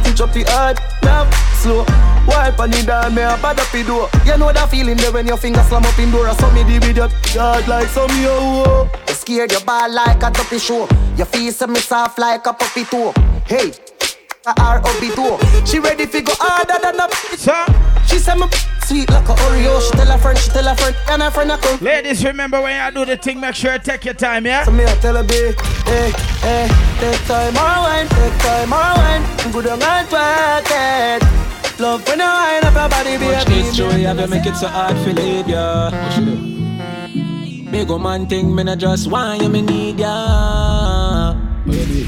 Stitch 0.01 0.21
up 0.21 0.33
the 0.33 0.43
hard, 0.49 0.79
love, 1.03 1.31
slow. 1.61 1.85
Wipe 2.27 2.59
on 2.59 2.71
the 2.71 2.83
down, 2.83 3.13
me 3.13 3.21
a 3.21 3.37
bad 3.37 3.59
up 3.59 3.71
the 3.71 3.83
door. 3.83 4.09
You 4.25 4.37
know 4.37 4.51
that 4.51 4.69
feeling 4.69 4.97
there 4.97 5.11
when 5.11 5.27
your 5.27 5.37
finger 5.37 5.61
slam 5.69 5.85
up 5.85 5.97
in 5.99 6.09
door. 6.09 6.27
I 6.27 6.33
saw 6.33 6.51
me 6.51 6.63
the 6.63 6.79
video, 6.79 7.07
yard 7.33 7.67
like 7.67 7.87
some 7.89 8.09
yo. 8.21 8.89
You 9.07 9.13
scared 9.13 9.51
your 9.51 9.61
ball 9.61 9.93
like 9.93 10.23
a 10.23 10.31
tuppy 10.31 10.57
show. 10.57 10.89
Your 11.15 11.27
face 11.27 11.61
me 11.67 11.79
soft 11.79 12.17
like 12.17 12.45
a 12.47 12.53
puppy 12.53 12.85
toe. 12.85 13.13
Hey, 13.45 13.71
a 14.45 14.53
R.O.B. 14.61 15.11
toe. 15.15 15.37
She 15.65 15.79
ready 15.79 16.05
fi 16.05 16.21
go 16.21 16.33
harder 16.37 16.79
than 16.81 16.99
a 16.99 18.07
She 18.07 18.17
said 18.17 18.35
me 18.35 18.47
sweet 18.85 19.09
like 19.09 19.27
a 19.29 19.33
Oreo. 19.33 19.79
She 19.81 19.91
tell 19.91 20.07
her 20.07 20.17
friend, 20.17 20.37
she 20.37 20.49
tell 20.49 20.63
her 20.67 20.75
friend, 20.75 20.95
and 21.09 21.21
her 21.21 21.31
friend 21.31 21.51
a 21.51 21.57
come. 21.57 21.79
Ladies, 21.79 22.23
remember 22.25 22.61
when 22.61 22.73
you 22.83 22.91
do 22.91 23.05
the 23.05 23.17
thing, 23.17 23.39
make 23.39 23.55
sure 23.55 23.73
you 23.73 23.79
take 23.79 24.05
your 24.05 24.13
time, 24.15 24.45
yeah? 24.45 24.63
So 24.63 24.71
me 24.71 24.83
I 24.85 24.95
tell 24.95 25.15
her 25.15 25.23
be, 25.23 25.53
hey, 25.85 26.11
hey, 26.41 26.67
take 26.99 27.21
time 27.27 27.55
or 27.55 27.81
wine, 27.85 28.07
take 28.07 28.37
time 28.41 28.73
or 28.73 28.93
wine. 28.97 29.51
Good 29.51 29.67
on 29.67 29.81
and 29.83 30.11
work 30.11 30.71
it. 30.71 31.79
Love 31.79 32.07
when 32.07 32.19
you 32.19 32.25
wind 32.25 32.65
up 32.65 32.73
your 32.73 32.89
body, 32.89 33.17
Watch 33.17 33.45
baby. 33.47 33.61
this 33.61 33.75
joy, 33.75 33.91
have 34.03 34.19
you 34.19 34.27
make 34.27 34.45
it 34.45 34.55
so 34.55 34.67
hard 34.67 34.97
for 34.97 35.13
leave 35.13 35.47
ya. 35.47 35.89
What 35.91 36.17
you 36.17 36.25
do? 36.25 37.71
Big 37.71 37.89
old 37.89 38.01
man 38.03 38.27
thing, 38.27 38.53
me 38.53 38.63
not 38.63 38.79
just 38.79 39.09
want 39.09 39.41
you, 39.41 39.49
me 39.49 39.61
need 39.61 39.99
ya. 39.99 40.80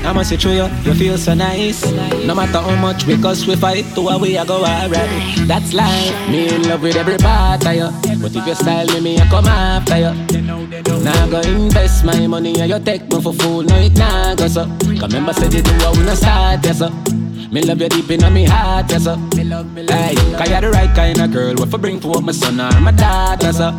I'ma 0.05 0.23
say 0.23 0.37
through 0.37 0.53
you, 0.53 0.67
you 0.83 0.93
feel 0.93 1.17
so 1.17 1.33
nice. 1.33 1.83
No 2.25 2.35
matter 2.35 2.59
how 2.59 2.75
much 2.75 3.05
we 3.05 3.15
cuss, 3.17 3.45
we 3.47 3.55
fight, 3.55 3.85
to 3.95 4.01
a 4.09 4.17
way 4.17 4.37
I 4.37 4.45
go 4.45 4.63
alright. 4.63 5.47
That's 5.47 5.73
life. 5.73 6.29
Me 6.29 6.53
in 6.53 6.67
love 6.67 6.81
with 6.81 6.95
every 6.95 7.17
part 7.17 7.65
of 7.65 7.73
you. 7.73 7.89
But 8.21 8.35
if 8.35 8.45
you 8.47 8.55
style 8.55 8.87
me, 8.87 8.99
me 8.99 9.19
I 9.19 9.27
come 9.27 9.45
after 9.45 9.97
you. 9.97 10.13
Now 11.03 11.27
go 11.29 11.41
invest 11.41 12.03
my 12.05 12.27
money 12.27 12.59
and 12.59 12.69
you 12.69 12.79
take 12.79 13.03
me 13.11 13.21
for 13.21 13.33
fool. 13.33 13.63
No, 13.63 13.75
it 13.77 13.97
nah 13.97 14.35
go 14.35 14.47
so. 14.47 14.65
Remember 14.85 15.33
said 15.33 15.53
you 15.53 15.61
do 15.61 15.71
what 15.77 15.97
we 15.97 16.03
no 16.03 16.15
start, 16.15 16.63
yes 16.65 16.79
sir. 16.79 16.89
Me 17.51 17.61
love 17.61 17.81
you 17.81 17.89
deep 17.89 18.09
in 18.11 18.21
my 18.21 18.43
heart, 18.45 18.89
yes 18.89 19.03
sir. 19.03 19.15
Hey, 19.35 20.15
cause 20.15 20.49
you're 20.49 20.61
the 20.61 20.71
right 20.71 20.93
kind 20.95 21.19
of 21.21 21.31
girl. 21.31 21.55
What 21.55 21.69
for 21.69 21.77
bring 21.77 21.99
for 21.99 22.21
my 22.21 22.31
son 22.31 22.59
or 22.59 22.79
my 22.81 22.91
daughter, 22.91 23.53
sir. 23.53 23.71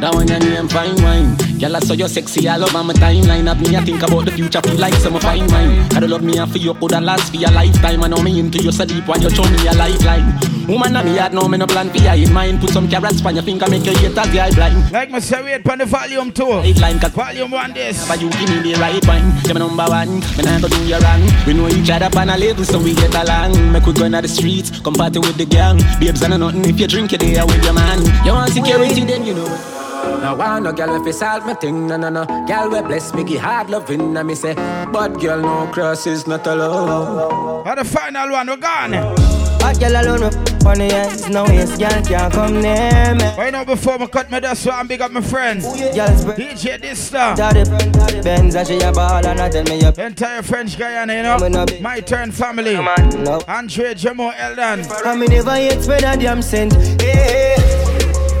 That 0.00 0.12
one 0.12 0.28
your 0.28 0.38
name 0.38 0.68
fine 0.68 1.00
wine. 1.02 1.36
Girl, 1.58 1.74
I 1.74 1.80
saw 1.80 1.94
you 1.94 2.06
sexy 2.06 2.46
all 2.48 2.62
over 2.62 2.84
my 2.84 2.92
timeline. 2.92 3.48
Have 3.48 3.60
me 3.60 3.74
I 3.76 3.80
think 3.80 4.02
about 4.02 4.26
the 4.26 4.32
future, 4.32 4.60
feel 4.60 4.76
like 4.76 4.92
some 4.94 5.18
fine 5.20 5.48
wine. 5.48 5.88
Gotta 5.88 6.06
love 6.06 6.22
me 6.22 6.36
and 6.36 6.50
for 6.52 6.58
you 6.58 6.74
coulda 6.74 7.00
last 7.00 7.32
for 7.32 7.40
your 7.40 7.50
lifetime. 7.50 8.04
I 8.04 8.08
know 8.08 8.20
me 8.20 8.38
into 8.38 8.62
you 8.62 8.72
so 8.72 8.84
deep 8.84 9.08
when 9.08 9.22
you 9.22 9.30
show 9.30 9.44
me 9.48 9.66
a 9.66 9.72
lifeline. 9.72 10.36
Woman, 10.68 10.96
I 10.96 11.02
me 11.02 11.16
had 11.16 11.32
no 11.32 11.48
me 11.48 11.56
no 11.56 11.66
plan 11.66 11.88
for 11.88 11.96
you 11.96 12.26
in 12.26 12.32
mind. 12.32 12.60
Put 12.60 12.70
some 12.70 12.88
carrots 12.88 13.24
on 13.24 13.34
your 13.34 13.42
finger, 13.42 13.64
make 13.70 13.86
your 13.86 13.96
haters 13.96 14.28
the 14.28 14.40
eye 14.40 14.52
blind. 14.52 14.92
Like 14.92 15.10
my 15.10 15.18
say, 15.18 15.42
wait 15.42 15.64
the 15.64 15.86
volume 15.86 16.30
two. 16.30 16.60
Line, 16.76 17.00
cause 17.00 17.12
volume 17.12 17.52
one 17.52 17.72
this. 17.72 18.06
But 18.06 18.20
you 18.20 18.28
give 18.36 18.50
me 18.50 18.72
the 18.72 18.78
right 18.78 19.00
one. 19.06 19.24
You're 19.48 19.54
my 19.54 19.60
number 19.64 19.86
one. 19.88 20.20
Me 20.36 20.42
nah 20.44 20.60
go 20.60 20.68
do 20.68 20.76
you 20.84 20.98
wrong. 21.00 21.24
We 21.46 21.54
know 21.54 21.68
each 21.68 21.88
other 21.88 22.12
on 22.18 22.28
a 22.28 22.36
level, 22.36 22.64
so 22.64 22.78
we 22.78 22.94
get 22.94 23.14
along. 23.14 23.72
Make 23.72 23.86
we 23.86 23.94
go 23.94 24.04
inna 24.04 24.20
the 24.20 24.28
streets, 24.28 24.78
come 24.80 24.92
party 24.92 25.20
with 25.20 25.38
the 25.38 25.46
gang. 25.46 25.78
Babes 25.98 26.20
and 26.20 26.36
nothing 26.38 26.66
if 26.66 26.78
you 26.78 26.86
drink 26.86 27.14
it 27.14 27.20
there 27.20 27.46
with 27.46 27.64
your 27.64 27.72
man. 27.72 28.04
You 28.26 28.32
want 28.32 28.52
security, 28.52 29.04
then 29.06 29.24
you 29.24 29.32
know 29.32 29.46
it. 29.46 29.85
Now 30.20 30.40
I 30.40 30.58
no 30.60 30.72
girl 30.72 31.00
if 31.00 31.06
you 31.06 31.12
solve 31.12 31.44
my 31.46 31.54
thing, 31.54 31.86
no 31.86 31.96
no 31.96 32.08
no. 32.08 32.24
Girl 32.46 32.70
we 32.70 32.80
bless 32.82 33.14
me, 33.14 33.24
give 33.24 33.40
hard 33.40 33.70
loving, 33.70 34.16
and 34.16 34.28
me 34.28 34.34
say, 34.34 34.54
but 34.92 35.20
girl 35.20 35.40
no 35.40 35.66
cross 35.72 36.06
is 36.06 36.26
not 36.26 36.46
allowed. 36.46 37.64
For 37.64 37.76
the 37.76 37.84
final 37.84 38.30
one, 38.30 38.46
we're 38.46 38.56
gone. 38.56 38.92
Hot 38.92 39.80
girl 39.80 39.96
alone, 39.96 40.30
Funny 40.60 40.92
eyes, 40.92 41.28
no 41.28 41.44
waist, 41.44 41.78
girl 41.78 42.02
can't 42.02 42.32
come 42.32 42.60
near 42.60 43.14
me. 43.14 43.24
Right 43.36 43.52
now, 43.52 43.64
before 43.64 43.98
me 43.98 44.06
cut 44.08 44.30
me 44.30 44.40
that's 44.40 44.64
why 44.66 44.78
I'm 44.78 44.86
big 44.86 45.00
up 45.00 45.12
my 45.12 45.20
friend. 45.20 45.62
Girl, 45.62 46.16
spread 46.16 46.38
DJ 46.38 46.80
Dysta. 46.80 47.36
Daddy, 47.36 48.22
Benz 48.22 48.54
and 48.56 48.66
she 48.66 48.78
a 48.80 48.90
ball 48.92 49.24
and 49.24 49.40
I 49.40 49.48
tell 49.48 49.64
me 49.64 49.82
up. 49.82 49.98
Entire 49.98 50.42
French 50.42 50.76
Guiana, 50.76 51.14
you 51.14 51.22
know. 51.22 51.66
My 51.80 52.00
turn 52.00 52.32
family. 52.32 52.74
No. 52.74 53.40
Andre 53.46 53.94
Jamo 53.94 54.32
Eldan. 54.34 54.88
I 55.04 55.16
me 55.16 55.26
never 55.26 55.56
yet 55.60 55.82
spread 55.82 56.02
a 56.02 56.16
damn 56.16 56.42
cent. 56.42 56.72
Hey, 57.00 57.54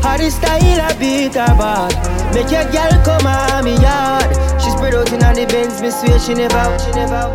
how 0.06 0.28
style 0.28 0.90
a 0.90 0.98
beat 0.98 1.34
her 1.34 1.54
bad. 1.58 1.92
Make 2.32 2.50
your 2.50 2.64
girl 2.70 2.94
come 3.04 3.26
on 3.26 3.64
me 3.64 3.74
yard. 3.82 4.30
She 4.62 4.70
spread 4.70 4.94
out 4.94 5.12
in 5.12 5.18
the 5.18 5.46
Benz, 5.48 5.82
me 5.82 5.90
swear 5.90 6.18
she 6.20 6.34
never, 6.34 6.78
she 6.78 6.92
never. 6.92 7.34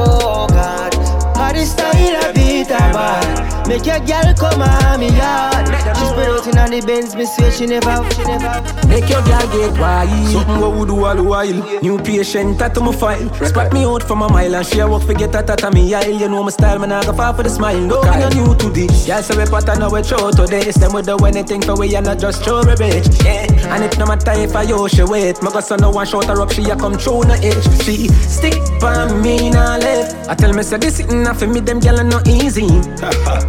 Oh 0.00 0.46
God, 0.48 0.94
how 1.36 1.54
style 1.64 2.30
a 2.30 2.32
beat 2.34 2.68
her 2.68 2.92
bad. 2.92 3.57
Make 3.68 3.84
your 3.84 4.00
girl 4.00 4.32
come 4.32 4.62
on 4.62 4.98
me 4.98 5.10
yard. 5.14 5.68
She 5.68 6.04
spread 6.06 6.30
out 6.30 6.46
in 6.46 6.58
on 6.58 6.70
the 6.70 6.80
Benz, 6.80 7.14
me 7.14 7.26
swear 7.26 7.52
she 7.52 7.66
never, 7.66 7.90
out, 7.90 8.10
she 8.14 8.24
never. 8.24 8.88
Make 8.88 9.10
your 9.10 9.20
girl 9.20 9.44
get 9.52 9.78
wild. 9.78 10.28
Something 10.32 10.60
what 10.60 10.72
we 10.72 10.86
do 10.86 11.04
all 11.04 11.14
the 11.14 11.22
while. 11.22 11.80
New 11.82 11.98
patient 11.98 12.58
tattoo 12.58 12.80
my 12.80 12.92
file. 12.92 13.28
Spot 13.44 13.70
me 13.74 13.84
out 13.84 14.02
from 14.02 14.22
a 14.22 14.28
mile 14.30 14.54
and 14.54 14.66
share 14.66 14.88
work 14.88 15.02
forget 15.02 15.32
that 15.32 15.50
at 15.50 15.74
me 15.74 15.92
aisle. 15.94 16.18
You 16.18 16.30
know 16.30 16.42
my 16.42 16.50
style, 16.50 16.78
man. 16.78 16.92
I 16.92 17.04
go 17.04 17.12
far 17.12 17.34
for 17.34 17.42
the 17.42 17.50
smile. 17.50 17.78
No, 17.78 18.00
me 18.00 18.08
not 18.08 18.34
new 18.34 18.54
to 18.54 18.70
this. 18.70 19.06
Girl 19.06 19.22
say 19.22 19.36
we 19.36 19.44
pattern 19.44 19.80
now 19.80 19.90
we 19.90 20.02
show 20.02 20.30
to 20.30 20.46
this. 20.46 20.76
Them 20.76 20.94
we 20.94 21.02
do 21.02 21.16
anything 21.26 21.60
for 21.60 21.76
we 21.76 21.94
and 21.94 22.06
not 22.06 22.18
just 22.18 22.42
show 22.42 22.60
a 22.60 22.74
bitch. 22.74 23.22
Yeah. 23.22 23.74
And 23.74 23.84
it 23.84 23.98
no 23.98 24.06
matter 24.06 24.32
if 24.32 24.56
I 24.56 24.62
yo 24.62 24.88
she 24.88 25.04
wait. 25.04 25.42
My 25.42 25.60
son 25.60 25.80
no 25.80 25.90
one 25.90 26.06
shot 26.06 26.24
her 26.24 26.40
up. 26.40 26.50
She 26.52 26.62
a 26.70 26.74
come 26.76 26.96
through 26.96 27.24
no 27.24 27.34
edge. 27.34 27.84
She 27.84 28.08
stick 28.08 28.56
by 28.80 29.12
me 29.20 29.50
now 29.50 29.76
left. 29.76 30.26
I 30.26 30.34
tell 30.34 30.54
me 30.54 30.62
say 30.62 30.78
this 30.78 30.96
sitting 30.96 31.24
for 31.34 31.46
me. 31.46 31.60
Them 31.60 31.80
gyal 31.80 32.00
no 32.08 32.18
easy. 32.24 32.68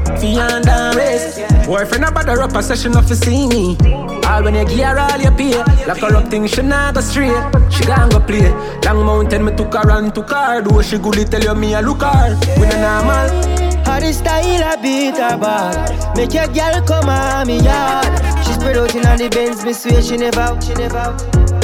Fianda 0.17 0.95
race. 0.95 1.39
Boyfriend 1.65 2.05
a 2.05 2.11
bother 2.11 2.41
up 2.41 2.55
a 2.55 2.63
session 2.63 2.95
of 2.97 3.05
to 3.07 3.15
see 3.15 3.47
me. 3.47 3.77
All 4.25 4.43
when 4.43 4.55
you 4.55 4.65
gear 4.65 4.97
all 4.97 5.19
you 5.19 5.31
pay. 5.31 5.57
Like 5.85 6.01
a 6.01 6.07
rock 6.07 6.29
thing, 6.29 6.47
she 6.47 6.61
not 6.61 6.95
go 6.95 7.01
straight. 7.01 7.33
She 7.71 7.83
gon' 7.85 8.09
go 8.09 8.19
play. 8.19 8.49
Long 8.83 9.05
mountain, 9.05 9.45
me 9.45 9.55
took 9.55 9.73
her 9.73 9.89
and 9.91 10.13
took 10.13 10.29
her. 10.31 10.61
Do 10.61 10.81
she 10.83 10.97
goodly 10.97 11.25
tell 11.25 11.41
you 11.41 11.55
me 11.55 11.73
a 11.73 11.81
look 11.81 12.01
her. 12.01 12.37
We 12.59 12.67
no 12.67 12.77
normal. 12.81 13.59
How 13.85 13.99
the 13.99 14.13
style 14.13 14.73
a 14.73 14.81
beat 14.81 15.17
her 15.17 15.37
bad. 15.37 16.15
Make 16.15 16.33
your 16.33 16.47
girl 16.47 16.81
come 16.85 17.09
on 17.09 17.47
me 17.47 17.59
yard. 17.61 18.05
She 18.45 18.53
spread 18.53 18.77
out 18.77 18.93
in 18.93 19.01
the 19.01 19.29
Benz, 19.29 19.65
me 19.65 19.73
swear 19.73 20.01
she 20.01 20.17
never, 20.17 20.39
out, 20.39 20.63
she 20.63 20.73
never. 20.75 20.97
out. 20.97 21.21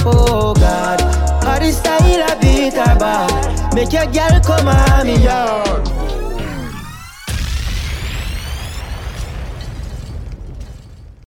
Oh 0.07 0.53
God, 0.55 1.01
how 1.43 1.59
the 1.59 1.72
style 1.72 2.23
a 2.31 2.39
beat 2.41 2.73
her 2.73 2.97
bad. 2.97 3.73
Make 3.76 3.93
your 3.93 4.05
girl 4.07 4.39
come 4.41 4.67
on 4.67 5.05
me 5.05 5.23
yard. 5.23 6.05